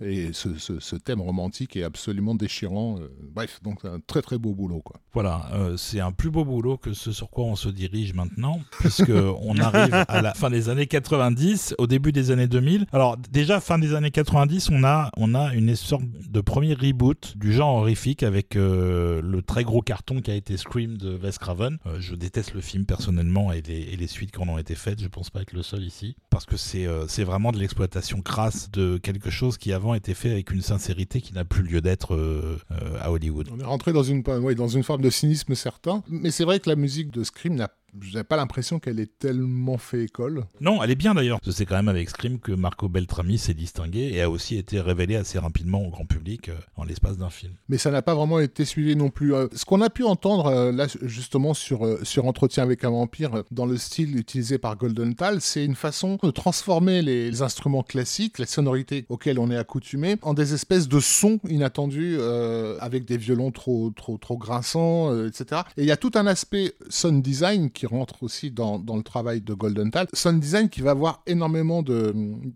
Et 0.00 0.32
ce, 0.32 0.96
thème 0.96 1.20
romantique 1.20 1.76
est 1.76 1.84
absolument 1.84 2.34
déchirant. 2.34 2.98
euh, 2.98 3.08
bref, 3.32 3.60
donc 3.62 3.80
c'est 3.82 3.88
un 3.88 4.00
très 4.00 4.22
très 4.22 4.38
beau 4.38 4.54
boulot. 4.54 4.80
Quoi. 4.80 5.00
Voilà, 5.12 5.48
euh, 5.52 5.76
c'est 5.76 6.00
un 6.00 6.12
plus 6.12 6.30
beau 6.30 6.44
boulot 6.44 6.76
que 6.76 6.92
ce 6.92 7.12
sur 7.12 7.30
quoi 7.30 7.44
on 7.44 7.56
se 7.56 7.68
dirige 7.68 8.14
maintenant, 8.14 8.60
puisque 8.80 9.10
on 9.40 9.56
arrive 9.58 9.94
à 10.08 10.22
la 10.22 10.34
fin 10.34 10.50
des 10.50 10.68
années 10.68 10.86
90, 10.86 11.76
au 11.78 11.86
début 11.86 12.12
des 12.12 12.30
années 12.30 12.48
2000. 12.48 12.86
Alors 12.92 13.16
déjà 13.16 13.60
fin 13.60 13.78
des 13.78 13.94
années 13.94 14.10
90, 14.10 14.70
on 14.70 14.84
a 14.84 15.10
on 15.16 15.34
a 15.34 15.54
une 15.54 15.76
sorte 15.76 16.04
de 16.04 16.40
premier 16.40 16.74
reboot 16.74 17.36
du 17.36 17.52
genre 17.52 17.76
horrifique 17.76 18.22
avec 18.22 18.56
euh, 18.56 19.20
le 19.22 19.42
très 19.42 19.62
gros 19.62 19.82
carton 19.82 20.20
qui 20.20 20.30
a 20.30 20.34
été 20.34 20.56
Scream 20.56 20.96
de 20.96 21.16
Wes 21.16 21.38
Craven. 21.38 21.78
Je 21.98 22.14
déteste 22.14 22.54
le 22.54 22.60
film 22.60 22.84
personnellement 22.84 23.52
et 23.52 23.62
les, 23.62 24.06
suites 24.06 24.32
qui 24.32 24.38
en 24.38 24.48
ont 24.48 24.58
été 24.58 24.74
faites. 24.74 25.00
Je 25.00 25.08
pense 25.08 25.30
pas 25.30 25.40
être 25.42 25.52
le 25.52 25.62
seul 25.62 25.82
ici, 25.82 26.16
parce 26.30 26.44
que 26.46 26.56
c'est 26.56 26.86
c'est 27.08 27.24
vraiment 27.24 27.52
de 27.52 27.58
l'exploitation 27.58 28.20
crasse 28.20 28.70
de 28.70 28.98
quelque 28.98 29.30
chose 29.30 29.56
qui 29.56 29.72
avant 29.84 29.94
était 29.94 30.14
fait 30.14 30.30
avec 30.30 30.50
une 30.50 30.62
sincérité 30.62 31.20
qui 31.20 31.34
n'a 31.34 31.44
plus 31.44 31.62
lieu 31.62 31.82
d'être 31.82 32.14
euh, 32.14 32.58
euh, 32.70 32.98
à 33.00 33.12
Hollywood. 33.12 33.48
On 33.52 33.60
est 33.60 33.64
rentré 33.64 33.92
dans 33.92 34.02
une, 34.02 34.22
dans 34.22 34.68
une 34.68 34.82
forme 34.82 35.02
de 35.02 35.10
cynisme 35.10 35.54
certain, 35.54 36.02
mais 36.08 36.30
c'est 36.30 36.44
vrai 36.44 36.58
que 36.58 36.70
la 36.70 36.76
musique 36.76 37.10
de 37.10 37.22
Scream 37.22 37.54
n'a 37.54 37.68
j'ai 38.00 38.24
pas 38.24 38.36
l'impression 38.36 38.78
qu'elle 38.78 39.00
ait 39.00 39.06
tellement 39.06 39.78
fait 39.78 40.04
école. 40.04 40.44
Non, 40.60 40.82
elle 40.82 40.90
est 40.90 40.96
bien 40.96 41.14
d'ailleurs. 41.14 41.38
C'est 41.48 41.66
quand 41.66 41.76
même 41.76 41.88
avec 41.88 42.10
Scream 42.10 42.38
que 42.38 42.52
Marco 42.52 42.88
Beltrami 42.88 43.38
s'est 43.38 43.54
distingué 43.54 44.10
et 44.12 44.22
a 44.22 44.30
aussi 44.30 44.56
été 44.56 44.80
révélé 44.80 45.16
assez 45.16 45.38
rapidement 45.38 45.82
au 45.82 45.90
grand 45.90 46.06
public 46.06 46.48
euh, 46.48 46.54
en 46.76 46.84
l'espace 46.84 47.16
d'un 47.16 47.30
film. 47.30 47.54
Mais 47.68 47.78
ça 47.78 47.90
n'a 47.90 48.02
pas 48.02 48.14
vraiment 48.14 48.40
été 48.40 48.64
suivi 48.64 48.96
non 48.96 49.10
plus. 49.10 49.34
Euh, 49.34 49.48
Ce 49.54 49.64
qu'on 49.64 49.80
a 49.80 49.90
pu 49.90 50.04
entendre 50.04 50.46
euh, 50.46 50.72
là 50.72 50.86
justement 51.02 51.54
sur, 51.54 51.86
sur 52.04 52.26
Entretien 52.26 52.62
avec 52.62 52.84
un 52.84 52.90
vampire, 52.90 53.44
dans 53.50 53.66
le 53.66 53.76
style 53.76 54.16
utilisé 54.16 54.58
par 54.58 54.76
Golden 54.76 55.14
Tal, 55.14 55.40
c'est 55.40 55.64
une 55.64 55.74
façon 55.74 56.18
de 56.22 56.30
transformer 56.30 57.02
les, 57.02 57.30
les 57.30 57.42
instruments 57.42 57.82
classiques, 57.82 58.38
les 58.38 58.46
sonorités 58.46 59.06
auxquelles 59.08 59.38
on 59.38 59.50
est 59.50 59.56
accoutumé, 59.56 60.16
en 60.22 60.34
des 60.34 60.54
espèces 60.54 60.88
de 60.88 61.00
sons 61.00 61.38
inattendus 61.48 62.16
euh, 62.18 62.76
avec 62.80 63.04
des 63.04 63.16
violons 63.16 63.50
trop, 63.50 63.90
trop, 63.90 64.18
trop 64.18 64.36
grinçants, 64.36 65.10
euh, 65.12 65.28
etc. 65.28 65.62
Et 65.76 65.82
il 65.82 65.86
y 65.86 65.92
a 65.92 65.96
tout 65.96 66.12
un 66.14 66.26
aspect 66.26 66.72
sound 66.88 67.22
design 67.22 67.70
qui 67.70 67.83
rentre 67.86 68.22
aussi 68.22 68.50
dans, 68.50 68.78
le 68.78 69.02
travail 69.02 69.40
de 69.40 69.54
Golden 69.54 69.90
Tal. 69.90 70.06
Sound 70.12 70.40
design 70.40 70.68
qui 70.68 70.80
va 70.80 70.92
avoir 70.92 71.22
énormément 71.26 71.82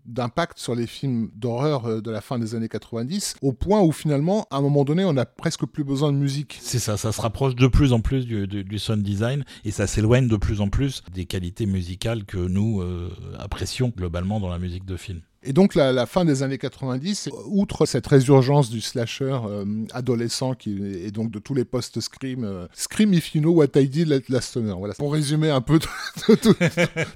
d'impact 0.05 0.59
sur 0.59 0.75
les 0.75 0.87
films 0.87 1.29
d'horreur 1.35 1.85
euh, 1.85 2.01
de 2.01 2.11
la 2.11 2.21
fin 2.21 2.39
des 2.39 2.55
années 2.55 2.69
90, 2.69 3.35
au 3.41 3.53
point 3.53 3.81
où 3.81 3.91
finalement, 3.91 4.47
à 4.51 4.57
un 4.57 4.61
moment 4.61 4.83
donné, 4.83 5.03
on 5.05 5.13
n'a 5.13 5.25
presque 5.25 5.65
plus 5.65 5.83
besoin 5.83 6.11
de 6.11 6.17
musique. 6.17 6.57
C'est 6.61 6.79
ça, 6.79 6.97
ça 6.97 7.11
se 7.11 7.21
rapproche 7.21 7.55
de 7.55 7.67
plus 7.67 7.93
en 7.93 7.99
plus 8.01 8.25
du, 8.25 8.47
du- 8.47 8.63
du 8.63 8.79
sound 8.79 9.03
design 9.03 9.43
et 9.65 9.71
ça 9.71 9.87
s'éloigne 9.87 10.27
de 10.27 10.37
plus 10.37 10.61
en 10.61 10.69
plus 10.69 11.03
des 11.13 11.25
qualités 11.25 11.65
musicales 11.65 12.25
que 12.25 12.37
nous 12.37 12.81
euh, 12.81 13.09
apprécions 13.39 13.91
globalement 13.95 14.39
dans 14.39 14.49
la 14.49 14.59
musique 14.59 14.85
de 14.85 14.97
film. 14.97 15.21
Et 15.41 15.53
donc 15.53 15.73
la, 15.73 15.93
la 15.93 16.05
fin 16.05 16.25
des 16.25 16.43
années 16.43 16.57
90, 16.57 17.29
outre 17.47 17.85
cette 17.85 18.05
résurgence 18.07 18.69
du 18.69 18.81
slasher 18.81 19.37
euh, 19.47 19.65
adolescent 19.93 20.53
qui 20.53 20.77
et 21.03 21.11
donc 21.11 21.31
de 21.31 21.39
tous 21.39 21.53
les 21.53 21.63
post 21.63 21.99
scream, 22.01 22.43
euh, 22.43 22.67
scream 22.73 23.13
if 23.13 23.33
you 23.33 23.41
know 23.41 23.51
what 23.53 23.67
I 23.75 23.87
did 23.87 24.09
last 24.29 24.51
summer. 24.53 24.77
Voilà, 24.77 24.93
pour 24.95 25.13
résumer 25.13 25.49
un 25.49 25.61
peu 25.61 25.79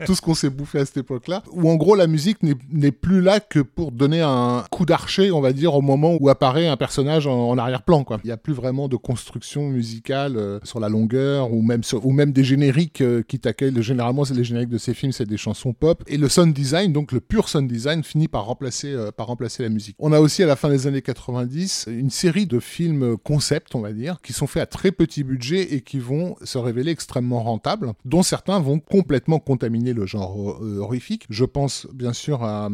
tout, 0.05 0.15
ce 0.15 0.21
qu'on 0.21 0.35
s'est 0.35 0.49
bouffé 0.49 0.79
à 0.79 0.85
cette 0.85 0.97
époque-là, 0.97 1.43
où 1.51 1.69
en 1.69 1.75
gros 1.75 1.95
la 1.95 2.07
musique 2.07 2.37
n'est- 2.43 2.91
plus 2.93 3.21
là 3.21 3.39
que 3.39 3.59
pour 3.59 3.91
donner 3.91 4.21
un 4.21 4.63
coup 4.71 4.85
d'archer, 4.85 5.31
on 5.31 5.41
va 5.41 5.51
dire, 5.51 5.73
au 5.73 5.81
moment 5.81 6.15
où 6.19 6.29
apparaît 6.29 6.67
un 6.67 6.77
personnage 6.77 7.27
en, 7.27 7.57
arrière-plan. 7.57 8.05
Il 8.23 8.27
n'y 8.27 8.31
a 8.31 8.37
plus 8.37 8.53
vraiment 8.53 8.87
de 8.87 8.95
construction 8.95 9.67
musicale 9.69 10.37
euh, 10.37 10.59
sur 10.63 10.79
la 10.79 10.89
longueur 10.89 11.51
ou 11.51 11.61
même 11.61 11.83
sur- 11.83 12.05
ou 12.05 12.11
même 12.11 12.31
des 12.31 12.43
génériques 12.43 13.01
euh, 13.01 13.23
qui 13.23 13.39
t'accueillent. 13.39 13.81
Généralement, 13.81 14.23
c'est 14.25 14.33
les 14.35 14.43
génériques 14.43 14.69
de 14.69 14.77
ces 14.77 14.93
films, 14.93 15.11
c'est 15.11 15.25
des 15.25 15.37
chansons 15.37 15.73
pop 15.73 16.03
et 16.07 16.17
le 16.17 16.29
sound 16.29 16.53
design, 16.53 16.93
donc 16.93 17.11
le 17.11 17.19
pur 17.19 17.49
sound 17.49 17.67
design, 17.69 18.03
finit 18.13 18.27
par 18.27 18.45
remplacer 18.45 18.93
euh, 18.93 19.11
par 19.11 19.25
remplacer 19.27 19.63
la 19.63 19.69
musique. 19.69 19.95
On 19.99 20.11
a 20.13 20.19
aussi 20.19 20.43
à 20.43 20.45
la 20.45 20.55
fin 20.55 20.69
des 20.69 20.85
années 20.85 21.01
90 21.01 21.85
une 21.89 22.11
série 22.11 22.45
de 22.45 22.59
films 22.59 23.17
concept, 23.17 23.73
on 23.73 23.81
va 23.81 23.91
dire, 23.91 24.19
qui 24.21 24.33
sont 24.33 24.45
faits 24.45 24.61
à 24.61 24.65
très 24.67 24.91
petit 24.91 25.23
budget 25.23 25.73
et 25.73 25.81
qui 25.81 25.97
vont 25.99 26.35
se 26.43 26.59
révéler 26.59 26.91
extrêmement 26.91 27.41
rentables, 27.41 27.93
dont 28.05 28.21
certains 28.21 28.59
vont 28.59 28.79
complètement 28.79 29.39
contaminer 29.39 29.93
le 29.93 30.05
genre 30.05 30.59
euh, 30.63 30.77
horrifique. 30.77 31.25
Je 31.31 31.43
pense 31.45 31.87
bien 31.91 32.13
sûr 32.13 32.43
euh, 32.43 32.69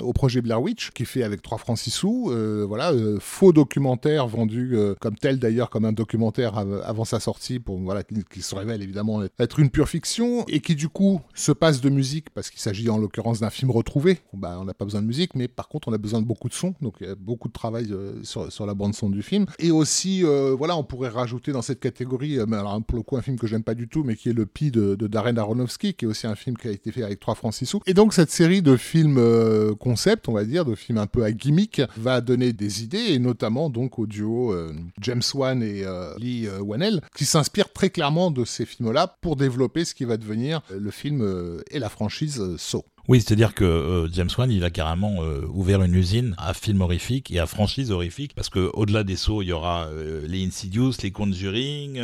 au 0.00 0.12
projet 0.12 0.40
Blair 0.40 0.62
Witch, 0.62 0.92
qui 0.92 1.04
fait 1.06 1.24
avec 1.24 1.42
3 1.42 1.58
francs 1.58 1.78
6 1.78 1.90
sous, 1.90 2.30
euh, 2.30 2.64
voilà, 2.66 2.92
euh, 2.92 3.18
faux 3.20 3.52
documentaire 3.52 4.28
vendu 4.28 4.76
euh, 4.76 4.94
comme 5.00 5.16
tel 5.16 5.40
d'ailleurs, 5.40 5.70
comme 5.70 5.84
un 5.84 5.92
documentaire 5.92 6.56
av- 6.56 6.82
avant 6.86 7.04
sa 7.04 7.18
sortie, 7.18 7.58
pour 7.58 7.78
voilà, 7.80 8.04
qui, 8.04 8.42
se 8.42 8.54
révèle 8.54 8.80
évidemment 8.82 9.22
être 9.40 9.58
une 9.58 9.70
pure 9.70 9.88
fiction, 9.88 10.44
et 10.46 10.60
qui 10.60 10.76
du 10.76 10.88
coup 10.88 11.20
se 11.34 11.50
passe 11.50 11.80
de 11.80 11.90
musique, 11.90 12.30
parce 12.30 12.48
qu'il 12.50 12.60
s'agit 12.60 12.88
en 12.90 12.98
l'occurrence 12.98 13.40
d'un 13.40 13.50
film 13.50 13.70
retrouvé. 13.72 14.20
Bah, 14.34 14.56
on 14.60 14.64
n'a 14.64 14.74
pas 14.74 14.83
besoin 14.84 15.02
de 15.02 15.06
musique, 15.06 15.34
mais 15.34 15.48
par 15.48 15.68
contre 15.68 15.88
on 15.88 15.92
a 15.92 15.98
besoin 15.98 16.20
de 16.20 16.26
beaucoup 16.26 16.48
de 16.48 16.54
sons, 16.54 16.74
donc 16.80 16.96
il 17.00 17.06
y 17.06 17.10
a 17.10 17.14
beaucoup 17.14 17.48
de 17.48 17.52
travail 17.52 17.88
euh, 17.90 18.22
sur, 18.22 18.66
la 18.66 18.74
bande 18.74 18.94
son 18.94 19.10
du 19.10 19.22
film. 19.22 19.46
Et 19.58 19.70
aussi, 19.70 20.24
euh, 20.24 20.54
voilà, 20.56 20.76
on 20.76 20.84
pourrait 20.84 21.08
rajouter 21.08 21.52
dans 21.52 21.62
cette 21.62 21.80
catégorie, 21.80 22.38
euh, 22.38 22.46
alors 22.52 22.82
pour 22.82 22.96
le 22.96 23.02
coup 23.02 23.16
un 23.16 23.22
film 23.22 23.38
que 23.38 23.46
j'aime 23.46 23.62
pas 23.62 23.74
du 23.74 23.88
tout, 23.88 24.04
mais 24.04 24.16
qui 24.16 24.30
est 24.30 24.32
le 24.32 24.46
Pi 24.46 24.70
de, 24.70 24.94
Darren 24.94 25.36
Aronofsky, 25.36 25.94
qui 25.94 26.04
est 26.04 26.08
aussi 26.08 26.26
un 26.26 26.34
film 26.34 26.56
qui 26.56 26.68
a 26.68 26.70
été 26.70 26.92
fait 26.92 27.02
avec 27.02 27.20
3 27.20 27.34
francs 27.34 27.54
6 27.54 27.66
sous. 27.66 27.80
Et 27.86 27.94
donc 27.94 28.12
cette 28.14 28.30
série 28.30 28.62
de 28.62 28.76
films 28.76 29.18
euh, 29.18 29.74
concept, 29.74 30.28
on 30.28 30.32
va 30.32 30.44
dire, 30.44 30.64
de 30.64 30.74
films 30.74 30.98
un 30.98 31.06
peu 31.06 31.24
à 31.24 31.32
gimmick, 31.32 31.82
va 31.96 32.20
donner 32.20 32.52
des 32.52 32.82
idées, 32.82 33.12
et 33.12 33.18
notamment 33.18 33.70
donc 33.70 33.98
au 33.98 34.06
duo 34.06 34.54
James 35.00 35.22
Wan 35.34 35.62
et 35.62 35.84
Lee 36.18 36.48
Whannell, 36.60 37.00
qui 37.16 37.24
s'inspirent 37.24 37.72
très 37.72 37.90
clairement 37.90 38.30
de 38.30 38.44
ces 38.44 38.66
films-là 38.66 39.16
pour 39.20 39.36
développer 39.36 39.84
ce 39.84 39.94
qui 39.94 40.04
va 40.04 40.16
devenir 40.16 40.62
le 40.70 40.90
film 40.90 41.62
et 41.70 41.78
la 41.78 41.88
franchise 41.88 42.42
Saw. 42.56 42.84
Oui, 43.06 43.20
c'est-à-dire 43.20 43.54
que 43.54 43.64
euh, 43.64 44.08
James 44.12 44.30
Wan, 44.38 44.50
il 44.50 44.64
a 44.64 44.70
carrément 44.70 45.22
euh, 45.22 45.46
ouvert 45.52 45.82
une 45.82 45.94
usine 45.94 46.34
à 46.38 46.54
films 46.54 46.80
horrifiques 46.80 47.30
et 47.30 47.38
à 47.38 47.46
franchises 47.46 47.90
horrifiques, 47.90 48.34
parce 48.34 48.48
que 48.48 48.70
au-delà 48.72 49.04
des 49.04 49.16
sauts, 49.16 49.42
il 49.42 49.48
y 49.48 49.52
aura 49.52 49.88
euh, 49.88 50.26
les 50.26 50.44
Insidious, 50.46 50.92
les 51.02 51.10
Conjuring, 51.10 52.00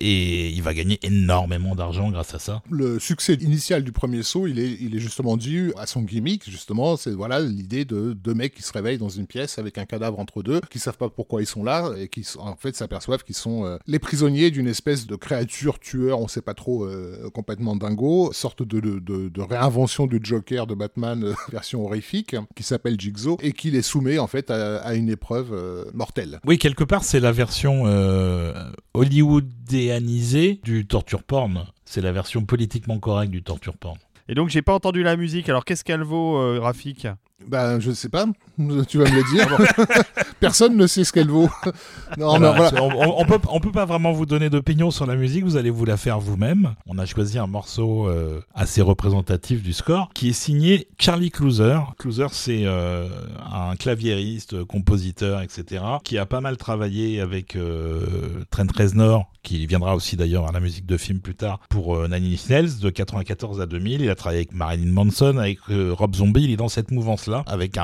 et 0.00 0.48
il 0.48 0.62
va 0.62 0.74
gagner 0.74 0.98
énormément 1.02 1.76
d'argent 1.76 2.10
grâce 2.10 2.34
à 2.34 2.40
ça. 2.40 2.62
Le 2.68 2.98
succès 2.98 3.34
initial 3.34 3.84
du 3.84 3.92
premier 3.92 4.24
saut, 4.24 4.48
il 4.48 4.58
est, 4.58 4.98
justement 4.98 5.36
dû 5.36 5.72
à 5.76 5.86
son 5.86 6.02
gimmick, 6.02 6.50
justement, 6.50 6.96
c'est 6.96 7.12
voilà 7.12 7.38
l'idée 7.40 7.84
de 7.84 8.12
deux 8.12 8.34
mecs 8.34 8.54
qui 8.54 8.62
se 8.62 8.72
réveillent 8.72 8.98
dans 8.98 9.08
une 9.08 9.26
pièce 9.26 9.58
avec 9.58 9.78
un 9.78 9.84
cadavre 9.84 10.18
entre 10.18 10.42
deux, 10.42 10.60
qui 10.68 10.80
savent 10.80 10.98
pas 10.98 11.08
pourquoi 11.08 11.42
ils 11.42 11.46
sont 11.46 11.62
là, 11.62 11.92
et 11.96 12.08
qui 12.08 12.26
en 12.38 12.56
fait 12.56 12.74
s'aperçoivent 12.74 13.22
qu'ils 13.22 13.36
sont 13.36 13.78
les 13.86 13.98
prisonniers 14.00 14.50
d'une 14.50 14.68
espèce 14.68 15.06
de 15.06 15.14
créature 15.14 15.78
tueur, 15.78 16.20
on 16.20 16.26
sait 16.26 16.42
pas 16.42 16.54
trop, 16.54 16.88
complètement 17.32 17.76
dingo, 17.76 18.32
sorte 18.32 18.64
de 18.64 19.40
réinvention 19.40 20.06
du 20.08 20.18
Joker 20.22 20.39
de 20.40 20.74
Batman 20.74 21.24
euh, 21.24 21.34
version 21.50 21.84
horrifique 21.84 22.36
qui 22.56 22.62
s'appelle 22.62 22.98
Jigsaw 22.98 23.38
et 23.42 23.52
qui 23.52 23.70
les 23.70 23.82
soumet 23.82 24.18
en 24.18 24.26
fait 24.26 24.50
à, 24.50 24.94
une 24.94 25.08
épreuve 25.08 25.52
euh, 25.52 25.84
mortelle. 25.94 26.40
Oui, 26.46 26.58
quelque 26.58 26.84
part 26.84 27.04
c'est 27.04 27.20
la 27.20 27.32
version 27.32 27.82
euh, 27.86 28.52
hollywoodéanisée 28.94 30.60
du 30.64 30.86
torture 30.86 31.22
porn. 31.22 31.66
C'est 31.84 32.00
la 32.00 32.12
version 32.12 32.44
politiquement 32.44 32.98
correcte 32.98 33.32
du 33.32 33.42
torture 33.42 33.76
porn. 33.76 33.98
Et 34.28 34.34
donc 34.34 34.48
j'ai 34.48 34.62
pas 34.62 34.74
entendu 34.74 35.02
la 35.02 35.16
musique. 35.16 35.48
Alors 35.48 35.64
qu'est-ce 35.64 35.84
qu'elle 35.84 36.02
vaut, 36.02 36.60
Rafik? 36.60 37.06
Ben, 37.46 37.80
je 37.80 37.90
sais 37.90 38.08
pas, 38.08 38.26
tu 38.88 38.98
vas 38.98 39.10
me 39.10 39.16
le 39.16 39.32
dire. 39.32 39.58
Personne 40.40 40.76
ne 40.76 40.86
sait 40.86 41.04
ce 41.04 41.12
qu'elle 41.12 41.28
vaut. 41.28 41.50
non, 42.18 42.34
on, 42.36 43.24
peut, 43.24 43.38
on 43.48 43.60
peut 43.60 43.72
pas 43.72 43.84
vraiment 43.84 44.12
vous 44.12 44.26
donner 44.26 44.50
d'opinion 44.50 44.90
sur 44.90 45.06
la 45.06 45.16
musique, 45.16 45.44
vous 45.44 45.56
allez 45.56 45.70
vous 45.70 45.84
la 45.84 45.96
faire 45.96 46.20
vous-même. 46.20 46.74
On 46.86 46.98
a 46.98 47.06
choisi 47.06 47.38
un 47.38 47.46
morceau 47.46 48.08
euh, 48.08 48.40
assez 48.54 48.82
représentatif 48.82 49.62
du 49.62 49.72
score 49.72 50.10
qui 50.14 50.30
est 50.30 50.34
signé 50.34 50.88
Charlie 50.98 51.30
Clouser. 51.30 51.78
Clouser, 51.98 52.26
c'est 52.32 52.62
euh, 52.64 53.08
un 53.52 53.76
claviériste, 53.76 54.64
compositeur, 54.64 55.42
etc., 55.42 55.84
qui 56.04 56.18
a 56.18 56.26
pas 56.26 56.40
mal 56.40 56.56
travaillé 56.56 57.20
avec 57.20 57.56
euh, 57.56 58.44
Trent 58.50 58.66
Reznor, 58.74 59.30
qui 59.42 59.66
viendra 59.66 59.94
aussi 59.94 60.16
d'ailleurs 60.16 60.48
à 60.48 60.52
la 60.52 60.60
musique 60.60 60.86
de 60.86 60.96
film 60.96 61.20
plus 61.20 61.34
tard 61.34 61.60
pour 61.68 61.96
euh, 61.96 62.08
Nine 62.08 62.32
Inch 62.32 62.48
Nails 62.48 62.78
de 62.80 62.90
94 62.90 63.60
à 63.60 63.66
2000. 63.66 64.00
Il 64.00 64.10
a 64.10 64.14
travaillé 64.14 64.40
avec 64.40 64.52
Marilyn 64.52 64.92
Manson, 64.92 65.38
avec 65.38 65.58
Rob 65.68 66.14
Zombie. 66.14 66.44
Il 66.44 66.50
est 66.50 66.56
dans 66.56 66.68
cette 66.68 66.90
mouvance-là, 66.90 67.44
avec 67.46 67.76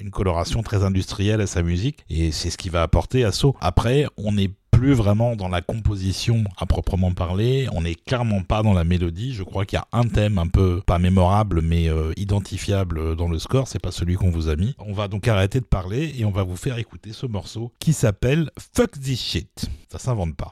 une 0.00 0.10
coloration 0.10 0.62
très 0.62 0.84
industrielle 0.84 1.40
à 1.40 1.46
sa 1.46 1.62
musique, 1.62 2.04
et 2.08 2.32
c'est 2.32 2.50
ce 2.50 2.58
qui 2.58 2.68
va 2.68 2.82
apporter 2.82 3.24
à 3.24 3.32
Saw. 3.32 3.54
Après, 3.60 4.06
on 4.16 4.32
n'est 4.32 4.50
plus 4.74 4.92
vraiment 4.92 5.36
dans 5.36 5.48
la 5.48 5.62
composition 5.62 6.44
à 6.56 6.66
proprement 6.66 7.12
parler, 7.12 7.68
on 7.72 7.82
n'est 7.82 7.94
clairement 7.94 8.42
pas 8.42 8.62
dans 8.62 8.72
la 8.72 8.84
mélodie. 8.84 9.32
Je 9.32 9.44
crois 9.44 9.64
qu'il 9.64 9.78
y 9.78 9.80
a 9.80 9.86
un 9.92 10.08
thème 10.08 10.38
un 10.38 10.48
peu 10.48 10.82
pas 10.84 10.98
mémorable 10.98 11.60
mais 11.62 11.88
euh, 11.88 12.12
identifiable 12.16 13.14
dans 13.16 13.28
le 13.28 13.38
score, 13.38 13.68
c'est 13.68 13.78
pas 13.78 13.92
celui 13.92 14.16
qu'on 14.16 14.30
vous 14.30 14.48
a 14.48 14.56
mis. 14.56 14.74
On 14.78 14.92
va 14.92 15.06
donc 15.06 15.28
arrêter 15.28 15.60
de 15.60 15.64
parler 15.64 16.12
et 16.18 16.24
on 16.24 16.30
va 16.30 16.42
vous 16.42 16.56
faire 16.56 16.78
écouter 16.78 17.12
ce 17.12 17.26
morceau 17.26 17.72
qui 17.78 17.92
s'appelle 17.92 18.50
Fuck 18.74 19.00
This 19.00 19.20
Shit. 19.22 19.66
Ça 19.90 19.98
s'invente 19.98 20.34
pas. 20.36 20.50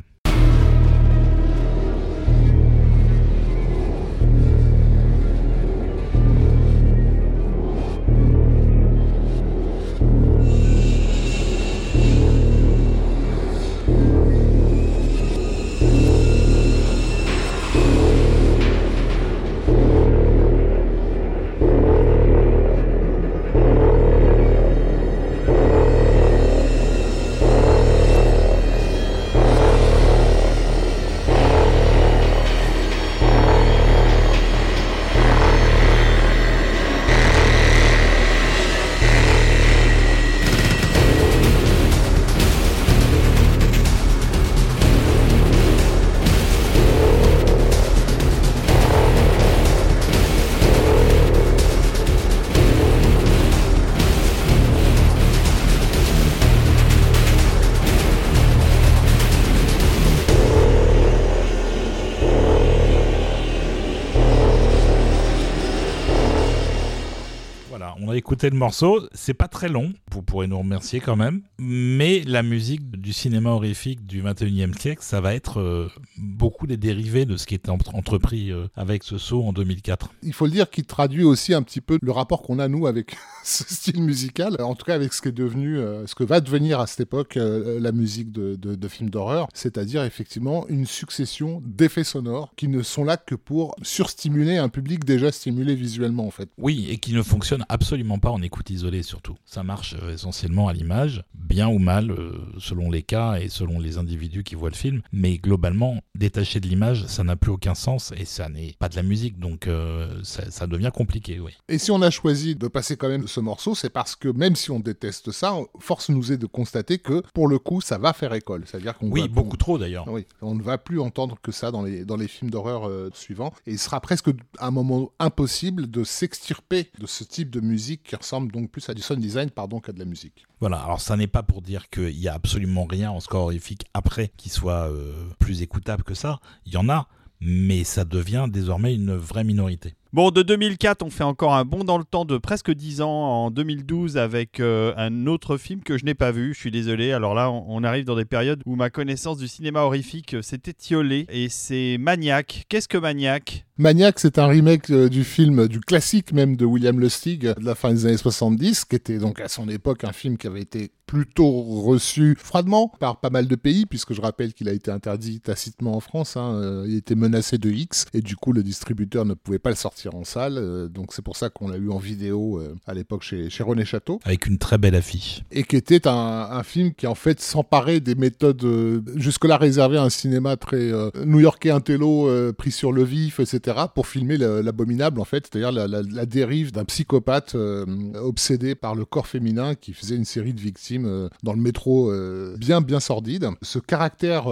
Écouter 68.42 68.50
le 68.50 68.58
morceau. 68.58 69.08
C'est 69.12 69.34
pas 69.34 69.46
très 69.46 69.68
long, 69.68 69.92
vous 70.10 70.22
pourrez 70.22 70.48
nous 70.48 70.58
remercier 70.58 70.98
quand 71.00 71.14
même. 71.14 71.42
Mais 71.58 72.22
la 72.26 72.42
musique 72.42 72.90
du 72.90 73.12
cinéma 73.12 73.50
horrifique 73.50 74.04
du 74.04 74.20
21e 74.20 74.76
siècle, 74.76 75.02
ça 75.02 75.20
va 75.20 75.34
être 75.34 75.60
euh, 75.60 75.88
beaucoup 76.16 76.66
des 76.66 76.76
dérivés 76.76 77.24
de 77.24 77.36
ce 77.36 77.46
qui 77.46 77.54
était 77.54 77.70
entrepris 77.70 78.50
euh, 78.50 78.66
avec 78.74 79.04
ce 79.04 79.16
saut 79.16 79.44
en 79.44 79.52
2004. 79.52 80.12
Il 80.24 80.32
faut 80.32 80.46
le 80.46 80.50
dire 80.50 80.70
qu'il 80.70 80.86
traduit 80.86 81.22
aussi 81.22 81.54
un 81.54 81.62
petit 81.62 81.80
peu 81.80 81.98
le 82.02 82.10
rapport 82.10 82.42
qu'on 82.42 82.58
a, 82.58 82.66
nous, 82.66 82.88
avec 82.88 83.14
ce 83.44 83.62
style 83.62 84.02
musical. 84.02 84.56
En 84.60 84.74
tout 84.74 84.86
cas, 84.86 84.94
avec 84.94 85.12
ce 85.12 85.22
qui 85.22 85.28
est 85.28 85.32
devenu, 85.32 85.78
euh, 85.78 86.04
ce 86.08 86.16
que 86.16 86.24
va 86.24 86.40
devenir 86.40 86.80
à 86.80 86.88
cette 86.88 87.00
époque 87.00 87.36
la 87.36 87.92
musique 87.92 88.32
de, 88.32 88.56
de 88.56 88.88
films 88.88 89.10
d'horreur. 89.10 89.46
C'est-à-dire, 89.54 90.02
effectivement, 90.02 90.66
une 90.68 90.86
succession 90.86 91.62
d'effets 91.64 92.04
sonores 92.04 92.52
qui 92.56 92.66
ne 92.66 92.82
sont 92.82 93.04
là 93.04 93.16
que 93.16 93.34
pour 93.36 93.76
surstimuler 93.82 94.56
un 94.56 94.68
public 94.68 95.04
déjà 95.04 95.30
stimulé 95.30 95.74
visuellement, 95.76 96.26
en 96.26 96.30
fait. 96.30 96.48
Oui, 96.58 96.88
et 96.90 96.98
qui 96.98 97.12
ne 97.12 97.22
fonctionnent 97.22 97.64
absolument 97.68 98.18
pas 98.18 98.31
en 98.32 98.42
écoute 98.42 98.70
isolée 98.70 99.02
surtout. 99.02 99.36
Ça 99.44 99.62
marche 99.62 99.94
euh, 100.02 100.14
essentiellement 100.14 100.68
à 100.68 100.72
l'image, 100.72 101.24
bien 101.34 101.68
ou 101.68 101.78
mal, 101.78 102.10
euh, 102.10 102.32
selon 102.58 102.90
les 102.90 103.02
cas 103.02 103.38
et 103.38 103.48
selon 103.48 103.78
les 103.78 103.98
individus 103.98 104.42
qui 104.42 104.54
voient 104.54 104.70
le 104.70 104.76
film. 104.76 105.02
Mais 105.12 105.38
globalement, 105.38 106.02
détaché 106.14 106.60
de 106.60 106.66
l'image, 106.66 107.06
ça 107.06 107.24
n'a 107.24 107.36
plus 107.36 107.50
aucun 107.50 107.74
sens 107.74 108.12
et 108.16 108.24
ça 108.24 108.48
n'est 108.48 108.74
pas 108.78 108.88
de 108.88 108.96
la 108.96 109.02
musique, 109.02 109.38
donc 109.38 109.66
euh, 109.66 110.20
ça, 110.22 110.66
devient 110.66 110.90
compliqué, 110.94 111.40
oui. 111.40 111.52
Et 111.68 111.78
si 111.78 111.90
on 111.90 112.00
a 112.02 112.10
choisi 112.10 112.54
de 112.54 112.68
passer 112.68 112.96
quand 112.96 113.08
même 113.08 113.28
ce 113.28 113.40
morceau, 113.40 113.74
c'est 113.74 113.90
parce 113.90 114.16
que 114.16 114.28
même 114.28 114.56
si 114.56 114.70
on 114.70 114.80
déteste 114.80 115.32
ça, 115.32 115.54
force 115.78 116.08
nous 116.08 116.32
est 116.32 116.38
de 116.38 116.46
constater 116.46 116.98
que 116.98 117.22
pour 117.34 117.48
le 117.48 117.58
coup, 117.58 117.80
ça 117.80 117.98
va 117.98 118.12
faire 118.12 118.32
école. 118.32 118.64
C'est-à-dire 118.66 118.96
qu'on 118.96 119.10
oui, 119.10 119.28
beaucoup 119.28 119.56
trop 119.56 119.78
d'ailleurs. 119.78 120.06
Oui, 120.08 120.26
on 120.40 120.54
ne 120.54 120.62
va 120.62 120.78
plus 120.78 121.00
entendre 121.00 121.38
que 121.42 121.52
ça 121.52 121.70
dans 121.70 121.82
les 121.82 122.04
dans 122.04 122.16
les 122.16 122.28
films 122.28 122.50
d'horreur 122.50 122.90
suivants, 123.14 123.52
et 123.66 123.72
il 123.72 123.78
sera 123.78 124.00
presque 124.00 124.30
un 124.58 124.70
moment 124.70 125.10
impossible 125.18 125.90
de 125.90 126.04
s'extirper 126.04 126.90
de 126.98 127.06
ce 127.06 127.24
type 127.24 127.50
de 127.50 127.60
musique 127.60 128.02
qui 128.02 128.14
ressemble 128.22 128.50
donc 128.50 128.70
plus 128.70 128.88
à 128.88 128.94
du 128.94 129.02
sound 129.02 129.20
design 129.20 129.50
pardon 129.50 129.80
qu'à 129.80 129.92
de 129.92 129.98
la 129.98 130.04
musique. 130.04 130.46
Voilà, 130.60 130.78
alors 130.78 131.00
ça 131.00 131.16
n'est 131.16 131.26
pas 131.26 131.42
pour 131.42 131.62
dire 131.62 131.88
qu'il 131.90 132.18
y 132.18 132.28
a 132.28 132.34
absolument 132.34 132.84
rien 132.84 133.10
en 133.10 133.20
score 133.20 133.44
horrifique 133.44 133.84
après 133.94 134.32
qui 134.36 134.48
soit 134.48 134.88
euh, 134.90 135.12
plus 135.38 135.62
écoutable 135.62 136.04
que 136.04 136.14
ça. 136.14 136.40
Il 136.66 136.72
y 136.72 136.76
en 136.76 136.88
a, 136.88 137.08
mais 137.40 137.84
ça 137.84 138.04
devient 138.04 138.46
désormais 138.48 138.94
une 138.94 139.14
vraie 139.14 139.44
minorité. 139.44 139.94
Bon, 140.12 140.30
de 140.30 140.42
2004, 140.42 141.02
on 141.02 141.08
fait 141.08 141.24
encore 141.24 141.54
un 141.54 141.64
bond 141.64 141.84
dans 141.84 141.96
le 141.96 142.04
temps 142.04 142.26
de 142.26 142.36
presque 142.36 142.70
10 142.70 143.00
ans 143.00 143.46
en 143.46 143.50
2012 143.50 144.18
avec 144.18 144.60
euh, 144.60 144.92
un 144.98 145.26
autre 145.26 145.56
film 145.56 145.82
que 145.82 145.96
je 145.96 146.04
n'ai 146.04 146.12
pas 146.12 146.32
vu. 146.32 146.52
Je 146.52 146.60
suis 146.60 146.70
désolé. 146.70 147.12
Alors 147.12 147.34
là, 147.34 147.50
on, 147.50 147.82
arrive 147.82 148.04
dans 148.04 148.14
des 148.14 148.26
périodes 148.26 148.62
où 148.66 148.76
ma 148.76 148.90
connaissance 148.90 149.38
du 149.38 149.48
cinéma 149.48 149.80
horrifique 149.80 150.36
s'est 150.42 150.60
étiolée 150.66 151.24
et 151.30 151.48
c'est 151.48 151.96
Maniac. 151.98 152.66
Qu'est-ce 152.68 152.88
que 152.88 152.98
Maniac? 152.98 153.64
Maniac, 153.78 154.18
c'est 154.18 154.38
un 154.38 154.46
remake 154.46 154.90
euh, 154.90 155.08
du 155.08 155.24
film, 155.24 155.66
du 155.66 155.80
classique 155.80 156.32
même 156.32 156.56
de 156.56 156.66
William 156.66 157.00
Lustig 157.00 157.40
de 157.40 157.64
la 157.64 157.74
fin 157.74 157.90
des 157.90 158.04
années 158.04 158.18
70, 158.18 158.84
qui 158.84 158.96
était 158.96 159.16
donc 159.16 159.40
à 159.40 159.48
son 159.48 159.66
époque 159.68 160.04
un 160.04 160.12
film 160.12 160.36
qui 160.36 160.46
avait 160.46 160.60
été 160.60 160.90
plutôt 161.12 161.50
reçu 161.82 162.34
froidement 162.38 162.90
par 162.98 163.20
pas 163.20 163.28
mal 163.28 163.46
de 163.46 163.54
pays, 163.54 163.84
puisque 163.84 164.14
je 164.14 164.22
rappelle 164.22 164.54
qu'il 164.54 164.66
a 164.70 164.72
été 164.72 164.90
interdit 164.90 165.40
tacitement 165.40 165.94
en 165.94 166.00
France. 166.00 166.38
Hein. 166.38 166.54
Euh, 166.54 166.86
il 166.88 166.96
était 166.96 167.14
menacé 167.14 167.58
de 167.58 167.68
X, 167.68 168.06
et 168.14 168.22
du 168.22 168.34
coup, 168.34 168.54
le 168.54 168.62
distributeur 168.62 169.26
ne 169.26 169.34
pouvait 169.34 169.58
pas 169.58 169.68
le 169.68 169.76
sortir 169.76 170.14
en 170.14 170.24
salle. 170.24 170.56
Euh, 170.56 170.88
donc 170.88 171.12
c'est 171.12 171.20
pour 171.20 171.36
ça 171.36 171.50
qu'on 171.50 171.68
l'a 171.68 171.76
eu 171.76 171.90
en 171.90 171.98
vidéo 171.98 172.58
euh, 172.58 172.74
à 172.86 172.94
l'époque 172.94 173.24
chez, 173.24 173.50
chez 173.50 173.62
René 173.62 173.84
Château. 173.84 174.20
Avec 174.24 174.46
une 174.46 174.56
très 174.56 174.78
belle 174.78 174.94
affiche. 174.94 175.42
Et 175.50 175.64
qui 175.64 175.76
était 175.76 176.08
un, 176.08 176.62
film 176.62 176.94
qui 176.94 177.06
en 177.06 177.14
fait 177.14 177.40
s'emparait 177.40 178.00
des 178.00 178.14
méthodes 178.14 178.64
euh, 178.64 179.02
jusque-là 179.16 179.58
réservées 179.58 179.98
à 179.98 180.04
un 180.04 180.10
cinéma 180.10 180.56
très 180.56 180.92
new-yorkais 181.26 181.70
intello, 181.70 182.30
pris 182.54 182.70
sur 182.70 182.90
le 182.92 183.04
vif, 183.04 183.38
etc. 183.38 183.61
pour 183.94 184.06
filmer 184.06 184.36
l'abominable, 184.36 185.20
en 185.20 185.24
fait, 185.24 185.46
c'est-à-dire 185.46 185.72
la, 185.72 186.26
dérive 186.26 186.72
d'un 186.72 186.84
psychopathe 186.84 187.54
euh, 187.54 187.84
obsédé 188.14 188.74
par 188.74 188.94
le 188.94 189.04
corps 189.04 189.26
féminin 189.26 189.74
qui 189.74 189.92
faisait 189.92 190.16
une 190.16 190.24
série 190.24 190.54
de 190.54 190.60
victimes 190.60 191.06
euh, 191.06 191.28
dans 191.42 191.52
le 191.52 191.60
métro 191.60 192.10
euh, 192.10 192.56
bien, 192.58 192.80
bien 192.80 193.00
sordide. 193.00 193.48
Ce 193.62 193.78
caractère 193.78 194.44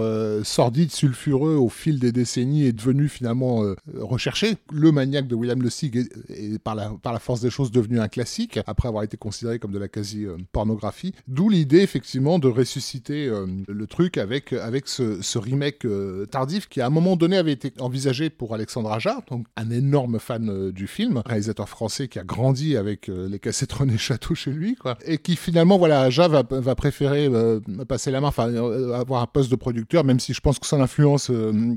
sordide, 0.43 0.91
sulfureux, 0.91 1.55
au 1.55 1.69
fil 1.69 1.99
des 1.99 2.11
décennies, 2.11 2.65
est 2.65 2.73
devenu 2.73 3.07
finalement 3.07 3.63
recherché. 3.97 4.55
Le 4.71 4.91
maniaque 4.91 5.27
de 5.27 5.35
William 5.35 5.61
Le 5.61 5.69
Sig 5.69 6.09
est, 6.29 6.59
par, 6.59 6.75
la, 6.75 7.19
force 7.19 7.41
des 7.41 7.49
choses 7.49 7.71
devenu 7.71 7.99
un 7.99 8.07
classique, 8.07 8.59
après 8.67 8.87
avoir 8.87 9.03
été 9.03 9.17
considéré 9.17 9.59
comme 9.59 9.71
de 9.71 9.79
la 9.79 9.87
quasi-pornographie. 9.87 11.13
D'où 11.27 11.49
l'idée, 11.49 11.79
effectivement, 11.79 12.39
de 12.39 12.47
ressusciter 12.47 13.31
le 13.67 13.87
truc 13.87 14.17
avec, 14.17 14.53
avec 14.53 14.87
ce, 14.87 15.21
ce 15.21 15.37
remake 15.37 15.85
tardif 16.29 16.67
qui, 16.67 16.81
à 16.81 16.87
un 16.87 16.89
moment 16.89 17.15
donné, 17.15 17.37
avait 17.37 17.53
été 17.53 17.73
envisagé 17.79 18.29
pour 18.29 18.53
Alexandre 18.53 18.91
Aja, 19.01 19.21
donc 19.29 19.47
un 19.55 19.69
énorme 19.71 20.19
fan 20.19 20.49
euh, 20.49 20.71
du 20.71 20.87
film, 20.87 21.21
réalisateur 21.25 21.67
français 21.67 22.07
qui 22.07 22.19
a 22.19 22.23
grandi 22.23 22.77
avec 22.77 23.09
euh, 23.09 23.27
les 23.27 23.39
cassettes 23.39 23.73
René 23.73 23.97
Château 23.97 24.35
chez 24.35 24.51
lui, 24.51 24.75
quoi, 24.75 24.97
et 25.05 25.17
qui 25.17 25.35
finalement, 25.35 25.77
voilà, 25.77 26.01
Aja 26.01 26.27
va, 26.27 26.43
va 26.47 26.75
préférer 26.75 27.25
euh, 27.25 27.59
passer 27.87 28.11
la 28.11 28.21
main, 28.21 28.27
enfin, 28.27 28.53
avoir 28.93 29.21
un 29.21 29.25
poste 29.25 29.49
de 29.49 29.55
producteur, 29.55 30.03
même 30.03 30.19
si 30.19 30.33
je 30.33 30.41
pense 30.41 30.59
que 30.59 30.67
son 30.67 30.81
influence 30.81 31.31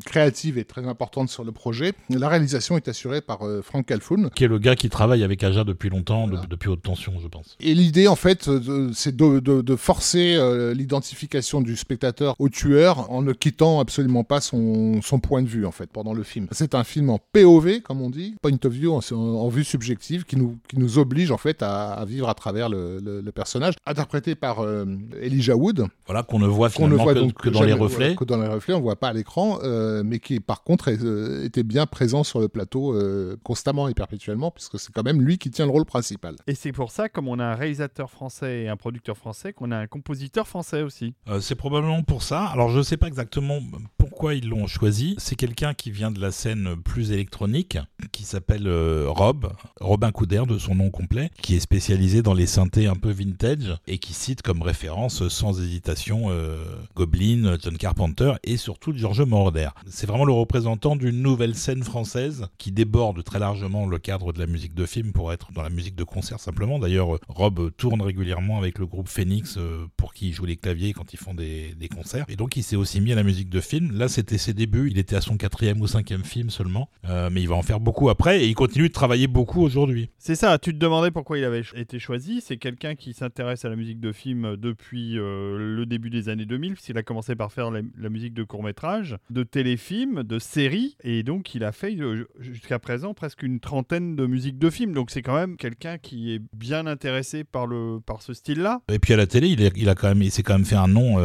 créative 0.04 0.58
est 0.58 0.64
très 0.64 0.86
importante 0.86 1.30
sur 1.30 1.44
le 1.44 1.52
projet. 1.52 1.92
La 2.10 2.28
réalisation 2.28 2.76
est 2.76 2.88
assurée 2.88 3.20
par 3.20 3.40
Frank 3.62 3.86
Calfoun. 3.86 4.30
Qui 4.34 4.44
est 4.44 4.48
le 4.48 4.58
gars 4.58 4.76
qui 4.76 4.90
travaille 4.90 5.24
avec 5.24 5.42
Aja 5.42 5.64
depuis 5.64 5.88
longtemps, 5.88 6.28
depuis 6.28 6.68
haute 6.68 6.82
tension, 6.82 7.14
je 7.22 7.28
pense. 7.28 7.56
Et 7.60 7.74
l'idée, 7.74 8.08
en 8.08 8.16
fait, 8.16 8.50
c'est 8.92 9.16
de, 9.16 9.40
de, 9.40 9.62
de, 9.62 9.76
forcer 9.76 10.38
l'identification 10.74 11.60
du 11.60 11.76
spectateur 11.76 12.34
au 12.38 12.48
tueur 12.48 13.10
en 13.10 13.22
ne 13.22 13.32
quittant 13.32 13.80
absolument 13.80 14.24
pas 14.24 14.40
son, 14.40 15.00
son 15.02 15.20
point 15.20 15.42
de 15.42 15.48
vue, 15.48 15.66
en 15.66 15.72
fait, 15.72 15.90
pendant 15.90 16.12
le 16.12 16.22
film. 16.22 16.48
C'est 16.52 16.74
un 16.74 16.84
film 16.84 17.10
en 17.14 17.18
POV, 17.32 17.80
comme 17.80 18.02
on 18.02 18.10
dit, 18.10 18.34
point 18.42 18.58
of 18.64 18.72
view, 18.72 18.92
en, 18.92 19.48
vue 19.48 19.64
subjective, 19.64 20.24
qui 20.24 20.36
nous, 20.36 20.58
qui 20.68 20.78
nous 20.78 20.98
oblige 20.98 21.30
en 21.30 21.36
fait 21.36 21.62
à, 21.62 22.04
vivre 22.06 22.28
à 22.28 22.34
travers 22.34 22.68
le, 22.68 22.98
le, 23.00 23.32
personnage, 23.32 23.74
interprété 23.86 24.34
par 24.34 24.60
euh, 24.60 24.84
Elijah 25.20 25.56
Wood. 25.56 25.86
Voilà, 26.06 26.22
qu'on 26.22 26.38
ne 26.38 26.46
voit 26.46 26.70
finalement 26.70 26.96
ne 26.96 27.02
voit 27.02 27.14
que, 27.14 27.18
donc 27.18 27.34
que, 27.34 27.48
dans 27.48 27.62
les 27.62 27.72
reflets. 27.72 28.14
que 28.14 28.24
dans 28.24 28.40
les 28.40 28.48
reflets, 28.48 28.74
on 28.74 28.78
ne 28.78 28.82
voit 28.82 28.96
pas 28.96 29.08
à 29.08 29.12
l'écran, 29.12 29.58
euh, 29.62 30.02
mais 30.04 30.18
qui 30.18 30.40
par 30.40 30.62
contre 30.62 30.90
euh, 30.90 31.44
était 31.44 31.62
bien 31.62 31.86
présent 31.86 32.24
sur 32.24 32.40
le 32.40 32.48
plateau 32.48 32.94
constamment 33.42 33.88
et 33.88 33.94
perpétuellement, 33.94 34.50
puisque 34.50 34.78
c'est 34.78 34.92
quand 34.92 35.04
même 35.04 35.22
lui 35.22 35.38
qui 35.38 35.50
tient 35.50 35.66
le 35.66 35.72
rôle 35.72 35.84
principal. 35.84 36.36
Et 36.46 36.54
c'est 36.54 36.72
pour 36.72 36.90
ça, 36.90 37.08
comme 37.08 37.28
on 37.28 37.38
a 37.38 37.44
un 37.44 37.54
réalisateur 37.54 38.10
français 38.10 38.62
et 38.62 38.68
un 38.68 38.76
producteur 38.76 39.16
français, 39.16 39.52
qu'on 39.52 39.70
a 39.70 39.76
un 39.76 39.86
compositeur 39.86 40.48
français 40.48 40.82
aussi. 40.82 41.14
c'est 41.40 41.54
probablement 41.54 42.02
pour 42.02 42.22
ça. 42.22 42.46
Alors 42.46 42.70
je 42.70 42.78
ne 42.78 42.82
sais 42.82 42.96
pas 42.96 43.06
exactement 43.06 43.60
pourquoi 43.98 44.34
ils 44.34 44.48
l'ont 44.48 44.66
choisi. 44.66 45.14
C'est 45.18 45.36
quelqu'un 45.36 45.74
qui 45.74 45.90
vient 45.90 46.10
de 46.10 46.20
la 46.20 46.30
scène 46.30 46.76
plus 46.82 47.03
électronique, 47.12 47.78
qui 48.12 48.24
s'appelle 48.24 48.66
euh, 48.66 49.06
Rob, 49.08 49.52
Robin 49.80 50.10
Couder 50.10 50.42
de 50.48 50.58
son 50.58 50.74
nom 50.74 50.90
complet, 50.90 51.30
qui 51.42 51.56
est 51.56 51.60
spécialisé 51.60 52.22
dans 52.22 52.34
les 52.34 52.46
synthés 52.46 52.86
un 52.86 52.94
peu 52.94 53.10
vintage 53.10 53.76
et 53.86 53.98
qui 53.98 54.12
cite 54.12 54.42
comme 54.42 54.62
référence 54.62 55.28
sans 55.28 55.60
hésitation 55.60 56.26
euh, 56.28 56.64
Goblin, 56.94 57.56
John 57.62 57.76
Carpenter 57.76 58.32
et 58.44 58.56
surtout 58.56 58.92
George 58.96 59.22
Moroder. 59.22 59.68
C'est 59.88 60.06
vraiment 60.06 60.24
le 60.24 60.32
représentant 60.32 60.96
d'une 60.96 61.22
nouvelle 61.22 61.54
scène 61.54 61.82
française 61.82 62.46
qui 62.58 62.72
déborde 62.72 63.22
très 63.24 63.38
largement 63.38 63.86
le 63.86 63.98
cadre 63.98 64.32
de 64.32 64.38
la 64.38 64.46
musique 64.46 64.74
de 64.74 64.86
film 64.86 65.12
pour 65.12 65.32
être 65.32 65.52
dans 65.52 65.62
la 65.62 65.70
musique 65.70 65.96
de 65.96 66.04
concert 66.04 66.40
simplement. 66.40 66.78
D'ailleurs, 66.78 67.18
Rob 67.28 67.70
tourne 67.76 68.02
régulièrement 68.02 68.58
avec 68.58 68.78
le 68.78 68.86
groupe 68.86 69.08
Phoenix 69.08 69.56
euh, 69.58 69.86
pour 69.96 70.14
qui 70.14 70.28
il 70.28 70.32
joue 70.32 70.44
les 70.44 70.56
claviers 70.56 70.92
quand 70.92 71.12
ils 71.12 71.18
font 71.18 71.34
des 71.34 71.88
concerts. 71.94 72.24
Et 72.28 72.36
donc 72.36 72.56
il 72.56 72.62
s'est 72.62 72.76
aussi 72.76 73.00
mis 73.00 73.12
à 73.12 73.14
la 73.14 73.22
musique 73.22 73.50
de 73.50 73.60
film. 73.60 73.92
Là, 73.92 74.08
c'était 74.08 74.38
ses 74.38 74.54
débuts. 74.54 74.90
Il 74.90 74.98
était 74.98 75.16
à 75.16 75.20
son 75.20 75.36
quatrième 75.36 75.80
ou 75.80 75.86
cinquième 75.86 76.24
film 76.24 76.50
seulement. 76.50 76.88
Euh, 77.08 77.28
mais 77.30 77.42
il 77.42 77.48
va 77.48 77.56
en 77.56 77.62
faire 77.62 77.80
beaucoup 77.80 78.08
après 78.08 78.42
et 78.42 78.48
il 78.48 78.54
continue 78.54 78.88
de 78.88 78.92
travailler 78.92 79.26
beaucoup 79.26 79.62
aujourd'hui. 79.62 80.10
C'est 80.18 80.34
ça, 80.34 80.58
tu 80.58 80.72
te 80.72 80.78
demandais 80.78 81.10
pourquoi 81.10 81.38
il 81.38 81.44
avait 81.44 81.62
été 81.74 81.98
choisi. 81.98 82.40
C'est 82.40 82.56
quelqu'un 82.56 82.94
qui 82.94 83.12
s'intéresse 83.12 83.64
à 83.64 83.68
la 83.68 83.76
musique 83.76 84.00
de 84.00 84.12
film 84.12 84.56
depuis 84.56 85.18
euh, 85.18 85.76
le 85.76 85.86
début 85.86 86.10
des 86.10 86.28
années 86.28 86.46
2000, 86.46 86.74
puisqu'il 86.74 86.98
a 86.98 87.02
commencé 87.02 87.36
par 87.36 87.52
faire 87.52 87.70
la, 87.70 88.08
musique 88.08 88.34
de 88.34 88.44
courts-métrages, 88.44 89.16
de 89.30 89.42
téléfilms, 89.42 90.22
de 90.22 90.38
séries, 90.38 90.96
et 91.02 91.22
donc 91.22 91.54
il 91.54 91.64
a 91.64 91.72
fait 91.72 91.96
euh, 91.98 92.26
jusqu'à 92.38 92.78
présent 92.78 93.12
presque 93.12 93.42
une 93.42 93.60
trentaine 93.60 94.16
de 94.16 94.26
musiques 94.26 94.58
de 94.58 94.70
films. 94.70 94.92
Donc 94.92 95.10
c'est 95.10 95.22
quand 95.22 95.34
même 95.34 95.56
quelqu'un 95.56 95.98
qui 95.98 96.32
est 96.32 96.40
bien 96.54 96.86
intéressé 96.86 97.44
par, 97.44 97.66
le, 97.66 97.98
par 98.04 98.22
ce 98.22 98.34
style-là. 98.34 98.82
Et 98.92 98.98
puis 98.98 99.12
à 99.12 99.16
la 99.16 99.26
télé, 99.26 99.48
il, 99.48 99.70
il 99.76 99.88
a 99.88 99.94
quand 99.94 100.08
même, 100.08 100.22
il 100.22 100.30
s'est 100.30 100.42
quand 100.42 100.54
même 100.54 100.64
fait 100.64 100.76
un 100.76 100.88
nom 100.88 101.18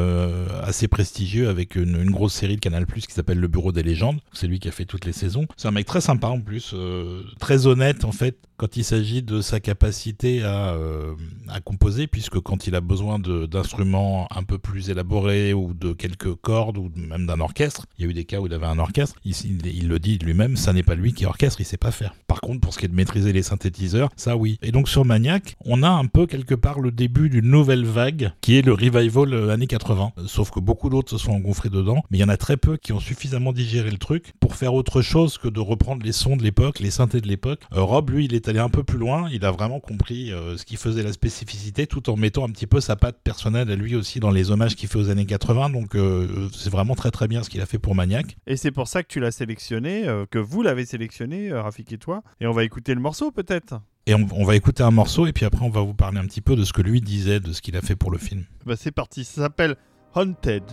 assez 0.63 0.87
prestigieux 0.87 1.49
avec 1.49 1.75
une, 1.75 2.01
une, 2.01 2.11
grosse 2.11 2.33
série 2.33 2.55
de 2.55 2.59
Canal+ 2.59 2.85
qui 2.85 3.13
s'appelle 3.13 3.39
Le 3.39 3.47
Bureau 3.47 3.71
des 3.71 3.83
légendes. 3.83 4.19
C'est 4.33 4.47
lui 4.47 4.59
qui 4.59 4.67
a 4.67 4.71
fait 4.71 4.85
toutes 4.85 5.05
les 5.05 5.13
saisons. 5.13 5.47
C'est 5.59 5.67
un 5.67 5.71
mec 5.71 5.85
très 5.85 5.99
sympa 5.99 6.27
en 6.27 6.39
plus, 6.39 6.71
euh, 6.73 7.21
très 7.37 7.67
honnête 7.67 8.05
en 8.05 8.13
fait 8.13 8.37
quand 8.59 8.75
il 8.75 8.83
s'agit 8.83 9.23
de 9.23 9.39
sa 9.39 9.61
capacité 9.61 10.43
à, 10.43 10.73
euh, 10.73 11.15
composer, 11.63 12.07
puisque 12.07 12.39
quand 12.39 12.67
il 12.67 12.75
a 12.75 12.81
besoin 12.81 13.17
d'instruments 13.19 14.27
un 14.35 14.43
peu 14.43 14.57
plus 14.57 14.89
élaborés 14.89 15.53
ou 15.53 15.73
de 15.73 15.93
quelques 15.93 16.35
cordes 16.35 16.77
ou 16.77 16.91
même 16.95 17.25
d'un 17.25 17.39
orchestre, 17.39 17.85
il 17.97 18.05
y 18.05 18.07
a 18.07 18.11
eu 18.11 18.13
des 18.13 18.25
cas 18.25 18.39
où 18.39 18.47
il 18.47 18.53
avait 18.53 18.65
un 18.65 18.79
orchestre, 18.79 19.15
il, 19.23 19.33
il, 19.65 19.87
le 19.87 19.99
dit 19.99 20.17
lui-même, 20.17 20.57
ça 20.57 20.73
n'est 20.73 20.83
pas 20.83 20.95
lui 20.95 21.13
qui 21.13 21.25
orchestre, 21.25 21.61
il 21.61 21.65
sait 21.65 21.77
pas 21.77 21.91
faire. 21.91 22.13
Par 22.27 22.41
contre, 22.41 22.59
pour 22.59 22.73
ce 22.73 22.79
qui 22.79 22.85
est 22.85 22.89
de 22.89 22.95
maîtriser 22.95 23.31
les 23.31 23.43
synthétiseurs, 23.43 24.09
ça 24.17 24.35
oui. 24.35 24.57
Et 24.61 24.71
donc 24.71 24.89
sur 24.89 25.05
Maniac, 25.05 25.55
on 25.63 25.81
a 25.83 25.89
un 25.89 26.05
peu 26.05 26.25
quelque 26.25 26.55
part 26.55 26.79
le 26.79 26.91
début 26.91 27.29
d'une 27.29 27.49
nouvelle 27.49 27.85
vague 27.85 28.33
qui 28.41 28.57
est 28.57 28.61
le 28.61 28.73
revival 28.73 29.33
euh, 29.33 29.53
années 29.53 29.67
80. 29.67 30.11
Sauf 30.25 30.51
que 30.51 30.59
beaucoup 30.59 30.89
d'autres 30.89 31.11
se 31.11 31.17
sont 31.17 31.31
engouffrés 31.31 31.69
dedans, 31.69 32.03
mais 32.11 32.17
il 32.17 32.21
y 32.21 32.25
en 32.25 32.29
a 32.29 32.37
très 32.37 32.57
peu 32.57 32.75
qui 32.75 32.91
ont 32.91 32.99
suffisamment 32.99 33.53
digéré 33.53 33.89
le 33.89 33.97
truc 33.97 34.33
pour 34.39 34.55
faire 34.55 34.73
autre 34.73 35.01
chose 35.01 35.37
que 35.37 35.47
de 35.49 35.59
reprendre 35.59 36.03
les 36.03 36.11
sons 36.11 36.35
de 36.35 36.43
l'époque, 36.43 36.79
les 36.79 36.91
synthés 36.91 37.21
de 37.21 37.27
l'époque. 37.27 37.61
Euh, 37.73 37.81
Rob, 37.81 38.09
lui, 38.09 38.25
il 38.25 38.33
est 38.33 38.47
allé 38.47 38.59
un 38.59 38.69
peu 38.69 38.83
plus 38.83 38.97
loin, 38.97 39.29
il 39.31 39.45
a 39.45 39.51
vraiment 39.51 39.79
compris 39.79 40.31
euh, 40.31 40.57
ce 40.57 40.65
qui 40.65 40.75
faisait 40.75 41.03
la 41.03 41.13
spécificité 41.13 41.87
tout 41.87 42.09
en 42.09 42.15
mettant 42.15 42.45
un 42.45 42.49
petit 42.49 42.67
peu 42.67 42.79
sa 42.79 42.95
patte 42.95 43.19
personnelle 43.23 43.69
à 43.71 43.75
lui 43.75 43.95
aussi 43.95 44.19
dans 44.19 44.31
les 44.31 44.51
hommages 44.51 44.75
qu'il 44.75 44.89
fait 44.89 44.99
aux 44.99 45.09
années 45.09 45.25
80. 45.25 45.69
Donc 45.69 45.95
euh, 45.95 46.49
c'est 46.53 46.69
vraiment 46.69 46.95
très 46.95 47.11
très 47.11 47.27
bien 47.27 47.43
ce 47.43 47.49
qu'il 47.49 47.61
a 47.61 47.65
fait 47.65 47.79
pour 47.79 47.95
Maniac. 47.95 48.37
Et 48.47 48.57
c'est 48.57 48.71
pour 48.71 48.87
ça 48.87 49.03
que 49.03 49.07
tu 49.07 49.19
l'as 49.19 49.31
sélectionné, 49.31 50.05
que 50.31 50.39
vous 50.39 50.61
l'avez 50.61 50.85
sélectionné, 50.85 51.51
Rafik 51.51 51.91
et 51.91 51.97
toi. 51.97 52.23
Et 52.39 52.47
on 52.47 52.51
va 52.51 52.63
écouter 52.63 52.93
le 52.93 53.01
morceau 53.01 53.31
peut-être 53.31 53.81
et 54.09 54.15
on, 54.15 54.43
va 54.43 54.55
écouter 54.55 54.81
un 54.81 54.89
morceau 54.89 55.27
et 55.27 55.33
puis 55.33 55.45
après 55.45 55.63
on 55.63 55.69
va 55.69 55.81
vous 55.81 55.93
parler 55.93 56.17
un 56.17 56.25
petit 56.25 56.41
peu 56.41 56.55
de 56.55 56.63
ce 56.63 56.73
que 56.73 56.81
lui 56.81 56.99
disait, 56.99 57.39
de 57.39 57.53
ce 57.53 57.61
qu'il 57.61 57.77
a 57.77 57.81
fait 57.81 57.95
pour 57.95 58.09
le 58.09 58.17
film. 58.17 58.43
Bah 58.65 58.73
c'est 58.75 58.91
parti, 58.91 59.23
ça 59.23 59.43
s'appelle 59.43 59.75
Haunted. 60.15 60.63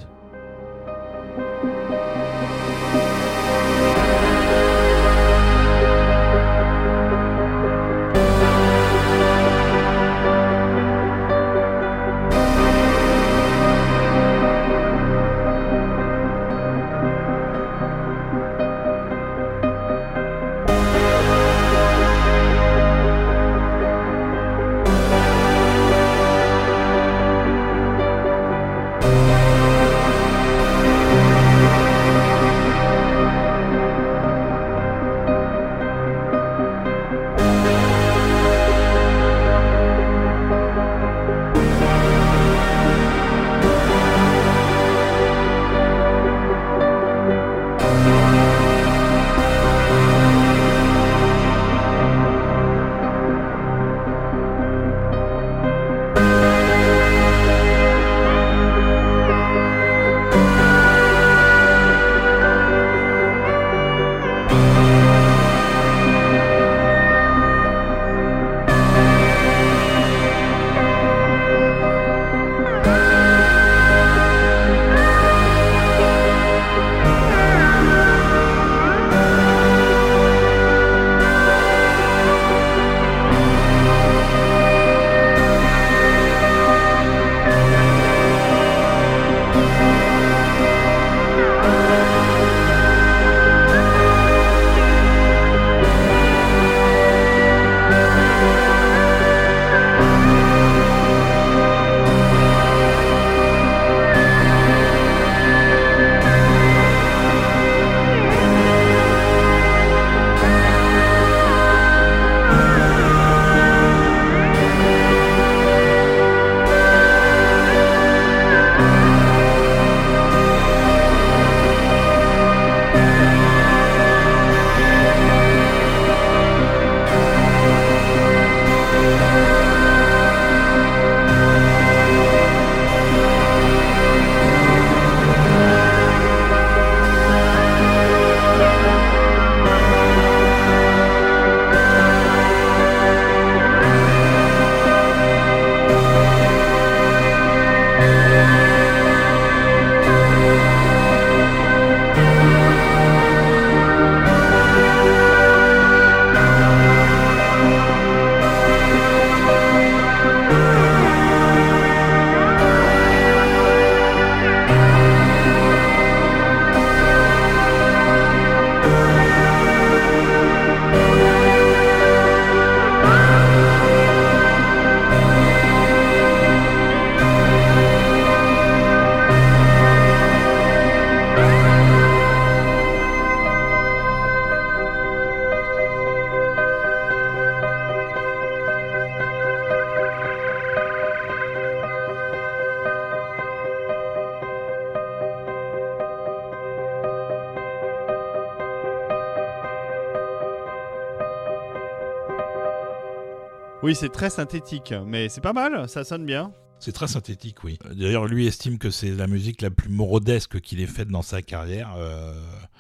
Oui, 203.86 203.94
c'est 203.94 204.08
très 204.08 204.30
synthétique, 204.30 204.92
mais 205.06 205.28
c'est 205.28 205.40
pas 205.40 205.52
mal, 205.52 205.88
ça 205.88 206.02
sonne 206.02 206.26
bien. 206.26 206.52
C'est 206.80 206.90
très 206.90 207.06
synthétique, 207.06 207.62
oui. 207.62 207.78
D'ailleurs, 207.94 208.26
lui 208.26 208.48
estime 208.48 208.78
que 208.78 208.90
c'est 208.90 209.12
la 209.12 209.28
musique 209.28 209.62
la 209.62 209.70
plus 209.70 209.90
morodesque 209.90 210.60
qu'il 210.60 210.80
ait 210.80 210.88
faite 210.88 211.06
dans 211.06 211.22
sa 211.22 211.40
carrière, 211.40 211.94
euh, 211.96 212.34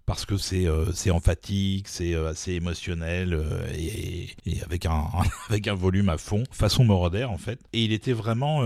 parce 0.06 0.24
que 0.24 0.36
c'est 0.36 0.66
euh, 0.66 0.86
emphatique, 1.10 1.86
c'est 1.86 2.14
euh, 2.14 2.30
assez 2.30 2.54
émotionnel 2.54 3.34
euh, 3.34 3.66
et, 3.72 4.28
avec 4.64 4.86
un 4.86 5.04
avec 5.48 5.68
un 5.68 5.74
volume 5.74 6.08
à 6.08 6.16
fond, 6.16 6.42
façon 6.50 6.84
Moroder 6.84 7.24
en 7.24 7.38
fait. 7.38 7.60
Et 7.72 7.84
il 7.84 7.92
était 7.92 8.12
vraiment 8.12 8.62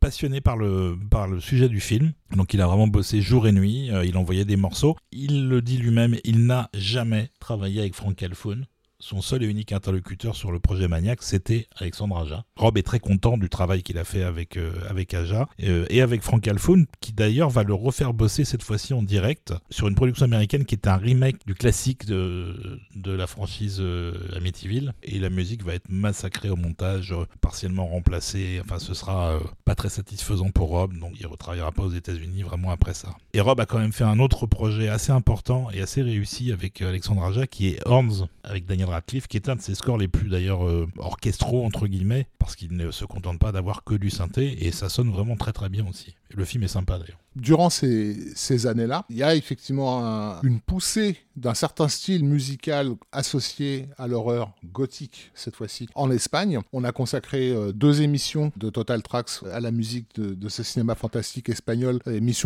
passionné 0.00 0.40
par 0.40 0.56
le 0.56 0.96
par 1.10 1.28
le 1.28 1.40
sujet 1.40 1.68
du 1.68 1.80
film. 1.80 2.12
Donc 2.36 2.54
il 2.54 2.60
a 2.60 2.66
vraiment 2.66 2.86
bossé 2.86 3.20
jour 3.20 3.46
et 3.46 3.52
nuit. 3.52 3.90
il 4.04 4.16
envoyait 4.16 4.44
des 4.44 4.56
morceaux. 4.56 4.96
Il 5.12 5.48
le 5.48 5.62
dit 5.62 5.78
lui-même, 5.78 6.16
il 6.24 6.46
n'a 6.46 6.70
jamais 6.74 7.30
travaillé 7.40 7.80
avec 7.80 7.94
Frank 7.94 8.16
Calfoun 8.16 8.66
son 9.02 9.20
seul 9.20 9.42
et 9.42 9.46
unique 9.46 9.72
interlocuteur 9.72 10.36
sur 10.36 10.52
le 10.52 10.60
projet 10.60 10.86
Maniac, 10.86 11.24
c'était 11.24 11.66
Alexandre 11.76 12.16
Aja. 12.18 12.44
Rob 12.54 12.78
est 12.78 12.84
très 12.84 13.00
content 13.00 13.36
du 13.36 13.48
travail 13.48 13.82
qu'il 13.82 13.98
a 13.98 14.04
fait 14.04 14.22
avec, 14.22 14.56
euh, 14.56 14.72
avec 14.88 15.12
Aja 15.12 15.48
euh, 15.64 15.84
et 15.90 16.02
avec 16.02 16.22
Frank 16.22 16.46
Alfoun, 16.46 16.86
qui 17.00 17.12
d'ailleurs 17.12 17.50
va 17.50 17.64
le 17.64 17.74
refaire 17.74 18.14
bosser 18.14 18.44
cette 18.44 18.62
fois-ci 18.62 18.94
en 18.94 19.02
direct 19.02 19.52
sur 19.70 19.88
une 19.88 19.96
production 19.96 20.24
américaine 20.24 20.64
qui 20.64 20.76
est 20.76 20.86
un 20.86 20.96
remake 20.96 21.44
du 21.46 21.54
classique 21.56 22.06
de, 22.06 22.78
de 22.94 23.10
la 23.10 23.26
franchise 23.26 23.78
euh, 23.80 24.12
Amityville. 24.36 24.94
Et 25.02 25.18
la 25.18 25.30
musique 25.30 25.64
va 25.64 25.74
être 25.74 25.88
massacrée 25.88 26.48
au 26.48 26.56
montage, 26.56 27.12
partiellement 27.40 27.86
remplacée. 27.86 28.60
Enfin, 28.64 28.78
ce 28.78 28.94
sera 28.94 29.40
pas 29.64 29.74
très 29.74 29.88
satisfaisant 29.88 30.50
pour 30.50 30.68
Rob, 30.68 30.96
donc 30.96 31.14
il 31.18 31.26
retravaillera 31.26 31.72
pas 31.72 31.82
aux 31.82 31.92
États-Unis 31.92 32.44
vraiment 32.44 32.70
après 32.70 32.94
ça. 32.94 33.16
Et 33.34 33.40
Rob 33.40 33.58
a 33.58 33.66
quand 33.66 33.80
même 33.80 33.92
fait 33.92 34.04
un 34.04 34.20
autre 34.20 34.46
projet 34.46 34.88
assez 34.88 35.10
important 35.10 35.70
et 35.72 35.82
assez 35.82 36.02
réussi 36.02 36.52
avec 36.52 36.80
Alexandre 36.82 37.24
Aja, 37.24 37.48
qui 37.48 37.68
est 37.68 37.80
Horns, 37.84 38.28
avec 38.44 38.64
Daniel 38.66 38.91
Radcliffe, 38.92 39.26
qui 39.26 39.36
est 39.36 39.48
un 39.48 39.56
de 39.56 39.60
ses 39.60 39.74
scores 39.74 39.98
les 39.98 40.08
plus 40.08 40.28
d'ailleurs 40.28 40.66
euh, 40.66 40.88
orchestraux, 40.98 41.64
entre 41.64 41.86
guillemets, 41.86 42.26
parce 42.38 42.56
qu'il 42.56 42.76
ne 42.76 42.90
se 42.90 43.04
contente 43.04 43.38
pas 43.38 43.52
d'avoir 43.52 43.84
que 43.84 43.94
du 43.94 44.10
synthé, 44.10 44.66
et 44.66 44.72
ça 44.72 44.88
sonne 44.88 45.10
vraiment 45.10 45.36
très 45.36 45.52
très 45.52 45.68
bien 45.68 45.86
aussi. 45.88 46.14
Le 46.34 46.44
film 46.44 46.62
est 46.64 46.68
sympa 46.68 46.98
d'ailleurs. 46.98 47.18
Durant 47.34 47.70
ces, 47.70 48.66
années-là, 48.66 49.06
il 49.08 49.16
y 49.16 49.22
a 49.22 49.34
effectivement 49.34 50.04
un- 50.06 50.40
une 50.42 50.60
poussée 50.60 51.16
d'un 51.34 51.54
certain 51.54 51.88
style 51.88 52.26
musical 52.26 52.90
associé 53.10 53.88
à 53.96 54.06
l'horreur 54.06 54.52
gothique, 54.70 55.30
cette 55.34 55.56
fois-ci, 55.56 55.88
en 55.94 56.10
Espagne. 56.10 56.58
On 56.74 56.84
a 56.84 56.92
consacré 56.92 57.50
euh, 57.50 57.72
deux 57.72 58.02
émissions 58.02 58.52
de 58.58 58.68
Total 58.68 59.02
Tracks 59.02 59.30
à 59.50 59.60
la 59.60 59.70
musique 59.70 60.14
de, 60.16 60.48
ce 60.50 60.62
cinéma 60.62 60.94
fantastique 60.94 61.48
espagnol, 61.48 62.00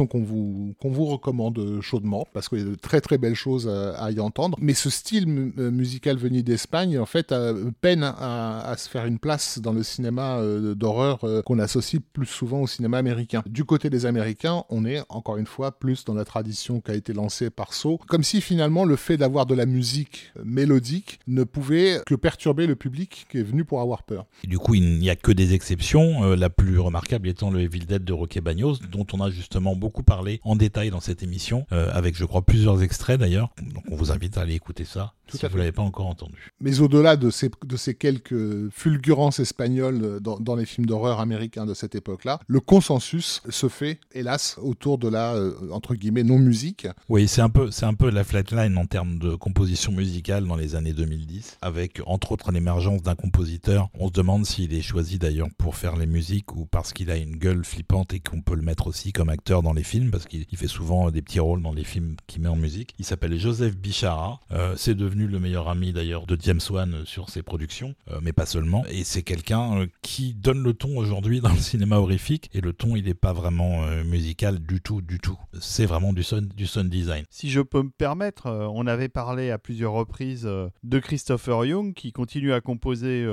qu'on 0.06 0.22
vous, 0.22 0.74
qu'on 0.80 0.90
vous 0.90 1.06
recommande 1.06 1.80
chaudement, 1.80 2.28
parce 2.32 2.48
qu'il 2.48 2.58
y 2.58 2.62
a 2.62 2.64
de 2.64 2.74
très 2.76 3.00
très 3.00 3.18
belles 3.18 3.34
choses 3.34 3.68
à, 3.68 4.12
y 4.12 4.20
entendre. 4.20 4.56
Mais 4.60 4.74
ce 4.74 4.88
style 4.88 5.26
mu- 5.26 5.52
euh, 5.58 5.72
musical 5.72 6.16
venu 6.16 6.44
d'Espagne, 6.44 6.96
en 6.98 7.06
fait, 7.06 7.34
peine 7.80 8.04
à, 8.04 8.72
se 8.78 8.88
faire 8.88 9.06
une 9.06 9.18
place 9.18 9.58
dans 9.58 9.72
le 9.72 9.82
cinéma 9.82 10.36
euh, 10.38 10.76
d'horreur 10.76 11.24
euh, 11.24 11.42
qu'on 11.42 11.58
associe 11.58 12.00
plus 12.12 12.26
souvent 12.26 12.60
au 12.60 12.66
cinéma 12.68 12.98
américain. 12.98 13.42
Du 13.46 13.64
côté 13.64 13.75
des 13.84 14.06
Américains, 14.06 14.64
on 14.70 14.84
est 14.84 15.02
encore 15.08 15.36
une 15.36 15.46
fois 15.46 15.78
plus 15.78 16.04
dans 16.04 16.14
la 16.14 16.24
tradition 16.24 16.80
qui 16.80 16.90
a 16.90 16.94
été 16.94 17.12
lancée 17.12 17.50
par 17.50 17.72
Saw, 17.74 17.98
comme 18.08 18.22
si 18.22 18.40
finalement 18.40 18.84
le 18.84 18.96
fait 18.96 19.16
d'avoir 19.16 19.46
de 19.46 19.54
la 19.54 19.66
musique 19.66 20.32
mélodique 20.44 21.20
ne 21.26 21.44
pouvait 21.44 22.00
que 22.06 22.14
perturber 22.14 22.66
le 22.66 22.76
public 22.76 23.26
qui 23.30 23.38
est 23.38 23.42
venu 23.42 23.64
pour 23.64 23.80
avoir 23.80 24.02
peur. 24.02 24.26
Et 24.44 24.46
du 24.46 24.58
coup, 24.58 24.74
il 24.74 24.98
n'y 24.98 25.10
a 25.10 25.16
que 25.16 25.32
des 25.32 25.54
exceptions, 25.54 26.24
euh, 26.24 26.36
la 26.36 26.50
plus 26.50 26.78
remarquable 26.78 27.28
étant 27.28 27.50
le 27.50 27.60
Evil 27.60 27.80
Dead 27.86 28.04
de 28.04 28.12
Roque 28.12 28.38
Bagnos, 28.38 28.78
dont 28.90 29.06
on 29.12 29.20
a 29.20 29.30
justement 29.30 29.76
beaucoup 29.76 30.02
parlé 30.02 30.40
en 30.44 30.56
détail 30.56 30.90
dans 30.90 31.00
cette 31.00 31.22
émission, 31.22 31.66
euh, 31.72 31.90
avec 31.92 32.16
je 32.16 32.24
crois 32.24 32.42
plusieurs 32.42 32.82
extraits 32.82 33.20
d'ailleurs. 33.20 33.50
Donc 33.74 33.84
on 33.90 33.96
vous 33.96 34.10
invite 34.10 34.38
à 34.38 34.42
aller 34.42 34.54
écouter 34.54 34.84
ça 34.84 35.12
Tout 35.26 35.36
si 35.36 35.44
à 35.44 35.48
vous 35.48 35.54
fait. 35.54 35.58
l'avez 35.58 35.72
pas 35.72 35.82
encore 35.82 36.06
entendu. 36.06 36.52
Mais 36.60 36.80
au-delà 36.80 37.16
de 37.16 37.30
ces, 37.30 37.50
de 37.64 37.76
ces 37.76 37.94
quelques 37.94 38.70
fulgurances 38.70 39.40
espagnoles 39.40 40.20
dans, 40.20 40.38
dans 40.38 40.54
les 40.56 40.64
films 40.66 40.86
d'horreur 40.86 41.20
américains 41.20 41.66
de 41.66 41.74
cette 41.74 41.94
époque-là, 41.94 42.40
le 42.46 42.60
consensus 42.60 43.42
se 43.48 43.65
fait, 43.68 44.00
hélas, 44.12 44.56
autour 44.60 44.98
de 44.98 45.08
la, 45.08 45.34
euh, 45.34 45.52
entre 45.70 45.94
guillemets, 45.94 46.22
non-musique. 46.22 46.86
Oui, 47.08 47.28
c'est 47.28 47.40
un 47.40 47.48
peu, 47.48 47.70
c'est 47.70 47.86
un 47.86 47.94
peu 47.94 48.10
la 48.10 48.24
flatline 48.24 48.76
en 48.76 48.86
termes 48.86 49.18
de 49.18 49.34
composition 49.34 49.92
musicale 49.92 50.46
dans 50.46 50.56
les 50.56 50.74
années 50.74 50.92
2010, 50.92 51.58
avec 51.62 52.00
entre 52.06 52.32
autres 52.32 52.52
l'émergence 52.52 53.02
d'un 53.02 53.14
compositeur. 53.14 53.88
On 53.98 54.08
se 54.08 54.12
demande 54.12 54.46
s'il 54.46 54.74
est 54.74 54.82
choisi 54.82 55.18
d'ailleurs 55.18 55.48
pour 55.58 55.76
faire 55.76 55.96
les 55.96 56.06
musiques 56.06 56.54
ou 56.56 56.66
parce 56.66 56.92
qu'il 56.92 57.10
a 57.10 57.16
une 57.16 57.36
gueule 57.36 57.64
flippante 57.64 58.14
et 58.14 58.20
qu'on 58.20 58.42
peut 58.42 58.54
le 58.54 58.62
mettre 58.62 58.86
aussi 58.86 59.12
comme 59.12 59.28
acteur 59.28 59.62
dans 59.62 59.72
les 59.72 59.82
films, 59.82 60.10
parce 60.10 60.26
qu'il 60.26 60.46
il 60.50 60.58
fait 60.58 60.68
souvent 60.68 61.10
des 61.10 61.22
petits 61.22 61.40
rôles 61.40 61.62
dans 61.62 61.72
les 61.72 61.84
films 61.84 62.16
qu'il 62.26 62.42
met 62.42 62.48
en 62.48 62.56
musique. 62.56 62.94
Il 62.98 63.04
s'appelle 63.04 63.38
Joseph 63.38 63.76
Bichara. 63.76 64.40
Euh, 64.52 64.74
c'est 64.76 64.94
devenu 64.94 65.26
le 65.26 65.38
meilleur 65.38 65.68
ami 65.68 65.92
d'ailleurs 65.92 66.26
de 66.26 66.36
James 66.40 66.60
Wan 66.70 66.94
euh, 66.94 67.04
sur 67.04 67.30
ses 67.30 67.42
productions, 67.42 67.94
euh, 68.10 68.20
mais 68.22 68.32
pas 68.32 68.46
seulement. 68.46 68.84
Et 68.88 69.04
c'est 69.04 69.22
quelqu'un 69.22 69.80
euh, 69.80 69.86
qui 70.02 70.34
donne 70.34 70.62
le 70.62 70.74
ton 70.74 70.96
aujourd'hui 70.96 71.40
dans 71.40 71.52
le 71.52 71.58
cinéma 71.58 71.96
horrifique. 71.96 72.50
Et 72.54 72.60
le 72.60 72.72
ton, 72.72 72.96
il 72.96 73.04
n'est 73.04 73.14
pas 73.14 73.32
vraiment 73.32 73.55
euh, 73.60 74.04
musical 74.04 74.58
du 74.58 74.80
tout, 74.80 75.00
du 75.02 75.18
tout. 75.18 75.38
C'est 75.60 75.86
vraiment 75.86 76.12
du 76.12 76.22
sound, 76.22 76.52
du 76.54 76.66
sound 76.66 76.90
design. 76.90 77.24
Si 77.30 77.50
je 77.50 77.60
peux 77.60 77.82
me 77.82 77.90
permettre, 77.90 78.46
euh, 78.46 78.66
on 78.72 78.86
avait 78.86 79.08
parlé 79.08 79.50
à 79.50 79.58
plusieurs 79.58 79.92
reprises 79.92 80.46
euh, 80.46 80.68
de 80.82 80.98
Christopher 80.98 81.64
Young 81.64 81.94
qui 81.94 82.12
continue 82.12 82.52
à 82.52 82.60
composer 82.60 83.26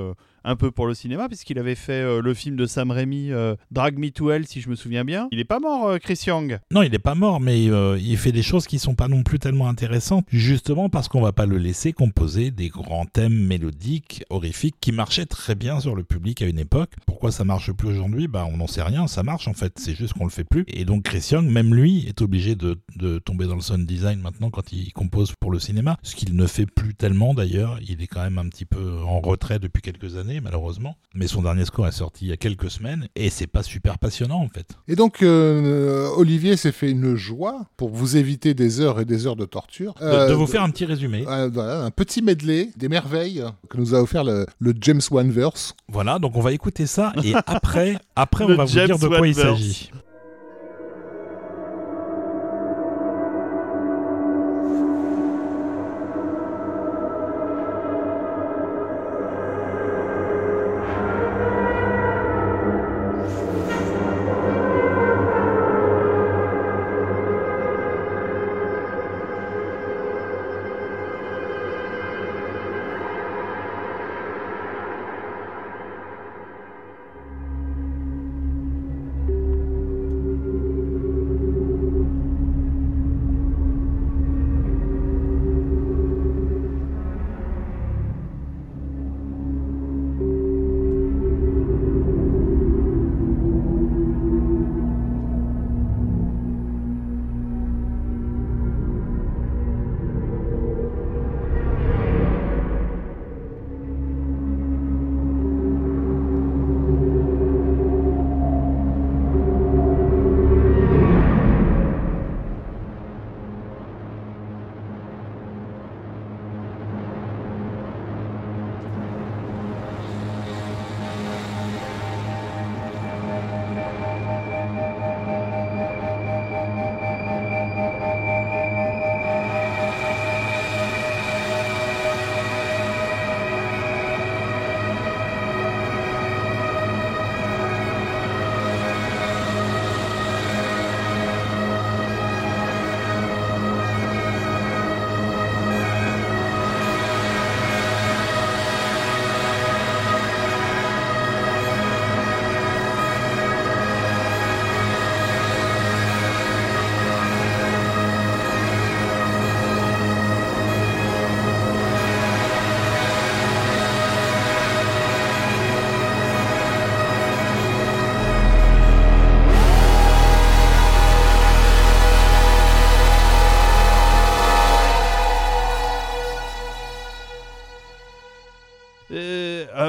un 0.43 0.55
peu 0.55 0.71
pour 0.71 0.87
le 0.87 0.93
cinéma 0.93 1.27
puisqu'il 1.27 1.59
avait 1.59 1.75
fait 1.75 2.01
euh, 2.01 2.21
le 2.21 2.33
film 2.33 2.55
de 2.55 2.65
Sam 2.65 2.91
Raimi 2.91 3.31
euh, 3.31 3.55
Drag 3.71 3.97
Me 3.97 4.09
to 4.09 4.31
Hell 4.31 4.45
si 4.45 4.61
je 4.61 4.69
me 4.69 4.75
souviens 4.75 5.05
bien. 5.05 5.27
Il 5.31 5.39
est 5.39 5.45
pas 5.45 5.59
mort 5.59 5.87
euh, 5.87 5.97
Chris 5.97 6.19
Young. 6.27 6.59
Non, 6.71 6.81
il 6.81 6.91
n'est 6.91 6.99
pas 6.99 7.15
mort, 7.15 7.39
mais 7.39 7.63
il 7.63 8.17
fait 8.17 8.31
des 8.31 8.41
choses 8.41 8.67
qui 8.67 8.79
sont 8.79 8.95
pas 8.95 9.07
non 9.07 9.23
plus 9.23 9.39
tellement 9.39 9.67
intéressantes, 9.67 10.25
justement 10.29 10.89
parce 10.89 11.07
qu'on 11.07 11.21
va 11.21 11.31
pas 11.31 11.45
le 11.45 11.57
laisser 11.57 11.93
composer 11.93 12.51
des 12.51 12.69
grands 12.69 13.05
thèmes 13.05 13.33
mélodiques, 13.33 14.23
horrifiques, 14.29 14.75
qui 14.79 14.91
marchaient 14.91 15.25
très 15.25 15.55
bien 15.55 15.79
sur 15.79 15.95
le 15.95 16.03
public 16.03 16.41
à 16.41 16.45
une 16.45 16.59
époque. 16.59 16.91
Pourquoi 17.05 17.31
ça 17.31 17.43
marche 17.43 17.71
plus 17.71 17.89
aujourd'hui? 17.89 18.27
Bah, 18.27 18.47
on 18.51 18.57
n'en 18.57 18.67
sait 18.67 18.83
rien. 18.83 19.07
Ça 19.07 19.23
marche 19.23 19.47
en 19.47 19.53
fait. 19.53 19.73
C'est 19.77 19.95
juste 19.95 20.13
qu'on 20.13 20.25
le 20.25 20.29
fait 20.29 20.43
plus. 20.43 20.63
Et 20.67 20.85
donc 20.85 21.03
Chris 21.03 21.27
Young, 21.31 21.47
même 21.49 21.73
lui, 21.73 22.05
est 22.07 22.21
obligé 22.21 22.55
de, 22.55 22.79
de 22.95 23.19
tomber 23.19 23.45
dans 23.45 23.55
le 23.55 23.61
sound 23.61 23.85
design 23.85 24.19
maintenant 24.19 24.49
quand 24.49 24.71
il 24.71 24.91
compose 24.93 25.33
pour 25.39 25.51
le 25.51 25.59
cinéma, 25.59 25.97
ce 26.03 26.15
qu'il 26.15 26.35
ne 26.35 26.47
fait 26.47 26.65
plus 26.65 26.95
tellement 26.95 27.33
d'ailleurs. 27.33 27.79
Il 27.87 28.01
est 28.01 28.07
quand 28.07 28.23
même 28.23 28.37
un 28.37 28.47
petit 28.49 28.65
peu 28.65 28.99
en 29.01 29.19
retrait 29.19 29.59
depuis 29.59 29.81
quelques 29.81 30.15
années, 30.17 30.32
malheureusement. 30.41 30.95
Mais 31.15 31.27
son 31.27 31.41
dernier 31.43 31.65
score 31.65 31.87
est 31.87 31.91
sorti 31.91 32.25
il 32.25 32.29
y 32.29 32.31
a 32.31 32.37
quelques 32.37 32.69
semaines 32.71 33.07
et 33.15 33.29
c'est 33.29 33.47
pas 33.47 33.63
super 33.63 33.99
passionnant 33.99 34.41
en 34.41 34.47
fait. 34.49 34.67
Et 34.87 34.95
donc, 34.95 35.21
euh, 35.21 36.09
Olivier 36.17 36.57
s'est 36.57 36.71
fait 36.71 36.89
une 36.89 37.15
joie 37.15 37.65
pour 37.77 37.89
vous 37.89 38.17
éviter 38.17 38.53
des 38.53 38.79
heures 38.81 38.99
et 38.99 39.05
des 39.05 39.27
heures 39.27 39.35
de 39.35 39.45
torture. 39.45 39.93
De, 39.99 40.05
Euh, 40.05 40.29
de 40.29 40.33
vous 40.33 40.47
faire 40.47 40.63
un 40.63 40.69
petit 40.69 40.85
résumé. 40.85 41.25
euh, 41.27 41.49
voilà, 41.53 41.81
un 41.83 41.91
petit 41.91 42.21
medley 42.21 42.69
des 42.77 42.89
merveilles 42.89 43.43
que 43.69 43.77
nous 43.77 43.93
a 43.95 44.01
offert 44.01 44.23
le, 44.23 44.45
le 44.59 44.73
James 44.81 45.01
Wanverse. 45.11 45.75
Voilà, 45.87 46.19
donc 46.19 46.35
on 46.35 46.41
va 46.41 46.51
écouter 46.51 46.85
ça 46.87 47.13
et 47.23 47.33
après, 47.47 47.97
après 48.15 48.45
on 48.45 48.55
va 48.55 48.65
vous 48.65 48.71
dire 48.71 48.97
de 48.97 49.07
quoi 49.07 49.27
il 49.27 49.35
s'agit. 49.35 49.91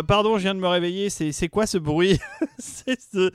Pardon, 0.04 0.36
je 0.36 0.42
viens 0.42 0.54
de 0.54 0.60
me 0.60 0.68
réveiller. 0.68 1.10
C'est 1.10 1.48
quoi 1.48 1.66
ce 1.66 1.78
bruit? 1.78 2.18
C'est 2.86 3.00
ce- 3.00 3.30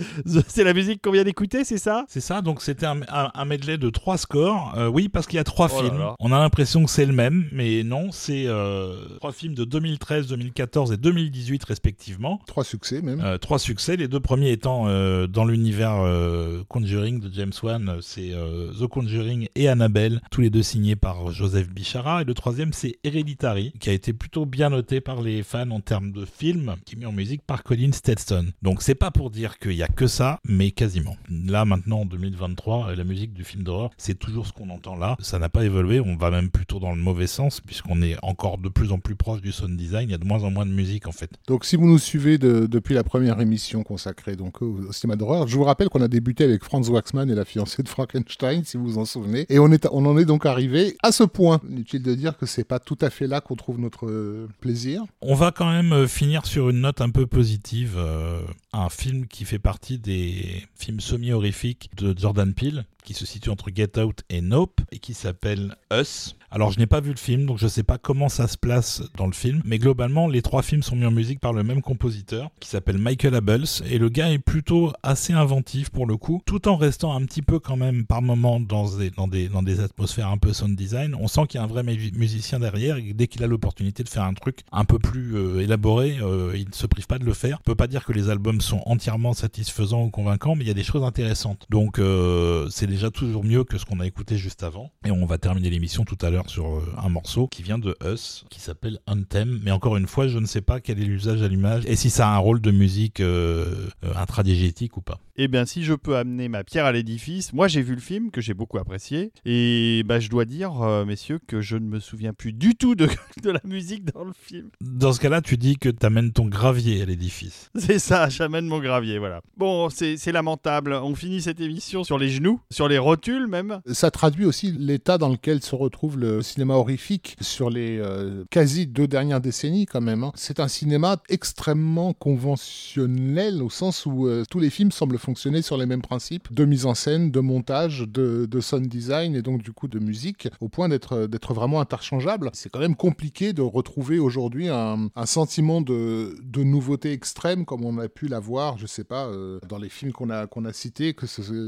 c'est 0.48 0.64
la 0.64 0.74
musique 0.74 1.02
qu'on 1.02 1.12
vient 1.12 1.24
d'écouter, 1.24 1.64
c'est 1.64 1.78
ça? 1.78 2.06
C'est 2.08 2.22
ça, 2.22 2.42
donc 2.42 2.62
c'était 2.62 2.86
un, 2.86 3.02
un- 3.10 3.32
un 3.34 3.46
medley 3.46 3.78
de 3.78 3.90
trois 3.90 4.18
scores. 4.18 4.74
Euh, 4.78 4.88
oui, 4.88 5.10
parce 5.10 5.26
qu'il 5.28 5.38
y 5.38 5.40
a 5.40 5.44
trois 5.44 5.70
Oh 5.74 5.82
films. 5.82 5.98
là. 5.98 6.16
On 6.20 6.32
a 6.32 6.40
l'impression 6.40 6.84
que 6.86 6.92
c'est 6.92 7.06
le 7.06 7.14
même, 7.14 7.48
mais 7.52 7.84
non, 7.84 8.12
c'est 8.12 8.44
euh, 8.48 8.96
trois 9.18 9.32
films 9.32 9.56
de 9.56 9.64
2013, 9.64 10.28
2014 10.28 10.92
et 10.92 10.98
2018 10.98 11.64
respectivement. 11.64 12.40
Trois 12.48 12.64
succès 12.64 13.02
même. 13.02 13.22
Euh, 13.22 13.38
trois 13.38 13.60
succès, 13.60 13.96
les 13.98 14.08
deux 14.08 14.20
premiers 14.20 14.52
étant 14.52 14.88
euh, 14.88 15.28
dans 15.28 15.46
l'univers 15.46 15.96
euh, 16.02 16.64
Conjuring 16.68 17.20
de 17.20 17.34
James 17.34 17.52
Wan, 17.64 17.98
c'est 18.02 18.32
euh, 18.34 18.72
The 18.80 18.88
Conjuring 18.88 19.48
et 19.56 19.68
Annabelle, 19.68 20.22
tous 20.32 20.42
les 20.42 20.50
deux 20.50 20.64
signés 20.64 20.96
par 20.96 21.32
Joseph 21.32 21.70
Bichara. 21.70 22.22
Et 22.22 22.26
le 22.26 22.34
troisième, 22.34 22.74
c'est 22.74 23.00
Hereditary, 23.04 23.74
qui 23.80 23.90
a 23.90 23.94
été 23.94 24.14
plutôt 24.14 24.46
bien 24.46 24.70
noté 24.70 25.02
par 25.02 25.22
les 25.22 25.42
fans 25.44 25.70
en 25.72 25.80
termes 25.80 26.12
de 26.12 26.26
film, 26.26 26.76
qui 26.86 26.96
est 26.96 27.00
mis 27.00 27.06
en 27.06 27.12
musique 27.12 27.42
par 27.42 27.64
Colin 27.64 27.92
Stetson. 27.92 28.48
Donc 28.62 28.82
c'est 28.82 28.96
pas 28.96 29.12
pour 29.12 29.30
dire 29.30 29.39
qu'il 29.48 29.74
y 29.74 29.84
a 29.84 29.88
que 29.88 30.08
ça, 30.08 30.40
mais 30.44 30.72
quasiment. 30.72 31.16
Là 31.30 31.66
maintenant, 31.66 32.02
en 32.02 32.06
2023, 32.06 32.96
la 32.96 33.04
musique 33.04 33.34
du 33.34 33.44
film 33.44 33.64
d'horreur, 33.64 33.90
c'est 33.98 34.18
toujours 34.18 34.46
ce 34.48 34.54
qu'on 34.54 34.70
entend 34.70 34.96
là. 34.96 35.16
Ça 35.20 35.40
n'a 35.40 35.50
pas 35.50 35.64
évolué, 35.66 36.00
on 36.00 36.16
va 36.16 36.30
même 36.32 36.50
plutôt 36.50 36.80
dans 36.80 36.92
le 36.94 37.02
mauvais 37.02 37.28
sens, 37.28 37.62
puisqu'on 37.62 38.02
est 38.02 38.16
encore 38.24 38.58
de 38.58 38.70
plus 38.70 38.92
en 38.92 39.00
plus 39.00 39.16
proche 39.16 39.42
du 39.42 39.52
sound 39.52 39.78
design, 39.78 40.10
il 40.10 40.12
y 40.12 40.16
a 40.16 40.18
de 40.18 40.26
moins 40.26 40.44
en 40.44 40.52
moins 40.52 40.66
de 40.66 40.72
musique 40.72 41.08
en 41.08 41.12
fait. 41.12 41.30
Donc 41.48 41.66
si 41.66 41.76
vous 41.76 41.88
nous 41.88 41.98
suivez 42.00 42.38
de- 42.38 42.68
depuis 42.68 42.94
la 42.96 43.04
première 43.04 43.40
émission 43.42 43.84
consacrée 43.84 44.36
donc 44.36 44.62
au, 44.62 44.80
au 44.90 44.92
cinéma 44.92 45.16
d'horreur, 45.16 45.48
je 45.48 45.56
vous 45.56 45.64
rappelle 45.64 45.90
qu'on 45.90 46.02
a 46.02 46.08
débuté 46.08 46.44
avec 46.44 46.64
Franz 46.64 46.92
Waxman 46.92 47.30
et 47.30 47.36
la 47.36 47.46
fiancée 47.46 47.84
de 47.84 47.90
Frankenstein, 47.90 48.64
si 48.66 48.78
vous 48.78 48.86
vous 48.86 48.98
en 48.98 49.06
souvenez, 49.06 49.46
et 49.50 49.60
on, 49.60 49.72
est, 49.72 49.88
on 49.92 50.06
en 50.06 50.18
est 50.18 50.26
donc 50.26 50.46
arrivé 50.46 50.96
à 51.04 51.12
ce 51.12 51.24
point. 51.24 51.62
Inutile 51.70 52.02
de 52.04 52.14
dire 52.16 52.38
que 52.38 52.46
c'est 52.46 52.64
pas 52.64 52.80
tout 52.80 52.98
à 53.02 53.10
fait 53.10 53.28
là 53.28 53.42
qu'on 53.42 53.56
trouve 53.56 53.80
notre 53.80 54.08
euh, 54.08 54.48
plaisir. 54.62 55.04
On 55.22 55.36
va 55.36 55.52
quand 55.52 55.70
même 55.72 55.94
euh, 55.94 56.08
finir 56.08 56.46
sur 56.46 56.70
une 56.70 56.82
note 56.82 57.02
un 57.02 57.10
peu 57.10 57.26
positive. 57.28 57.96
euh, 57.98 58.42
un 58.72 58.90
film 58.90 59.26
qui 59.30 59.46
fait 59.46 59.60
partie 59.60 59.98
des 59.98 60.66
films 60.76 61.00
semi-horrifiques 61.00 61.90
de 61.96 62.18
Jordan 62.18 62.54
Peele, 62.54 62.86
qui 63.04 63.14
se 63.14 63.26
situe 63.26 63.50
entre 63.50 63.70
Get 63.74 64.00
Out 64.00 64.22
et 64.30 64.42
Nope, 64.42 64.82
et 64.92 65.00
qui 65.00 65.14
s'appelle 65.14 65.76
Us. 65.92 66.36
Alors 66.52 66.72
je 66.72 66.80
n'ai 66.80 66.88
pas 66.88 67.00
vu 67.00 67.12
le 67.12 67.18
film, 67.18 67.46
donc 67.46 67.60
je 67.60 67.66
ne 67.66 67.70
sais 67.70 67.84
pas 67.84 68.00
comment 68.00 68.28
ça 68.28 68.48
se 68.48 68.58
place 68.58 69.04
dans 69.16 69.28
le 69.28 69.34
film, 69.34 69.62
mais 69.66 69.78
globalement 69.78 70.28
les 70.28 70.42
trois 70.42 70.64
films 70.64 70.82
sont 70.82 70.96
mis 70.96 71.06
en 71.06 71.12
musique 71.12 71.40
par 71.40 71.54
le 71.54 71.64
même 71.64 71.82
compositeur, 71.84 72.50
qui 72.60 72.70
s'appelle 72.70 72.98
Michael 72.98 73.36
Abels, 73.36 73.66
et 73.86 74.00
le 74.00 74.10
gars 74.10 74.32
est 74.32 74.40
plutôt 74.40 74.92
assez 75.04 75.34
inventif 75.34 75.92
pour 75.92 76.08
le 76.08 76.18
coup, 76.18 76.42
tout 76.46 76.68
en 76.68 76.76
restant 76.76 77.16
un 77.16 77.24
petit 77.26 77.44
peu 77.44 77.60
quand 77.60 77.78
même 77.78 78.06
par 78.06 78.24
moment 78.24 78.60
dans 78.60 78.88
des, 78.98 79.80
atmosphères 79.80 80.30
un 80.30 80.38
peu 80.38 80.52
sound 80.52 80.76
design. 80.76 81.16
On 81.20 81.28
sent 81.28 81.42
qu'il 81.48 81.60
y 81.60 81.62
a 81.62 81.64
un 81.64 81.68
vrai 81.68 81.84
mu- 81.84 82.12
musicien 82.16 82.60
derrière, 82.60 82.98
et 82.98 83.14
dès 83.14 83.28
qu'il 83.28 83.44
a 83.44 83.48
l'opportunité 83.48 84.04
de 84.04 84.10
faire 84.10 84.24
un 84.24 84.34
truc 84.34 84.62
un 84.72 84.86
peu 84.86 84.98
plus 84.98 85.36
euh, 85.36 85.62
élaboré, 85.62 86.18
euh, 86.22 86.54
il 86.56 86.68
ne 86.68 86.74
se 86.74 86.88
prive 86.88 87.06
pas 87.06 87.20
de 87.20 87.26
le 87.26 87.34
faire. 87.34 87.60
On 87.62 87.64
peut 87.64 87.76
pas 87.76 87.88
dire 87.88 88.06
que 88.06 88.14
les 88.14 88.30
albums 88.30 88.62
sont 88.62 88.82
entièrement 88.88 89.34
satisfaisants 89.34 90.04
ou 90.04 90.10
convaincants, 90.10 90.56
mais 90.56 90.64
il 90.64 90.68
y 90.68 90.72
a 90.72 90.76
des 90.76 90.84
choses 90.84 91.04
intéressantes. 91.04 91.68
Donc 91.70 92.00
euh, 92.00 92.68
c'est 92.72 92.88
déjà 92.90 93.12
toujours 93.12 93.44
mieux 93.44 93.64
que 93.64 93.78
ce 93.78 93.86
qu'on 93.86 94.00
a 94.00 94.08
écouté 94.08 94.38
juste 94.38 94.64
avant. 94.64 94.92
Et 95.06 95.12
on 95.12 95.26
va 95.26 95.38
terminer 95.38 95.70
l'émission 95.70 96.06
tout 96.06 96.18
à 96.22 96.30
l'heure 96.30 96.50
sur 96.50 96.68
euh, 96.68 96.94
un 96.98 97.10
morceau 97.10 97.48
qui 97.48 97.64
vient 97.64 97.80
de 97.80 97.96
Us, 98.04 98.46
qui 98.50 98.60
s'appelle 98.60 99.00
Anthem. 99.08 99.60
Mais 99.64 99.72
encore 99.72 99.98
une 99.98 100.08
fois, 100.08 100.28
je 100.28 100.40
ne 100.40 100.46
sais 100.46 100.62
pas 100.62 100.80
quel 100.80 101.00
est 101.00 101.06
l'usage 101.06 101.42
à 101.42 101.48
l'image 101.48 101.84
et 101.86 101.96
si 101.96 102.10
ça 102.10 102.30
a 102.30 102.36
un 102.36 102.38
rôle 102.38 102.62
de 102.62 102.72
musique 102.72 103.20
euh, 103.20 103.88
euh, 104.04 104.14
intradiégétique 104.16 104.98
ou 104.98 105.02
pas. 105.02 105.20
Eh 105.42 105.48
bien, 105.48 105.66
si 105.66 105.84
je 105.84 105.94
peux 105.94 106.18
amener 106.18 106.50
ma 106.50 106.66
pierre 106.66 106.86
à 106.86 106.92
l'édifice, 106.92 107.54
moi 107.54 107.70
j'ai 107.70 107.82
vu 107.82 107.96
le 107.96 108.02
film 108.02 108.30
que 108.30 108.42
j'ai 108.42 108.54
beaucoup 108.54 108.78
apprécié, 108.78 109.32
et 109.46 110.04
bah, 110.06 110.20
je 110.20 110.30
dois 110.30 110.44
dire, 110.44 110.82
euh, 110.82 111.06
messieurs, 111.06 111.40
que 111.48 111.62
je 111.62 111.78
ne 111.78 111.86
me 111.86 112.00
souviens 112.00 112.34
plus 112.34 112.52
du 112.52 112.76
tout 112.76 112.94
de, 112.94 113.08
de 113.44 113.50
la 113.50 113.62
musique 113.64 114.04
dans 114.14 114.26
le 114.26 114.34
film. 114.34 114.70
Dans 114.82 115.14
ce 115.14 115.20
cas-là, 115.22 115.42
tu 115.42 115.56
dis 115.56 115.78
que 115.78 115.88
tu 115.88 116.06
amènes 116.06 116.34
ton 116.34 116.46
gravier 116.46 117.02
à 117.02 117.06
l'édifice. 117.06 117.72
C'est 117.76 118.00
ça, 118.00 118.28
j'amène 118.28 118.68
mon 118.68 118.80
gravier, 118.80 119.18
voilà. 119.18 119.42
Bon, 119.56 119.90
c'est 119.90 120.32
lamentable. 120.32 120.94
On 120.94 121.16
finit 121.16 121.42
cette 121.42 121.62
émission 121.62 122.04
sur 122.04 122.18
les 122.18 122.30
genoux, 122.30 122.60
sur 122.80 122.88
les 122.88 122.98
rotules 122.98 123.48
même. 123.48 123.82
Ça 123.92 124.10
traduit 124.10 124.46
aussi 124.46 124.72
l'état 124.72 125.18
dans 125.18 125.28
lequel 125.28 125.62
se 125.62 125.76
retrouve 125.76 126.18
le 126.18 126.42
cinéma 126.42 126.76
horrifique 126.76 127.36
sur 127.42 127.70
les 127.70 128.00
euh, 128.00 128.46
quasi 128.50 128.88
deux 128.88 129.06
dernières 129.06 129.42
décennies 129.42 129.86
quand 129.86 130.00
même. 130.00 130.24
hein. 130.24 130.32
C'est 130.36 130.62
un 130.62 130.70
cinéma 130.70 131.18
extrêmement 131.28 132.14
conventionnel 132.14 133.62
au 133.62 133.70
sens 133.70 134.06
où 134.06 134.28
euh, 134.28 134.46
tous 134.50 134.60
les 134.60 134.70
films 134.70 134.94
semblent 134.94 135.18
fonctionner 135.18 135.62
sur 135.62 135.76
les 135.76 135.86
mêmes 135.86 136.02
principes 136.02 136.54
de 136.54 136.64
mise 136.64 136.86
en 136.86 136.94
scène, 136.94 137.32
de 137.32 137.42
montage, 137.42 138.06
de, 138.08 138.48
sound 138.62 138.88
design 138.88 139.36
et 139.36 139.42
donc 139.42 139.62
du 139.62 139.74
coup 139.74 139.90
de 139.90 140.00
musique 140.00 140.48
au 140.62 140.70
point 140.70 140.88
d'être 140.88 141.28
d'être 141.28 141.54
vraiment 141.54 141.82
interchangeables. 141.82 142.50
C'est 142.54 142.70
quand 142.70 142.80
même 142.80 142.96
compliqué 142.96 143.52
de 143.52 143.62
retrouver 143.62 144.20
aujourd'hui 144.20 144.70
un, 144.70 145.10
sentiment 145.26 145.82
de, 145.82 146.34
de 146.42 146.64
nouveauté 146.64 147.12
extrême 147.12 147.66
comme 147.66 147.84
on 147.84 147.98
a 147.98 148.08
pu 148.08 148.30
l'avoir, 148.30 148.78
je 148.78 148.86
sais 148.88 149.04
pas, 149.04 149.28
euh, 149.28 149.60
dans 149.68 149.78
les 149.80 149.90
films 149.90 150.14
qu'on 150.14 150.30
a, 150.30 150.48
qu'on 150.48 150.64
a 150.64 150.72
cités, 150.72 151.14
que 151.14 151.26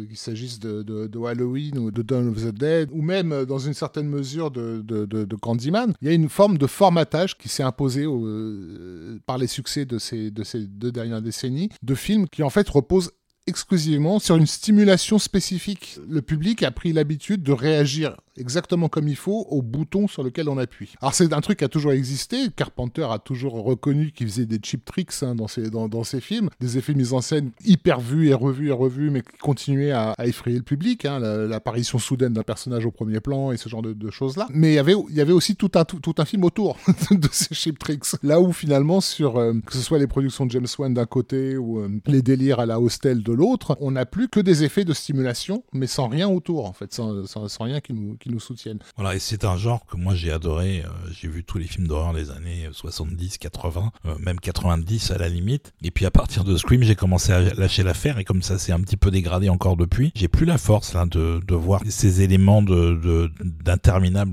qu'il 0.08 0.18
s'agisse 0.18 0.60
de- 0.62 1.01
de 1.08 1.20
Halloween 1.20 1.78
ou 1.78 1.92
de 1.92 2.02
Dawn 2.02 2.30
of 2.30 2.38
the 2.44 2.54
Dead, 2.54 2.90
ou 2.92 3.02
même 3.02 3.32
euh, 3.32 3.46
dans 3.46 3.60
une 3.60 3.74
certaine 3.74 4.08
mesure 4.08 4.52
de, 4.52 4.82
de, 4.84 5.06
de- 5.06 5.36
Candyman, 5.36 5.94
il 6.02 6.08
y 6.08 6.12
a 6.12 6.14
une 6.14 6.30
forme 6.30 6.58
de 6.58 6.68
formatage 6.68 7.38
qui 7.38 7.50
s'est 7.50 7.64
imposée 7.64 8.06
euh, 8.06 9.20
par 9.26 9.38
les 9.38 9.48
succès 9.48 9.86
de 9.86 9.98
ces, 9.98 10.32
de 10.32 10.44
ces 10.44 10.68
deux 10.68 10.92
dernières 10.92 11.22
décennies, 11.22 11.70
de 11.82 11.96
films 11.96 12.28
qui 12.28 12.44
en 12.44 12.50
fait 12.50 12.68
reposent 12.70 13.12
exclusivement 13.48 14.20
sur 14.20 14.36
une 14.36 14.46
stimulation 14.46 15.18
spécifique. 15.18 16.00
Le 16.08 16.22
public 16.22 16.62
a 16.64 16.70
pris 16.72 16.94
l'habitude 16.94 17.42
de 17.42 17.52
réagir 17.52 18.16
exactement 18.42 18.90
comme 18.90 19.08
il 19.08 19.16
faut 19.16 19.46
au 19.50 19.62
bouton 19.62 20.08
sur 20.08 20.24
lequel 20.24 20.50
on 20.50 20.58
appuie. 20.58 20.94
Alors 21.02 21.14
c'est 21.14 21.32
un 21.32 21.42
truc 21.42 21.60
qui 21.60 21.64
a 21.66 21.70
toujours 21.70 21.94
existé. 21.94 22.50
Carpenter 22.56 23.08
a 23.10 23.20
toujours 23.20 23.64
reconnu 23.64 24.12
qu'il 24.12 24.28
faisait 24.28 24.46
des 24.46 24.60
cheap 24.62 24.84
tricks 24.86 25.14
hein, 25.22 25.36
dans, 25.36 25.48
ses, 25.48 26.22
films, 26.22 26.50
des 26.60 26.78
effets 26.78 26.94
mis 26.94 27.14
en 27.14 27.22
scène 27.22 27.52
hyper 27.64 28.00
vus 28.00 28.30
et 28.30 28.34
revus 28.34 28.70
et 28.70 28.74
revus, 28.74 29.10
mais 29.10 29.22
qui 29.22 29.38
continuaient 29.40 29.92
à, 29.92 30.16
effrayer 30.26 30.58
le 30.58 30.64
public. 30.64 31.06
hein, 31.06 31.20
la- 31.20 31.48
L'apparition 31.48 32.00
soudaine 32.00 32.34
d'un 32.34 32.44
personnage 32.44 32.86
au 32.86 32.92
premier 32.92 33.20
plan 33.20 33.52
et 33.52 33.58
ce 33.58 33.70
genre 33.70 33.82
de, 33.82 34.10
choses-là. 34.10 34.48
Mais 34.54 34.72
il 34.74 34.76
y 34.76 35.22
avait, 35.22 35.32
aussi 35.32 35.56
tout 35.56 35.72
un, 35.76 36.26
film 36.26 36.44
autour 36.44 36.78
de 37.12 37.28
ces 37.32 37.54
cheap 37.54 37.78
tricks. 37.80 38.06
Là 38.24 38.42
où 38.42 38.52
finalement, 38.52 39.00
sur 39.00 39.38
euh, 39.38 39.54
que 39.66 39.74
ce 39.74 39.80
soit 39.80 40.00
les 40.00 40.08
productions 40.08 40.46
de 40.46 40.52
James 40.52 40.68
Wan 40.78 40.94
d'un 40.94 41.06
côté 41.06 41.58
ou 41.58 41.80
euh, 41.80 41.90
les 42.08 42.22
délires 42.22 42.60
à 42.60 42.66
la 42.66 42.80
hostel 42.80 43.24
de 43.24 43.32
l'autre, 43.32 43.78
on 43.80 43.92
n'a 43.92 44.06
plus 44.06 44.28
que 44.28 44.40
des 44.40 44.64
effets 44.64 44.86
de 44.86 44.94
stimulation, 44.94 45.64
mais 45.74 45.88
sans 45.88 46.08
rien 46.08 46.28
autour, 46.28 46.66
en 46.66 46.74
fait, 46.74 46.94
sans, 46.94 47.24
rien 47.60 47.80
qui 47.80 47.94
nous, 47.94 48.31
nous 48.32 48.40
soutienne. 48.40 48.80
Voilà, 48.96 49.16
et 49.16 49.20
c'est 49.20 49.46
un 49.46 49.58
genre 49.58 49.86
que 49.86 49.98
moi 49.98 50.16
j'ai 50.16 50.32
adoré. 50.32 50.84
euh, 50.86 50.90
j'ai 51.12 51.28
vu 51.28 51.44
tous 51.44 51.58
les 51.58 51.66
films 51.66 51.88
d'horreur 51.88 52.14
des 52.14 52.32
années 52.32 52.68
70, 52.72 53.38
80, 53.38 53.92
euh, 54.06 54.16
même 54.20 54.40
90 54.40 55.12
à 55.12 55.18
la 55.18 55.30
limite. 55.30 55.74
Et 55.84 55.92
puis 55.92 56.06
à 56.06 56.12
partir 56.12 56.44
de 56.44 56.56
Scream, 56.58 56.84
j'ai 56.84 56.96
commencé 56.96 57.32
à 57.32 57.42
lâcher 57.54 57.84
l'affaire 57.84 58.18
et 58.20 58.24
comme 58.24 58.42
ça 58.42 58.58
c'est 58.58 58.72
un 58.72 58.80
petit 58.82 58.98
peu 58.98 59.12
dégradé 59.12 59.50
encore 59.50 59.78
depuis, 59.78 60.12
j'ai 60.16 60.28
plus 60.28 60.46
la 60.46 60.58
force 60.58 60.94
là 60.94 61.06
de, 61.06 61.40
de 61.46 61.56
voir 61.56 61.82
ces 61.90 62.22
éléments 62.22 62.62
de 62.62 63.30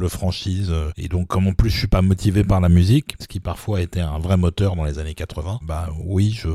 franchises. 0.08 0.70
euh, 0.70 0.90
Et 0.96 1.08
donc 1.08 1.26
comme 1.28 1.46
en 1.46 1.52
plus 1.52 1.70
je 1.70 1.78
suis 1.78 1.86
pas 1.88 2.02
motivé 2.02 2.44
par 2.44 2.60
la 2.60 2.68
musique, 2.68 3.14
ce 3.20 3.26
qui 3.26 3.40
parfois 3.40 3.80
était 3.80 4.00
un 4.00 4.18
vrai 4.18 4.36
moteur 4.36 4.76
dans 4.76 4.84
les 4.84 4.98
années 4.98 5.14
80, 5.14 5.60
bah 5.62 5.88
oui, 6.04 6.30
je 6.32 6.48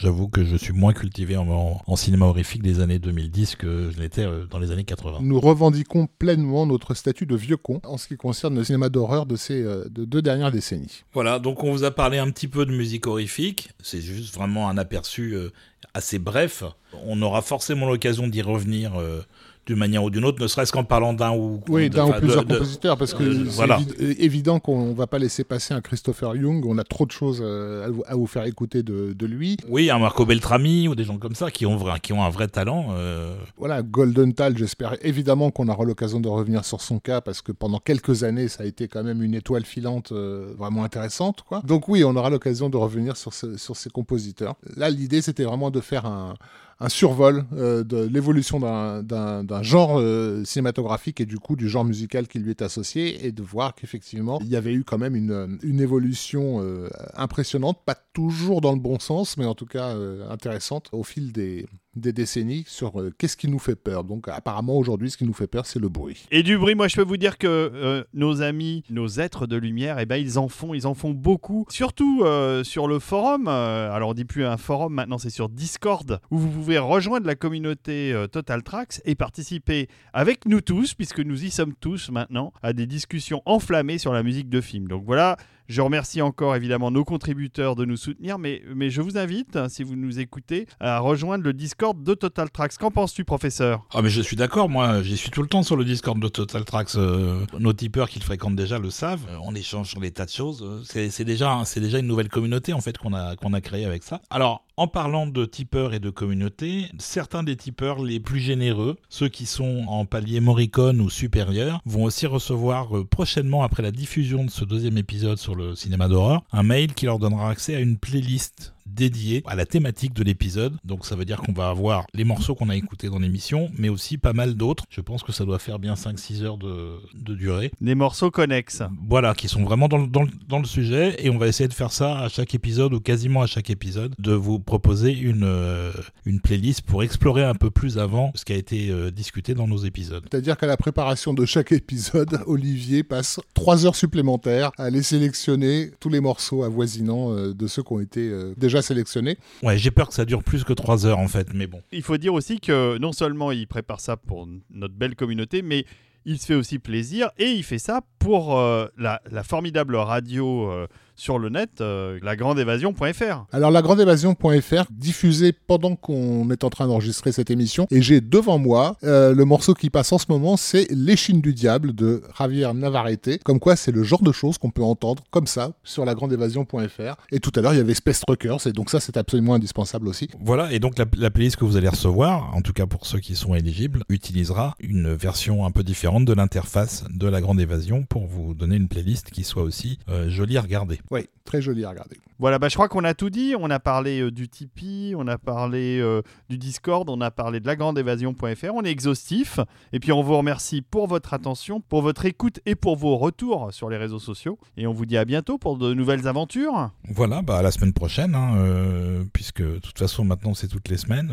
j'avoue 0.00 0.28
que 0.28 0.44
je 0.44 0.56
suis 0.56 0.72
moins 0.72 0.92
cultivé 0.92 1.36
en, 1.36 1.48
en- 1.48 1.80
en 1.86 1.96
cinéma 1.96 2.26
horrifique 2.26 2.62
des 2.62 2.80
années 2.80 2.98
2010 2.98 3.56
que 3.56 3.90
je 3.90 4.00
l'étais 4.00 4.24
euh, 4.24 4.46
dans 4.46 4.58
les 4.58 4.70
années 4.70 4.84
80. 4.84 5.18
Nous 5.22 5.40
revendiquons 5.40 6.06
pleinement 6.18 6.53
notre 6.66 6.94
statut 6.94 7.26
de 7.26 7.36
vieux 7.36 7.56
con 7.56 7.80
en 7.84 7.98
ce 7.98 8.08
qui 8.08 8.16
concerne 8.16 8.54
le 8.54 8.64
cinéma 8.64 8.88
d'horreur 8.88 9.26
de 9.26 9.36
ces 9.36 9.62
euh, 9.62 9.84
de 9.90 10.04
deux 10.04 10.22
dernières 10.22 10.52
décennies. 10.52 11.02
Voilà, 11.12 11.38
donc 11.38 11.64
on 11.64 11.72
vous 11.72 11.84
a 11.84 11.90
parlé 11.90 12.18
un 12.18 12.30
petit 12.30 12.48
peu 12.48 12.64
de 12.64 12.72
musique 12.72 13.06
horrifique. 13.06 13.70
C'est 13.82 14.00
juste 14.00 14.34
vraiment 14.34 14.68
un 14.68 14.78
aperçu 14.78 15.34
euh, 15.34 15.50
assez 15.92 16.18
bref. 16.18 16.62
On 17.06 17.20
aura 17.22 17.42
forcément 17.42 17.86
l'occasion 17.86 18.28
d'y 18.28 18.42
revenir 18.42 18.98
euh, 18.98 19.22
d'une 19.66 19.76
manière 19.78 20.04
ou 20.04 20.10
d'une 20.10 20.24
autre, 20.24 20.42
ne 20.42 20.46
serait-ce 20.46 20.72
qu'en 20.72 20.84
parlant 20.84 21.12
d'un 21.12 21.32
ou 21.32 21.60
Oui, 21.68 21.88
d'un 21.90 22.06
ou 22.06 22.12
plusieurs 22.12 22.44
de- 22.44 22.52
compositeurs, 22.54 22.96
parce 22.98 23.14
que 23.14 23.22
euh, 23.22 23.44
c'est 23.46 23.50
voilà. 23.56 23.78
évi- 23.78 24.16
évident 24.20 24.60
qu'on 24.60 24.92
va 24.92 25.06
pas 25.06 25.18
laisser 25.18 25.42
passer 25.44 25.72
un 25.74 25.80
Christopher 25.80 26.36
Young. 26.36 26.64
On 26.66 26.76
a 26.78 26.84
trop 26.84 27.06
de 27.06 27.10
choses 27.12 27.40
euh, 27.42 27.86
à 27.86 27.90
vous, 27.90 28.02
à 28.06 28.14
vous 28.14 28.26
faire 28.26 28.44
écouter 28.44 28.82
de, 28.82 29.12
de 29.12 29.26
lui. 29.26 29.56
Oui, 29.68 29.90
un 29.90 29.98
Marco 29.98 30.26
Beltrami 30.26 30.88
ou 30.88 30.94
des 30.94 31.04
gens 31.04 31.18
comme 31.18 31.34
ça 31.34 31.50
qui 31.50 31.64
ont, 31.66 31.78
qui 32.02 32.12
ont 32.12 32.22
un 32.22 32.28
vrai 32.30 32.48
talent. 32.48 32.88
euh, 32.92 33.34
Voilà, 33.56 33.82
Golden 33.82 34.34
Tal, 34.34 34.56
j'espère 34.58 34.96
évidemment 35.02 35.50
qu'on 35.50 35.68
aura 35.68 35.84
l'occasion 35.84 36.20
de 36.20 36.28
revenir 36.28 36.64
sur 36.64 36.80
son 36.80 36.98
cas 36.98 37.20
parce 37.20 37.40
que 37.40 37.52
pendant 37.52 37.78
quelques 37.78 38.24
années, 38.24 38.48
ça 38.48 38.64
a 38.64 38.66
été 38.66 38.88
quand 38.88 39.02
même 39.02 39.22
une 39.22 39.34
étoile 39.34 39.64
filante 39.64 40.12
euh, 40.12 40.52
vraiment 40.58 40.84
intéressante. 40.84 41.42
Quoi. 41.42 41.62
Donc 41.64 41.88
oui, 41.88 42.04
on 42.04 42.14
aura 42.16 42.30
l'occasion 42.30 42.68
de 42.68 42.76
revenir 42.76 43.16
sur, 43.16 43.32
ce- 43.32 43.56
sur 43.56 43.76
ces 43.76 43.90
compositeurs. 43.90 44.56
Là, 44.76 44.90
l'idée, 44.90 45.22
c'était 45.22 45.44
vraiment 45.44 45.70
de 45.70 45.80
faire 45.80 46.06
un, 46.06 46.34
un 46.80 46.88
survol 46.88 47.44
euh, 47.52 47.84
de 47.84 48.04
l'évolution 48.04 48.60
d'un- 48.60 49.62
genre 49.62 49.98
euh, 49.98 50.44
cinématographique 50.44 51.20
et 51.20 51.26
du 51.26 51.38
coup 51.38 51.56
du 51.56 51.68
genre 51.68 51.84
musical 51.84 52.26
qui 52.28 52.38
lui 52.38 52.50
est 52.50 52.62
associé 52.62 53.26
et 53.26 53.32
de 53.32 53.42
voir 53.42 53.74
qu'effectivement, 53.74 54.38
il 54.40 54.48
y 54.48 54.56
avait 54.56 54.72
eu 54.72 54.84
quand 54.84 54.98
même 54.98 55.14
une, 55.14 55.80
évolution 55.80 56.60
euh, 56.60 56.88
impressionnante, 57.14 57.78
pas 57.84 57.94
toujours 57.94 58.60
dans 58.60 58.72
le 58.72 58.80
bon 58.80 58.98
sens, 58.98 59.36
mais 59.36 59.44
en 59.44 59.54
tout 59.54 59.66
cas 59.66 59.94
intéressante 60.28 60.88
au 60.92 61.02
fil 61.02 61.32
des, 61.32 61.66
des 61.96 62.12
décennies 62.12 62.64
sur 62.66 63.00
euh, 63.00 63.12
qu'est-ce 63.16 63.36
qui 63.36 63.48
nous 63.48 63.58
fait 63.58 63.76
peur. 63.76 64.04
Donc 64.04 64.28
apparemment 64.28 64.76
aujourd'hui, 64.76 65.10
ce 65.10 65.16
qui 65.16 65.24
nous 65.24 65.32
fait 65.32 65.46
peur, 65.46 65.66
c'est 65.66 65.78
le 65.78 65.88
bruit. 65.88 66.26
Et 66.30 66.42
du 66.42 66.58
bruit, 66.58 66.74
moi 66.74 66.88
je 66.88 66.96
peux 66.96 67.04
vous 67.04 67.16
dire 67.16 67.38
que 67.38 67.46
euh, 67.46 68.04
nos 68.14 68.42
amis, 68.42 68.84
nos 68.90 69.08
êtres 69.08 69.46
de 69.46 69.56
lumière, 69.56 69.98
eh 69.98 70.06
ben, 70.06 70.16
ils 70.16 70.38
en 70.38 70.48
font, 70.48 70.74
ils 70.74 70.86
en 70.86 70.94
font 70.94 71.10
beaucoup. 71.10 71.66
Surtout 71.70 72.22
euh, 72.24 72.64
sur 72.64 72.88
le 72.88 72.98
forum. 72.98 73.48
alors 73.48 74.10
on 74.10 74.14
dit 74.14 74.24
plus 74.24 74.44
un 74.44 74.56
forum, 74.56 74.94
maintenant 74.94 75.18
c'est 75.18 75.30
sur 75.30 75.48
Discord, 75.48 76.20
où 76.30 76.38
vous 76.38 76.50
pouvez 76.50 76.78
rejoindre 76.78 77.26
la 77.26 77.34
communauté 77.34 78.14
Total 78.32 78.62
Tracks 78.62 79.00
et 79.04 79.14
participer 79.14 79.88
avec 80.12 80.46
nous 80.46 80.60
tous, 80.60 80.94
puisque 80.94 81.20
nous 81.20 81.44
y 81.44 81.50
sommes 81.50 81.74
tous 81.74 82.10
maintenant, 82.10 82.52
à 82.62 82.72
des 82.72 82.86
discussions 82.86 83.42
enflammées 83.46 83.98
sur 83.98 84.12
la 84.12 84.22
musique 84.22 84.48
de 84.48 84.60
film. 84.60 84.88
Donc 84.88 85.04
voilà, 85.04 85.36
je 85.68 85.80
remercie 85.80 86.22
encore 86.22 86.54
évidemment 86.56 86.90
nos 86.90 87.04
contributeurs 87.04 87.76
de 87.76 87.84
nous 87.84 87.96
soutenir, 87.96 88.38
mais, 88.38 88.62
mais 88.74 88.90
je 88.90 89.00
vous 89.00 89.16
invite, 89.16 89.56
hein, 89.56 89.68
si 89.68 89.82
vous 89.82 89.96
nous 89.96 90.18
écoutez, 90.18 90.66
à 90.80 90.98
rejoindre 90.98 91.44
le 91.44 91.52
Discord 91.52 92.02
de 92.02 92.14
Total 92.14 92.50
Tracks. 92.50 92.76
Qu'en 92.78 92.90
penses-tu, 92.90 93.24
professeur? 93.24 93.86
Ah, 93.94 94.02
mais 94.02 94.10
je 94.10 94.20
suis 94.20 94.36
d'accord, 94.36 94.68
moi, 94.68 95.02
j'y 95.02 95.16
suis 95.16 95.30
tout 95.30 95.42
le 95.42 95.48
temps 95.48 95.62
sur 95.62 95.76
le 95.76 95.84
Discord 95.84 96.18
de 96.18 96.28
Total 96.28 96.64
Tracks. 96.64 96.94
Euh, 96.96 97.46
nos 97.58 97.72
tipeurs 97.72 98.08
qui 98.08 98.18
le 98.18 98.24
fréquentent 98.24 98.56
déjà 98.56 98.78
le 98.78 98.90
savent. 98.90 99.26
Euh, 99.30 99.38
on 99.42 99.54
échange 99.54 99.90
sur 99.90 100.00
des 100.00 100.10
tas 100.10 100.26
de 100.26 100.30
choses. 100.30 100.62
Euh, 100.62 101.08
c'est 101.10 101.24
déjà, 101.24 101.62
déjà 101.76 101.98
une 101.98 102.06
nouvelle 102.06 102.28
communauté 102.28 102.72
en 102.72 102.80
fait 102.80 102.98
qu'on 102.98 103.14
a, 103.14 103.36
qu'on 103.36 103.52
a 103.52 103.60
créée 103.60 103.84
avec 103.84 104.02
ça. 104.02 104.20
Alors, 104.30 104.64
en 104.76 104.88
parlant 104.88 105.26
de 105.26 105.44
tipeurs 105.44 105.94
et 105.94 106.00
de 106.00 106.10
communauté, 106.10 106.90
certains 106.98 107.42
des 107.42 107.56
tipeurs 107.56 108.02
les 108.02 108.18
plus 108.18 108.40
généreux, 108.40 108.96
ceux 109.08 109.28
qui 109.28 109.46
sont 109.46 109.84
en 109.86 110.04
palier 110.04 110.40
Morricone 110.40 111.00
ou 111.00 111.10
supérieur, 111.10 111.80
vont 111.86 112.04
aussi 112.04 112.26
recevoir 112.26 112.88
prochainement 113.08 113.62
après 113.62 113.82
la 113.82 113.92
diffusion 113.92 114.44
de 114.44 114.50
ce 114.50 114.64
deuxième 114.64 114.98
épisode 114.98 115.38
sur 115.38 115.53
le 115.54 115.74
cinéma 115.74 116.08
d'horreur, 116.08 116.42
un 116.52 116.62
mail 116.62 116.94
qui 116.94 117.06
leur 117.06 117.18
donnera 117.18 117.50
accès 117.50 117.74
à 117.74 117.80
une 117.80 117.98
playlist 117.98 118.74
dédié 118.86 119.42
à 119.46 119.54
la 119.54 119.66
thématique 119.66 120.12
de 120.12 120.22
l'épisode. 120.22 120.76
Donc 120.84 121.06
ça 121.06 121.16
veut 121.16 121.24
dire 121.24 121.38
qu'on 121.38 121.52
va 121.52 121.68
avoir 121.68 122.06
les 122.14 122.24
morceaux 122.24 122.54
qu'on 122.54 122.68
a 122.68 122.76
écoutés 122.76 123.08
dans 123.08 123.18
l'émission, 123.18 123.70
mais 123.76 123.88
aussi 123.88 124.18
pas 124.18 124.32
mal 124.32 124.54
d'autres. 124.54 124.84
Je 124.90 125.00
pense 125.00 125.22
que 125.22 125.32
ça 125.32 125.44
doit 125.44 125.58
faire 125.58 125.78
bien 125.78 125.94
5-6 125.94 126.42
heures 126.42 126.58
de, 126.58 127.00
durée. 127.34 127.72
Des 127.80 127.94
morceaux 127.94 128.30
connexes. 128.30 128.82
Voilà, 129.08 129.34
qui 129.34 129.48
sont 129.48 129.64
vraiment 129.64 129.88
dans 129.88 129.98
le, 129.98 130.06
dans, 130.06 130.58
le, 130.58 130.64
sujet. 130.64 131.16
Et 131.18 131.30
on 131.30 131.38
va 131.38 131.48
essayer 131.48 131.68
de 131.68 131.74
faire 131.74 131.92
ça 131.92 132.18
à 132.18 132.28
chaque 132.28 132.54
épisode, 132.54 132.94
ou 132.94 133.00
quasiment 133.00 133.42
à 133.42 133.46
chaque 133.46 133.70
épisode, 133.70 134.14
de 134.18 134.32
vous 134.32 134.58
proposer 134.58 135.12
une, 135.12 135.44
euh, 135.44 135.92
une 136.24 136.40
playlist 136.40 136.82
pour 136.82 137.02
explorer 137.02 137.44
un 137.44 137.54
peu 137.54 137.70
plus 137.70 137.98
avant 137.98 138.32
ce 138.34 138.44
qui 138.44 138.52
a 138.52 138.56
été 138.56 138.90
euh, 138.90 139.10
discuté 139.10 139.54
dans 139.54 139.66
nos 139.66 139.78
épisodes. 139.78 140.24
C'est-à-dire 140.30 140.56
qu'à 140.56 140.66
la 140.66 140.76
préparation 140.76 141.34
de 141.34 141.44
chaque 141.44 141.72
épisode, 141.72 142.40
Olivier 142.46 143.02
passe 143.02 143.40
3 143.54 143.86
heures 143.86 143.96
supplémentaires 143.96 144.70
à 144.78 144.84
aller 144.84 145.02
sélectionner 145.02 145.90
tous 146.00 146.08
les 146.08 146.20
morceaux 146.20 146.62
avoisinants 146.62 147.32
euh, 147.32 147.52
de 147.54 147.66
ceux 147.66 147.82
qui 147.82 147.92
ont 147.92 148.00
été 148.00 148.32
déjà 148.56 148.73
sélectionné. 148.82 149.38
Ouais, 149.62 149.78
j'ai 149.78 149.90
peur 149.90 150.08
que 150.08 150.14
ça 150.14 150.24
dure 150.24 150.42
plus 150.42 150.64
que 150.64 150.72
3 150.72 151.06
heures 151.06 151.18
en 151.18 151.28
fait, 151.28 151.48
mais 151.54 151.66
bon. 151.66 151.80
Il 151.92 152.02
faut 152.02 152.16
dire 152.16 152.34
aussi 152.34 152.60
que 152.60 152.98
non 152.98 153.12
seulement 153.12 153.52
il 153.52 153.66
prépare 153.66 154.00
ça 154.00 154.16
pour 154.16 154.48
notre 154.70 154.94
belle 154.94 155.16
communauté, 155.16 155.62
mais 155.62 155.84
il 156.24 156.38
se 156.38 156.46
fait 156.46 156.54
aussi 156.54 156.78
plaisir 156.78 157.30
et 157.38 157.50
il 157.50 157.62
fait 157.62 157.78
ça 157.78 158.00
pour 158.24 158.56
euh, 158.56 158.86
la, 158.96 159.20
formidable 159.42 159.96
radio 159.96 160.70
euh, 160.70 160.86
sur 161.14 161.38
le 161.38 161.50
net, 161.50 161.82
euh, 161.82 162.18
lagrandeévasion.fr. 162.22 163.44
Alors 163.52 163.70
lagrandeévasion.fr, 163.70 164.84
diffusé 164.90 165.52
pendant 165.52 165.94
qu'on 165.94 166.50
est 166.50 166.64
en 166.64 166.70
train 166.70 166.86
d'enregistrer 166.86 167.32
cette 167.32 167.50
émission, 167.50 167.86
et 167.90 168.00
j'ai 168.00 168.22
devant 168.22 168.58
moi 168.58 168.96
le 169.02 169.44
morceau 169.44 169.74
qui 169.74 169.90
passe 169.90 170.10
en 170.12 170.18
ce 170.18 170.26
moment, 170.30 170.56
c'est 170.56 170.86
L'échine 170.90 171.40
du 171.40 171.52
diable 171.52 171.94
de 171.94 172.22
Javier 172.38 172.72
Navarrete. 172.74 173.42
Comme 173.44 173.60
quoi, 173.60 173.76
c'est 173.76 173.92
le 173.92 174.02
genre 174.02 174.22
de 174.22 174.32
choses 174.32 174.56
qu'on 174.58 174.70
peut 174.70 174.82
entendre 174.82 175.22
comme 175.30 175.46
ça 175.46 175.72
sur 175.82 176.04
lagrandeévasion.fr. 176.04 177.16
Et 177.30 177.40
tout 177.40 177.52
à 177.54 177.60
l'heure, 177.60 177.74
il 177.74 177.78
y 177.78 177.80
avait 177.80 177.94
Space 177.94 178.22
Truckers, 178.26 178.66
et 178.66 178.72
donc 178.72 178.90
ça, 178.90 179.00
c'est 179.00 179.16
absolument 179.18 179.54
indispensable 179.54 180.08
aussi. 180.08 180.28
Voilà, 180.40 180.72
et 180.72 180.78
donc 180.78 180.98
la, 180.98 181.04
la 181.18 181.30
playlist 181.30 181.56
que 181.56 181.64
vous 181.64 181.76
allez 181.76 181.88
recevoir, 181.88 182.54
en 182.56 182.62
tout 182.62 182.72
cas 182.72 182.86
pour 182.86 183.06
ceux 183.06 183.20
qui 183.20 183.36
sont 183.36 183.54
éligibles, 183.54 184.02
utilisera 184.08 184.74
une 184.80 185.12
version 185.12 185.66
un 185.66 185.70
peu 185.70 185.82
différente 185.82 186.24
de 186.24 186.32
l'interface 186.32 187.04
de 187.10 187.28
la 187.28 187.40
Grande 187.42 187.60
Évasion 187.60 188.06
pour 188.14 188.28
vous 188.28 188.54
donner 188.54 188.76
une 188.76 188.86
playlist 188.86 189.32
qui 189.32 189.42
soit 189.42 189.64
aussi 189.64 189.98
euh, 190.08 190.30
jolie 190.30 190.56
à 190.56 190.60
regarder. 190.60 191.00
Oui, 191.10 191.26
très 191.44 191.60
jolie 191.60 191.84
à 191.84 191.90
regarder. 191.90 192.16
Voilà, 192.38 192.60
bah, 192.60 192.68
je 192.68 192.74
crois 192.74 192.88
qu'on 192.88 193.02
a 193.02 193.12
tout 193.12 193.28
dit. 193.28 193.54
On 193.58 193.70
a 193.70 193.80
parlé 193.80 194.20
euh, 194.20 194.30
du 194.30 194.48
Tipeee, 194.48 195.14
on 195.16 195.26
a 195.26 195.36
parlé 195.36 195.98
euh, 196.00 196.22
du 196.48 196.56
Discord, 196.56 197.10
on 197.10 197.20
a 197.20 197.32
parlé 197.32 197.58
de 197.58 197.66
lagrandeévasion.fr. 197.66 198.72
On 198.72 198.84
est 198.84 198.90
exhaustif. 198.90 199.58
Et 199.92 199.98
puis 199.98 200.12
on 200.12 200.22
vous 200.22 200.36
remercie 200.36 200.80
pour 200.80 201.08
votre 201.08 201.34
attention, 201.34 201.80
pour 201.80 202.02
votre 202.02 202.24
écoute 202.24 202.60
et 202.66 202.76
pour 202.76 202.94
vos 202.94 203.16
retours 203.16 203.72
sur 203.72 203.90
les 203.90 203.96
réseaux 203.96 204.20
sociaux. 204.20 204.60
Et 204.76 204.86
on 204.86 204.92
vous 204.92 205.06
dit 205.06 205.16
à 205.16 205.24
bientôt 205.24 205.58
pour 205.58 205.76
de 205.76 205.92
nouvelles 205.92 206.28
aventures. 206.28 206.90
Voilà, 207.08 207.42
bah, 207.42 207.58
à 207.58 207.62
la 207.62 207.72
semaine 207.72 207.92
prochaine, 207.92 208.36
hein, 208.36 209.24
puisque 209.32 209.62
de 209.62 209.78
toute 209.78 209.98
façon 209.98 210.24
maintenant 210.24 210.54
c'est 210.54 210.68
toutes 210.68 210.88
les 210.88 210.98
semaines. 210.98 211.32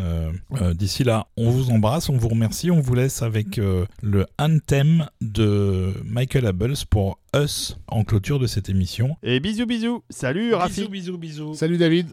D'ici 0.74 1.04
là, 1.04 1.28
on 1.38 1.52
vous 1.52 1.70
embrasse, 1.70 2.10
on 2.10 2.18
vous 2.18 2.30
remercie, 2.30 2.72
on 2.72 2.82
vous 2.82 2.96
laisse 2.96 3.22
avec 3.22 3.58
le 3.58 4.26
Anthem 4.40 5.08
de 5.22 5.94
Michael 6.06 6.48
Pour 6.90 7.20
Us 7.36 7.78
en 7.88 8.04
clôture 8.04 8.40
de 8.40 8.48
cette 8.48 8.70
émission. 8.70 9.18
Et 9.24 9.40
bisous 9.40 9.66
bisous. 9.66 10.04
Salut 10.10 10.54
Rafi. 10.54 10.88
Bisous 10.88 10.90
bisous 10.90 11.18
bisous. 11.18 11.54
Salut 11.56 11.78
David. 11.78 12.08